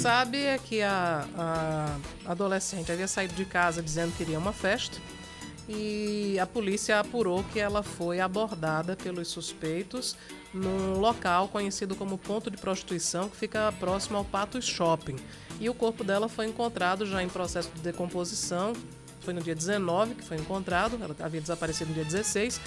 Sabe 0.01 0.41
é 0.41 0.57
que 0.57 0.81
a, 0.81 1.27
a 1.37 2.31
adolescente 2.31 2.91
havia 2.91 3.07
saído 3.07 3.35
de 3.35 3.45
casa 3.45 3.83
dizendo 3.83 4.11
que 4.17 4.23
iria 4.23 4.39
uma 4.39 4.51
festa 4.51 4.97
e 5.69 6.39
a 6.39 6.45
polícia 6.47 6.99
apurou 6.99 7.43
que 7.53 7.59
ela 7.59 7.83
foi 7.83 8.19
abordada 8.19 8.95
pelos 8.95 9.27
suspeitos 9.27 10.15
num 10.51 10.99
local 10.99 11.49
conhecido 11.49 11.95
como 11.95 12.17
ponto 12.17 12.49
de 12.49 12.57
prostituição 12.57 13.29
que 13.29 13.37
fica 13.37 13.71
próximo 13.73 14.17
ao 14.17 14.25
Patos 14.25 14.65
Shopping. 14.65 15.17
E 15.59 15.69
o 15.69 15.73
corpo 15.73 16.03
dela 16.03 16.27
foi 16.27 16.47
encontrado 16.47 17.05
já 17.05 17.21
em 17.21 17.29
processo 17.29 17.69
de 17.69 17.81
decomposição. 17.81 18.73
Foi 19.19 19.35
no 19.35 19.41
dia 19.41 19.53
19 19.53 20.15
que 20.15 20.23
foi 20.23 20.37
encontrado, 20.37 20.97
ela 20.99 21.15
havia 21.19 21.39
desaparecido 21.39 21.89
no 21.89 21.93
dia 21.93 22.05
16 22.05 22.59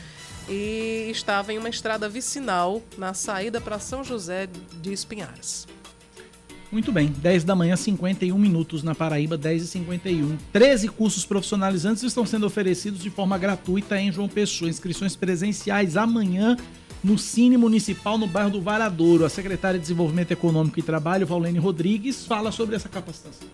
e 0.48 1.08
estava 1.10 1.52
em 1.52 1.58
uma 1.58 1.68
estrada 1.68 2.08
vicinal 2.08 2.80
na 2.96 3.12
saída 3.12 3.60
para 3.60 3.80
São 3.80 4.04
José 4.04 4.48
de 4.80 4.92
Espinhares. 4.92 5.66
Muito 6.74 6.90
bem, 6.90 7.06
10 7.06 7.44
da 7.44 7.54
manhã, 7.54 7.76
51 7.76 8.36
minutos 8.36 8.82
na 8.82 8.96
Paraíba, 8.96 9.38
10 9.38 9.62
e 9.62 9.66
51. 9.68 10.36
13 10.52 10.88
cursos 10.88 11.24
profissionalizantes 11.24 12.02
estão 12.02 12.26
sendo 12.26 12.46
oferecidos 12.46 13.00
de 13.00 13.10
forma 13.10 13.38
gratuita 13.38 13.96
em 13.96 14.10
João 14.10 14.28
Pessoa. 14.28 14.68
Inscrições 14.68 15.14
presenciais 15.14 15.96
amanhã 15.96 16.56
no 17.02 17.16
Cine 17.16 17.56
Municipal 17.56 18.18
no 18.18 18.26
bairro 18.26 18.50
do 18.50 18.60
Varadouro. 18.60 19.24
A 19.24 19.28
secretária 19.28 19.78
de 19.78 19.82
Desenvolvimento 19.82 20.32
Econômico 20.32 20.80
e 20.80 20.82
Trabalho, 20.82 21.24
Valene 21.24 21.60
Rodrigues, 21.60 22.26
fala 22.26 22.50
sobre 22.50 22.74
essa 22.74 22.88
capacitação. 22.88 23.46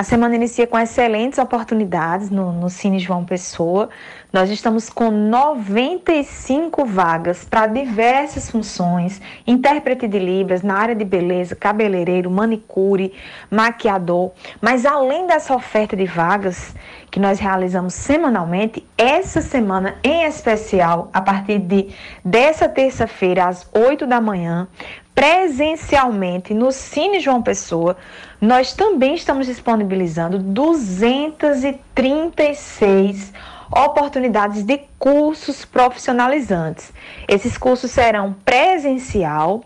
A 0.00 0.02
semana 0.02 0.34
inicia 0.34 0.66
com 0.66 0.78
excelentes 0.78 1.38
oportunidades 1.38 2.30
no, 2.30 2.54
no 2.54 2.70
Cine 2.70 2.98
João 2.98 3.22
Pessoa. 3.22 3.90
Nós 4.32 4.48
estamos 4.48 4.88
com 4.88 5.10
95 5.10 6.86
vagas 6.86 7.44
para 7.44 7.66
diversas 7.66 8.50
funções, 8.50 9.20
intérprete 9.46 10.08
de 10.08 10.18
Libras 10.18 10.62
na 10.62 10.74
área 10.74 10.94
de 10.94 11.04
beleza, 11.04 11.54
cabeleireiro, 11.54 12.30
manicure, 12.30 13.12
maquiador. 13.50 14.32
Mas 14.58 14.86
além 14.86 15.26
dessa 15.26 15.54
oferta 15.54 15.94
de 15.94 16.06
vagas 16.06 16.74
que 17.10 17.20
nós 17.20 17.38
realizamos 17.38 17.92
semanalmente, 17.92 18.82
essa 18.96 19.42
semana 19.42 19.96
em 20.02 20.24
especial, 20.24 21.10
a 21.12 21.20
partir 21.20 21.58
de 21.58 21.94
dessa 22.24 22.66
terça-feira 22.70 23.48
às 23.48 23.68
8 23.74 24.06
da 24.06 24.18
manhã, 24.18 24.66
presencialmente 25.14 26.54
no 26.54 26.72
Cine 26.72 27.20
João 27.20 27.42
Pessoa, 27.42 27.98
nós 28.40 28.72
também 28.72 29.14
estamos 29.14 29.46
disponibilizando 29.46 30.38
236 30.38 33.32
oportunidades 33.70 34.64
de 34.64 34.80
cursos 34.98 35.64
profissionalizantes. 35.64 36.92
Esses 37.28 37.56
cursos 37.58 37.90
serão 37.90 38.34
presencial, 38.44 39.62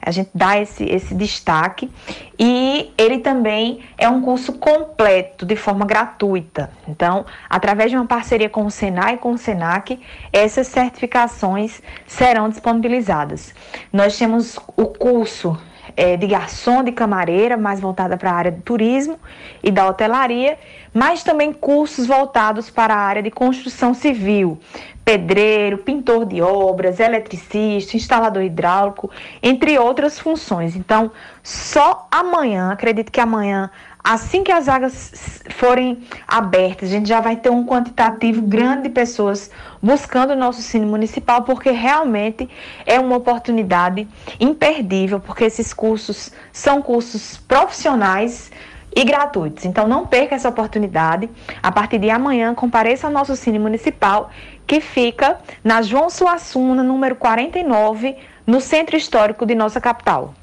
a 0.00 0.10
gente 0.10 0.30
dá 0.34 0.58
esse, 0.58 0.84
esse 0.84 1.14
destaque, 1.14 1.90
e 2.38 2.92
ele 2.96 3.18
também 3.18 3.80
é 3.98 4.08
um 4.08 4.22
curso 4.22 4.54
completo, 4.54 5.44
de 5.44 5.56
forma 5.56 5.84
gratuita. 5.84 6.70
Então, 6.86 7.26
através 7.50 7.90
de 7.90 7.96
uma 7.96 8.06
parceria 8.06 8.48
com 8.48 8.64
o 8.64 8.70
Senai 8.70 9.14
e 9.14 9.18
com 9.18 9.32
o 9.32 9.38
Senac, 9.38 10.00
essas 10.32 10.68
certificações 10.68 11.82
serão 12.06 12.48
disponibilizadas. 12.48 13.52
Nós 13.92 14.16
temos 14.16 14.56
o 14.76 14.86
curso 14.86 15.58
é, 15.96 16.16
de 16.16 16.26
garçom, 16.26 16.82
de 16.82 16.92
camareira, 16.92 17.56
mais 17.56 17.80
voltada 17.80 18.16
para 18.16 18.30
a 18.30 18.34
área 18.34 18.52
do 18.52 18.62
turismo 18.62 19.18
e 19.62 19.70
da 19.70 19.88
hotelaria, 19.88 20.58
mas 20.92 21.22
também 21.22 21.52
cursos 21.52 22.06
voltados 22.06 22.70
para 22.70 22.94
a 22.94 22.98
área 22.98 23.22
de 23.22 23.30
construção 23.30 23.94
civil, 23.94 24.58
pedreiro, 25.04 25.78
pintor 25.78 26.24
de 26.24 26.40
obras, 26.40 27.00
eletricista, 27.00 27.96
instalador 27.96 28.42
hidráulico, 28.42 29.10
entre 29.42 29.78
outras 29.78 30.18
funções. 30.18 30.76
Então, 30.76 31.10
só 31.42 32.06
amanhã, 32.10 32.72
acredito 32.72 33.12
que 33.12 33.20
amanhã 33.20 33.70
Assim 34.06 34.44
que 34.44 34.52
as 34.52 34.66
vagas 34.66 35.42
forem 35.56 36.02
abertas, 36.28 36.90
a 36.90 36.92
gente 36.92 37.08
já 37.08 37.22
vai 37.22 37.36
ter 37.36 37.48
um 37.48 37.64
quantitativo 37.64 38.42
grande 38.42 38.82
de 38.82 38.88
pessoas 38.90 39.50
buscando 39.82 40.34
o 40.34 40.36
nosso 40.36 40.60
cine 40.60 40.84
municipal, 40.84 41.40
porque 41.42 41.70
realmente 41.70 42.46
é 42.84 43.00
uma 43.00 43.16
oportunidade 43.16 44.06
imperdível, 44.38 45.20
porque 45.20 45.44
esses 45.44 45.72
cursos 45.72 46.30
são 46.52 46.82
cursos 46.82 47.38
profissionais 47.48 48.52
e 48.94 49.04
gratuitos. 49.04 49.64
Então 49.64 49.88
não 49.88 50.06
perca 50.06 50.34
essa 50.34 50.50
oportunidade. 50.50 51.30
A 51.62 51.72
partir 51.72 51.98
de 51.98 52.10
amanhã, 52.10 52.54
compareça 52.54 53.06
ao 53.06 53.12
nosso 53.12 53.34
cine 53.34 53.58
municipal, 53.58 54.30
que 54.66 54.82
fica 54.82 55.38
na 55.64 55.80
João 55.80 56.10
Suassuna, 56.10 56.82
número 56.82 57.16
49, 57.16 58.18
no 58.46 58.60
centro 58.60 58.98
histórico 58.98 59.46
de 59.46 59.54
nossa 59.54 59.80
capital. 59.80 60.34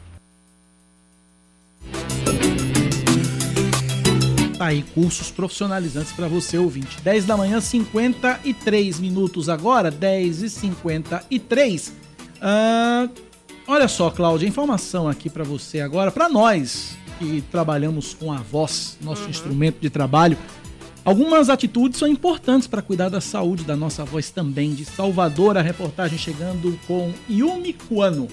Tá 4.62 4.68
aí, 4.68 4.84
cursos 4.94 5.32
profissionalizantes 5.32 6.12
para 6.12 6.28
você, 6.28 6.56
ouvinte. 6.56 7.02
10 7.02 7.26
da 7.26 7.36
manhã, 7.36 7.60
53 7.60 9.00
minutos 9.00 9.50
agora, 9.50 9.90
10 9.90 10.44
e 10.44 10.50
53. 10.52 11.94
Ah, 12.40 13.10
olha 13.68 13.88
só, 13.88 14.12
Cláudia, 14.12 14.48
informação 14.48 15.10
aqui 15.10 15.32
para 15.32 15.44
você 15.44 15.82
agora, 15.82 16.12
para 16.12 16.30
nós 16.30 16.96
que 17.18 17.42
trabalhamos 17.50 18.14
com 18.14 18.32
a 18.32 18.38
voz, 18.38 19.00
nosso 19.02 19.24
uhum. 19.24 19.30
instrumento 19.32 19.80
de 19.80 19.90
trabalho. 19.90 20.38
Algumas 21.04 21.50
atitudes 21.50 21.98
são 21.98 22.08
importantes 22.08 22.68
para 22.68 22.84
cuidar 22.84 23.10
da 23.10 23.20
saúde 23.20 23.64
da 23.64 23.76
nossa 23.76 24.06
voz 24.06 24.30
também. 24.30 24.76
De 24.76 24.86
Salvador, 24.86 25.58
a 25.58 25.62
reportagem 25.64 26.20
chegando 26.20 26.80
com 26.86 27.12
Yumi 27.28 27.74
Kuano. 27.74 28.28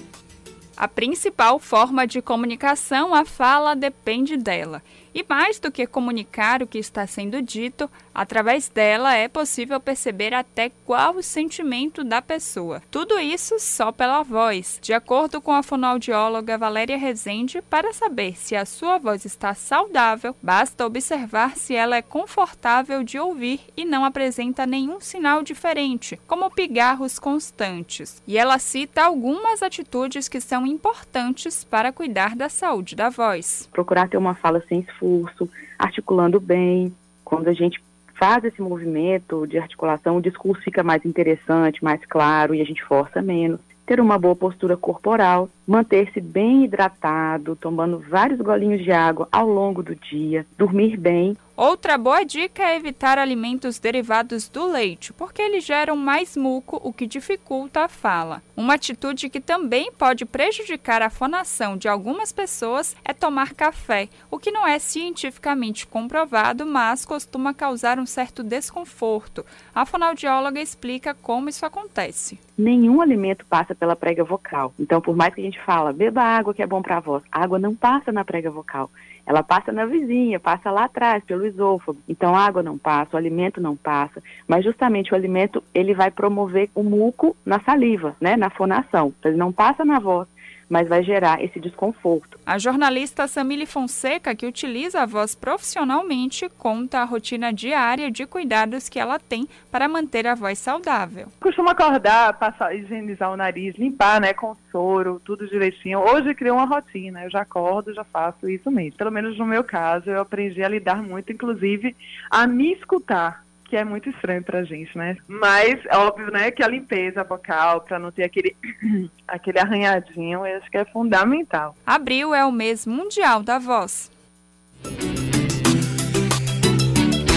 A 0.77 0.87
principal 0.87 1.57
forma 1.57 2.05
de 2.05 2.21
comunicação, 2.21 3.15
a 3.15 3.25
fala, 3.25 3.75
depende 3.75 4.37
dela. 4.37 4.83
E 5.13 5.25
mais 5.27 5.59
do 5.59 5.71
que 5.71 5.87
comunicar 5.87 6.61
o 6.61 6.67
que 6.67 6.77
está 6.77 7.05
sendo 7.07 7.41
dito, 7.41 7.89
através 8.13 8.69
dela 8.69 9.15
é 9.15 9.27
possível 9.27 9.79
perceber 9.79 10.33
até 10.33 10.71
qual 10.85 11.15
o 11.15 11.23
sentimento 11.23 12.03
da 12.03 12.21
pessoa. 12.21 12.81
Tudo 12.91 13.19
isso 13.19 13.55
só 13.59 13.91
pela 13.91 14.23
voz. 14.23 14.79
De 14.81 14.93
acordo 14.93 15.41
com 15.41 15.53
a 15.53 15.63
fonoaudióloga 15.63 16.57
Valéria 16.57 16.97
Rezende, 16.97 17.61
para 17.61 17.93
saber 17.93 18.37
se 18.37 18.55
a 18.55 18.65
sua 18.65 18.97
voz 18.97 19.25
está 19.25 19.53
saudável, 19.53 20.35
basta 20.41 20.85
observar 20.85 21.55
se 21.55 21.75
ela 21.75 21.95
é 21.95 22.01
confortável 22.01 23.03
de 23.03 23.17
ouvir 23.17 23.61
e 23.75 23.85
não 23.85 24.05
apresenta 24.05 24.65
nenhum 24.65 24.99
sinal 24.99 25.41
diferente, 25.41 26.19
como 26.27 26.51
pigarros 26.51 27.17
constantes. 27.19 28.21
E 28.27 28.37
ela 28.37 28.59
cita 28.59 29.03
algumas 29.03 29.63
atitudes 29.63 30.27
que 30.27 30.41
são 30.41 30.65
importantes 30.65 31.63
para 31.63 31.91
cuidar 31.91 32.35
da 32.35 32.49
saúde 32.49 32.95
da 32.95 33.09
voz. 33.09 33.69
Procurar 33.71 34.09
ter 34.09 34.17
uma 34.17 34.35
fala 34.35 34.63
sem 34.67 34.85
discurso, 34.99 35.49
articulando 35.77 36.39
bem. 36.39 36.93
Quando 37.23 37.47
a 37.47 37.53
gente 37.53 37.81
faz 38.15 38.43
esse 38.43 38.61
movimento 38.61 39.47
de 39.47 39.57
articulação, 39.57 40.17
o 40.17 40.21
discurso 40.21 40.61
fica 40.61 40.83
mais 40.83 41.05
interessante, 41.05 41.83
mais 41.83 42.05
claro 42.05 42.53
e 42.53 42.61
a 42.61 42.65
gente 42.65 42.83
força 42.83 43.21
menos. 43.21 43.59
Ter 43.85 43.99
uma 43.99 44.19
boa 44.19 44.35
postura 44.35 44.75
corporal, 44.75 45.49
manter-se 45.69 46.19
bem 46.19 46.65
hidratado, 46.65 47.55
tomando 47.55 47.99
vários 47.99 48.41
golinhos 48.41 48.83
de 48.83 48.91
água 48.91 49.27
ao 49.31 49.47
longo 49.47 49.83
do 49.83 49.95
dia, 49.95 50.43
dormir 50.57 50.97
bem. 50.97 51.37
Outra 51.55 51.97
boa 51.97 52.23
dica 52.23 52.63
é 52.63 52.77
evitar 52.77 53.17
alimentos 53.19 53.79
derivados 53.79 54.47
do 54.47 54.65
leite, 54.65 55.11
porque 55.11 55.41
eles 55.41 55.65
geram 55.65 55.93
mais 55.97 56.37
muco, 56.37 56.79
o 56.81 56.93
que 56.93 57.05
dificulta 57.05 57.81
a 57.81 57.89
fala. 57.89 58.41
Uma 58.55 58.75
atitude 58.75 59.29
que 59.29 59.41
também 59.41 59.91
pode 59.91 60.25
prejudicar 60.25 61.01
a 61.01 61.09
fonação 61.09 61.75
de 61.75 61.89
algumas 61.89 62.31
pessoas 62.31 62.95
é 63.03 63.11
tomar 63.13 63.53
café, 63.53 64.07
o 64.31 64.39
que 64.39 64.51
não 64.51 64.65
é 64.65 64.79
cientificamente 64.79 65.85
comprovado, 65.85 66.65
mas 66.65 67.05
costuma 67.05 67.53
causar 67.53 67.99
um 67.99 68.05
certo 68.05 68.41
desconforto. 68.41 69.45
A 69.75 69.85
fonoaudióloga 69.85 70.61
explica 70.61 71.13
como 71.13 71.49
isso 71.49 71.65
acontece. 71.65 72.39
Nenhum 72.57 73.01
alimento 73.01 73.45
passa 73.45 73.75
pela 73.75 73.97
prega 73.97 74.23
vocal. 74.23 74.73
Então, 74.79 75.01
por 75.01 75.15
mais 75.15 75.33
que 75.33 75.41
a 75.41 75.43
gente 75.43 75.58
fala, 75.59 75.93
beba 75.93 76.21
água 76.21 76.53
que 76.53 76.63
é 76.63 76.67
bom 76.67 76.81
para 76.81 76.97
a 76.97 76.99
voz, 77.01 77.23
a 77.31 77.43
água 77.43 77.59
não 77.59 77.75
passa 77.75 78.11
na 78.11 78.25
prega 78.25 78.49
vocal. 78.49 78.89
Ela 79.25 79.43
passa 79.43 79.71
na 79.71 79.85
vizinha, 79.85 80.39
passa 80.39 80.71
lá 80.71 80.85
atrás, 80.85 81.23
pelo 81.23 81.45
esôfago. 81.45 81.99
Então 82.07 82.35
a 82.35 82.43
água 82.43 82.63
não 82.63 82.79
passa, 82.79 83.15
o 83.15 83.17
alimento 83.17 83.61
não 83.61 83.75
passa, 83.75 84.23
mas 84.47 84.63
justamente 84.65 85.13
o 85.13 85.15
alimento 85.15 85.63
ele 85.71 85.93
vai 85.93 86.09
promover 86.09 86.69
o 86.73 86.81
muco 86.81 87.35
na 87.45 87.59
saliva, 87.59 88.15
né, 88.19 88.35
na 88.35 88.49
fonação. 88.49 89.13
Então, 89.19 89.31
ele 89.31 89.37
não 89.37 89.51
passa 89.51 89.85
na 89.85 89.99
voz, 89.99 90.27
mas 90.69 90.87
vai 90.87 91.03
gerar 91.03 91.43
esse 91.43 91.59
desconforto. 91.59 92.39
A 92.45 92.57
jornalista 92.57 93.27
Samile 93.27 93.65
Fonseca, 93.65 94.35
que 94.35 94.45
utiliza 94.45 95.01
a 95.01 95.05
voz 95.05 95.33
profissionalmente, 95.33 96.47
conta 96.57 96.99
a 96.99 97.03
rotina 97.03 97.51
diária 97.51 98.11
de 98.11 98.25
cuidados 98.25 98.87
que 98.87 98.99
ela 98.99 99.19
tem 99.19 99.47
para 99.71 99.87
manter 99.87 100.27
a 100.27 100.35
voz 100.35 100.59
saudável. 100.59 101.27
Costumo 101.41 101.69
acordar, 101.69 102.37
passar, 102.37 102.75
higienizar 102.75 103.31
o 103.31 103.37
nariz, 103.37 103.75
limpar, 103.75 104.21
né, 104.21 104.33
com 104.33 104.55
soro, 104.71 105.19
tudo 105.25 105.47
direitinho. 105.47 105.99
Hoje 105.99 106.35
criou 106.35 106.57
uma 106.57 106.65
rotina, 106.65 107.23
eu 107.23 107.29
já 107.31 107.41
acordo, 107.41 107.93
já 107.93 108.03
faço 108.03 108.47
isso 108.49 108.69
mesmo. 108.69 108.97
Pelo 108.97 109.11
menos 109.11 109.37
no 109.37 109.45
meu 109.45 109.63
caso, 109.63 110.09
eu 110.09 110.21
aprendi 110.21 110.63
a 110.63 110.69
lidar 110.69 111.01
muito, 111.01 111.31
inclusive, 111.31 111.95
a 112.29 112.45
me 112.45 112.73
escutar 112.73 113.43
que 113.69 113.77
é 113.77 113.85
muito 113.85 114.09
estranho 114.09 114.43
pra 114.43 114.63
gente, 114.63 114.97
né? 114.97 115.15
Mas, 115.27 115.79
óbvio, 115.93 116.31
né, 116.31 116.49
que 116.49 116.63
a 116.63 116.67
limpeza 116.67 117.23
vocal, 117.23 117.81
pra 117.81 117.99
não 117.99 118.11
ter 118.11 118.23
aquele, 118.23 118.55
aquele 119.27 119.59
arranhadinho, 119.59 120.45
eu 120.45 120.57
acho 120.57 120.69
que 120.71 120.77
é 120.77 120.85
fundamental. 120.85 121.75
Abril 121.85 122.33
é 122.33 122.43
o 122.43 122.51
mês 122.51 122.85
mundial 122.87 123.43
da 123.43 123.59
voz. 123.59 124.11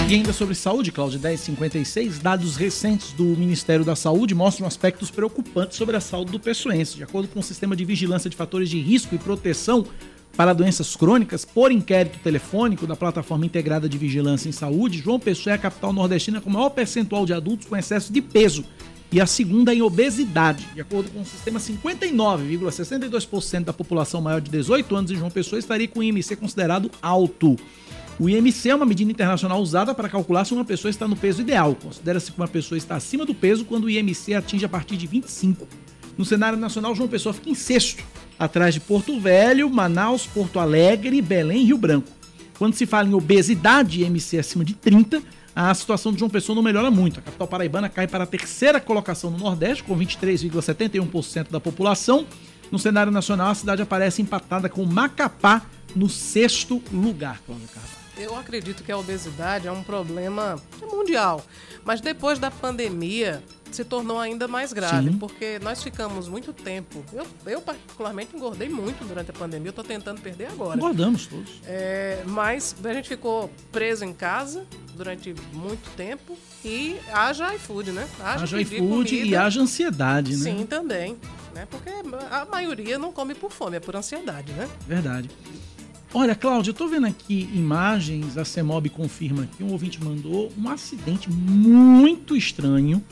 E 0.09 0.15
ainda 0.15 0.33
sobre 0.33 0.53
saúde, 0.53 0.91
Cláudia 0.91 1.19
1056, 1.19 2.19
dados 2.19 2.55
recentes 2.55 3.13
do 3.13 3.23
Ministério 3.23 3.85
da 3.85 3.95
Saúde 3.95 4.35
mostram 4.35 4.67
aspectos 4.67 5.09
preocupantes 5.09 5.77
sobre 5.77 5.95
a 5.95 5.99
saúde 5.99 6.31
do 6.31 6.39
pessoense. 6.39 6.97
De 6.97 7.03
acordo 7.03 7.27
com 7.29 7.39
o 7.39 7.43
Sistema 7.43 7.75
de 7.75 7.85
Vigilância 7.85 8.29
de 8.29 8.35
Fatores 8.35 8.69
de 8.69 8.79
Risco 8.79 9.15
e 9.15 9.17
Proteção 9.17 9.85
para 10.35 10.53
doenças 10.53 10.95
crônicas 10.95 11.45
por 11.45 11.71
inquérito 11.71 12.17
telefônico 12.19 12.87
da 12.87 12.95
Plataforma 12.95 13.45
Integrada 13.45 13.87
de 13.87 13.95
Vigilância 13.97 14.49
em 14.49 14.51
Saúde, 14.51 14.99
João 14.99 15.19
Pessoa 15.19 15.53
é 15.53 15.55
a 15.55 15.59
capital 15.59 15.93
nordestina 15.93 16.41
com 16.41 16.49
maior 16.49 16.69
percentual 16.69 17.25
de 17.25 17.33
adultos 17.33 17.67
com 17.67 17.77
excesso 17.77 18.11
de 18.11 18.21
peso 18.21 18.65
e 19.11 19.21
a 19.21 19.27
segunda 19.27 19.75
em 19.75 19.83
obesidade. 19.83 20.67
De 20.73 20.81
acordo 20.81 21.11
com 21.11 21.21
o 21.21 21.25
sistema, 21.25 21.59
59,62% 21.59 23.65
da 23.65 23.73
população 23.73 24.21
maior 24.21 24.41
de 24.41 24.49
18 24.49 24.95
anos 24.95 25.11
em 25.11 25.15
João 25.15 25.29
Pessoa 25.29 25.59
estaria 25.59 25.87
com 25.87 25.99
o 25.99 26.03
IMC 26.03 26.35
considerado 26.35 26.89
alto. 26.99 27.55
O 28.19 28.27
IMC 28.27 28.69
é 28.69 28.75
uma 28.75 28.87
medida 28.87 29.11
internacional 29.11 29.61
usada 29.61 29.93
para 29.93 30.09
calcular 30.09 30.45
se 30.45 30.53
uma 30.53 30.65
pessoa 30.65 30.89
está 30.89 31.07
no 31.07 31.15
peso 31.15 31.41
ideal. 31.41 31.75
Considera-se 31.75 32.31
que 32.31 32.37
uma 32.37 32.47
pessoa 32.47 32.77
está 32.77 32.95
acima 32.95 33.23
do 33.25 33.35
peso 33.35 33.65
quando 33.65 33.83
o 33.85 33.89
IMC 33.89 34.33
atinge 34.33 34.65
a 34.65 34.69
partir 34.69 34.97
de 34.97 35.05
25. 35.05 35.67
No 36.17 36.23
cenário 36.25 36.57
nacional, 36.57 36.95
João 36.95 37.09
Pessoa 37.09 37.33
fica 37.33 37.49
em 37.49 37.55
sexto 37.55 38.03
atrás 38.37 38.73
de 38.73 38.79
Porto 38.79 39.19
Velho, 39.19 39.69
Manaus, 39.69 40.25
Porto 40.25 40.59
Alegre, 40.59 41.21
Belém 41.21 41.61
e 41.61 41.65
Rio 41.65 41.77
Branco. 41.77 42.09
Quando 42.57 42.75
se 42.75 42.85
fala 42.85 43.07
em 43.07 43.13
obesidade, 43.13 44.03
MC 44.03 44.37
acima 44.37 44.63
de 44.63 44.73
30, 44.73 45.21
a 45.55 45.73
situação 45.73 46.11
de 46.11 46.19
João 46.19 46.29
Pessoa 46.29 46.55
não 46.55 46.63
melhora 46.63 46.91
muito. 46.91 47.19
A 47.19 47.23
capital 47.23 47.47
paraibana 47.47 47.89
cai 47.89 48.07
para 48.07 48.23
a 48.23 48.27
terceira 48.27 48.79
colocação 48.79 49.31
no 49.31 49.37
Nordeste, 49.37 49.83
com 49.83 49.97
23,71% 49.97 51.49
da 51.49 51.59
população. 51.59 52.25
No 52.71 52.79
cenário 52.79 53.11
nacional, 53.11 53.49
a 53.49 53.55
cidade 53.55 53.81
aparece 53.81 54.21
empatada 54.21 54.69
com 54.69 54.85
Macapá 54.85 55.63
no 55.95 56.09
sexto 56.09 56.81
lugar, 56.91 57.39
Cláudia 57.45 57.67
Carvalho. 57.67 58.03
Eu 58.17 58.35
acredito 58.37 58.83
que 58.83 58.91
a 58.91 58.97
obesidade 58.97 59.67
é 59.67 59.71
um 59.71 59.83
problema 59.83 60.61
mundial, 60.81 61.43
mas 61.83 61.99
depois 61.99 62.37
da 62.37 62.51
pandemia 62.51 63.43
se 63.75 63.83
tornou 63.83 64.19
ainda 64.19 64.47
mais 64.47 64.73
grave, 64.73 65.11
Sim. 65.11 65.17
porque 65.17 65.59
nós 65.59 65.83
ficamos 65.83 66.27
muito 66.27 66.53
tempo. 66.53 67.03
Eu, 67.13 67.25
eu 67.45 67.61
particularmente 67.61 68.35
engordei 68.35 68.69
muito 68.69 69.05
durante 69.05 69.31
a 69.31 69.33
pandemia, 69.33 69.67
eu 69.67 69.71
estou 69.71 69.83
tentando 69.83 70.21
perder 70.21 70.47
agora. 70.47 70.77
Engordamos 70.77 71.27
todos. 71.27 71.61
É, 71.65 72.23
mas 72.25 72.75
a 72.83 72.93
gente 72.93 73.09
ficou 73.09 73.49
preso 73.71 74.05
em 74.05 74.13
casa 74.13 74.65
durante 74.95 75.33
muito 75.51 75.89
tempo 75.95 76.37
e 76.63 76.97
haja 77.11 77.53
iFood, 77.55 77.91
né? 77.91 78.07
Haja 78.19 78.57
pedir 78.57 78.75
iFood 78.75 79.15
e 79.15 79.35
haja 79.35 79.61
ansiedade, 79.61 80.35
né? 80.37 80.43
Sim, 80.43 80.65
também. 80.65 81.17
Né? 81.53 81.67
Porque 81.69 81.89
a 82.31 82.45
maioria 82.45 82.97
não 82.97 83.11
come 83.11 83.35
por 83.35 83.51
fome, 83.51 83.77
é 83.77 83.79
por 83.79 83.95
ansiedade, 83.95 84.51
né? 84.53 84.67
Verdade. 84.87 85.29
Olha, 86.15 86.35
Cláudia, 86.35 86.69
eu 86.69 86.75
tô 86.75 86.87
vendo 86.87 87.07
aqui 87.07 87.49
imagens, 87.53 88.37
a 88.37 88.45
CEMOB 88.45 88.89
confirma 88.89 89.47
que 89.57 89.63
um 89.63 89.71
ouvinte 89.71 90.03
mandou 90.03 90.51
um 90.55 90.69
acidente 90.69 91.27
muito 91.31 92.35
estranho. 92.35 93.03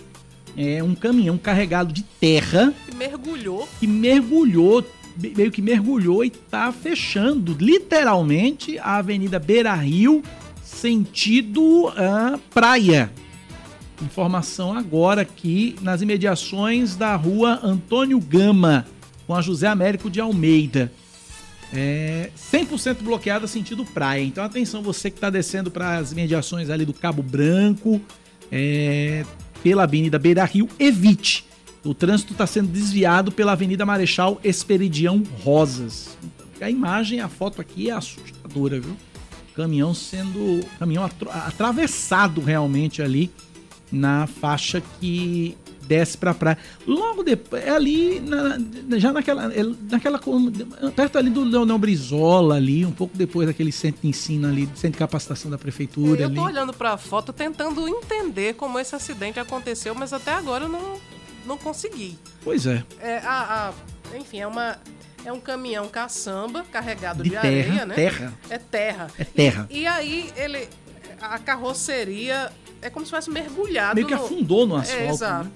É 0.56 0.84
um 0.84 0.94
caminhão 0.94 1.38
carregado 1.38 1.94
de 1.94 2.03
terra 2.03 2.73
E 2.91 2.95
mergulhou. 2.95 3.68
que 3.80 3.88
mergulhou, 3.88 4.86
meio 5.18 5.52
que 5.52 5.61
mergulhou 5.61 6.26
e 6.26 6.30
tá 6.30 6.72
fechando 6.72 7.56
literalmente 7.60 8.78
a 8.80 8.98
Avenida 8.98 9.40
Beira 9.40 9.73
Rio, 9.73 10.22
sentido 10.64 11.88
ah, 11.95 12.38
praia. 12.53 13.11
Informação 14.02 14.73
agora 14.73 15.22
aqui 15.22 15.76
nas 15.82 16.02
imediações 16.02 16.95
da 16.95 17.15
rua 17.15 17.60
Antônio 17.61 18.19
Gama, 18.19 18.86
com 19.28 19.36
a 19.36 19.41
José 19.41 19.68
Américo 19.68 20.10
de 20.10 20.19
Almeida. 20.19 20.91
É 21.73 22.32
100% 22.52 22.98
bloqueada 23.02 23.48
sentido 23.48 23.86
praia. 23.86 24.23
Então 24.23 24.44
atenção, 24.44 24.82
você 24.82 25.10
que 25.10 25.18
está 25.18 25.30
descendo 25.30 25.72
para 25.72 25.98
as 25.98 26.11
imediações 26.11 26.69
ali 26.69 26.84
do 26.84 26.94
Cabo 26.94 27.22
Branco, 27.23 28.02
é, 28.52 29.23
pela 29.64 29.84
Avenida 29.84 30.18
Beira 30.20 30.44
Rio, 30.46 30.68
evite. 30.80 31.46
O 31.84 31.94
trânsito 31.94 32.34
está 32.34 32.46
sendo 32.46 32.68
desviado 32.70 33.32
pela 33.32 33.54
Avenida 33.54 33.86
Marechal 33.86 34.40
Esperidião 34.44 35.24
Rosas. 35.44 36.18
A 36.60 36.70
imagem, 36.70 37.20
a 37.22 37.28
foto 37.28 37.60
aqui 37.60 37.90
é 37.90 37.94
assustadora, 37.94 38.80
viu? 38.80 38.96
Caminhão 39.56 39.94
sendo. 39.94 40.62
Caminhão 40.78 41.04
atra- 41.04 41.32
atravessado 41.48 42.40
realmente 42.42 43.02
ali 43.02 43.32
na 43.92 44.28
faixa 44.28 44.82
que 45.00 45.58
desce 45.92 46.18
pra 46.18 46.34
praia. 46.34 46.58
Logo 46.88 47.22
depois, 47.22 47.62
é 47.64 47.70
ali, 47.70 48.22
na- 48.22 48.58
já 48.98 49.12
naquela, 49.12 49.54
é 49.54 49.62
naquela. 49.90 50.20
perto 50.96 51.18
ali 51.18 51.30
do 51.30 51.44
Leonel 51.44 51.78
Brizola, 51.78 52.56
ali, 52.56 52.86
um 52.86 52.92
pouco 52.94 53.18
depois 53.18 53.46
daquele 53.48 53.72
centro 53.74 54.02
de 54.02 54.08
ensino 54.08 54.48
ali, 54.48 54.66
centro 54.76 54.92
de 54.92 54.98
capacitação 54.98 55.52
da 55.52 55.58
prefeitura 55.58 56.22
Eu 56.22 56.28
ali. 56.28 56.36
tô 56.36 56.44
olhando 56.44 56.72
pra 56.74 56.98
foto 56.98 57.34
tentando 57.34 57.88
entender 57.90 58.54
como 58.56 58.80
esse 58.80 58.96
acidente 58.96 59.40
aconteceu, 59.40 59.94
mas 59.94 60.14
até 60.14 60.32
agora 60.32 60.64
eu 60.66 60.70
não, 60.70 60.98
não 61.46 61.58
consegui. 61.58 62.18
Pois 62.44 62.66
é. 62.66 62.84
É, 63.02 63.18
a, 63.18 63.70
a- 63.70 64.18
enfim, 64.18 64.40
é 64.40 64.48
uma. 64.48 64.78
É 65.24 65.32
um 65.32 65.40
caminhão 65.40 65.88
caçamba 65.88 66.66
carregado 66.72 67.22
de, 67.22 67.30
De 67.30 67.36
terra, 67.36 67.48
areia, 67.48 67.86
né? 67.86 67.94
terra. 67.96 68.34
É 68.50 68.58
terra. 68.58 69.08
É 69.20 69.24
terra. 69.24 69.68
E, 69.70 69.82
e 69.82 69.86
aí 69.88 70.32
ele. 70.36 70.68
A 71.22 71.38
carroceria 71.38 72.52
é 72.82 72.90
como 72.90 73.06
se 73.06 73.12
tivesse 73.12 73.30
mergulhado. 73.30 73.94
Meio 73.94 74.08
que 74.08 74.16
no- 74.16 74.24
afundou 74.26 74.66
no 74.66 74.78
É, 74.78 74.80
asfalto, 74.82 75.24
né? 75.24 75.52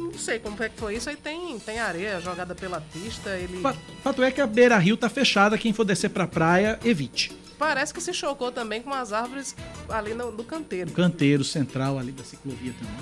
Não 0.00 0.18
sei 0.18 0.38
como 0.38 0.62
é 0.62 0.68
que 0.68 0.78
foi 0.78 0.96
isso. 0.96 1.08
Aí 1.08 1.16
tem, 1.16 1.58
tem 1.58 1.78
areia 1.78 2.20
jogada 2.20 2.54
pela 2.54 2.80
pista. 2.80 3.30
Ele. 3.36 3.60
Fa- 3.60 3.76
Fato 4.02 4.22
é 4.22 4.30
que 4.30 4.40
a 4.40 4.46
Beira 4.46 4.76
Rio 4.78 4.96
tá 4.96 5.08
fechada, 5.08 5.56
quem 5.58 5.72
for 5.72 5.84
descer 5.84 6.10
pra 6.10 6.26
praia, 6.26 6.78
evite. 6.84 7.32
Parece 7.58 7.92
que 7.92 8.00
se 8.00 8.14
chocou 8.14 8.50
também 8.50 8.80
com 8.80 8.92
as 8.92 9.12
árvores 9.12 9.54
ali 9.88 10.14
no, 10.14 10.30
no 10.32 10.42
canteiro. 10.44 10.90
Canteiro 10.92 11.44
central 11.44 11.98
ali 11.98 12.10
da 12.10 12.24
ciclovia 12.24 12.72
também. 12.78 12.94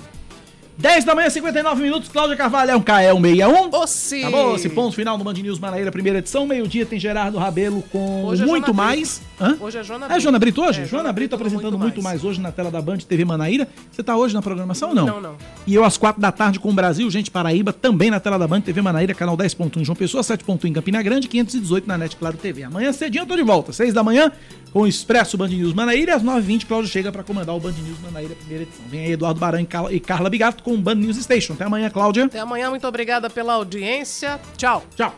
10 0.79 1.03
da 1.03 1.13
manhã, 1.13 1.29
59 1.29 1.81
minutos, 1.83 2.07
Cláudia 2.07 2.37
Carvalho, 2.37 2.71
é 2.71 2.75
um 2.77 2.81
KL61. 2.81 3.73
Ossi! 3.73 4.23
Acabou 4.23 4.55
esse 4.55 4.69
ponto 4.69 4.95
final 4.95 5.17
do 5.17 5.25
Band 5.25 5.33
News 5.33 5.59
Manaíra, 5.59 5.91
primeira 5.91 6.19
edição. 6.19 6.47
Meio-dia 6.47 6.85
tem 6.85 6.97
Gerardo 6.97 7.37
Rabelo 7.37 7.81
com 7.91 8.23
Hoje 8.23 8.43
é 8.43 8.45
muito 8.45 8.73
mais. 8.73 9.21
Hã? 9.41 9.57
Hoje 9.59 9.77
é 9.77 9.83
Jona 9.83 10.05
É 10.09 10.17
Jona 10.21 10.39
Brito 10.39 10.61
hoje? 10.61 10.81
É, 10.81 10.85
Jona, 10.85 11.03
Brito 11.11 11.15
Brito 11.15 11.35
apresentando 11.35 11.77
Muito 11.77 11.95
muito, 11.95 12.01
mais. 12.01 12.23
hoje 12.23 12.39
na 12.39 12.49
tela 12.49 12.71
da 12.71 12.81
Band 12.81 12.97
TV 12.99 13.25
Manaíra. 13.25 13.67
Você 13.91 14.01
tá 14.01 14.15
hoje 14.15 14.33
na 14.33 14.41
programação 14.41 14.89
ou 14.89 14.95
não? 14.95 15.05
Não, 15.05 15.19
não. 15.21 15.35
E 15.67 15.75
eu 15.75 15.83
às 15.83 15.97
quatro 15.97 16.21
da 16.21 16.31
tarde 16.31 16.59
com 16.61 16.69
o 16.69 16.73
Brasil, 16.73 17.09
gente 17.11 17.29
Paraíba, 17.29 17.73
também 17.73 18.09
na 18.09 18.21
tela 18.21 18.39
da 18.39 18.47
Band 18.47 18.61
TV 18.61 18.81
Manaíra, 18.81 19.13
canal 19.13 19.35
10.1 19.35 19.81
em 19.81 19.83
João 19.83 19.97
Pessoa, 19.97 20.23
7.1 20.23 20.63
em 20.69 20.71
Campina 20.73 21.01
Grande, 21.03 21.27
518 21.27 21.87
na 21.89 21.97
NET 21.97 22.15
Claro 22.15 22.37
TV. 22.37 22.63
Amanhã 22.63 22.93
cedinho 22.93 23.23
eu 23.23 23.27
tô 23.27 23.35
de 23.35 23.43
volta, 23.43 23.73
6 23.73 23.93
da 23.93 24.01
manhã, 24.03 24.31
com 24.71 24.81
o 24.83 24.87
Expresso 24.87 25.37
Band 25.37 25.49
News 25.49 25.73
Manaíra, 25.73 26.15
às 26.15 26.23
9h20 26.23 26.65
Cláudio 26.65 26.89
chega 26.89 27.11
para 27.11 27.21
comandar 27.23 27.53
o 27.53 27.59
Band 27.59 27.73
News 27.83 27.99
Manaíra, 28.01 28.33
primeira 28.35 28.63
edição. 28.63 28.85
Vem 28.89 29.01
aí 29.05 29.11
Eduardo 29.11 29.39
Baran 29.41 29.61
e 29.61 29.65
Carla- 29.65 29.91
e 29.93 29.99
Carla 29.99 30.29
Bigato 30.29 30.63
com 30.69 30.75
o 30.75 30.77
Band 30.77 30.95
News 30.95 31.17
Station. 31.17 31.53
Até 31.53 31.63
amanhã, 31.63 31.89
Cláudia. 31.89 32.25
Até 32.25 32.39
amanhã, 32.39 32.69
muito 32.69 32.87
obrigada 32.87 33.29
pela 33.29 33.53
audiência. 33.53 34.39
Tchau. 34.55 34.83
Tchau. 34.95 35.13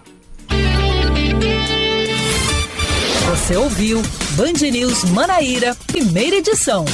Você 3.30 3.56
ouviu 3.56 4.02
Band 4.32 4.70
News 4.72 5.04
Manaíra, 5.06 5.76
primeira 5.88 6.38
edição. 6.38 6.86